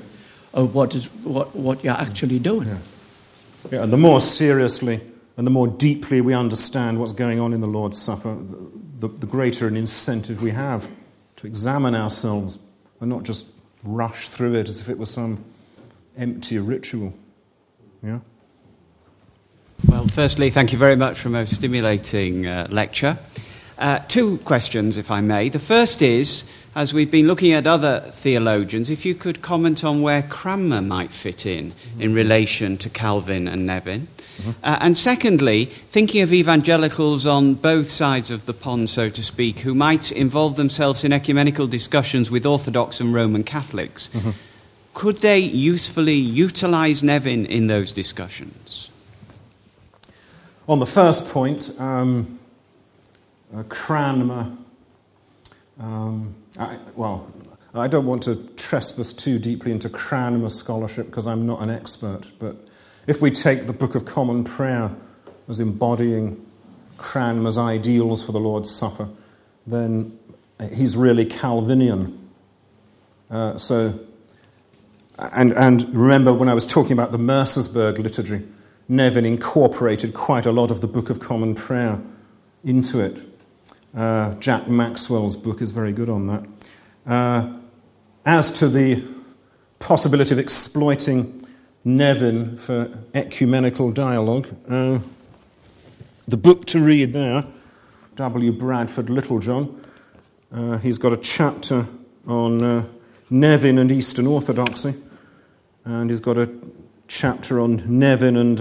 of 0.53 0.75
what, 0.75 0.93
is, 0.93 1.05
what, 1.23 1.55
what 1.55 1.83
you're 1.83 1.93
actually 1.93 2.37
doing. 2.39 2.67
Yeah, 3.71 3.83
and 3.83 3.93
the 3.93 3.97
more 3.97 4.21
seriously 4.21 5.01
and 5.37 5.47
the 5.47 5.51
more 5.51 5.67
deeply 5.67 6.21
we 6.21 6.33
understand 6.33 6.99
what's 6.99 7.11
going 7.11 7.39
on 7.39 7.53
in 7.53 7.61
the 7.61 7.67
Lord's 7.67 7.99
Supper, 7.99 8.37
the, 8.99 9.07
the 9.07 9.27
greater 9.27 9.67
an 9.67 9.75
incentive 9.75 10.41
we 10.41 10.51
have 10.51 10.87
to 11.37 11.47
examine 11.47 11.95
ourselves 11.95 12.59
and 12.99 13.09
not 13.09 13.23
just 13.23 13.47
rush 13.83 14.29
through 14.29 14.55
it 14.55 14.69
as 14.69 14.79
if 14.79 14.89
it 14.89 14.97
was 14.97 15.09
some 15.09 15.43
empty 16.17 16.59
ritual. 16.59 17.13
Yeah? 18.01 18.19
Well, 19.87 20.07
firstly, 20.07 20.49
thank 20.49 20.71
you 20.71 20.77
very 20.77 20.95
much 20.95 21.19
for 21.19 21.27
a 21.27 21.31
most 21.31 21.55
stimulating 21.55 22.47
uh, 22.47 22.67
lecture. 22.69 23.17
Uh, 23.77 23.99
two 24.07 24.37
questions, 24.39 24.97
if 24.97 25.11
I 25.11 25.19
may. 25.19 25.49
The 25.49 25.59
first 25.59 26.01
is, 26.01 26.49
as 26.75 26.93
we've 26.93 27.11
been 27.11 27.27
looking 27.27 27.51
at 27.51 27.67
other 27.67 27.99
theologians, 27.99 28.89
if 28.89 29.05
you 29.05 29.13
could 29.13 29.41
comment 29.41 29.83
on 29.83 30.01
where 30.01 30.23
Cranmer 30.23 30.81
might 30.81 31.11
fit 31.11 31.45
in 31.45 31.73
in 31.99 32.13
relation 32.13 32.77
to 32.79 32.89
Calvin 32.89 33.47
and 33.47 33.65
Nevin. 33.65 34.07
Uh, 34.63 34.77
and 34.81 34.97
secondly, 34.97 35.65
thinking 35.65 36.21
of 36.21 36.33
evangelicals 36.33 37.27
on 37.27 37.53
both 37.53 37.89
sides 37.89 38.31
of 38.31 38.47
the 38.47 38.53
pond, 38.53 38.89
so 38.89 39.07
to 39.09 39.21
speak, 39.23 39.59
who 39.59 39.75
might 39.75 40.11
involve 40.11 40.55
themselves 40.55 41.03
in 41.03 41.13
ecumenical 41.13 41.67
discussions 41.67 42.31
with 42.31 42.45
Orthodox 42.45 42.99
and 42.99 43.13
Roman 43.13 43.43
Catholics, 43.43 44.09
could 44.95 45.17
they 45.17 45.39
usefully 45.39 46.15
utilize 46.15 47.03
Nevin 47.03 47.45
in 47.45 47.67
those 47.67 47.91
discussions? 47.91 48.89
On 50.67 50.79
the 50.79 50.85
first 50.87 51.27
point, 51.27 51.69
um, 51.77 52.39
uh, 53.55 53.63
Cranmer, 53.63 54.51
um, 55.79 56.33
I, 56.57 56.77
well, 56.95 57.31
I 57.73 57.87
don't 57.87 58.05
want 58.05 58.23
to 58.23 58.35
trespass 58.55 59.11
too 59.11 59.39
deeply 59.39 59.71
into 59.71 59.89
Cranmer 59.89 60.49
scholarship 60.49 61.07
because 61.07 61.25
I'm 61.25 61.47
not 61.47 61.61
an 61.61 61.69
expert, 61.71 62.31
but 62.37 62.55
if 63.07 63.21
we 63.21 63.31
take 63.31 63.65
the 63.65 63.73
Book 63.73 63.95
of 63.95 64.05
Common 64.05 64.43
Prayer 64.43 64.91
as 65.49 65.59
embodying 65.59 66.45
Cranmer's 66.97 67.57
ideals 67.57 68.21
for 68.23 68.31
the 68.31 68.39
Lord's 68.39 68.69
Supper, 68.69 69.09
then 69.65 70.17
he's 70.73 70.95
really 70.95 71.25
Calvinian. 71.25 72.17
Uh, 73.31 73.57
so, 73.57 73.99
and, 75.17 75.53
and 75.53 75.95
remember 75.95 76.31
when 76.31 76.49
I 76.49 76.53
was 76.53 76.67
talking 76.67 76.93
about 76.93 77.11
the 77.11 77.17
Mercersburg 77.17 77.97
liturgy, 77.97 78.43
Nevin 78.87 79.25
incorporated 79.25 80.13
quite 80.13 80.45
a 80.45 80.51
lot 80.51 80.69
of 80.69 80.81
the 80.81 80.87
Book 80.87 81.09
of 81.09 81.19
Common 81.19 81.55
Prayer 81.55 81.99
into 82.63 82.99
it. 82.99 83.32
Uh, 83.95 84.33
Jack 84.35 84.67
Maxwell's 84.67 85.35
book 85.35 85.61
is 85.61 85.69
very 85.69 85.91
good 85.91 86.09
on 86.09 86.25
that. 86.25 86.43
Uh, 87.05 87.57
as 88.25 88.49
to 88.49 88.67
the 88.67 89.03
possibility 89.77 90.33
of 90.33 90.39
exploiting 90.39 91.45
Nevin 91.83 92.57
for 92.57 92.97
ecumenical 93.13 93.91
dialogue, 93.91 94.47
uh, 94.67 94.97
the 96.27 96.37
book 96.37 96.65
to 96.65 96.79
read 96.79 97.13
there, 97.13 97.45
W. 98.15 98.51
Bradford 98.51 99.11
Littlejohn, 99.11 99.79
uh, 100.51 100.77
he's 100.79 100.97
got 100.97 101.13
a 101.13 101.17
chapter 101.17 101.85
on 102.25 102.63
uh, 102.63 102.87
Nevin 103.29 103.77
and 103.77 103.91
Eastern 103.91 104.25
Orthodoxy, 104.25 104.95
and 105.85 106.09
he's 106.09 106.19
got 106.19 106.39
a 106.39 106.51
chapter 107.07 107.59
on 107.59 107.83
Nevin 107.85 108.37
and 108.37 108.57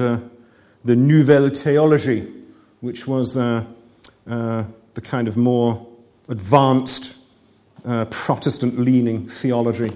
the 0.85 0.97
Nouvelle 0.97 1.49
Theologie, 1.49 2.43
which 2.81 3.07
was 3.07 3.35
uh, 3.37 3.65
the 4.95 5.01
kind 5.01 5.29
of 5.29 5.37
more 5.37 5.87
advanced 6.29 7.17
uh, 7.85 8.05
Protestant 8.07 8.79
leaning 8.79 9.29
theology 9.29 9.91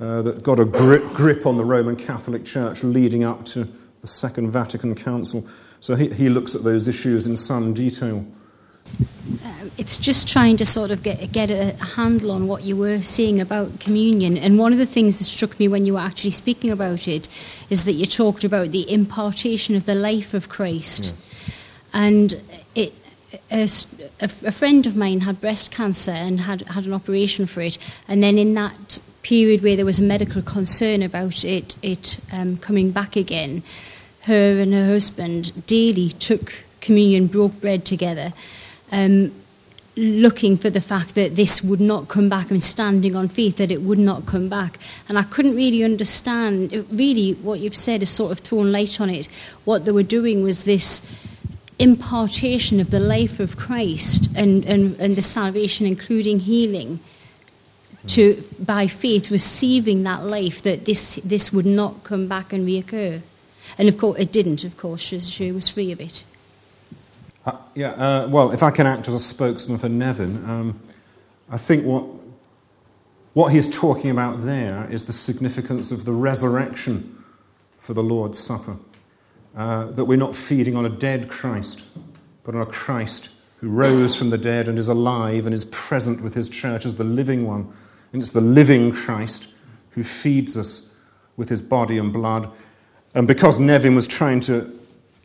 uh, 0.00 0.22
that 0.22 0.42
got 0.42 0.60
a 0.60 0.64
grip, 0.64 1.04
grip 1.12 1.46
on 1.46 1.56
the 1.56 1.64
Roman 1.64 1.96
Catholic 1.96 2.44
Church 2.44 2.82
leading 2.82 3.24
up 3.24 3.44
to 3.46 3.68
the 4.00 4.06
Second 4.06 4.50
Vatican 4.50 4.94
Council. 4.94 5.46
So 5.80 5.94
he, 5.94 6.08
he 6.10 6.28
looks 6.28 6.54
at 6.54 6.64
those 6.64 6.88
issues 6.88 7.26
in 7.26 7.36
some 7.36 7.74
detail. 7.74 8.24
Uh, 9.44 9.68
it's 9.76 9.98
just 9.98 10.28
trying 10.28 10.56
to 10.56 10.64
sort 10.64 10.90
of 10.90 11.02
get, 11.02 11.30
get 11.30 11.50
a 11.50 11.72
handle 11.84 12.30
on 12.30 12.48
what 12.48 12.64
you 12.64 12.74
were 12.74 13.02
saying 13.02 13.40
about 13.40 13.78
communion. 13.80 14.36
And 14.38 14.58
one 14.58 14.72
of 14.72 14.78
the 14.78 14.86
things 14.86 15.18
that 15.18 15.24
struck 15.24 15.60
me 15.60 15.68
when 15.68 15.84
you 15.84 15.94
were 15.94 16.00
actually 16.00 16.30
speaking 16.30 16.70
about 16.70 17.06
it 17.06 17.28
is 17.68 17.84
that 17.84 17.92
you 17.92 18.06
talked 18.06 18.44
about 18.44 18.70
the 18.70 18.90
impartation 18.90 19.76
of 19.76 19.84
the 19.84 19.94
life 19.94 20.32
of 20.32 20.48
Christ. 20.48 21.14
And 21.92 22.40
it, 22.74 22.94
a, 23.50 23.68
a, 24.20 24.52
friend 24.52 24.86
of 24.86 24.96
mine 24.96 25.20
had 25.20 25.40
breast 25.40 25.70
cancer 25.70 26.12
and 26.12 26.42
had, 26.42 26.62
had 26.68 26.86
an 26.86 26.92
operation 26.92 27.46
for 27.46 27.60
it. 27.60 27.78
And 28.06 28.22
then 28.22 28.38
in 28.38 28.54
that 28.54 29.00
period 29.22 29.62
where 29.62 29.76
there 29.76 29.84
was 29.84 29.98
a 29.98 30.02
medical 30.02 30.42
concern 30.42 31.02
about 31.02 31.44
it, 31.44 31.76
it 31.82 32.20
um, 32.32 32.56
coming 32.56 32.90
back 32.90 33.16
again, 33.16 33.62
her 34.22 34.58
and 34.58 34.72
her 34.72 34.86
husband 34.86 35.66
daily 35.66 36.08
took 36.08 36.64
communion, 36.80 37.26
broke 37.26 37.60
bread 37.60 37.84
together 37.84 38.32
um, 38.92 39.32
looking 39.96 40.56
for 40.56 40.70
the 40.70 40.80
fact 40.80 41.14
that 41.16 41.34
this 41.34 41.62
would 41.62 41.80
not 41.80 42.08
come 42.08 42.28
back 42.28 42.50
and 42.50 42.62
standing 42.62 43.16
on 43.16 43.28
faith 43.28 43.56
that 43.56 43.72
it 43.72 43.82
would 43.82 43.98
not 43.98 44.26
come 44.26 44.48
back. 44.48 44.78
And 45.08 45.18
I 45.18 45.24
couldn't 45.24 45.56
really 45.56 45.82
understand, 45.82 46.72
really, 46.90 47.32
what 47.32 47.60
you've 47.60 47.74
said 47.74 48.00
has 48.00 48.10
sort 48.10 48.30
of 48.30 48.38
thrown 48.38 48.70
light 48.70 49.00
on 49.00 49.10
it. 49.10 49.26
What 49.64 49.84
they 49.84 49.92
were 49.92 50.04
doing 50.04 50.44
was 50.44 50.64
this 50.64 51.02
impartation 51.78 52.80
of 52.80 52.90
the 52.90 53.00
life 53.00 53.40
of 53.40 53.56
Christ 53.56 54.28
and, 54.36 54.64
and, 54.64 54.98
and 55.00 55.16
the 55.16 55.22
salvation, 55.22 55.86
including 55.86 56.40
healing. 56.40 57.00
To 58.06 58.42
by 58.58 58.86
faith 58.86 59.30
receiving 59.30 60.04
that 60.04 60.24
life 60.24 60.62
that 60.62 60.86
this 60.86 61.16
this 61.16 61.52
would 61.52 61.66
not 61.66 62.04
come 62.04 62.26
back 62.26 62.52
and 62.52 62.66
reoccur, 62.66 63.20
and 63.76 63.88
of 63.88 63.98
course 63.98 64.18
it 64.18 64.32
didn't. 64.32 64.64
Of 64.64 64.76
course, 64.78 65.02
she, 65.02 65.18
she 65.18 65.52
was 65.52 65.68
free 65.68 65.92
of 65.92 66.00
it. 66.00 66.22
Uh, 67.44 67.56
yeah, 67.74 67.90
uh, 67.90 68.28
well, 68.28 68.52
if 68.52 68.62
I 68.62 68.70
can 68.70 68.86
act 68.86 69.08
as 69.08 69.14
a 69.14 69.20
spokesman 69.20 69.78
for 69.78 69.88
Nevin, 69.88 70.48
um, 70.48 70.80
I 71.50 71.56
think 71.58 71.84
what, 71.84 72.04
what 73.32 73.52
he's 73.52 73.68
talking 73.68 74.10
about 74.10 74.44
there 74.44 74.86
is 74.90 75.04
the 75.04 75.12
significance 75.12 75.90
of 75.90 76.04
the 76.04 76.12
resurrection 76.12 77.24
for 77.78 77.94
the 77.94 78.02
Lord's 78.02 78.38
Supper. 78.38 78.76
Uh, 79.58 79.86
that 79.86 80.04
we're 80.04 80.16
not 80.16 80.36
feeding 80.36 80.76
on 80.76 80.86
a 80.86 80.88
dead 80.88 81.28
Christ, 81.28 81.84
but 82.44 82.54
on 82.54 82.60
a 82.60 82.66
Christ 82.66 83.30
who 83.56 83.68
rose 83.68 84.14
from 84.14 84.30
the 84.30 84.38
dead 84.38 84.68
and 84.68 84.78
is 84.78 84.86
alive 84.86 85.46
and 85.46 85.52
is 85.52 85.64
present 85.64 86.20
with 86.20 86.34
his 86.34 86.48
church 86.48 86.86
as 86.86 86.94
the 86.94 87.02
living 87.02 87.44
one. 87.44 87.68
And 88.12 88.22
it's 88.22 88.30
the 88.30 88.40
living 88.40 88.92
Christ 88.92 89.48
who 89.90 90.04
feeds 90.04 90.56
us 90.56 90.94
with 91.36 91.48
his 91.48 91.60
body 91.60 91.98
and 91.98 92.12
blood. 92.12 92.48
And 93.16 93.26
because 93.26 93.58
Nevin 93.58 93.96
was 93.96 94.06
trying 94.06 94.38
to 94.42 94.78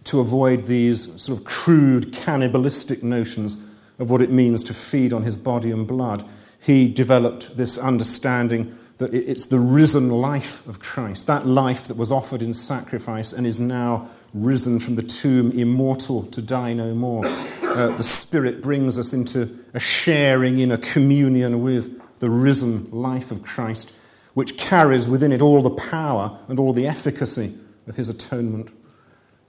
to 0.05 0.19
avoid 0.19 0.65
these 0.65 1.21
sort 1.21 1.37
of 1.37 1.45
crude 1.45 2.11
cannibalistic 2.11 3.03
notions 3.03 3.63
of 3.99 4.09
what 4.09 4.21
it 4.21 4.31
means 4.31 4.63
to 4.63 4.73
feed 4.73 5.13
on 5.13 5.21
his 5.21 5.37
body 5.37 5.69
and 5.69 5.87
blood, 5.87 6.27
he 6.59 6.89
developed 6.89 7.55
this 7.55 7.77
understanding 7.77 8.75
that 8.97 9.13
it's 9.13 9.45
the 9.45 9.59
risen 9.59 10.09
life 10.09 10.65
of 10.67 10.79
Christ, 10.79 11.27
that 11.27 11.45
life 11.45 11.87
that 11.87 11.97
was 11.97 12.11
offered 12.11 12.41
in 12.41 12.55
sacrifice 12.55 13.31
and 13.31 13.45
is 13.45 13.59
now 13.59 14.09
risen 14.33 14.79
from 14.79 14.95
the 14.95 15.03
tomb, 15.03 15.51
immortal 15.51 16.23
to 16.23 16.41
die 16.41 16.73
no 16.73 16.93
more. 16.93 17.25
Uh, 17.25 17.95
the 17.95 18.03
Spirit 18.03 18.61
brings 18.61 18.97
us 18.97 19.13
into 19.13 19.63
a 19.73 19.79
sharing 19.79 20.59
in 20.59 20.71
a 20.71 20.77
communion 20.77 21.61
with 21.61 21.99
the 22.19 22.29
risen 22.29 22.89
life 22.91 23.31
of 23.31 23.43
Christ, 23.43 23.93
which 24.33 24.57
carries 24.57 25.07
within 25.07 25.31
it 25.31 25.41
all 25.41 25.61
the 25.61 25.69
power 25.69 26.39
and 26.47 26.59
all 26.59 26.73
the 26.73 26.87
efficacy 26.87 27.53
of 27.87 27.95
his 27.95 28.09
atonement. 28.09 28.71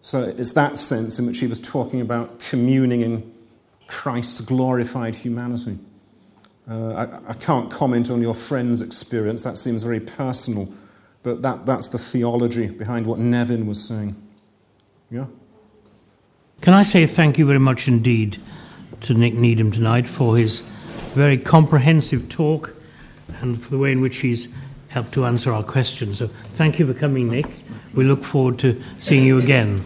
So 0.01 0.23
it's 0.37 0.53
that 0.53 0.77
sense 0.77 1.19
in 1.19 1.27
which 1.27 1.39
he 1.39 1.47
was 1.47 1.59
talking 1.59 2.01
about 2.01 2.39
communing 2.39 3.01
in 3.01 3.33
Christ's 3.87 4.41
glorified 4.41 5.17
humanity. 5.17 5.79
Uh, 6.69 6.93
I, 6.93 7.31
I, 7.31 7.35
can't 7.35 7.71
comment 7.71 8.11
on 8.11 8.23
your 8.23 8.35
friend's 8.35 8.81
experience, 8.81 9.45
that 9.45 9.59
seems 9.59 9.83
very 9.83 10.01
personal, 10.01 10.73
but 11.23 11.43
that, 11.43 11.67
that's 11.67 11.89
the 11.89 11.99
theology 11.99 12.69
behind 12.69 13.07
what 13.07 13.19
Nevin 13.19 13.67
was 13.67 13.87
saying. 13.87 14.17
Yeah? 15.11 15.27
Can 16.61 16.75
I 16.75 16.83
say 16.83 17.07
thank 17.07 17.39
you 17.39 17.47
very 17.47 17.59
much 17.59 17.89
indeed 17.89 18.39
to 19.01 19.15
Nick 19.15 19.35
Needham 19.35 19.71
tonight 19.71 20.09
for 20.09 20.37
his 20.37 20.61
very 21.15 21.37
comprehensive 21.37 22.29
talk 22.29 22.75
and 23.41 23.61
for 23.61 23.71
the 23.71 23.79
way 23.79 23.93
in 23.93 24.01
which 24.01 24.19
he's 24.19 24.49
helped 24.89 25.13
to 25.13 25.27
answer 25.27 25.53
our 25.53 25.63
questions. 25.63 26.19
So 26.19 26.29
thank 26.55 26.79
you 26.79 26.87
for 26.87 26.95
coming, 26.95 27.29
Nick. 27.29 27.47
We 27.95 28.05
look 28.05 28.25
forward 28.25 28.59
to 28.61 28.81
seeing 28.99 29.27
you 29.27 29.39
again. 29.39 29.85